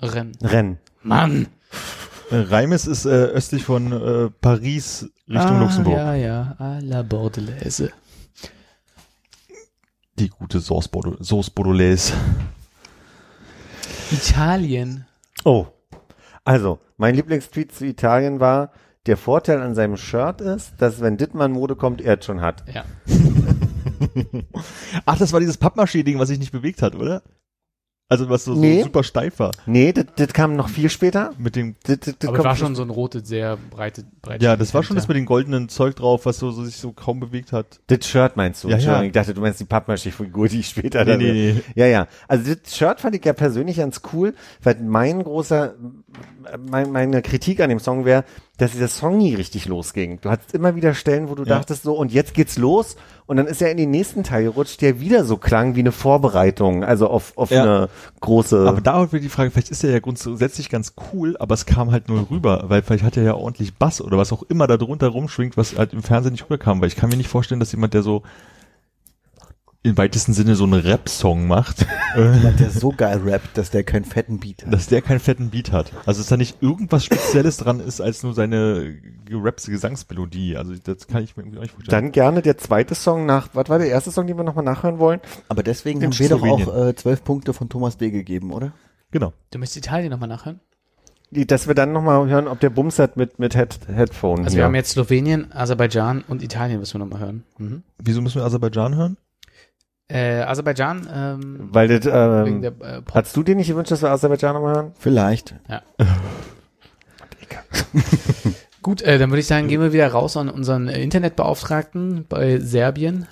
Rennen. 0.00 0.36
Rennes. 0.42 0.78
Mann! 1.02 1.48
Äh, 2.30 2.36
Reims 2.36 2.86
ist 2.86 3.06
äh, 3.06 3.08
östlich 3.08 3.64
von 3.64 3.92
äh, 3.92 4.30
Paris 4.40 5.10
Richtung 5.28 5.56
ah, 5.56 5.60
Luxemburg. 5.60 5.96
Ja, 5.96 6.14
ja, 6.14 6.56
à 6.58 6.80
la 6.80 7.02
Bordelaise. 7.02 7.90
Die 10.18 10.28
gute 10.28 10.60
Sauce, 10.60 10.88
Bordeaux, 10.88 11.16
Sauce 11.22 11.50
Bordelaise. 11.50 12.12
Italien. 14.12 15.06
Oh. 15.44 15.66
Also, 16.44 16.78
mein 16.96 17.14
Lieblingstweet 17.14 17.72
zu 17.72 17.84
Italien 17.86 18.38
war, 18.38 18.70
der 19.06 19.16
Vorteil 19.16 19.60
an 19.60 19.74
seinem 19.74 19.96
Shirt 19.96 20.40
ist, 20.40 20.74
dass 20.78 21.00
wenn 21.00 21.16
Dittmann 21.16 21.52
Mode 21.52 21.76
kommt, 21.76 22.00
er 22.00 22.18
es 22.18 22.24
schon 22.24 22.40
hat. 22.40 22.64
Ja. 22.72 22.84
Ach, 25.04 25.18
das 25.18 25.32
war 25.32 25.40
dieses 25.40 25.58
Pappmaché-Ding, 25.58 26.18
was 26.18 26.28
sich 26.28 26.38
nicht 26.38 26.52
bewegt 26.52 26.82
hat, 26.82 26.94
oder? 26.94 27.22
Also 28.10 28.28
was 28.28 28.44
so, 28.44 28.54
so 28.54 28.60
Nee. 28.60 28.82
super 28.82 29.02
steif 29.02 29.38
war. 29.38 29.50
Nee, 29.64 29.92
das, 29.92 30.04
das 30.16 30.28
kam 30.34 30.56
noch 30.56 30.68
viel 30.68 30.90
später. 30.90 31.32
Mit 31.38 31.56
dem 31.56 31.74
Das, 31.84 32.00
das, 32.00 32.14
das 32.18 32.28
Aber 32.28 32.44
war 32.44 32.54
schon 32.54 32.74
so 32.74 32.82
ein 32.82 32.90
rotes, 32.90 33.26
sehr 33.26 33.56
breite, 33.70 34.04
breite 34.20 34.44
Ja, 34.44 34.56
das 34.56 34.74
war 34.74 34.82
schon 34.82 34.94
das 34.96 35.08
mit 35.08 35.16
dem 35.16 35.24
goldenen 35.24 35.70
Zeug 35.70 35.96
drauf, 35.96 36.26
was 36.26 36.38
so, 36.38 36.50
so 36.50 36.64
sich 36.64 36.76
so 36.76 36.92
kaum 36.92 37.18
bewegt 37.18 37.52
hat. 37.52 37.80
Das 37.86 38.06
Shirt 38.06 38.36
meinst 38.36 38.62
du? 38.62 38.68
Ja, 38.68 38.76
ja. 38.76 39.02
Ich 39.02 39.12
dachte, 39.12 39.32
du 39.32 39.40
meinst 39.40 39.58
die 39.58 39.64
Pappmaché-Figur, 39.64 40.48
die 40.48 40.60
ich 40.60 40.68
später 40.68 41.02
Nee, 41.04 41.10
dann- 41.10 41.18
nee, 41.18 41.32
nee. 41.54 41.62
Ja, 41.74 41.86
ja. 41.86 42.06
Also 42.28 42.54
das 42.54 42.76
Shirt 42.76 43.00
fand 43.00 43.16
ich 43.16 43.24
ja 43.24 43.32
persönlich 43.32 43.78
ganz 43.78 44.02
cool, 44.12 44.34
weil 44.62 44.76
mein 44.82 45.22
großer, 45.24 45.74
mein, 46.70 46.92
meine 46.92 47.22
Kritik 47.22 47.60
an 47.60 47.70
dem 47.70 47.78
Song 47.80 48.04
wäre, 48.04 48.24
dass 48.56 48.70
dieser 48.70 48.86
Song 48.88 49.18
nie 49.18 49.34
richtig 49.34 49.66
losging. 49.66 50.20
Du 50.20 50.30
hattest 50.30 50.54
immer 50.54 50.76
wieder 50.76 50.94
Stellen, 50.94 51.28
wo 51.28 51.34
du 51.34 51.42
Ja. 51.42 51.56
dachtest 51.58 51.82
so, 51.82 51.94
und 51.94 52.12
jetzt 52.12 52.34
geht's 52.34 52.56
los. 52.56 52.94
Und 53.26 53.36
dann 53.38 53.46
ist 53.46 53.60
er 53.62 53.70
in 53.70 53.76
den 53.78 53.90
nächsten 53.90 54.22
Teil 54.22 54.44
gerutscht, 54.44 54.80
der 54.82 55.00
wieder 55.00 55.24
so 55.24 55.36
klang 55.38 55.74
wie 55.74 55.80
eine 55.80 55.90
Vorbereitung, 55.92 56.84
also 56.84 57.08
auf, 57.08 57.32
auf 57.36 57.50
Ja. 57.50 57.62
eine 57.62 57.88
große. 58.20 58.68
Aber 58.68 58.80
da 58.80 59.10
wird 59.12 59.24
die 59.24 59.28
Frage, 59.28 59.50
vielleicht 59.50 59.70
ist 59.70 59.82
er 59.82 59.90
ja 59.90 59.98
grundsätzlich 59.98 60.68
ganz 60.70 60.94
cool, 61.12 61.36
aber 61.40 61.54
es 61.54 61.66
kam 61.66 61.90
halt 61.90 62.08
nur 62.08 62.30
rüber, 62.30 62.64
weil 62.68 62.82
vielleicht 62.82 63.02
hat 63.04 63.16
er 63.16 63.22
ja 63.24 63.34
ordentlich 63.34 63.74
Bass 63.74 64.00
oder 64.00 64.18
was 64.18 64.32
auch 64.32 64.42
immer 64.44 64.66
da 64.66 64.76
drunter 64.76 65.08
rumschwingt, 65.08 65.56
was 65.56 65.76
halt 65.76 65.92
im 65.92 66.02
Fernsehen 66.02 66.32
nicht 66.32 66.44
rüberkam, 66.44 66.80
weil 66.80 66.88
ich 66.88 66.96
kann 66.96 67.10
mir 67.10 67.16
nicht 67.16 67.28
vorstellen, 67.28 67.60
dass 67.60 67.72
jemand, 67.72 67.94
der 67.94 68.02
so 68.02 68.22
im 69.84 69.96
weitesten 69.98 70.32
Sinne 70.32 70.56
so 70.56 70.64
einen 70.64 70.80
Rap-Song 70.80 71.46
macht, 71.46 71.86
äh, 72.16 72.32
Jemand, 72.36 72.58
der 72.58 72.70
so 72.70 72.90
geil 72.90 73.20
rappt, 73.24 73.56
dass 73.58 73.70
der 73.70 73.84
keinen 73.84 74.04
fetten 74.04 74.40
Beat 74.40 74.64
hat. 74.64 74.72
dass 74.72 74.86
der 74.86 75.02
keinen 75.02 75.20
fetten 75.20 75.50
Beat 75.50 75.72
hat. 75.72 75.92
Also 76.06 76.20
dass 76.22 76.28
da 76.28 76.36
nicht 76.38 76.62
irgendwas 76.62 77.04
Spezielles 77.04 77.58
dran 77.58 77.80
ist, 77.80 78.00
als 78.00 78.22
nur 78.22 78.32
seine 78.32 78.94
gerappte 79.26 79.70
Gesangsmelodie. 79.70 80.56
Also 80.56 80.72
das 80.82 81.06
kann 81.06 81.22
ich 81.22 81.36
mir 81.36 81.42
irgendwie 81.42 81.58
auch 81.58 81.62
nicht 81.62 81.74
vorstellen. 81.74 82.04
dann 82.04 82.12
gerne 82.12 82.40
der 82.40 82.56
zweite 82.56 82.94
Song 82.94 83.26
nach, 83.26 83.50
was 83.52 83.68
war 83.68 83.78
der 83.78 83.88
erste 83.88 84.10
Song, 84.10 84.26
den 84.26 84.36
wir 84.38 84.44
nochmal 84.44 84.64
nachhören 84.64 84.98
wollen? 84.98 85.20
Aber 85.48 85.62
deswegen 85.62 86.00
In 86.00 86.10
haben 86.10 86.18
wir 86.18 86.28
doch 86.30 86.42
auch 86.42 86.86
äh, 86.86 86.94
zwölf 86.96 87.22
Punkte 87.22 87.52
von 87.52 87.68
Thomas 87.68 87.98
D. 87.98 88.10
gegeben, 88.10 88.52
oder? 88.52 88.72
genau. 89.10 89.32
Du 89.50 89.58
müsstest 89.58 89.84
Italien 89.86 90.10
nochmal 90.10 90.28
nachhören. 90.30 90.60
Die, 91.30 91.46
dass 91.46 91.66
wir 91.66 91.74
dann 91.74 91.92
nochmal 91.92 92.26
hören, 92.28 92.48
ob 92.48 92.60
der 92.60 92.70
Bums 92.70 92.98
hat 92.98 93.16
mit, 93.16 93.38
mit 93.38 93.54
Head, 93.54 93.80
Headphone. 93.88 94.40
Also 94.44 94.50
hier. 94.50 94.58
wir 94.58 94.64
haben 94.64 94.74
jetzt 94.76 94.90
Slowenien, 94.92 95.52
Aserbaidschan 95.52 96.24
und 96.26 96.42
Italien, 96.42 96.78
müssen 96.78 96.94
wir 96.94 97.04
nochmal 97.04 97.20
hören. 97.20 97.44
Mhm. 97.58 97.82
Wieso 98.02 98.22
müssen 98.22 98.36
wir 98.40 98.44
Aserbaidschan 98.44 98.94
hören? 98.94 99.16
Äh, 100.08 100.42
Aserbaidschan, 100.42 101.08
ähm, 101.12 101.68
Weil 101.72 101.88
das, 101.88 102.04
wegen 102.04 102.56
ähm, 102.56 102.62
der 102.62 102.72
äh, 102.98 103.02
hast 103.12 103.34
du 103.36 103.42
dir 103.42 103.54
nicht 103.54 103.68
gewünscht, 103.68 103.90
dass 103.90 104.02
wir 104.02 104.10
Aserbaidschan 104.10 104.54
nochmal 104.54 104.74
hören? 104.74 104.92
Vielleicht. 104.98 105.54
Gut, 108.82 109.00
äh, 109.00 109.18
dann 109.18 109.30
würde 109.30 109.40
ich 109.40 109.46
sagen, 109.46 109.66
gehen 109.66 109.80
wir 109.80 109.94
wieder 109.94 110.08
raus 110.08 110.36
an 110.36 110.50
unseren 110.50 110.88
äh, 110.88 111.02
Internetbeauftragten 111.02 112.26
bei 112.28 112.60
Serbien, 112.60 113.26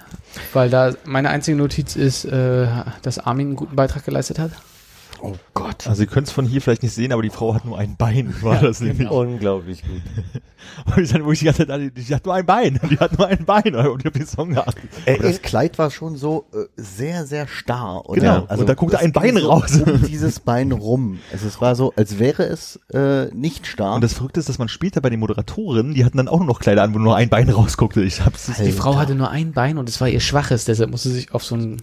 weil 0.55 0.71
da 0.71 0.95
meine 1.05 1.29
einzige 1.29 1.59
Notiz 1.59 1.95
ist, 1.95 2.25
äh, 2.25 2.67
dass 3.03 3.19
Armin 3.19 3.49
einen 3.49 3.57
guten 3.57 3.77
Beitrag 3.77 4.07
geleistet 4.07 4.39
hat. 4.39 4.53
Oh 5.25 5.37
Gott. 5.55 5.87
Also 5.87 6.03
ihr 6.03 6.09
könnt 6.09 6.27
es 6.27 6.33
von 6.33 6.45
hier 6.47 6.61
vielleicht 6.61 6.83
nicht 6.83 6.95
sehen, 6.95 7.13
aber 7.13 7.23
die 7.23 7.31
Frau 7.31 7.55
hat 7.55 7.65
nur 7.65 7.79
ein 7.79 7.97
Bein, 7.97 8.35
war 8.43 8.61
das 8.61 8.81
nämlich. 8.81 8.99
genau. 8.99 9.21
Unglaublich 9.21 9.83
gut. 9.83 10.03
Und 10.97 11.03
ich 11.05 11.13
dann, 11.13 11.25
wo 11.25 11.31
ich 11.31 11.39
die 11.39 11.45
ganze 11.45 11.65
Zeit, 11.65 11.93
die 11.97 12.15
hat 12.15 12.25
nur 12.25 12.35
ein 12.35 12.45
Bein, 12.45 12.81
die 12.91 12.99
hat 12.99 13.17
nur 13.17 13.29
ein 13.29 13.45
Bein 13.45 13.75
und 13.77 14.01
ich 14.01 14.07
hab 14.07 14.13
den 14.15 14.27
Song 14.27 14.51
geachtet. 14.51 14.91
Ey, 15.05 15.15
Aber 15.15 15.29
das 15.29 15.43
Kleid 15.43 15.79
war 15.79 15.91
schon 15.91 16.17
so 16.17 16.47
äh, 16.53 16.65
sehr, 16.77 17.25
sehr 17.27 17.47
starr. 17.47 18.09
Oder? 18.09 18.21
Genau. 18.21 18.61
Und 18.61 18.69
da 18.69 18.75
guckte 18.75 18.99
ein 18.99 19.13
Bein 19.13 19.37
so 19.37 19.49
raus. 19.49 19.81
Um 19.81 20.03
dieses 20.03 20.41
Bein 20.41 20.73
rum. 20.73 21.19
Also 21.33 21.47
es 21.47 21.61
war 21.61 21.77
so, 21.77 21.93
als 21.97 22.19
wäre 22.19 22.45
es 22.45 22.81
äh, 22.93 23.27
nicht 23.35 23.67
starr. 23.67 23.95
Und 23.95 24.03
das 24.03 24.15
Verrückte 24.15 24.41
ist, 24.41 24.49
dass 24.49 24.59
man 24.59 24.69
später 24.69 25.01
bei 25.01 25.11
den 25.11 25.21
Moderatorinnen, 25.21 25.95
die 25.95 26.05
hatten 26.05 26.17
dann 26.17 26.29
auch 26.29 26.39
nur 26.39 26.47
noch 26.47 26.61
Kleider 26.61 26.83
an, 26.83 26.95
wo 26.95 26.99
nur 26.99 27.17
ein 27.17 27.29
Bein 27.29 27.49
rausguckte. 27.49 28.03
Ich 28.03 28.25
hab's 28.25 28.47
das 28.47 28.57
Die. 28.57 28.73
Frau 28.73 28.97
hatte 28.97 29.15
nur 29.15 29.31
ein 29.31 29.53
Bein 29.53 29.79
und 29.79 29.89
es 29.89 30.01
war 30.01 30.09
ihr 30.09 30.21
schwaches, 30.21 30.65
deshalb 30.65 30.91
musste 30.91 31.11
sie 31.11 31.17
sich 31.17 31.35
auf 31.35 31.45
so 31.45 31.55
ein 31.57 31.83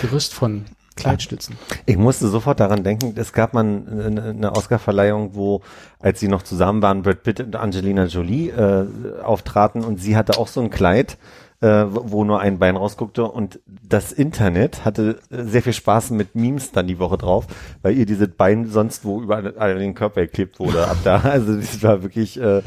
Gerüst 0.00 0.34
von 0.34 0.66
Kleid 0.98 1.22
stützen. 1.22 1.56
Ich 1.86 1.96
musste 1.96 2.28
sofort 2.28 2.60
daran 2.60 2.84
denken, 2.84 3.14
es 3.16 3.32
gab 3.32 3.54
mal 3.54 3.64
eine, 3.64 4.52
Oscarverleihung, 4.54 5.34
wo, 5.34 5.62
als 5.98 6.20
sie 6.20 6.28
noch 6.28 6.42
zusammen 6.42 6.82
waren, 6.82 7.02
Brad 7.02 7.22
Pitt 7.22 7.40
und 7.40 7.56
Angelina 7.56 8.06
Jolie 8.06 8.50
äh, 8.50 8.86
auftraten 9.22 9.84
und 9.84 10.00
sie 10.00 10.16
hatte 10.16 10.38
auch 10.38 10.48
so 10.48 10.60
ein 10.60 10.70
Kleid, 10.70 11.18
äh, 11.60 11.66
wo 11.66 12.12
wo 12.12 12.24
nur 12.24 12.40
ein 12.40 12.58
Bein 12.58 12.76
rausguckte 12.76 13.24
und 13.24 13.60
das 13.66 14.12
Internet 14.12 14.84
hatte 14.84 15.18
äh, 15.30 15.42
sehr 15.44 15.62
viel 15.62 15.72
Spaß 15.72 16.10
mit 16.10 16.34
Memes 16.34 16.72
dann 16.72 16.86
die 16.86 16.98
Woche 16.98 17.18
drauf, 17.18 17.46
weil 17.82 17.96
ihr 17.96 18.06
dieses 18.06 18.28
Bein 18.28 18.66
sonst 18.66 19.04
wo 19.04 19.20
überall 19.20 19.58
an 19.58 19.78
den 19.78 19.94
Körper 19.94 20.22
geklebt 20.22 20.58
wurde 20.60 20.86
ab 20.86 20.98
da. 21.04 21.22
Also 21.24 21.56
das 21.56 21.82
war 21.82 22.02
wirklich 22.02 22.40
äh, 22.40 22.62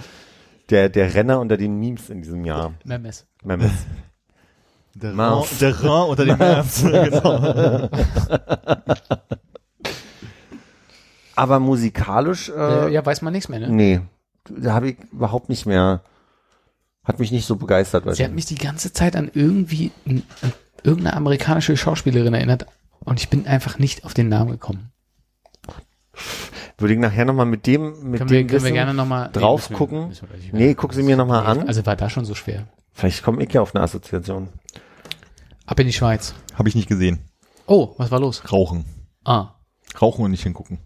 der, 0.69 0.89
der 0.89 1.13
Renner 1.13 1.39
unter 1.39 1.57
den 1.57 1.79
Memes 1.79 2.09
in 2.09 2.21
diesem 2.21 2.45
Jahr. 2.45 2.73
Memes. 2.83 3.25
Memes. 3.43 3.71
Der. 4.93 5.17
Rhin, 5.17 5.43
der 5.59 5.81
Rhin 5.81 5.89
unter 5.89 6.25
dem 6.25 6.37
Mars. 6.37 6.83
genau. 6.83 7.89
Aber 11.35 11.59
musikalisch, 11.59 12.49
äh, 12.49 12.91
ja, 12.93 13.05
weiß 13.05 13.21
man 13.21 13.33
nichts 13.33 13.49
mehr, 13.49 13.59
ne? 13.59 13.69
Nee, 13.69 14.01
da 14.49 14.73
habe 14.73 14.89
ich 14.91 14.97
überhaupt 15.11 15.49
nicht 15.49 15.65
mehr. 15.65 16.01
hat 17.03 17.19
mich 17.19 17.31
nicht 17.31 17.45
so 17.45 17.55
begeistert. 17.55 18.03
Sie 18.15 18.23
hat 18.23 18.33
mich 18.33 18.45
die 18.45 18.55
ganze 18.55 18.93
Zeit 18.93 19.15
an 19.15 19.31
irgendwie 19.33 19.91
an 20.05 20.23
irgendeine 20.83 21.15
amerikanische 21.15 21.77
Schauspielerin 21.77 22.33
erinnert 22.33 22.65
und 22.99 23.19
ich 23.19 23.29
bin 23.29 23.47
einfach 23.47 23.79
nicht 23.79 24.03
auf 24.03 24.13
den 24.13 24.29
Namen 24.29 24.51
gekommen. 24.51 24.91
Würde 26.77 26.93
ich 26.93 26.99
nachher 26.99 27.25
nochmal 27.25 27.45
mit 27.45 27.65
dem, 27.67 28.09
mit 28.09 28.19
Können 28.19 28.29
dem 28.29 28.29
wir, 28.29 28.47
können 28.47 28.63
wir 28.63 28.71
gerne 28.71 28.93
nochmal 28.93 29.29
drauf 29.31 29.69
gucken? 29.71 30.11
Nee, 30.51 30.73
guck 30.73 30.93
sie 30.93 31.03
mir 31.03 31.15
noch 31.15 31.27
mal 31.27 31.45
an. 31.45 31.67
Also 31.67 31.85
war 31.85 31.95
da 31.95 32.09
schon 32.09 32.25
so 32.25 32.35
schwer. 32.35 32.67
Vielleicht 32.93 33.23
komme 33.23 33.43
ich 33.43 33.53
ja 33.53 33.61
auf 33.61 33.75
eine 33.75 33.83
Assoziation. 33.83 34.49
Ab 35.65 35.79
in 35.79 35.87
die 35.87 35.93
Schweiz. 35.93 36.33
Habe 36.55 36.69
ich 36.69 36.75
nicht 36.75 36.89
gesehen. 36.89 37.19
Oh, 37.65 37.93
was 37.97 38.11
war 38.11 38.19
los? 38.19 38.43
Rauchen. 38.51 38.85
Ah. 39.23 39.55
Rauchen 40.01 40.25
und 40.25 40.31
nicht 40.31 40.43
hingucken. 40.43 40.79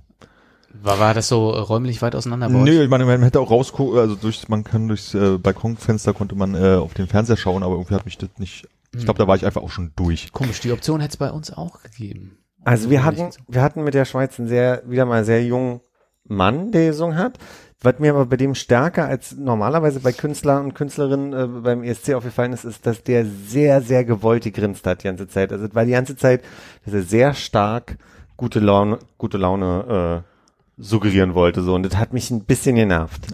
War, 0.82 1.00
war 1.00 1.14
das 1.14 1.28
so 1.28 1.54
äh, 1.54 1.60
räumlich 1.60 2.02
weit 2.02 2.16
auseinander 2.16 2.50
bei 2.50 2.56
euch? 2.56 2.64
Nee, 2.64 2.84
ich 2.84 2.90
meine, 2.90 3.06
man 3.06 3.24
hätte 3.24 3.40
auch 3.40 3.50
rausgucken, 3.50 3.98
also 3.98 4.16
durch, 4.16 4.48
man 4.50 4.64
kann 4.64 4.88
durchs 4.88 5.14
äh, 5.14 5.38
Balkonfenster 5.38 6.14
konnte 6.14 6.36
man 6.36 6.54
äh, 6.54 6.76
auf 6.76 6.94
den 6.94 7.08
Fernseher 7.08 7.38
schauen, 7.38 7.64
aber 7.64 7.76
irgendwie 7.76 7.96
hat 7.96 8.06
mich 8.06 8.18
das 8.18 8.30
nicht, 8.38 8.68
ich 8.94 9.06
glaube, 9.06 9.18
da 9.18 9.28
war 9.28 9.36
ich 9.36 9.46
einfach 9.46 9.62
auch 9.62 9.70
schon 9.70 9.94
durch. 9.96 10.32
Komisch, 10.32 10.60
die 10.60 10.72
Option 10.72 11.00
hätte 11.00 11.14
es 11.14 11.18
bei 11.18 11.32
uns 11.32 11.52
auch 11.52 11.82
gegeben. 11.82 12.38
Also 12.64 12.90
wir 12.90 13.04
hatten, 13.04 13.30
wir 13.48 13.62
hatten 13.62 13.84
mit 13.84 13.94
der 13.94 14.06
Schweiz 14.06 14.40
einen 14.40 14.48
sehr, 14.48 14.84
wieder 14.86 15.06
mal 15.06 15.24
sehr 15.24 15.46
jungen 15.46 15.82
Mann, 16.24 16.72
der 16.72 16.88
gesungen 16.88 17.18
hat. 17.18 17.38
Was 17.82 18.00
mir 18.00 18.12
aber 18.14 18.26
bei 18.26 18.38
dem 18.38 18.56
stärker 18.56 19.06
als 19.06 19.36
normalerweise 19.36 20.00
bei 20.00 20.12
Künstlern 20.12 20.66
und 20.66 20.74
Künstlerinnen 20.74 21.34
äh, 21.34 21.48
beim 21.62 21.84
ESC 21.84 22.14
aufgefallen 22.14 22.54
ist, 22.54 22.64
ist, 22.64 22.86
dass 22.86 23.04
der 23.04 23.26
sehr, 23.26 23.82
sehr 23.82 24.06
gewollt 24.06 24.44
gegrinst 24.44 24.88
hat 24.88 25.04
die 25.04 25.08
ganze 25.08 25.28
Zeit. 25.28 25.52
Also 25.52 25.68
war 25.74 25.86
die 25.86 25.92
ganze 25.92 26.16
Zeit, 26.16 26.44
dass 26.86 26.94
er 26.94 27.04
sehr 27.04 27.34
stark 27.34 27.98
gute 28.38 28.60
Laune, 28.60 29.00
gute 29.18 29.38
Laune 29.38 30.24
äh, 30.26 30.82
suggerieren 30.82 31.34
wollte. 31.36 31.62
So. 31.64 31.76
Und 31.76 31.84
das 31.84 31.98
hat 31.98 32.14
mich 32.14 32.32
ein 32.32 32.46
bisschen 32.46 32.76
genervt. 32.76 33.28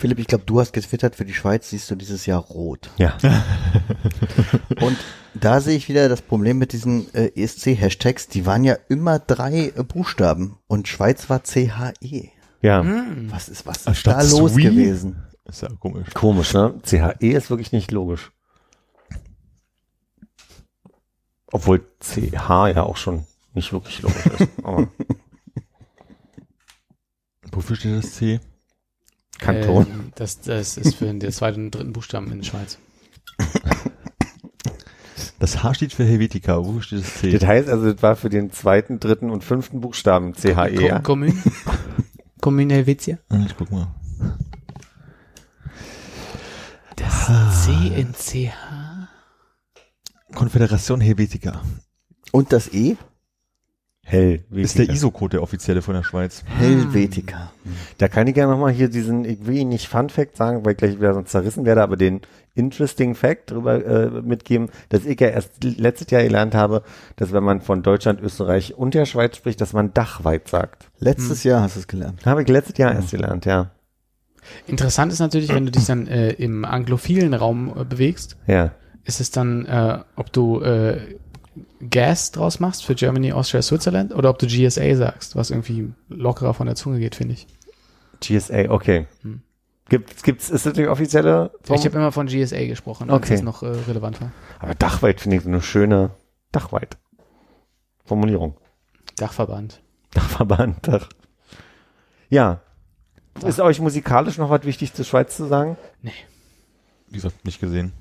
Philipp, 0.00 0.18
ich 0.18 0.28
glaube, 0.28 0.44
du 0.46 0.58
hast 0.58 0.72
getwittert, 0.72 1.14
für 1.14 1.26
die 1.26 1.34
Schweiz 1.34 1.68
siehst 1.68 1.90
du 1.90 1.94
dieses 1.94 2.24
Jahr 2.24 2.40
rot. 2.40 2.88
Ja. 2.96 3.18
Und 4.80 4.96
da 5.34 5.60
sehe 5.60 5.76
ich 5.76 5.90
wieder 5.90 6.08
das 6.08 6.22
Problem 6.22 6.56
mit 6.56 6.72
diesen 6.72 7.12
äh, 7.14 7.30
ESC-Hashtags. 7.36 8.28
Die 8.28 8.46
waren 8.46 8.64
ja 8.64 8.76
immer 8.88 9.18
drei 9.18 9.72
äh, 9.76 9.84
Buchstaben 9.84 10.56
und 10.66 10.88
Schweiz 10.88 11.28
war 11.28 11.42
CHE. 11.42 12.30
Ja. 12.62 12.84
Was 13.30 13.48
ist, 13.48 13.66
was 13.66 13.86
ist 13.86 14.06
da 14.06 14.20
los 14.22 14.52
Sui? 14.52 14.62
gewesen? 14.62 15.22
Ist 15.44 15.62
ja 15.62 15.68
komisch. 15.78 16.08
Komisch, 16.14 16.52
ne? 16.54 16.74
CHE 16.84 17.14
ist 17.20 17.50
wirklich 17.50 17.72
nicht 17.72 17.90
logisch. 17.90 18.30
Obwohl 21.52 21.84
CH 22.00 22.68
ja 22.68 22.82
auch 22.82 22.96
schon 22.96 23.26
nicht 23.54 23.72
wirklich 23.72 24.02
logisch 24.02 24.26
ist. 24.26 24.48
Aber 24.62 24.88
Wofür 27.52 27.76
steht 27.76 27.96
das 27.96 28.12
C? 28.14 28.40
Kanton. 29.38 29.86
Ähm, 29.90 30.12
das, 30.14 30.40
das 30.40 30.76
ist 30.76 30.96
für 30.96 31.06
den 31.06 31.32
zweiten 31.32 31.64
und 31.66 31.74
dritten 31.74 31.92
Buchstaben 31.92 32.30
in 32.30 32.38
der 32.38 32.44
Schweiz. 32.44 32.78
Das 35.38 35.62
H 35.62 35.74
steht 35.74 35.94
für 35.94 36.04
Helvetica. 36.04 36.58
Wofür 36.58 36.82
steht 36.82 37.00
das 37.00 37.14
C? 37.14 37.32
Das 37.32 37.48
heißt 37.48 37.68
also, 37.68 37.92
das 37.92 38.02
war 38.02 38.14
für 38.14 38.28
den 38.28 38.52
zweiten, 38.52 39.00
dritten 39.00 39.30
und 39.30 39.42
fünften 39.42 39.80
Buchstaben 39.80 40.34
CHE. 40.34 41.00
Kommune? 41.02 41.34
Kommune 42.40 42.74
Helvetia? 42.74 43.18
Ah, 43.28 43.38
Ich 43.46 43.56
guck 43.56 43.70
mal. 43.70 43.88
Das 46.96 47.64
C 47.64 47.70
in 47.96 48.12
CH? 48.14 48.54
Konföderation 50.34 51.00
Helvetica. 51.00 51.62
Und 52.32 52.52
das 52.52 52.68
E? 52.72 52.96
Hell. 54.10 54.42
Ist 54.50 54.76
der 54.76 54.90
ISO-Code 54.90 55.36
der 55.36 55.42
offizielle 55.44 55.82
von 55.82 55.94
der 55.94 56.02
Schweiz. 56.02 56.42
Helvetica. 56.58 57.52
Da 57.98 58.08
kann 58.08 58.26
ich 58.26 58.36
ja 58.36 58.48
nochmal 58.48 58.72
hier 58.72 58.88
diesen, 58.88 59.24
ich 59.24 59.46
will 59.46 59.56
ihn 59.56 59.68
nicht 59.68 59.86
Fun 59.86 60.08
Fact 60.08 60.36
sagen, 60.36 60.64
weil 60.64 60.72
ich 60.72 60.78
gleich 60.78 60.96
wieder 60.98 61.14
sonst 61.14 61.30
zerrissen 61.30 61.64
werde, 61.64 61.80
aber 61.82 61.96
den 61.96 62.20
Interesting 62.56 63.14
Fact 63.14 63.52
drüber 63.52 63.84
äh, 63.84 64.10
mitgeben, 64.22 64.68
dass 64.88 65.04
ich 65.04 65.20
ja 65.20 65.28
erst 65.28 65.62
letztes 65.62 66.10
Jahr 66.10 66.24
gelernt 66.24 66.56
habe, 66.56 66.82
dass 67.14 67.32
wenn 67.32 67.44
man 67.44 67.60
von 67.60 67.84
Deutschland, 67.84 68.20
Österreich 68.20 68.74
und 68.76 68.94
der 68.94 69.06
Schweiz 69.06 69.36
spricht, 69.36 69.60
dass 69.60 69.72
man 69.72 69.94
dachweit 69.94 70.48
sagt. 70.48 70.90
Letztes 70.98 71.44
Jahr 71.44 71.62
hast 71.62 71.76
du 71.76 71.80
es 71.80 71.86
gelernt. 71.86 72.26
Habe 72.26 72.42
ich 72.42 72.48
letztes 72.48 72.78
Jahr 72.78 72.92
erst 72.92 73.12
gelernt, 73.12 73.44
ja. 73.46 73.70
Interessant 74.66 75.12
ist 75.12 75.20
natürlich, 75.20 75.54
wenn 75.54 75.66
du 75.66 75.70
dich 75.70 75.86
dann 75.86 76.08
äh, 76.08 76.30
im 76.32 76.64
anglophilen 76.64 77.32
Raum 77.34 77.72
äh, 77.78 77.84
bewegst, 77.84 78.36
Ja. 78.48 78.72
ist 79.04 79.20
es 79.20 79.30
dann, 79.30 79.66
äh, 79.66 79.98
ob 80.16 80.32
du 80.32 80.60
äh, 80.62 80.98
Gas 81.88 82.30
draus 82.32 82.60
machst 82.60 82.84
für 82.84 82.94
Germany, 82.94 83.32
Austria, 83.32 83.62
Switzerland 83.62 84.14
oder 84.14 84.30
ob 84.30 84.38
du 84.38 84.46
GSA 84.46 84.94
sagst, 84.96 85.36
was 85.36 85.50
irgendwie 85.50 85.92
lockerer 86.08 86.54
von 86.54 86.66
der 86.66 86.76
Zunge 86.76 86.98
geht, 86.98 87.14
finde 87.14 87.34
ich. 87.34 87.46
GSA, 88.20 88.70
okay. 88.70 89.06
Hm. 89.22 89.42
Gibt's, 89.88 90.22
gibt's, 90.22 90.50
ist 90.50 90.66
das 90.66 90.74
die 90.74 90.86
offizielle? 90.86 91.50
Form? 91.62 91.78
Ich 91.78 91.84
habe 91.84 91.96
immer 91.96 92.12
von 92.12 92.26
GSA 92.28 92.66
gesprochen, 92.66 93.10
Okay. 93.10 93.32
das 93.34 93.42
noch 93.42 93.62
äh, 93.62 93.66
relevant 93.66 94.20
war. 94.20 94.30
aber 94.60 94.74
Dachweit 94.74 95.20
finde 95.20 95.36
ich 95.38 95.42
so 95.42 95.48
eine 95.48 95.62
schöne 95.62 96.10
Dachweit. 96.52 96.96
Formulierung. 98.04 98.56
Dachverband. 99.16 99.80
Dachverband, 100.12 100.86
Dach. 100.86 101.08
Ja. 102.28 102.60
Ist 103.44 103.58
euch 103.60 103.80
musikalisch 103.80 104.38
noch 104.38 104.50
was 104.50 104.64
wichtig 104.64 104.92
zur 104.94 105.04
Schweiz 105.04 105.36
zu 105.36 105.46
sagen? 105.46 105.76
Wie 106.02 107.14
gesagt, 107.14 107.44
nicht 107.44 107.60
gesehen. 107.60 107.92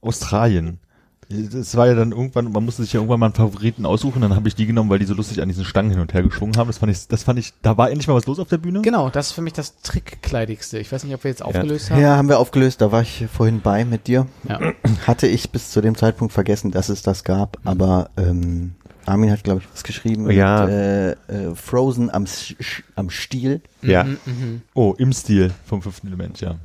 Australien. 0.00 0.80
Das 1.28 1.76
war 1.76 1.86
ja 1.86 1.94
dann 1.94 2.12
irgendwann, 2.12 2.52
man 2.52 2.64
musste 2.64 2.82
sich 2.82 2.92
ja 2.92 3.00
irgendwann 3.00 3.20
mal 3.20 3.26
einen 3.26 3.34
Favoriten 3.34 3.86
aussuchen, 3.86 4.20
dann 4.22 4.34
habe 4.34 4.48
ich 4.48 4.54
die 4.54 4.66
genommen, 4.66 4.90
weil 4.90 4.98
die 4.98 5.06
so 5.06 5.14
lustig 5.14 5.40
an 5.42 5.48
diesen 5.48 5.64
Stangen 5.64 5.90
hin 5.90 6.00
und 6.00 6.12
her 6.14 6.22
geschwungen 6.22 6.56
haben. 6.56 6.66
Das 6.68 6.78
fand 6.78 6.92
ich, 6.92 7.08
das 7.08 7.22
fand 7.22 7.38
ich, 7.38 7.52
da 7.62 7.76
war 7.76 7.88
endlich 7.90 8.08
mal 8.08 8.14
was 8.14 8.26
los 8.26 8.38
auf 8.38 8.48
der 8.48 8.58
Bühne. 8.58 8.82
Genau, 8.82 9.08
das 9.10 9.28
ist 9.28 9.32
für 9.32 9.42
mich 9.42 9.52
das 9.54 9.80
Trickkleidigste. 9.82 10.78
Ich 10.78 10.90
weiß 10.92 11.04
nicht, 11.04 11.14
ob 11.14 11.24
wir 11.24 11.30
jetzt 11.30 11.42
aufgelöst 11.42 11.90
haben. 11.90 12.00
Ja, 12.00 12.16
haben 12.16 12.28
wir 12.28 12.38
aufgelöst. 12.38 12.80
Da 12.80 12.92
war 12.92 13.02
ich 13.02 13.26
vorhin 13.32 13.60
bei 13.60 13.84
mit 13.84 14.06
dir. 14.06 14.26
Ja. 14.48 14.60
Hatte 15.06 15.26
ich 15.26 15.50
bis 15.50 15.70
zu 15.70 15.80
dem 15.80 15.96
Zeitpunkt 15.96 16.32
vergessen, 16.32 16.70
dass 16.70 16.88
es 16.88 17.02
das 17.02 17.24
gab. 17.24 17.58
Aber 17.64 18.10
ähm, 18.16 18.74
Armin 19.06 19.30
hat, 19.30 19.44
glaube 19.44 19.60
ich, 19.60 19.68
was 19.72 19.84
geschrieben. 19.84 20.30
Ja. 20.30 20.62
Mit, 20.64 20.70
äh, 20.74 21.10
äh, 21.12 21.54
Frozen 21.54 22.10
am, 22.10 22.24
Sch- 22.24 22.82
am 22.96 23.10
Stiel. 23.10 23.60
Ja. 23.82 24.04
Mhm, 24.04 24.18
mhm. 24.26 24.62
Oh, 24.74 24.94
im 24.98 25.12
Stil 25.12 25.52
vom 25.66 25.82
fünften 25.82 26.06
Element, 26.08 26.40
ja. 26.40 26.56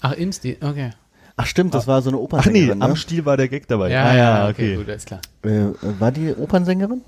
Ach, 0.00 0.12
im 0.12 0.32
Stil, 0.32 0.56
okay. 0.60 0.90
Ach 1.38 1.46
stimmt, 1.46 1.72
das 1.72 1.86
war 1.86 2.02
so 2.02 2.10
eine 2.10 2.16
Ach 2.18 2.20
nee, 2.20 2.24
Opernsängerin. 2.24 2.82
am 2.82 2.90
ne? 2.90 2.96
Stil 2.96 3.24
war 3.24 3.36
der 3.36 3.48
Gag 3.48 3.68
dabei. 3.68 3.90
Ja, 3.90 4.04
ah, 4.04 4.16
ja, 4.16 4.48
okay, 4.48 4.76
gut, 4.76 4.88
alles 4.88 5.04
klar. 5.06 5.20
äh, 5.44 5.70
war 5.98 6.10
die 6.12 6.34
Opernsängerin? 6.34 7.02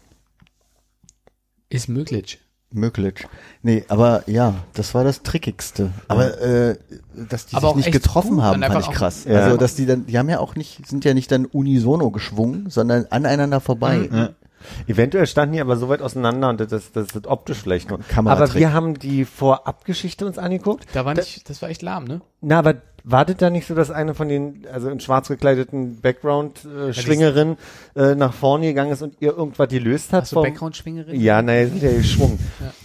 Ist 1.68 1.88
möglich. 1.88 2.38
Möglich. 2.72 3.26
Nee, 3.62 3.84
aber 3.88 4.22
ja, 4.28 4.54
das 4.74 4.94
war 4.94 5.02
das 5.02 5.22
Trickigste. 5.24 5.90
Aber 6.06 6.40
äh, 6.40 6.76
dass 7.28 7.46
die 7.46 7.56
Aber 7.56 7.68
sich 7.74 7.86
nicht 7.86 7.92
getroffen 7.92 8.36
gut 8.36 8.42
haben, 8.44 8.62
fand 8.62 8.78
ich 8.80 8.86
auch- 8.88 8.92
krass. 8.92 9.24
Ja. 9.24 9.40
Also 9.40 9.56
dass 9.56 9.74
die 9.74 9.86
dann, 9.86 10.06
die 10.06 10.16
haben 10.16 10.28
ja 10.28 10.38
auch 10.38 10.54
nicht, 10.54 10.86
sind 10.86 11.04
ja 11.04 11.12
nicht 11.12 11.32
dann 11.32 11.46
unisono 11.46 12.10
geschwungen, 12.12 12.70
sondern 12.70 13.06
aneinander 13.10 13.60
vorbei. 13.60 14.08
Mhm. 14.10 14.16
Ja. 14.16 14.28
Eventuell 14.86 15.26
standen 15.26 15.54
die 15.54 15.60
aber 15.60 15.76
so 15.76 15.88
weit 15.88 16.02
auseinander 16.02 16.50
und 16.50 16.60
das, 16.60 16.68
das, 16.68 16.92
das 16.92 17.06
ist 17.08 17.26
optisch 17.26 17.58
vielleicht 17.58 17.88
nur. 17.88 18.00
Aber 18.14 18.54
wir 18.54 18.72
haben 18.72 18.98
die 18.98 19.24
Vorabgeschichte 19.24 20.26
uns 20.26 20.38
angeguckt. 20.38 20.86
Da 20.92 21.04
war 21.04 21.14
nicht, 21.14 21.48
das 21.48 21.62
war 21.62 21.70
echt 21.70 21.82
lahm, 21.82 22.04
ne? 22.04 22.20
Na, 22.42 22.58
aber 22.58 22.74
wartet 23.04 23.42
da 23.42 23.50
nicht 23.50 23.66
so, 23.66 23.74
dass 23.74 23.90
eine 23.90 24.14
von 24.14 24.28
den, 24.28 24.66
also 24.72 24.88
in 24.90 25.00
schwarz 25.00 25.28
gekleideten 25.28 26.00
Background-Schwingerinnen 26.00 27.56
äh, 27.96 28.14
nach 28.14 28.32
vorne 28.32 28.66
gegangen 28.66 28.92
ist 28.92 29.02
und 29.02 29.14
ihr 29.20 29.36
irgendwas 29.36 29.68
gelöst 29.68 30.12
hat? 30.12 30.28
Vom- 30.28 30.42
Background-Schwingerin? 30.44 31.20
Ja, 31.20 31.42
naja, 31.42 31.66
sind 31.68 31.82
ja 31.82 31.92
geschwungen. 31.92 32.38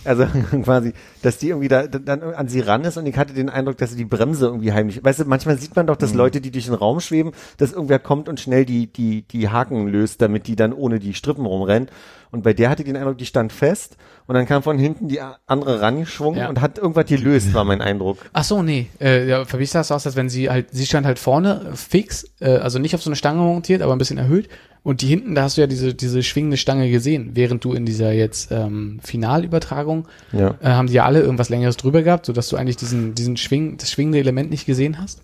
Also 0.03 0.25
quasi, 0.63 0.93
dass 1.21 1.37
die 1.37 1.49
irgendwie 1.49 1.67
da 1.67 1.87
dann 1.87 2.21
an 2.21 2.47
sie 2.47 2.59
ran 2.61 2.83
ist 2.83 2.97
und 2.97 3.05
ich 3.05 3.17
hatte 3.17 3.33
den 3.33 3.49
Eindruck, 3.49 3.77
dass 3.77 3.91
sie 3.91 3.97
die 3.97 4.05
Bremse 4.05 4.45
irgendwie 4.45 4.73
heimlich. 4.73 5.03
Weißt 5.03 5.19
du, 5.19 5.25
manchmal 5.25 5.57
sieht 5.57 5.75
man 5.75 5.87
doch, 5.87 5.95
dass 5.97 6.13
Leute, 6.13 6.41
die 6.41 6.51
durch 6.51 6.65
den 6.65 6.73
Raum 6.73 6.99
schweben, 6.99 7.31
dass 7.57 7.73
irgendwer 7.73 7.99
kommt 7.99 8.29
und 8.29 8.39
schnell 8.39 8.65
die, 8.65 8.87
die, 8.87 9.23
die 9.23 9.49
Haken 9.49 9.87
löst, 9.87 10.21
damit 10.21 10.47
die 10.47 10.55
dann 10.55 10.73
ohne 10.73 10.99
die 10.99 11.13
Strippen 11.13 11.45
rumrennen. 11.45 11.89
Und 12.31 12.43
bei 12.43 12.53
der 12.53 12.69
hatte 12.69 12.81
ich 12.81 12.87
den 12.87 12.97
Eindruck, 12.97 13.17
die 13.17 13.25
stand 13.25 13.53
fest 13.53 13.97
und 14.27 14.35
dann 14.35 14.45
kam 14.45 14.63
von 14.63 14.77
hinten 14.77 15.07
die 15.07 15.19
andere 15.47 15.81
rangeschwungen 15.81 16.39
Ja. 16.39 16.49
und 16.49 16.59
hat 16.61 16.77
irgendwas 16.77 17.05
gelöst, 17.05 17.53
war 17.53 17.63
mein 17.63 17.81
Eindruck. 17.81 18.17
Ach 18.33 18.43
so, 18.43 18.61
nee. 18.61 18.87
Äh, 18.99 19.27
ja, 19.27 19.45
für 19.45 19.57
mich 19.57 19.69
sah 19.71 19.81
es 19.81 19.91
aus, 19.91 20.05
als 20.05 20.15
wenn 20.15 20.29
sie 20.29 20.49
halt, 20.49 20.67
sie 20.71 20.85
stand 20.85 21.05
halt 21.05 21.19
vorne 21.19 21.69
äh, 21.71 21.75
fix, 21.75 22.25
äh, 22.41 22.49
also 22.57 22.79
nicht 22.79 22.95
auf 22.95 23.01
so 23.01 23.09
eine 23.09 23.15
Stange 23.15 23.39
montiert, 23.41 23.81
aber 23.81 23.93
ein 23.93 23.97
bisschen 23.99 24.17
erhöht. 24.17 24.49
Und 24.83 25.01
die 25.01 25.07
hinten, 25.07 25.33
da 25.33 25.41
hast 25.43 25.57
du 25.57 25.61
ja 25.61 25.67
diese, 25.67 25.95
diese 25.95 26.21
schwingende 26.21 26.57
Stange 26.57 26.91
gesehen, 26.91 27.31
während 27.33 27.63
du 27.63 27.73
in 27.73 27.85
dieser 27.87 28.11
jetzt 28.11 28.51
ähm, 28.51 28.99
Finalübertragung 29.03 30.07
Ja. 30.31 30.55
äh, 30.61 30.67
haben 30.67 30.87
die 30.87 30.93
ja 30.93 31.05
alle 31.05 31.21
irgendwas 31.21 31.49
längeres 31.49 31.77
drüber 31.77 32.03
gehabt, 32.03 32.25
sodass 32.27 32.49
du 32.49 32.55
eigentlich 32.55 32.77
diesen, 32.77 33.15
diesen 33.15 33.35
Schwing, 33.37 33.77
das 33.77 33.89
schwingende 33.91 34.19
Element 34.19 34.49
nicht 34.51 34.65
gesehen 34.65 34.99
hast. 34.99 35.21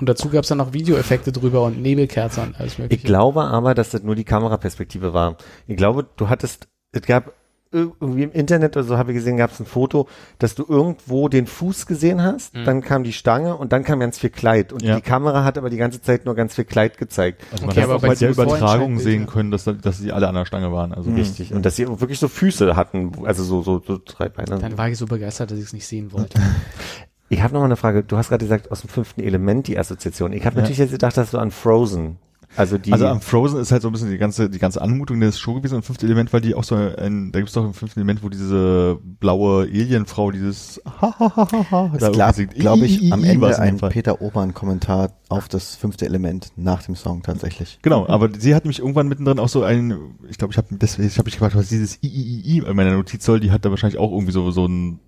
Und 0.00 0.08
dazu 0.08 0.30
gab 0.30 0.42
es 0.42 0.48
dann 0.48 0.58
noch 0.58 0.72
Videoeffekte 0.72 1.30
drüber 1.30 1.62
und 1.62 1.80
Nebelkerzer 1.80 2.42
und 2.42 2.58
alles 2.58 2.78
mögliche. 2.78 3.00
Ich 3.00 3.04
glaube 3.04 3.42
aber, 3.44 3.74
dass 3.74 3.90
das 3.90 4.02
nur 4.02 4.14
die 4.14 4.24
Kameraperspektive 4.24 5.12
war. 5.12 5.36
Ich 5.66 5.76
glaube, 5.76 6.06
du 6.16 6.28
hattest, 6.28 6.68
es 6.92 7.02
gab 7.02 7.32
irgendwie 7.72 8.24
im 8.24 8.32
Internet 8.32 8.76
oder 8.76 8.84
so 8.84 8.98
habe 8.98 9.12
ich 9.12 9.18
gesehen, 9.18 9.36
gab 9.36 9.52
es 9.52 9.60
ein 9.60 9.66
Foto, 9.66 10.08
dass 10.40 10.56
du 10.56 10.64
irgendwo 10.68 11.28
den 11.28 11.46
Fuß 11.46 11.86
gesehen 11.86 12.20
hast, 12.20 12.56
dann 12.56 12.80
kam 12.82 13.04
die 13.04 13.12
Stange 13.12 13.56
und 13.56 13.72
dann 13.72 13.84
kam 13.84 14.00
ganz 14.00 14.18
viel 14.18 14.30
Kleid. 14.30 14.72
Und 14.72 14.82
Ja. 14.82 14.96
die 14.96 15.02
Kamera 15.02 15.44
hat 15.44 15.56
aber 15.56 15.70
die 15.70 15.76
ganze 15.76 16.02
Zeit 16.02 16.24
nur 16.26 16.34
ganz 16.34 16.56
viel 16.56 16.64
Kleid 16.64 16.98
gezeigt. 16.98 17.42
Also 17.52 17.66
man 17.66 17.70
Okay, 17.70 17.82
hat 17.82 17.84
aber 17.90 17.96
auch 17.96 18.02
bei 18.02 18.14
der 18.16 18.30
Übertragung 18.30 18.98
sehen 18.98 19.26
können, 19.26 19.52
dass, 19.52 19.64
dass 19.80 19.98
sie 19.98 20.10
alle 20.10 20.26
an 20.28 20.34
der 20.34 20.46
Stange 20.46 20.72
waren. 20.72 20.92
Also 20.92 21.12
Richtig. 21.12 21.52
Und 21.54 21.64
dass 21.64 21.76
sie 21.76 21.86
wirklich 21.86 22.18
so 22.18 22.26
Füße 22.26 22.74
hatten, 22.74 23.12
also 23.24 23.44
so, 23.44 23.62
so, 23.62 23.80
so 23.86 24.00
drei 24.04 24.28
Beine. 24.28 24.58
dann 24.58 24.76
war 24.76 24.88
ich 24.88 24.98
so 24.98 25.06
begeistert, 25.06 25.52
dass 25.52 25.58
ich 25.58 25.66
es 25.66 25.72
nicht 25.72 25.86
sehen 25.86 26.10
wollte. 26.12 26.40
Ich 27.32 27.42
habe 27.42 27.54
noch 27.54 27.60
mal 27.60 27.66
eine 27.66 27.76
Frage. 27.76 28.02
Du 28.02 28.16
hast 28.16 28.28
gerade 28.28 28.44
gesagt, 28.44 28.72
aus 28.72 28.80
dem 28.80 28.90
fünften 28.90 29.20
Element 29.22 29.68
die 29.68 29.78
Assoziation. 29.78 30.32
Ich 30.32 30.44
habe 30.44 30.56
Ja. 30.56 30.62
natürlich 30.62 30.78
jetzt 30.78 30.90
gedacht, 30.90 31.16
dass 31.16 31.30
du 31.30 31.38
an 31.38 31.52
Frozen, 31.52 32.16
also 32.56 32.76
die, 32.76 32.92
Also 32.92 33.06
am 33.06 33.20
Frozen 33.20 33.60
ist 33.60 33.70
halt 33.70 33.82
so 33.82 33.88
ein 33.88 33.92
bisschen 33.92 34.10
die 34.10 34.18
ganze, 34.18 34.50
die 34.50 34.58
ganze 34.58 34.82
Anmutung 34.82 35.20
des 35.20 35.38
Show 35.38 35.54
gewesen. 35.54 35.74
Und 35.74 35.80
im 35.80 35.84
fünften 35.84 36.06
Element, 36.06 36.32
weil 36.32 36.40
die 36.40 36.56
auch 36.56 36.64
so 36.64 36.74
ein, 36.74 37.30
da 37.30 37.38
gibt's 37.38 37.52
doch 37.54 37.64
im 37.64 37.72
fünften 37.72 38.00
Element, 38.00 38.24
wo 38.24 38.28
diese 38.28 38.98
blaue 39.20 39.62
Alienfrau 39.62 40.32
dieses 40.32 40.82
ha 40.84 41.14
ha 41.20 41.36
ha 41.36 41.48
ha 41.52 41.70
ha 41.70 41.92
Es 41.96 42.10
gab, 42.18 42.34
glaube 42.56 42.84
ich, 42.86 43.00
I, 43.00 43.12
am 43.12 43.22
I 43.22 43.28
Ende 43.28 43.56
ein. 43.60 43.78
Peter 43.78 44.20
Obern-Kommentar 44.20 45.12
auf 45.28 45.46
das 45.48 45.76
fünfte 45.76 46.06
Element 46.06 46.50
nach 46.56 46.82
dem 46.82 46.96
Song 46.96 47.22
tatsächlich. 47.22 47.78
Genau, 47.82 48.08
aber 48.08 48.28
sie 48.36 48.56
hat 48.56 48.64
nämlich 48.64 48.80
irgendwann 48.80 49.06
mittendrin 49.06 49.38
auch 49.38 49.48
so 49.48 49.62
ein, 49.62 49.94
ich 50.28 50.36
glaube, 50.36 50.50
ich 50.52 50.58
habe 50.58 50.66
deswegen, 50.72 51.06
ich 51.06 51.16
habe 51.18 51.26
mich 51.26 51.34
gefragt, 51.34 51.54
was 51.54 51.68
dieses 51.68 52.02
I, 52.02 52.08
I, 52.08 52.40
I, 52.40 52.56
I 52.56 52.58
in 52.66 52.74
meiner 52.74 52.90
Notiz 52.94 53.24
soll, 53.24 53.38
die 53.38 53.52
hat 53.52 53.64
da 53.64 53.70
wahrscheinlich 53.70 54.00
auch 54.00 54.10
irgendwie 54.10 54.32
so, 54.32 54.50
so 54.50 54.66
ein 54.66 54.98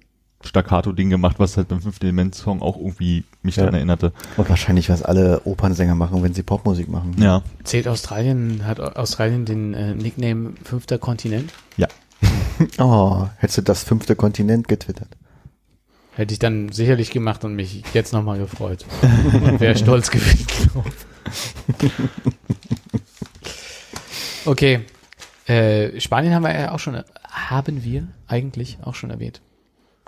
Staccato-Ding 0.48 1.10
gemacht, 1.10 1.36
was 1.38 1.56
halt 1.56 1.68
beim 1.68 1.80
fünften 1.82 2.06
Element-Song 2.06 2.62
auch 2.62 2.76
irgendwie 2.76 3.24
mich 3.42 3.56
Ja. 3.56 3.62
daran 3.62 3.74
erinnerte. 3.76 4.12
Und 4.36 4.48
wahrscheinlich, 4.48 4.88
was 4.88 5.02
alle 5.02 5.40
Opernsänger 5.44 5.94
machen, 5.94 6.22
wenn 6.22 6.34
sie 6.34 6.42
Popmusik 6.42 6.88
machen. 6.88 7.14
Ja. 7.18 7.42
Zählt 7.64 7.88
Australien, 7.88 8.64
hat 8.66 8.80
Australien 8.80 9.44
den 9.44 9.74
äh, 9.74 9.94
Nickname 9.94 10.52
fünfter 10.64 10.98
Kontinent? 10.98 11.52
Ja. 11.76 11.88
Oh, 12.78 13.26
hättest 13.38 13.58
du 13.58 13.62
das 13.62 13.82
fünfte 13.82 14.14
Kontinent 14.14 14.68
getwittert. 14.68 15.08
Hätte 16.14 16.32
ich 16.34 16.38
dann 16.38 16.70
sicherlich 16.70 17.10
gemacht 17.10 17.44
und 17.44 17.54
mich 17.56 17.82
jetzt 17.94 18.12
nochmal 18.12 18.38
gefreut. 18.38 18.84
und 19.32 19.58
wäre 19.58 19.76
stolz 19.76 20.10
gewesen 20.10 20.46
okay. 24.44 24.80
Äh, 25.46 25.98
Spanien 26.00 26.34
haben 26.34 26.44
wir 26.44 26.54
ja 26.54 26.72
auch 26.72 26.78
schon, 26.78 27.02
haben 27.30 27.82
wir 27.84 28.06
eigentlich 28.28 28.78
auch 28.82 28.94
schon 28.94 29.10
erwähnt. 29.10 29.40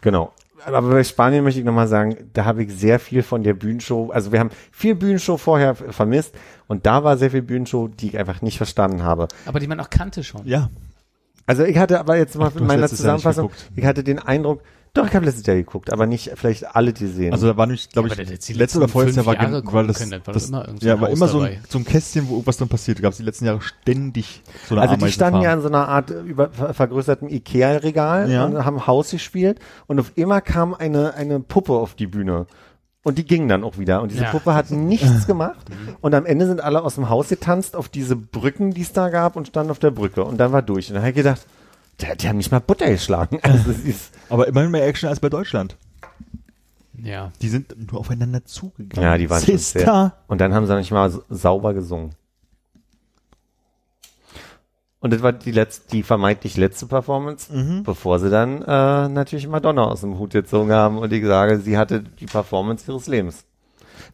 Genau. 0.05 0.35
Aber 0.67 0.91
bei 0.91 1.03
Spanien 1.03 1.45
möchte 1.45 1.61
ich 1.61 1.67
nochmal 1.67 1.89
sagen, 1.89 2.31
da 2.35 2.45
habe 2.45 2.63
ich 2.63 2.73
sehr 2.75 2.99
viel 2.99 3.23
von 3.23 3.43
der 3.43 3.55
Bühnenshow, 3.55 4.11
also 4.11 4.33
wir 4.33 4.41
haben 4.41 4.51
viel 4.71 4.95
Bühnenshow 4.95 5.39
vorher 5.39 5.75
vermisst 5.75 6.35
und 6.69 6.85
da 6.85 7.05
war 7.05 7.17
sehr 7.17 7.31
viel 7.31 7.43
Bühnenshow, 7.43 7.89
die 7.89 8.09
ich 8.09 8.19
einfach 8.19 8.43
nicht 8.43 8.59
verstanden 8.59 9.03
habe. 9.03 9.29
Aber 9.47 9.61
die 9.61 9.67
man 9.67 9.81
auch 9.81 9.89
kannte 9.89 10.23
schon. 10.23 10.47
Ja. 10.47 10.71
Also 11.47 11.65
ich 11.65 11.79
hatte 11.79 11.99
aber 11.99 12.17
jetzt 12.19 12.37
mal 12.37 12.49
in 12.49 12.61
hast 12.61 12.67
meiner 12.67 12.89
Zusammenfassung, 12.89 13.51
ich 13.77 13.85
hatte 13.85 14.05
den 14.05 14.19
Eindruck, 14.19 14.63
doch, 14.95 15.07
ich 15.07 15.15
habe 15.15 15.27
letztes 15.27 15.45
Jahr 15.45 15.57
geguckt, 15.57 15.93
aber 15.93 16.07
nicht 16.07 16.31
vielleicht 16.37 16.75
alle 16.75 16.93
die 16.93 17.07
sehen. 17.09 17.33
Also 17.33 17.49
da 17.49 17.57
war 17.57 17.67
nämlich, 17.67 17.89
glaube 17.91 18.09
Ja, 18.09 18.15
ich, 18.19 18.29
das 18.31 18.47
die 18.47 18.53
letztes 18.55 18.77
oder 18.77 18.85
letzten 18.87 18.93
vorletztes 18.93 19.17
Jahr 19.17 19.27
war, 19.27 19.35
Jahre 19.35 19.63
weil 19.73 19.87
das, 19.89 19.99
können, 19.99 20.23
war 20.25 20.35
das, 20.35 20.49
immer 20.49 20.65
irgend 20.67 20.81
so 20.83 20.87
ja, 20.89 21.01
war 21.01 21.09
Haus 21.11 21.17
immer 21.17 21.29
so 21.29 21.41
ein, 21.41 21.59
so 21.69 21.79
ein 21.79 21.85
Kästchen, 21.85 22.29
wo 22.29 22.35
irgendwas 22.35 22.57
dann 22.57 22.69
passiert. 22.69 23.03
Gab 23.03 23.11
es 23.11 23.19
die 23.19 23.25
letzten 23.25 23.45
Jahre 23.45 23.61
ständig 23.61 24.43
so 24.69 24.77
eine 24.77 24.83
Also 24.89 24.97
die 25.05 25.11
standen 25.13 25.43
ja 25.43 25.53
in 25.53 25.61
so 25.61 25.69
einer 25.69 25.89
Art 25.89 26.11
über, 26.11 26.51
ver- 26.51 26.75
vergrößertem 26.75 27.29
Ikea-Regal 27.29 28.31
Ja. 28.31 28.45
und 28.45 28.65
haben 28.65 28.87
Haus 28.87 29.11
gespielt 29.11 29.59
und 29.87 29.99
auf 30.01 30.13
immer 30.15 30.41
kam 30.41 30.75
eine, 30.75 31.15
eine 31.15 31.41
Puppe 31.41 31.73
auf 31.73 31.95
die 31.95 32.07
Bühne. 32.07 32.47
Und 33.03 33.19
die 33.19 33.27
ging 33.27 33.49
dann 33.49 33.65
auch 33.65 33.77
wieder. 33.77 34.01
Und 34.01 34.13
diese 34.13 34.23
Ja. 34.23 34.31
Puppe 34.31 34.55
hat 34.55 34.71
nichts 34.71 35.27
gemacht. 35.27 35.67
Und 36.01 36.15
am 36.15 36.25
Ende 36.25 36.47
sind 36.47 36.63
alle 36.63 36.83
aus 36.83 36.95
dem 36.95 37.11
Haus 37.11 37.29
getanzt 37.29 37.77
auf 37.77 37.91
diese 37.91 38.17
Brücken, 38.17 38.71
die 38.73 38.81
es 38.81 38.93
da 38.95 39.11
gab 39.11 39.37
und 39.37 39.47
standen 39.49 39.71
auf 39.73 39.79
der 39.79 39.91
Brücke. 39.91 40.25
Und 40.25 40.39
dann 40.39 40.53
war 40.53 40.63
durch. 40.63 40.89
Und 40.89 40.95
dann 40.95 41.03
habe 41.03 41.11
ich 41.11 41.17
gedacht, 41.17 41.43
die, 42.01 42.17
die 42.17 42.29
haben 42.29 42.37
nicht 42.37 42.51
mal 42.51 42.61
Butter 42.61 42.89
geschlagen. 42.91 43.39
Also 43.43 43.75
Aber 44.29 44.49
immerhin 44.49 44.71
mehr 44.71 44.87
Action 44.87 45.09
als 45.09 45.21
bei 45.21 45.29
Deutschland. 45.29 45.77
Ja. 47.03 47.33
Die 47.43 47.49
sind 47.49 47.75
nur 47.91 48.01
aufeinander 48.01 48.45
zugegangen. 48.45 49.03
ja, 49.03 49.19
die 49.19 49.29
waren 49.29 49.43
schon 49.43 49.59
Sister. 49.59 49.81
sehr. 49.81 50.13
Und 50.27 50.41
dann 50.41 50.55
haben 50.55 50.67
sie 50.67 50.77
nicht 50.77 50.91
mal 50.91 51.13
sauber 51.29 51.75
gesungen. 51.75 52.15
Und 55.01 55.13
das 55.13 55.21
war 55.23 55.33
die 55.35 55.51
letzte, 55.51 55.91
die 55.91 56.03
vermeintlich 56.03 56.57
letzte 56.57 56.87
Performance, 56.87 57.53
bevor 57.85 58.19
sie 58.21 58.31
dann 58.31 58.63
äh, 58.63 59.09
natürlich 59.09 59.47
Madonna 59.47 59.85
aus 59.85 60.01
dem 60.01 60.19
Hut 60.19 60.33
gezogen 60.33 60.73
haben 60.73 60.97
und 60.97 61.13
ich 61.13 61.23
sage, 61.27 61.59
sie 61.59 61.77
hatte 61.77 62.01
die 62.01 62.25
Performance 62.25 62.91
ihres 62.91 63.07
Lebens. 63.07 63.45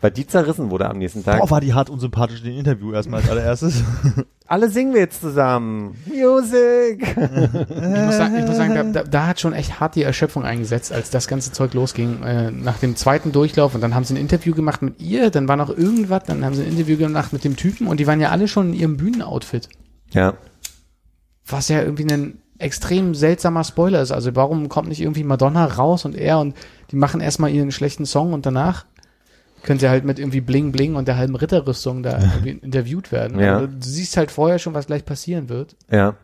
Weil 0.01 0.11
die 0.13 0.27
zerrissen 0.27 0.71
wurde 0.71 0.89
am 0.89 0.97
nächsten 0.97 1.25
Tag. 1.25 1.41
Boah, 1.41 1.51
war 1.51 1.61
die 1.61 1.75
hart 1.75 1.91
unsympathisch 1.91 2.41
in 2.41 2.47
dem 2.47 2.59
Interview 2.59 2.93
erstmal 2.93 3.21
als 3.21 3.29
allererstes. 3.29 3.83
Alle 4.47 4.71
singen 4.71 4.95
wir 4.95 5.01
jetzt 5.01 5.21
zusammen. 5.21 5.95
Music! 6.07 7.07
Ich 7.07 7.17
muss 7.17 8.17
sagen, 8.17 8.37
ich 8.37 8.47
muss 8.47 8.57
sagen 8.57 8.75
da, 8.75 8.83
da, 8.83 9.03
da 9.05 9.27
hat 9.27 9.41
schon 9.41 9.53
echt 9.53 9.79
hart 9.79 9.97
die 9.97 10.03
Erschöpfung 10.03 10.45
eingesetzt, 10.45 10.91
als 10.93 11.11
das 11.11 11.29
ganze 11.29 11.53
Zeug 11.53 11.75
losging. 11.75 12.23
Äh, 12.23 12.51
nach 12.51 12.79
dem 12.79 12.97
zweiten 12.97 13.31
Durchlauf 13.31 13.75
und 13.75 13.83
dann 13.83 13.95
haben 13.95 14.05
sie 14.05 14.15
ein 14.15 14.21
Interview 14.21 14.55
gemacht 14.55 14.81
mit 14.81 15.01
ihr, 15.03 15.31
dann 15.31 15.49
war 15.49 15.57
noch 15.57 15.69
irgendwas, 15.69 16.25
dann 16.25 16.45
haben 16.45 16.55
sie 16.55 16.63
ein 16.63 16.71
Interview 16.71 16.97
gemacht 16.97 17.33
mit 17.35 17.45
dem 17.45 17.57
Typen 17.57 17.87
und 17.87 18.01
die 18.01 18.07
waren 18.07 18.21
ja 18.21 18.31
alle 18.31 18.49
schon 18.49 18.73
in 18.73 18.81
ihrem 18.81 18.97
Bühnenoutfit. 18.97 19.69
Ja. 20.13 20.35
Was 21.47 21.69
ja 21.69 21.83
irgendwie 21.83 22.11
ein 22.11 22.39
extrem 22.59 23.15
seltsamer 23.15 23.65
Spoiler 23.65 24.01
ist. 24.01 24.13
Also 24.13 24.35
warum 24.35 24.69
kommt 24.69 24.89
nicht 24.89 25.01
irgendwie 25.01 25.25
Madonna 25.25 25.65
raus 25.67 26.05
und 26.05 26.15
er 26.15 26.39
und 26.39 26.55
die 26.91 26.97
machen 26.97 27.21
erstmal 27.21 27.51
ihren 27.51 27.71
schlechten 27.71 28.07
Song 28.07 28.33
und 28.33 28.47
danach 28.47 28.85
können 29.63 29.79
sie 29.79 29.89
halt 29.89 30.05
mit 30.05 30.19
irgendwie 30.19 30.41
Bling 30.41 30.73
Bling 30.73 30.95
und 30.97 31.09
der 31.09 31.17
halben 31.17 31.37
Ritterrüstung 31.37 32.03
da 32.03 32.19
irgendwie 32.21 32.51
interviewt 32.51 33.13
werden. 33.13 33.39
Ja. 33.39 33.59
Aber 33.59 33.67
du 33.67 33.77
siehst 33.81 34.17
halt 34.17 34.31
vorher 34.31 34.59
schon, 34.59 34.75
was 34.75 34.87
gleich 34.87 35.05
passieren 35.05 35.49
wird. 35.49 35.77
Ja. 35.91 36.15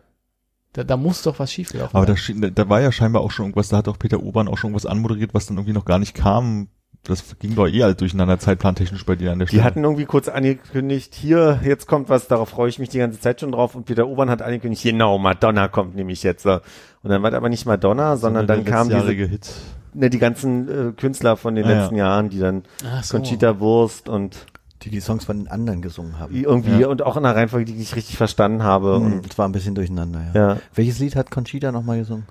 Da, 0.73 0.85
da 0.85 0.97
muss 0.97 1.23
doch 1.23 1.39
was 1.39 1.53
schieflaufen. 1.53 1.97
Aber 1.97 2.07
da, 2.07 2.15
da 2.51 2.69
war 2.69 2.81
ja 2.81 2.93
scheinbar 2.93 3.23
auch 3.23 3.31
schon 3.31 3.47
irgendwas, 3.47 3.69
da 3.69 3.79
hat 3.79 3.89
auch 3.89 3.99
Peter 3.99 4.23
Obern 4.23 4.49
auch 4.49 4.59
schon 4.59 4.71
irgendwas 4.71 4.85
anmoderiert, 4.85 5.33
was 5.33 5.47
dann 5.47 5.57
irgendwie 5.57 5.73
noch 5.73 5.87
gar 5.87 5.99
nicht 5.99 6.15
kam. 6.15 6.69
Das 7.03 7.39
ging 7.39 7.55
doch 7.55 7.69
eh 7.69 7.83
halt 7.85 8.01
durcheinander 8.01 8.39
zeitplantechnisch 8.39 9.07
bei 9.07 9.15
dir 9.15 9.31
an 9.33 9.39
der 9.39 9.47
Die 9.47 9.51
Stelle. 9.51 9.65
hatten 9.65 9.85
irgendwie 9.85 10.07
kurz 10.07 10.29
angekündigt, 10.29 11.15
hier, 11.15 11.61
jetzt 11.65 11.87
kommt 11.87 12.09
was, 12.09 12.27
darauf 12.27 12.49
freue 12.49 12.69
ich 12.69 12.79
mich 12.81 12.89
die 12.89 12.99
ganze 12.99 13.21
Zeit 13.21 13.41
schon 13.41 13.53
drauf. 13.53 13.75
Und 13.75 13.85
Peter 13.85 14.09
Obern 14.09 14.29
hat 14.29 14.43
angekündigt, 14.43 14.83
genau, 14.83 15.17
Madonna 15.17 15.69
kommt 15.69 15.95
nämlich 15.95 16.23
jetzt. 16.25 16.43
so. 16.43 16.55
Und 17.03 17.11
dann 17.11 17.23
war 17.23 17.31
das 17.31 17.39
aber 17.39 17.49
nicht 17.49 17.65
Madonna, 17.65 18.17
sondern 18.17 18.47
dann 18.47 18.65
der 18.65 18.73
kam 18.73 18.89
diese, 18.89 19.13
Hit. 19.13 19.49
Ne, 19.97 20.11
die 20.11 20.19
ganzen 20.19 20.69
äh, 20.69 20.93
Künstler 20.93 21.37
von 21.37 21.55
den 21.55 21.65
Ah, 21.65 21.71
ja. 21.71 21.81
letzten 21.81 21.97
Jahren, 21.97 22.29
die 22.31 22.39
dann 22.39 22.63
so. 23.03 23.17
Conchita 23.17 23.59
Wurst 23.61 24.09
und 24.09 24.47
Die 24.83 24.91
die 24.91 25.01
Songs 25.01 25.25
von 25.25 25.39
den 25.39 25.49
anderen 25.49 25.83
gesungen 25.83 26.19
haben. 26.19 26.35
irgendwie 26.35 26.81
Ja. 26.83 26.89
und 26.89 27.03
auch 27.03 27.17
in 27.17 27.25
einer 27.25 27.35
Reihenfolge, 27.35 27.65
die 27.65 27.73
ich 27.73 27.79
nicht 27.79 27.97
richtig 27.97 28.17
verstanden 28.17 28.63
habe. 28.63 28.99
Mhm, 29.01 29.07
Und 29.07 29.31
Es 29.31 29.37
war 29.39 29.49
ein 29.49 29.53
bisschen 29.53 29.75
durcheinander, 29.75 30.21
ja. 30.35 30.49
ja, 30.55 30.57
Welches 30.75 30.99
Lied 30.99 31.17
hat 31.17 31.31
Conchita 31.31 31.73
nochmal 31.73 31.99
gesungen? 31.99 32.27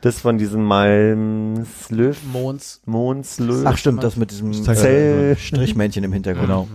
das 0.00 0.18
von 0.20 0.36
diesem 0.36 0.62
Malms 0.64 1.90
Löw, 1.90 2.14
Mons. 2.30 2.82
Mons 2.84 3.38
Löw, 3.38 3.64
Ach 3.64 3.78
stimmt, 3.78 4.02
das 4.04 4.16
mit 4.16 4.30
diesem 4.32 4.52
Zell- 4.52 5.32
äh, 5.32 5.36
Strichmännchen 5.36 6.04
im 6.04 6.12
Hintergrund. 6.12 6.46
Genau. 6.46 6.68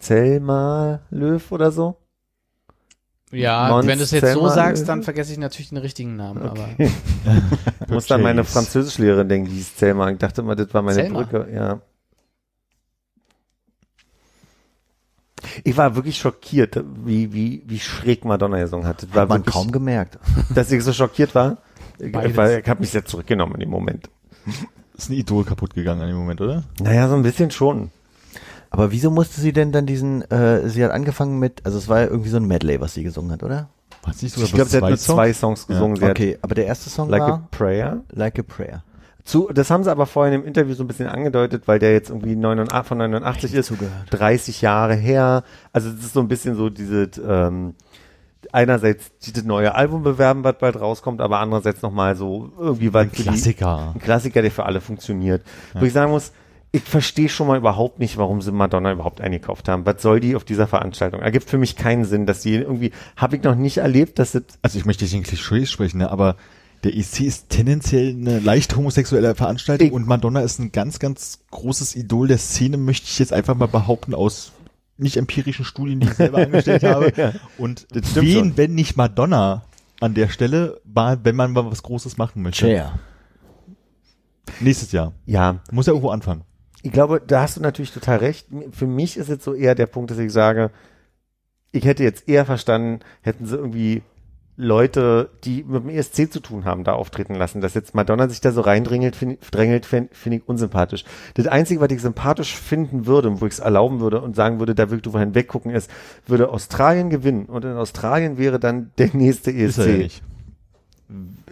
Selma 0.00 1.00
Löw 1.10 1.52
oder 1.52 1.70
so. 1.70 1.96
Ja, 3.32 3.68
Mons 3.70 3.86
wenn 3.86 3.98
du 3.98 4.04
es 4.04 4.10
jetzt 4.10 4.32
so 4.32 4.48
sagst, 4.48 4.88
dann 4.88 5.02
vergesse 5.02 5.32
ich 5.32 5.38
natürlich 5.38 5.70
den 5.70 5.78
richtigen 5.78 6.16
Namen. 6.16 6.42
Aber 6.42 6.68
Ich 6.78 6.90
muss 7.88 8.06
dann 8.06 8.22
meine. 8.22 8.44
Französischlehrerin 8.44 9.28
denken, 9.28 9.48
die 9.48 9.56
hieß 9.56 9.78
Selma. 9.78 10.10
Ich 10.10 10.18
dachte 10.18 10.42
immer, 10.42 10.54
das 10.54 10.72
war 10.74 10.82
meine 10.82 10.94
Selma? 10.94 11.22
Brücke, 11.22 11.48
ja. 11.52 11.80
Ich 15.64 15.76
war 15.76 15.96
wirklich 15.96 16.18
schockiert, 16.18 16.82
wie, 17.04 17.32
wie, 17.32 17.62
wie 17.66 17.80
schräg 17.80 18.24
Madonna 18.24 18.58
gesungen 18.58 18.86
hat. 18.86 19.02
Das 19.02 19.14
war 19.14 19.22
Hat 19.22 19.28
man 19.28 19.40
wirklich, 19.40 19.54
kaum 19.54 19.72
gemerkt. 19.72 20.18
dass 20.54 20.70
ich 20.70 20.84
so 20.84 20.92
schockiert 20.92 21.34
war. 21.34 21.58
Ich, 21.98 22.12
Beides. 22.12 22.36
weil 22.36 22.60
ich 22.60 22.68
habe 22.68 22.80
mich 22.80 22.90
sehr 22.90 23.04
zurückgenommen 23.04 23.54
in 23.54 23.60
dem 23.60 23.70
Moment. 23.70 24.10
Ist 24.96 25.10
ein 25.10 25.14
Idol 25.14 25.44
kaputt 25.44 25.74
gegangen 25.74 26.02
in 26.02 26.08
dem 26.08 26.16
Moment, 26.16 26.40
oder? 26.40 26.64
Naja, 26.80 27.08
so 27.08 27.14
ein 27.14 27.22
bisschen 27.22 27.50
schon. 27.50 27.90
Aber 28.72 28.90
wieso 28.90 29.10
musste 29.10 29.40
sie 29.40 29.52
denn 29.52 29.70
dann 29.70 29.86
diesen, 29.86 30.22
äh, 30.30 30.68
sie 30.68 30.82
hat 30.84 30.90
angefangen 30.92 31.38
mit, 31.38 31.64
also 31.64 31.76
es 31.78 31.88
war 31.88 32.00
ja 32.00 32.06
irgendwie 32.06 32.30
so 32.30 32.38
ein 32.38 32.46
Medley, 32.46 32.80
was 32.80 32.94
sie 32.94 33.02
gesungen 33.02 33.30
hat, 33.32 33.42
oder? 33.42 33.68
Sie 34.14 34.24
nicht 34.26 34.34
sogar 34.34 34.46
Ich 34.48 34.54
glaube, 34.54 34.70
sie 34.70 34.76
hat 34.78 34.82
nur 34.88 34.96
Songs? 34.96 35.04
zwei 35.16 35.32
Songs 35.32 35.66
gesungen. 35.66 35.96
Sie 35.96 36.04
okay, 36.04 36.38
aber 36.42 36.54
der 36.54 36.66
erste 36.66 36.90
Song 36.90 37.06
hat 37.06 37.10
Like 37.12 37.22
a 37.22 37.28
war 37.28 37.48
Prayer. 37.50 38.00
Like 38.10 38.38
a 38.38 38.42
Prayer. 38.42 38.82
Zu, 39.24 39.48
das 39.54 39.70
haben 39.70 39.84
sie 39.84 39.90
aber 39.92 40.06
vorhin 40.06 40.34
im 40.34 40.44
Interview 40.44 40.74
so 40.74 40.82
ein 40.82 40.88
bisschen 40.88 41.06
angedeutet, 41.06 41.68
weil 41.68 41.78
der 41.78 41.92
jetzt 41.92 42.08
irgendwie 42.10 42.34
89, 42.34 42.88
von 42.88 42.98
89 42.98 43.54
ist, 43.54 43.66
zugehört. 43.66 43.92
30 44.10 44.62
Jahre 44.62 44.94
her. 44.94 45.44
Also 45.72 45.90
es 45.90 45.96
ist 46.06 46.14
so 46.14 46.20
ein 46.20 46.26
bisschen 46.28 46.56
so 46.56 46.70
diese, 46.70 47.08
ähm, 47.24 47.74
einerseits 48.50 49.12
dieses 49.18 49.44
neue 49.44 49.74
Album 49.74 50.02
bewerben, 50.02 50.42
was 50.42 50.56
bald 50.58 50.80
rauskommt, 50.80 51.20
aber 51.20 51.38
andererseits 51.38 51.82
nochmal 51.82 52.16
so 52.16 52.50
irgendwie 52.58 52.92
was 52.92 53.08
die- 53.10 53.22
Klassiker. 53.22 53.92
ein 53.94 54.00
Klassiker, 54.00 54.42
der 54.42 54.50
für 54.50 54.64
alle 54.66 54.80
funktioniert. 54.80 55.42
Wo 55.74 55.84
ich 55.84 55.92
sagen 55.92 56.10
muss, 56.10 56.32
ich 56.74 56.82
verstehe 56.82 57.28
schon 57.28 57.46
mal 57.48 57.58
überhaupt 57.58 57.98
nicht, 57.98 58.16
warum 58.16 58.40
sie 58.40 58.50
Madonna 58.50 58.92
überhaupt 58.92 59.20
eingekauft 59.20 59.68
haben. 59.68 59.84
Was 59.84 60.00
soll 60.00 60.20
die 60.20 60.34
auf 60.34 60.44
dieser 60.44 60.66
Veranstaltung? 60.66 61.20
Ergibt 61.20 61.48
für 61.50 61.58
mich 61.58 61.76
keinen 61.76 62.04
Sinn, 62.06 62.24
dass 62.24 62.40
die 62.40 62.54
irgendwie, 62.54 62.92
habe 63.16 63.36
ich 63.36 63.42
noch 63.42 63.54
nicht 63.54 63.76
erlebt, 63.78 64.18
dass 64.18 64.32
das 64.32 64.44
Also 64.62 64.78
ich 64.78 64.86
möchte 64.86 65.04
nicht 65.04 65.12
in 65.14 65.22
Klischees 65.22 65.70
sprechen, 65.70 65.98
ne, 65.98 66.10
aber 66.10 66.36
der 66.82 66.94
EC 66.96 67.20
ist 67.20 67.50
tendenziell 67.50 68.10
eine 68.10 68.40
leicht 68.40 68.74
homosexuelle 68.74 69.34
Veranstaltung 69.34 69.86
Ich- 69.86 69.92
und 69.92 70.06
Madonna 70.08 70.40
ist 70.40 70.58
ein 70.58 70.72
ganz, 70.72 70.98
ganz 70.98 71.40
großes 71.50 71.94
Idol 71.94 72.26
der 72.26 72.38
Szene, 72.38 72.78
möchte 72.78 73.06
ich 73.06 73.18
jetzt 73.18 73.32
einfach 73.34 73.54
mal 73.54 73.68
behaupten, 73.68 74.14
aus 74.14 74.52
nicht 74.96 75.16
empirischen 75.18 75.64
Studien, 75.64 76.00
die 76.00 76.06
ich 76.08 76.14
selber 76.14 76.38
angestellt 76.42 76.84
habe. 76.84 77.12
Ja. 77.16 77.32
Und 77.58 77.86
Das 77.90 78.10
stimmt 78.10 78.26
wen, 78.26 78.34
schon. 78.38 78.56
wenn 78.56 78.74
nicht 78.74 78.96
Madonna 78.96 79.62
an 80.00 80.14
der 80.14 80.28
Stelle, 80.28 80.80
war, 80.84 81.22
wenn 81.24 81.36
man 81.36 81.52
mal 81.52 81.70
was 81.70 81.82
Großes 81.82 82.16
machen 82.16 82.42
möchte. 82.42 82.66
Cher. 82.66 82.98
Nächstes 84.60 84.90
Jahr. 84.92 85.12
ja, 85.26 85.60
Muss 85.70 85.86
ja 85.86 85.92
irgendwo 85.92 86.10
anfangen. 86.10 86.42
Ich 86.82 86.92
glaube, 86.92 87.22
da 87.24 87.42
hast 87.42 87.56
du 87.56 87.60
natürlich 87.60 87.92
total 87.92 88.18
recht. 88.18 88.48
Für 88.72 88.86
mich 88.86 89.16
ist 89.16 89.28
jetzt 89.28 89.44
so 89.44 89.54
eher 89.54 89.74
der 89.74 89.86
Punkt, 89.86 90.10
dass 90.10 90.18
ich 90.18 90.32
sage, 90.32 90.70
ich 91.70 91.84
hätte 91.84 92.02
jetzt 92.02 92.28
eher 92.28 92.44
verstanden, 92.44 93.00
hätten 93.22 93.46
sie 93.46 93.56
irgendwie 93.56 94.02
Leute, 94.56 95.30
die 95.44 95.64
mit 95.64 95.84
dem 95.84 95.88
ESC 95.88 96.30
zu 96.30 96.40
tun 96.40 96.64
haben, 96.66 96.84
da 96.84 96.92
auftreten 96.92 97.34
lassen. 97.34 97.60
Dass 97.60 97.74
jetzt 97.74 97.94
Madonna 97.94 98.28
sich 98.28 98.40
da 98.40 98.52
so 98.52 98.60
reindrängelt, 98.60 99.16
finde 99.16 99.38
find 99.40 100.34
ich 100.34 100.48
unsympathisch. 100.48 101.04
Das 101.34 101.46
Einzige, 101.46 101.80
was 101.80 101.90
ich 101.90 102.02
sympathisch 102.02 102.54
finden 102.54 103.06
würde, 103.06 103.40
wo 103.40 103.46
ich 103.46 103.54
es 103.54 103.58
erlauben 103.60 104.00
würde 104.00 104.20
und 104.20 104.36
sagen 104.36 104.58
würde, 104.58 104.74
da 104.74 104.90
willst 104.90 105.06
du 105.06 105.14
wohin 105.14 105.34
weggucken, 105.34 105.70
ist, 105.70 105.90
würde 106.26 106.50
Australien 106.50 107.08
gewinnen 107.08 107.46
und 107.46 107.64
in 107.64 107.72
Australien 107.72 108.36
wäre 108.36 108.60
dann 108.60 108.90
der 108.98 109.10
nächste 109.14 109.50
Ist 109.50 109.78
er 109.78 109.86
ja 109.86 109.92
ESC. 109.92 110.02
nicht. 110.02 110.22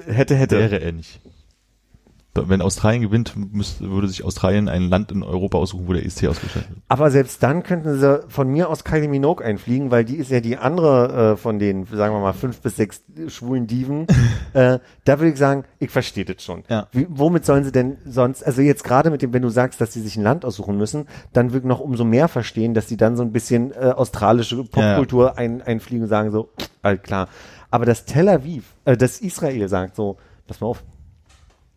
Hätte, 0.06 0.34
hätte. 0.34 0.58
Wäre 0.58 0.80
er 0.80 0.92
nicht. 0.92 1.20
Wenn 2.32 2.62
Australien 2.62 3.02
gewinnt, 3.02 3.34
müsste, 3.52 3.90
würde 3.90 4.06
sich 4.06 4.22
Australien 4.24 4.68
ein 4.68 4.88
Land 4.88 5.10
in 5.10 5.24
Europa 5.24 5.58
aussuchen, 5.58 5.88
wo 5.88 5.92
der 5.92 6.06
ESC 6.06 6.28
ausgestattet 6.28 6.70
wird. 6.70 6.82
Aber 6.86 7.10
selbst 7.10 7.42
dann 7.42 7.64
könnten 7.64 7.98
sie 7.98 8.20
von 8.28 8.48
mir 8.48 8.68
aus 8.68 8.84
Kylie 8.84 9.08
Minogue 9.08 9.44
einfliegen, 9.44 9.90
weil 9.90 10.04
die 10.04 10.14
ist 10.14 10.30
ja 10.30 10.40
die 10.40 10.56
andere 10.56 11.32
äh, 11.32 11.36
von 11.36 11.58
den, 11.58 11.86
sagen 11.86 12.14
wir 12.14 12.20
mal, 12.20 12.32
fünf 12.32 12.60
bis 12.60 12.76
sechs 12.76 13.02
schwulen 13.26 13.66
Diven. 13.66 14.06
äh, 14.52 14.78
da 15.04 15.18
würde 15.18 15.32
ich 15.32 15.38
sagen, 15.38 15.64
ich 15.80 15.90
verstehe 15.90 16.24
das 16.24 16.44
schon. 16.44 16.62
Ja. 16.68 16.86
Wie, 16.92 17.06
womit 17.10 17.44
sollen 17.44 17.64
sie 17.64 17.72
denn 17.72 17.96
sonst, 18.04 18.44
also 18.44 18.62
jetzt 18.62 18.84
gerade 18.84 19.10
mit 19.10 19.22
dem, 19.22 19.32
wenn 19.32 19.42
du 19.42 19.48
sagst, 19.48 19.80
dass 19.80 19.92
sie 19.92 20.00
sich 20.00 20.16
ein 20.16 20.22
Land 20.22 20.44
aussuchen 20.44 20.76
müssen, 20.76 21.08
dann 21.32 21.48
würde 21.52 21.64
ich 21.64 21.68
noch 21.68 21.80
umso 21.80 22.04
mehr 22.04 22.28
verstehen, 22.28 22.74
dass 22.74 22.86
sie 22.86 22.96
dann 22.96 23.16
so 23.16 23.24
ein 23.24 23.32
bisschen 23.32 23.72
äh, 23.72 23.92
australische 23.96 24.62
Popkultur 24.62 25.36
ein, 25.36 25.62
einfliegen 25.62 26.04
und 26.04 26.08
sagen 26.08 26.30
so, 26.30 26.50
all 26.82 26.96
klar. 26.96 27.28
Aber 27.72 27.86
dass 27.86 28.04
Tel 28.04 28.28
Aviv, 28.28 28.76
äh, 28.84 28.96
dass 28.96 29.20
Israel 29.20 29.68
sagt 29.68 29.96
so, 29.96 30.16
pass 30.46 30.60
mal 30.60 30.68
auf, 30.68 30.84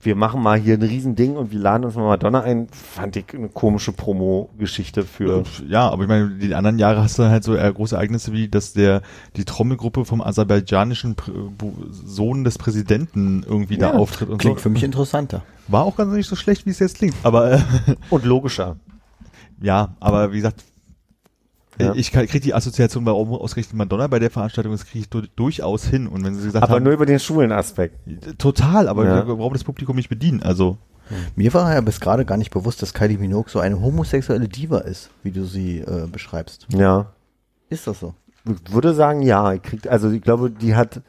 wir 0.06 0.16
machen 0.16 0.42
mal 0.42 0.58
hier 0.60 0.76
ein 0.76 0.82
Riesending 0.82 1.36
und 1.36 1.52
wir 1.52 1.60
laden 1.60 1.86
uns 1.86 1.96
mal 1.96 2.04
Madonna 2.04 2.42
ein, 2.42 2.68
fand 2.72 3.16
ich 3.16 3.26
eine 3.34 3.50
komische 3.50 3.92
Promo-Geschichte 3.94 5.04
für. 5.04 5.44
Ja, 5.68 5.90
aber 5.90 6.04
ich 6.04 6.10
meine, 6.10 6.30
die 6.32 6.54
anderen 6.56 6.80
Jahre 6.80 7.02
hast 7.02 7.20
du 7.20 7.24
halt 7.24 7.44
so 7.44 7.54
große 7.54 7.96
Ereignisse 7.96 8.34
wie, 8.34 8.48
dass 8.50 8.74
der 8.74 9.02
die 9.36 9.46
Trommelgruppe 9.46 10.06
vom 10.06 10.22
aserbaidschanischen 10.22 11.16
Sohn 11.92 12.44
des 12.44 12.58
Präsidenten 12.58 13.44
irgendwie 13.44 13.78
da 13.78 13.92
Ja, 13.92 13.98
auftritt 13.98 14.30
und 14.30 14.38
Klingt 14.40 14.58
so. 14.60 14.64
für 14.64 14.70
mich 14.70 14.84
interessanter. 14.84 15.44
War 15.68 15.84
auch 15.84 15.96
ganz 15.96 16.14
nicht 16.14 16.28
so 16.28 16.36
schlecht, 16.36 16.66
wie 16.66 16.72
es 16.72 16.80
jetzt 16.80 16.98
klingt. 16.98 17.16
Aber 17.24 17.54
äh, 17.54 17.60
Und 18.10 18.26
logischer. 18.26 18.76
ja, 19.62 19.96
aber 20.00 20.32
wie 20.32 20.38
gesagt, 20.38 20.64
Ja. 21.80 21.94
ich 21.95 22.12
kann- 22.12 22.28
krieg 22.28 22.41
die 22.44 22.54
Assoziation, 22.54 23.06
warum 23.06 23.34
ausgerechnet 23.34 23.76
Madonna 23.76 24.08
bei 24.08 24.20
der 24.20 24.30
Veranstaltung 24.30 24.74
ist, 24.74 24.86
kriege 24.86 25.00
ich 25.04 25.10
du 25.10 25.22
durchaus 25.36 25.86
hin. 25.86 26.08
Und 26.08 26.24
wenn 26.24 26.36
sie 26.36 26.45
gesagt 26.45 26.64
Aber 26.64 26.76
haben, 26.76 26.84
nur 26.84 26.94
über 26.94 27.06
den 27.06 27.20
schwulen 27.20 27.52
Aspekt. 27.52 27.98
total, 28.38 28.88
aber 28.88 29.06
Ja. 29.06 29.28
wir 29.28 29.36
brauchen 29.36 29.54
das 29.54 29.64
Publikum 29.64 29.95
nicht 29.95 30.10
bedienen. 30.10 30.44
Also 30.44 30.78
Mir 31.36 31.54
war 31.54 31.74
ja 31.74 31.82
bis 31.82 32.00
gerade 32.00 32.24
gar 32.26 32.38
nicht 32.38 32.52
bewusst, 32.52 32.82
dass 32.82 32.94
Kylie 32.94 33.18
Minogue 33.18 33.50
so 33.50 33.60
eine 33.60 33.80
homosexuelle 33.82 34.48
Diva 34.48 34.80
ist, 34.80 35.10
wie 35.22 35.32
du 35.32 35.44
sie 35.45 35.80
äh, 35.80 36.08
beschreibst. 36.10 36.66
Ja. 36.74 37.08
Ist 37.70 37.88
das 37.88 38.00
so? 38.00 38.14
Ich 38.45 38.74
würde 38.74 38.94
sagen, 38.94 39.22
ja. 39.22 39.52
Ich 39.54 39.62
krieg, 39.62 39.88
also 39.90 40.10
ich 40.12 40.22
glaube, 40.22 40.50
die 40.50 40.76
hat, 40.76 41.02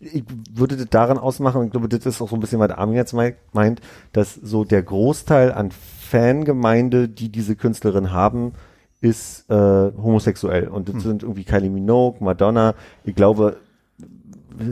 ich 0.00 0.24
würde 0.52 0.76
das 0.76 0.86
daran 0.90 1.16
ausmachen, 1.16 1.60
und 1.60 1.66
ich 1.66 1.70
glaube, 1.72 1.88
das 1.88 2.04
ist 2.06 2.20
auch 2.20 2.28
so 2.28 2.34
ein 2.36 2.40
bisschen, 2.40 2.58
was 2.58 2.70
Armin 2.72 2.96
jetzt 2.96 3.12
mei- 3.12 3.36
meint, 3.52 3.80
dass 4.12 4.34
so 4.34 4.64
der 4.64 4.82
Großteil 4.82 5.52
an 5.52 5.70
Fangemeinde, 6.26 7.08
die 7.08 7.28
diese 7.28 7.54
Künstlerin 7.56 8.10
haben, 8.12 8.52
ist 9.00 9.48
äh, 9.50 9.54
homosexuell. 9.54 10.68
Und 10.68 10.88
das 10.88 11.02
sind 11.02 11.22
irgendwie 11.22 11.44
Kylie 11.44 11.70
Minogue, 11.70 12.22
Madonna, 12.24 12.74
ich 13.04 13.14
glaube, 13.14 13.58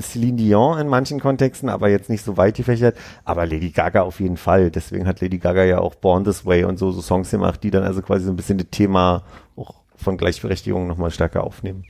Celine 0.00 0.36
Dion 0.36 0.78
in 0.78 0.88
manchen 0.88 1.20
Kontexten, 1.20 1.68
aber 1.68 1.88
jetzt 1.88 2.08
nicht 2.08 2.24
so 2.24 2.36
weit 2.36 2.56
gefächert. 2.56 2.96
Aber 3.24 3.46
Lady 3.46 3.70
Gaga 3.70 4.02
auf 4.02 4.20
jeden 4.20 4.36
Fall. 4.36 4.70
Deswegen 4.70 5.06
hat 5.06 5.20
Lady 5.20 5.38
Gaga 5.38 5.64
ja 5.64 5.78
auch 5.78 5.94
Born 5.94 6.24
This 6.24 6.46
Way 6.46 6.64
und 6.64 6.78
so, 6.78 6.90
so 6.90 7.02
Songs 7.02 7.30
gemacht, 7.30 7.62
die 7.62 7.70
dann 7.70 7.84
also 7.84 8.02
quasi 8.02 8.24
so 8.24 8.32
ein 8.32 8.36
bisschen 8.36 8.58
das 8.58 8.68
Thema 8.70 9.22
auch 9.56 9.74
von 9.96 10.16
Gleichberechtigung 10.16 10.86
nochmal 10.86 11.10
stärker 11.10 11.44
aufnehmen. 11.44 11.84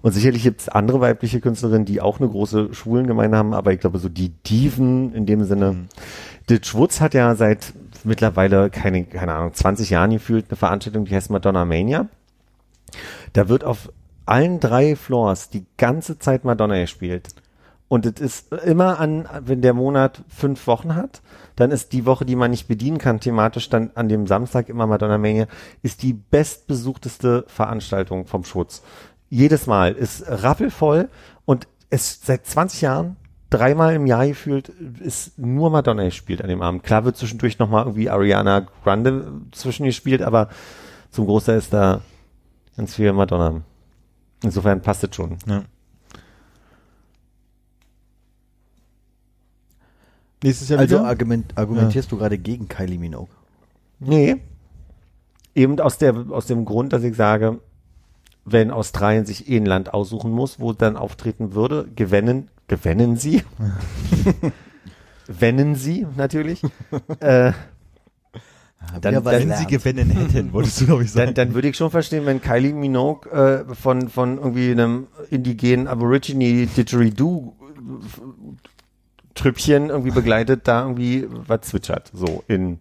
Und 0.00 0.12
sicherlich 0.12 0.42
gibt 0.42 0.60
es 0.60 0.68
andere 0.68 1.00
weibliche 1.00 1.40
Künstlerinnen, 1.40 1.84
die 1.84 2.00
auch 2.00 2.20
eine 2.20 2.28
große 2.28 2.72
Schwulengemeinde 2.72 3.36
haben, 3.36 3.52
aber 3.52 3.72
ich 3.72 3.80
glaube, 3.80 3.98
so 3.98 4.08
die 4.08 4.28
Diven 4.28 5.12
in 5.12 5.26
dem 5.26 5.44
Sinne. 5.44 5.72
Mhm. 5.72 5.88
Dit 6.48 6.66
Schwutz 6.66 7.00
hat 7.00 7.14
ja 7.14 7.34
seit 7.34 7.74
mittlerweile, 8.04 8.70
keine, 8.70 9.04
keine 9.04 9.34
Ahnung, 9.34 9.54
20 9.54 9.90
Jahren 9.90 10.10
gefühlt 10.10 10.46
eine 10.48 10.56
Veranstaltung, 10.56 11.04
die 11.04 11.14
heißt 11.14 11.30
Madonna 11.30 11.64
Mania. 11.64 12.08
Da 13.32 13.48
wird 13.48 13.64
auf 13.64 13.92
allen 14.26 14.60
drei 14.60 14.96
Floors 14.96 15.50
die 15.50 15.66
ganze 15.76 16.18
Zeit 16.18 16.44
Madonna 16.44 16.78
gespielt. 16.78 17.28
Und 17.88 18.04
es 18.04 18.20
ist 18.20 18.52
immer 18.52 19.00
an, 19.00 19.26
wenn 19.40 19.62
der 19.62 19.72
Monat 19.72 20.22
fünf 20.28 20.66
Wochen 20.66 20.94
hat, 20.94 21.22
dann 21.56 21.70
ist 21.70 21.92
die 21.92 22.04
Woche, 22.04 22.26
die 22.26 22.36
man 22.36 22.50
nicht 22.50 22.68
bedienen 22.68 22.98
kann, 22.98 23.18
thematisch 23.18 23.70
dann 23.70 23.90
an 23.94 24.10
dem 24.10 24.26
Samstag 24.26 24.68
immer 24.68 24.86
Madonna 24.86 25.16
Mania, 25.16 25.46
ist 25.82 26.02
die 26.02 26.12
bestbesuchteste 26.12 27.44
Veranstaltung 27.48 28.26
vom 28.26 28.44
Schutz. 28.44 28.82
Jedes 29.30 29.66
Mal 29.66 29.94
ist 29.94 30.24
rappelvoll 30.26 31.08
und 31.46 31.66
es 31.88 32.20
seit 32.22 32.46
20 32.46 32.82
Jahren 32.82 33.16
dreimal 33.50 33.94
im 33.94 34.06
Jahr 34.06 34.26
gefühlt 34.26 34.68
ist 34.68 35.38
nur 35.38 35.70
Madonna 35.70 36.04
gespielt 36.04 36.42
an 36.42 36.48
dem 36.48 36.62
Abend. 36.62 36.82
Klar 36.82 37.04
wird 37.04 37.16
zwischendurch 37.16 37.58
nochmal 37.58 37.84
irgendwie 37.84 38.10
Ariana 38.10 38.66
Grande 38.84 39.32
zwischen 39.52 39.84
gespielt, 39.86 40.22
aber 40.22 40.48
zum 41.10 41.26
Großteil 41.26 41.58
ist 41.58 41.72
da 41.72 42.02
ganz 42.76 42.94
viel 42.94 43.12
Madonna. 43.12 43.62
Insofern 44.42 44.82
passt 44.82 45.04
es 45.04 45.14
schon. 45.14 45.36
Ja. 45.46 45.64
Nächstes 50.42 50.68
Jahr 50.68 50.78
Also 50.78 50.98
wieder? 50.98 51.08
argument, 51.08 51.52
argumentierst 51.56 52.12
du 52.12 52.16
gerade 52.16 52.38
gegen 52.38 52.68
Kylie 52.68 52.98
Minogue? 52.98 53.28
Nee. 53.98 54.36
Eben 55.54 55.80
aus 55.80 55.98
der, 55.98 56.14
aus 56.30 56.46
dem 56.46 56.64
Grund, 56.64 56.92
dass 56.92 57.02
ich 57.02 57.16
sage, 57.16 57.58
wenn 58.44 58.70
Australien 58.70 59.26
sich 59.26 59.48
eh 59.50 59.56
ein 59.56 59.66
Land 59.66 59.92
aussuchen 59.92 60.30
muss, 60.30 60.60
wo 60.60 60.72
dann 60.72 60.96
auftreten 60.96 61.54
würde, 61.54 61.88
gewinnen, 61.96 62.50
gewinnen 62.68 63.16
sie. 63.16 63.42
Wennen 65.26 65.74
sie 65.74 66.06
natürlich. 66.16 66.62
äh, 67.20 67.52
Dann- 69.00 69.24
Wenn 69.24 69.52
sie 69.56 69.66
gewinnen 69.66 70.10
hätten, 70.10 70.52
wolltest 70.52 70.80
du, 70.80 70.86
glaube 70.86 71.02
ich, 71.02 71.10
sagen. 71.10 71.34
dann, 71.34 71.48
dann 71.48 71.54
würde 71.54 71.68
ich 71.68 71.76
schon 71.76 71.90
verstehen, 71.90 72.24
wenn 72.26 72.40
Kylie 72.40 72.72
Minogue 72.72 73.30
äh, 73.30 73.74
von, 73.74 74.08
von 74.08 74.38
irgendwie 74.38 74.70
einem 74.70 75.08
indigenen 75.30 75.88
Aborigine 75.88 76.66
Didgeridoo 76.66 77.54
Trüppchen 79.34 79.88
irgendwie 79.90 80.10
begleitet, 80.10 80.66
da 80.66 80.82
irgendwie 80.82 81.26
was 81.28 81.60
zwitschert, 81.62 82.10
so 82.12 82.42
in 82.48 82.80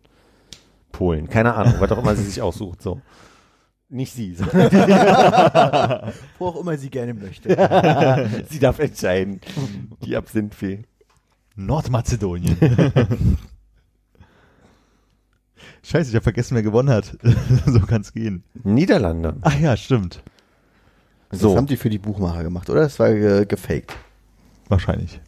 Polen. 0.92 1.30
Keine 1.30 1.54
Ahnung, 1.54 1.76
was 1.80 1.92
auch 1.92 2.00
immer 2.00 2.16
sie 2.16 2.24
sich 2.24 2.42
aussucht, 2.42 2.82
so. 2.82 3.02
Nicht 3.90 4.14
sie. 4.14 4.34
sondern 4.36 4.72
Wo 6.38 6.48
auch 6.48 6.60
immer 6.60 6.78
sie 6.78 6.90
gerne 6.90 7.14
möchte. 7.14 7.50
sie 8.50 8.60
darf 8.60 8.80
entscheiden. 8.80 9.40
Die 10.04 10.16
Absinthfee. 10.18 10.84
Nordmazedonien. 11.56 12.58
Scheiße, 15.84 16.10
ich 16.10 16.16
habe 16.16 16.24
vergessen, 16.24 16.56
wer 16.56 16.64
gewonnen 16.64 16.90
hat. 16.90 17.18
so 17.66 17.80
kann's 17.80 18.12
gehen. 18.14 18.44
Niederlande. 18.64 19.38
Ach 19.42 19.58
ja, 19.58 19.78
stimmt. 19.78 20.22
Das 21.30 21.40
So. 21.40 21.56
haben 21.56 21.68
die 21.68 21.78
für 21.78 21.90
die 21.90 21.98
Buchmacher 21.98 22.44
gemacht, 22.44 22.70
oder? 22.70 22.82
Das 22.82 23.00
war 23.00 23.10
äh, 23.10 23.46
gefaked. 23.46 23.96
Wahrscheinlich. 24.68 25.22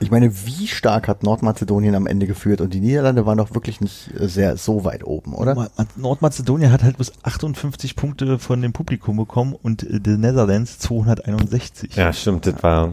Ich 0.00 0.12
meine, 0.12 0.32
wie 0.46 0.68
stark 0.68 1.08
hat 1.08 1.24
Nordmazedonien 1.24 1.94
am 1.96 2.06
Ende 2.06 2.26
geführt 2.28 2.60
und 2.60 2.72
die 2.72 2.80
Niederlande 2.80 3.26
waren 3.26 3.38
doch 3.38 3.52
wirklich 3.54 3.80
nicht 3.80 4.10
äh, 4.18 4.28
sehr 4.28 4.56
so 4.56 4.84
weit 4.84 5.04
oben, 5.04 5.34
oder? 5.34 5.54
Ma- 5.56 5.68
Ma- 5.76 5.86
Nordmazedonien 5.96 6.70
hat 6.70 6.84
halt 6.84 6.98
bis 6.98 7.12
58 7.24 7.96
Punkte 7.96 8.38
von 8.38 8.62
dem 8.62 8.72
Publikum 8.72 9.16
bekommen 9.16 9.54
und 9.60 9.82
äh, 9.82 9.98
the 10.04 10.16
Netherlands 10.16 10.78
261. 10.78 11.96
Ja, 11.96 12.12
stimmt, 12.12 12.46
das 12.46 12.62
war. 12.62 12.92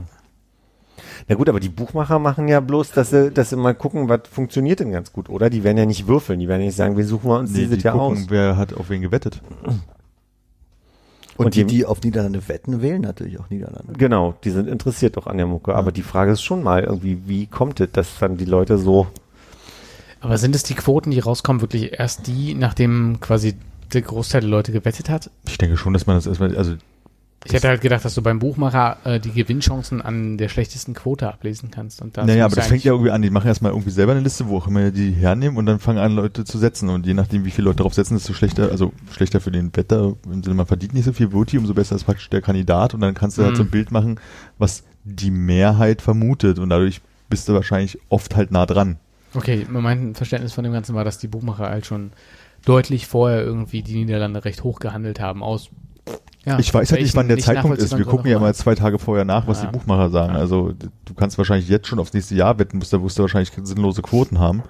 Na 1.28 1.36
gut, 1.36 1.48
aber 1.48 1.60
die 1.60 1.70
Buchmacher 1.70 2.18
machen 2.20 2.48
ja 2.48 2.60
bloß, 2.60 2.92
dass 2.92 3.12
sie, 3.12 3.30
dass 3.32 3.52
sie 3.52 3.56
mal 3.56 3.76
gucken, 3.76 4.10
was 4.10 4.22
funktioniert 4.32 4.80
denn 4.80 4.92
ganz 4.92 5.14
gut, 5.14 5.30
oder? 5.30 5.50
Die 5.52 5.64
werden 5.64 5.78
ja 5.78 5.86
nicht 5.86 6.08
würfeln, 6.08 6.40
die 6.40 6.48
werden 6.48 6.62
ja 6.62 6.68
nicht 6.68 6.76
sagen, 6.76 6.98
wir 6.98 7.06
suchen 7.06 7.30
wir 7.30 7.38
uns 7.40 7.52
Nee, 7.52 7.60
dieses 7.62 7.78
die 7.78 7.84
Jahr 7.84 7.98
gucken, 7.98 8.24
aus. 8.24 8.30
wer 8.30 8.58
hat 8.58 8.74
auf 8.74 8.90
wen 8.90 9.02
gewettet. 9.02 9.42
Und, 11.38 11.46
Und 11.48 11.56
die, 11.56 11.66
die- 11.66 11.78
die 11.78 11.86
auf 11.86 12.02
Niederlande 12.02 12.48
wetten, 12.48 12.82
wählen 12.82 13.02
natürlich 13.02 13.40
auch 13.40 13.50
Niederlande. 13.50 13.94
Genau, 13.98 14.36
die 14.44 14.52
sind 14.52 14.68
interessiert 14.70 15.18
auch 15.18 15.28
an 15.28 15.36
der 15.38 15.46
Mucke. 15.48 15.76
Aber 15.76 15.92
die 15.92 16.02
Frage 16.02 16.32
ist 16.32 16.42
schon 16.44 16.64
mal 16.64 16.84
irgendwie, 16.84 17.20
wie 17.26 17.46
kommt 17.48 17.80
es, 17.82 17.90
dass 17.92 18.20
dann 18.20 18.38
die 18.38 18.46
Leute 18.46 18.78
so. 18.78 19.08
Aber 20.22 20.38
sind 20.38 20.56
es 20.56 20.64
die 20.64 20.76
Quoten, 20.76 21.12
die 21.12 21.20
rauskommen, 21.20 21.62
wirklich 21.62 22.00
erst 22.00 22.28
die, 22.28 22.54
nachdem 22.56 23.20
quasi 23.20 23.56
der 23.94 24.02
Großteil 24.02 24.42
der 24.42 24.50
Leute 24.50 24.72
gewettet 24.72 25.10
hat? 25.10 25.30
Ich 25.48 25.58
denke 25.58 25.76
schon, 25.78 25.94
dass 25.94 26.08
man 26.08 26.16
das 26.16 26.26
erstmal, 26.26 26.56
also 26.58 26.76
Ich 27.48 27.54
hätte 27.54 27.68
halt 27.68 27.82
gedacht, 27.82 28.04
dass 28.04 28.16
du 28.16 28.22
beim 28.24 28.40
Buchmacher 28.40 28.98
äh, 29.04 29.20
die 29.20 29.32
Gewinnchancen 29.32 30.02
an 30.02 30.38
der 30.38 30.50
schlechtesten 30.50 30.94
Quote 30.94 31.28
ablesen 31.28 31.70
kannst. 31.70 32.02
Und 32.02 32.18
das 32.18 32.26
naja, 32.26 32.46
aber 32.46 32.56
das 32.56 32.68
fängt 32.68 32.84
ja 32.84 32.92
irgendwie 32.92 33.12
an. 33.12 33.22
Die 33.22 33.30
machen 33.30 33.48
erstmal 33.48 33.72
irgendwie 33.72 33.92
selber 33.92 34.14
eine 34.14 34.22
Liste, 34.22 34.48
wo 34.48 34.58
auch 34.58 34.68
immer 34.68 34.90
die 34.90 35.12
hernehmen 35.12 35.56
und 35.58 35.66
dann 35.68 35.80
fangen 35.80 36.00
an, 36.00 36.16
Leute 36.16 36.44
zu 36.44 36.58
setzen. 36.58 36.90
Und 36.90 37.06
je 37.06 37.14
nachdem, 37.14 37.46
wie 37.46 37.52
viele 37.52 37.66
Leute 37.66 37.84
drauf 37.84 37.94
setzen, 37.94 38.16
desto 38.16 38.34
schlechter, 38.34 38.72
also 38.72 38.94
schlechter 39.12 39.40
für 39.42 39.52
den 39.52 39.76
Wetter. 39.76 40.16
Im 40.26 40.44
Sinne, 40.44 40.56
man 40.56 40.66
verdient 40.66 40.94
nicht 40.94 41.06
so 41.06 41.14
viel 41.14 41.32
Voti, 41.32 41.58
umso 41.58 41.74
besser 41.76 41.96
ist 41.96 42.06
praktisch 42.06 42.30
der 42.32 42.42
Kandidat. 42.42 42.94
Und 42.96 43.02
dann 43.02 43.14
kannst 43.14 43.38
du 43.38 43.44
halt 43.44 43.54
Mhm. 43.54 43.58
so 43.58 43.64
ein 43.64 43.70
Bild 43.70 43.92
machen, 43.92 44.20
was 44.58 44.84
die 45.04 45.30
Mehrheit 45.32 46.02
vermutet. 46.02 46.58
Und 46.58 46.70
dadurch 46.70 47.02
bist 47.30 47.48
du 47.48 47.54
wahrscheinlich 47.54 48.00
oft 48.10 48.36
halt 48.36 48.50
nah 48.52 48.66
dran. 48.66 48.98
Okay, 49.36 49.68
mein 49.70 50.16
Verständnis 50.16 50.54
von 50.54 50.64
dem 50.64 50.74
Ganzen 50.74 50.96
war, 50.96 51.04
dass 51.04 51.18
die 51.20 51.28
Buchmacher 51.28 51.70
halt 51.70 51.86
schon 51.86 52.12
deutlich 52.66 53.06
vorher 53.06 53.44
irgendwie 53.44 53.84
die 53.84 53.96
Niederlande 53.96 54.46
recht 54.46 54.64
hoch 54.64 54.80
gehandelt 54.80 55.20
haben, 55.20 55.44
aus 55.44 55.70
Ja, 56.46 56.60
Ich 56.60 56.74
weiß 56.74 56.92
halt 56.92 57.02
nicht, 57.02 57.16
wann 57.16 57.28
der 57.28 57.38
nicht 57.38 57.46
Zeitpunkt 57.46 57.80
ist. 57.80 57.98
Wir 57.98 58.06
gucken 58.06 58.30
ja 58.30 58.40
mal 58.40 58.54
zwei 58.54 58.76
Tage 58.76 59.00
vorher 59.00 59.26
nach, 59.26 59.48
was 59.48 59.62
Ja. 59.62 59.68
die 59.68 59.72
Buchmacher 59.78 60.10
sagen. 60.12 60.34
Ja. 60.34 60.40
Also 60.40 60.74
du 61.06 61.14
kannst 61.16 61.38
wahrscheinlich 61.38 61.68
jetzt 61.70 61.88
schon 61.88 62.00
aufs 62.00 62.14
nächste 62.14 62.36
Jahr 62.36 62.60
wetten, 62.60 62.78
musst, 62.78 62.94
da 62.94 63.02
wirst 63.02 63.18
du 63.18 63.24
wahrscheinlich 63.24 63.52
sinnlose 63.64 64.02
Quoten 64.04 64.38
haben, 64.40 64.62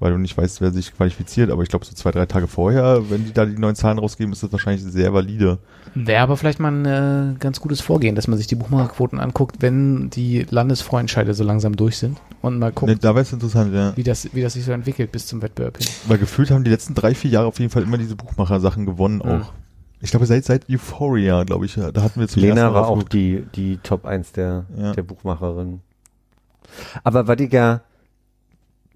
weil 0.00 0.12
du 0.12 0.18
nicht 0.18 0.38
weißt, 0.38 0.60
wer 0.62 0.70
sich 0.70 0.94
qualifiziert. 0.96 1.50
Aber 1.50 1.62
ich 1.62 1.68
glaube, 1.68 1.84
so 1.84 1.92
zwei, 1.92 2.12
drei 2.12 2.24
Tage 2.24 2.46
vorher, 2.46 3.10
wenn 3.10 3.26
die 3.26 3.32
da 3.32 3.44
die 3.44 3.58
neuen 3.58 3.74
Zahlen 3.74 3.98
rausgeben, 3.98 4.32
ist 4.32 4.42
das 4.42 4.52
wahrscheinlich 4.52 4.82
sehr 4.82 5.12
valide. 5.12 5.58
Wäre 5.94 6.22
aber 6.22 6.36
vielleicht 6.38 6.60
mal 6.60 6.72
ein 6.72 6.84
äh, 6.86 7.34
ganz 7.38 7.60
gutes 7.60 7.80
Vorgehen, 7.82 8.14
dass 8.14 8.26
man 8.28 8.38
sich 8.38 8.46
die 8.46 8.54
Buchmacherquoten 8.54 9.18
anguckt, 9.20 9.56
wenn 9.60 10.08
die 10.10 10.46
Landesvorentscheide 10.48 11.34
so 11.34 11.44
langsam 11.44 11.76
durch 11.76 11.98
sind 11.98 12.18
und 12.40 12.58
mal 12.58 12.72
guckt, 12.72 12.88
Ne, 12.90 12.96
da 12.96 13.14
interessant, 13.32 13.74
ja. 13.74 13.94
wie, 13.96 14.02
das, 14.02 14.28
wie 14.34 14.40
das 14.42 14.54
sich 14.54 14.64
so 14.64 14.72
entwickelt 14.72 15.12
bis 15.12 15.26
zum 15.26 15.42
Wettbewerb 15.42 15.76
hin. 15.78 15.86
Weil 16.06 16.18
gefühlt 16.18 16.50
haben 16.50 16.64
die 16.64 16.70
letzten 16.70 16.94
drei, 16.94 17.14
vier 17.14 17.30
Jahre 17.32 17.46
auf 17.48 17.58
jeden 17.58 17.70
Fall 17.70 17.82
immer 17.82 17.98
diese 17.98 18.16
Buchmacher-Sachen 18.16 18.86
gewonnen 18.86 19.16
Mhm. 19.24 19.42
auch. 19.42 19.52
Ich 20.00 20.10
glaube, 20.10 20.26
seit, 20.26 20.44
seit 20.44 20.70
Euphoria, 20.70 21.42
glaube 21.44 21.66
ich, 21.66 21.74
da 21.74 22.02
hatten 22.02 22.20
wir 22.20 22.28
zum 22.28 22.42
Lena 22.42 22.72
war 22.72 22.86
auch 22.88 23.02
die, 23.02 23.44
die 23.54 23.78
Top 23.78 24.04
1 24.06 24.32
der, 24.32 24.66
Ja. 24.76 24.92
der 24.92 25.02
Buchmacherin. 25.02 25.80
Aber 27.02 27.26
was 27.26 27.38
ich 27.40 27.52
ja 27.52 27.80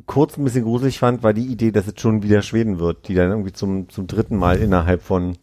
kurz 0.06 0.36
ein 0.36 0.44
bisschen 0.44 0.64
gruselig 0.64 0.98
fand, 0.98 1.22
war 1.22 1.32
die 1.32 1.46
Idee, 1.46 1.72
dass 1.72 1.86
es 1.88 1.94
schon 2.00 2.22
wieder 2.22 2.42
Schweden 2.42 2.78
wird, 2.78 3.08
die 3.08 3.14
dann 3.14 3.30
irgendwie 3.30 3.52
zum, 3.52 3.88
zum 3.88 4.06
dritten 4.06 4.36
Mal 4.36 4.58
innerhalb 4.58 5.02
von, 5.02 5.36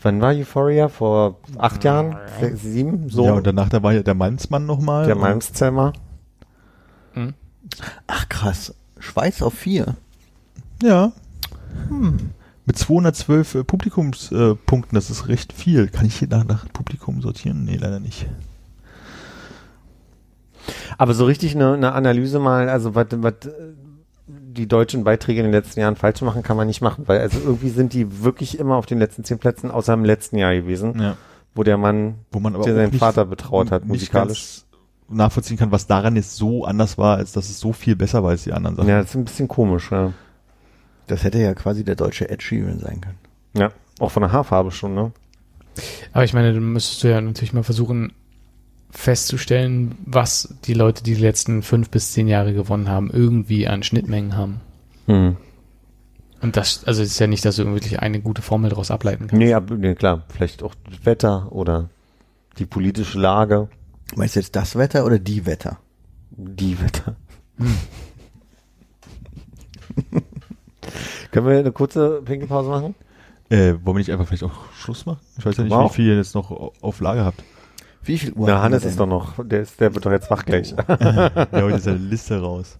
wann 0.00 0.20
war 0.20 0.32
Euphoria? 0.34 0.88
Vor 0.88 1.38
acht 1.58 1.84
Jahren? 1.84 2.16
Sechs, 2.40 2.62
sieben? 2.62 3.10
So? 3.10 3.24
Ja, 3.26 3.32
und 3.34 3.46
danach, 3.46 3.68
da 3.68 3.82
war 3.82 3.92
ja 3.92 4.02
der 4.02 4.14
Malmsmann 4.14 4.64
nochmal. 4.64 5.06
der 5.06 5.16
Malmszimmer. 5.16 5.92
Ach 8.06 8.28
krass. 8.28 8.74
Schweiz 8.98 9.42
auf 9.42 9.54
vier. 9.54 9.96
Ja. 10.82 11.12
Hm. 11.88 12.30
Mit 12.68 12.76
212 12.76 13.54
äh, 13.54 13.64
Publikumspunkten, 13.64 14.90
äh, 14.90 15.00
das 15.00 15.08
ist 15.08 15.26
recht 15.28 15.54
viel. 15.54 15.88
Kann 15.88 16.04
ich 16.04 16.16
hier 16.16 16.28
nach, 16.28 16.44
nach 16.44 16.70
Publikum 16.70 17.22
sortieren? 17.22 17.64
Nee, 17.64 17.76
leider 17.76 17.98
nicht. 17.98 18.26
Aber 20.98 21.14
so 21.14 21.24
richtig 21.24 21.54
eine, 21.54 21.72
eine 21.72 21.92
Analyse 21.92 22.38
mal, 22.38 22.68
also 22.68 22.94
was, 22.94 23.06
äh, 23.06 23.22
die 24.26 24.68
deutschen 24.68 25.02
Beiträge 25.02 25.40
in 25.40 25.44
den 25.46 25.52
letzten 25.52 25.80
Jahren 25.80 25.96
falsch 25.96 26.20
machen, 26.20 26.42
kann 26.42 26.58
man 26.58 26.66
nicht 26.66 26.82
machen, 26.82 27.04
weil 27.08 27.20
also 27.20 27.38
irgendwie 27.40 27.70
sind 27.70 27.94
die 27.94 28.22
wirklich 28.22 28.58
immer 28.58 28.76
auf 28.76 28.84
den 28.84 28.98
letzten 28.98 29.24
zehn 29.24 29.38
Plätzen, 29.38 29.70
außer 29.70 29.94
im 29.94 30.04
letzten 30.04 30.36
Jahr 30.36 30.54
gewesen, 30.54 31.00
Ja. 31.00 31.16
wo 31.54 31.62
der 31.62 31.78
Mann, 31.78 32.16
Wo 32.32 32.38
man 32.38 32.54
aber 32.54 32.64
der 32.64 32.74
seinen 32.74 32.92
Vater 32.92 33.24
betrauert 33.24 33.70
hat, 33.70 33.86
musikalisch. 33.86 34.64
nachvollziehen 35.08 35.56
kann, 35.56 35.72
was 35.72 35.86
daran 35.86 36.16
jetzt 36.16 36.36
so 36.36 36.66
anders 36.66 36.98
war, 36.98 37.16
als 37.16 37.32
dass 37.32 37.48
es 37.48 37.60
so 37.60 37.72
viel 37.72 37.96
besser 37.96 38.22
war 38.22 38.32
als 38.32 38.44
die 38.44 38.52
anderen 38.52 38.76
Sachen. 38.76 38.90
Ja, 38.90 39.00
das 39.00 39.08
ist 39.08 39.14
ein 39.16 39.24
bisschen 39.24 39.48
komisch, 39.48 39.90
ja. 39.90 40.12
Das 41.08 41.24
hätte 41.24 41.38
ja 41.38 41.54
quasi 41.54 41.84
der 41.84 41.96
deutsche 41.96 42.28
Ed 42.30 42.42
Sheeran 42.42 42.78
sein 42.78 43.00
können. 43.00 43.18
Ja, 43.54 43.72
auch 43.98 44.10
von 44.10 44.22
der 44.22 44.32
Haarfarbe 44.32 44.70
schon, 44.70 44.94
ne? 44.94 45.12
Aber 46.12 46.24
ich 46.24 46.34
meine, 46.34 46.52
dann 46.52 46.72
müsstest 46.72 47.02
du 47.02 47.08
ja 47.08 47.20
natürlich 47.20 47.52
mal 47.52 47.62
versuchen 47.62 48.12
festzustellen, 48.90 49.96
was 50.06 50.54
die 50.64 50.74
Leute, 50.74 51.02
die 51.02 51.14
die 51.14 51.20
letzten 51.20 51.62
fünf 51.62 51.90
bis 51.90 52.12
zehn 52.12 52.28
Jahre 52.28 52.54
gewonnen 52.54 52.88
haben, 52.88 53.10
irgendwie 53.10 53.68
an 53.68 53.82
Schnittmengen 53.82 54.36
haben. 54.36 54.60
Hm. 55.06 55.36
Und 56.40 56.56
das, 56.56 56.84
also 56.84 57.02
es 57.02 57.10
ist 57.10 57.18
ja 57.18 57.26
nicht, 57.26 57.44
dass 57.44 57.56
du 57.56 57.66
wirklich 57.66 58.00
eine 58.00 58.20
gute 58.20 58.42
Formel 58.42 58.70
daraus 58.70 58.90
ableiten 58.90 59.26
kannst. 59.26 59.34
Nee, 59.34 59.54
ab, 59.54 59.70
nee, 59.70 59.94
klar, 59.94 60.24
vielleicht 60.28 60.62
auch 60.62 60.74
das 60.88 61.04
Wetter 61.04 61.52
oder 61.52 61.90
die 62.58 62.66
politische 62.66 63.18
Lage, 63.18 63.68
Meinst 64.16 64.36
du 64.36 64.40
jetzt 64.40 64.56
das 64.56 64.76
Wetter 64.76 65.04
oder 65.04 65.18
die 65.18 65.44
Wetter? 65.46 65.78
die 66.30 66.80
Wetter. 66.80 67.16
Können 71.30 71.46
wir 71.46 71.58
eine 71.58 71.72
kurze 71.72 72.22
Pinkelpause 72.24 72.68
machen? 72.70 72.94
Äh, 73.50 73.74
wollen 73.82 73.84
wir 73.84 73.94
nicht 73.94 74.10
einfach 74.12 74.26
vielleicht 74.26 74.44
auch 74.44 74.72
Schluss 74.74 75.06
machen? 75.06 75.20
Ich 75.38 75.44
weiß 75.46 75.56
ja 75.56 75.64
nicht, 75.64 75.72
Wow. 75.72 75.90
wie 75.90 75.96
viel 75.96 76.06
ihr 76.08 76.16
jetzt 76.16 76.34
noch 76.34 76.50
au- 76.50 76.72
auf 76.80 77.00
Lager 77.00 77.24
habt. 77.24 77.42
Wie 78.02 78.18
viel 78.18 78.32
Uhr? 78.32 78.46
Na, 78.46 78.62
Hannes 78.62 78.84
ist 78.84 78.98
denn? 78.98 79.08
doch 79.10 79.34
noch, 79.36 79.44
der, 79.46 79.60
ist, 79.62 79.80
der 79.80 79.94
wird 79.94 80.06
doch 80.06 80.10
jetzt 80.12 80.30
wach 80.30 80.44
gleich. 80.44 80.70
Ja, 80.88 81.46
heute 81.52 81.76
ist 81.76 81.88
eine 81.88 81.98
Liste 81.98 82.40
raus. 82.40 82.76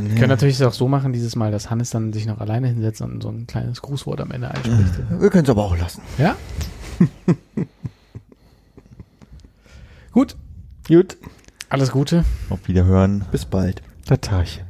Wir 0.00 0.14
können 0.16 0.28
natürlich 0.28 0.56
es 0.56 0.62
auch 0.62 0.72
so 0.72 0.86
machen, 0.88 1.12
dieses 1.12 1.34
Mal, 1.36 1.50
dass 1.50 1.70
Hannes 1.70 1.90
dann 1.90 2.12
sich 2.12 2.26
noch 2.26 2.38
alleine 2.40 2.68
hinsetzt 2.68 3.00
und 3.02 3.22
so 3.22 3.28
ein 3.30 3.46
kleines 3.46 3.82
Grußwort 3.82 4.20
am 4.20 4.30
Ende 4.30 4.50
einspricht. 4.50 5.00
Wir 5.20 5.30
können 5.30 5.44
es 5.44 5.50
aber 5.50 5.64
auch 5.64 5.76
lassen. 5.76 6.02
Ja? 6.18 6.36
Gut. 10.12 10.36
Gut. 10.86 11.16
Alles 11.68 11.90
Gute. 11.90 12.24
Auf 12.50 12.68
Wiederhören. 12.68 13.24
Bis 13.32 13.44
bald. 13.46 13.82
Tatarchen. 14.06 14.64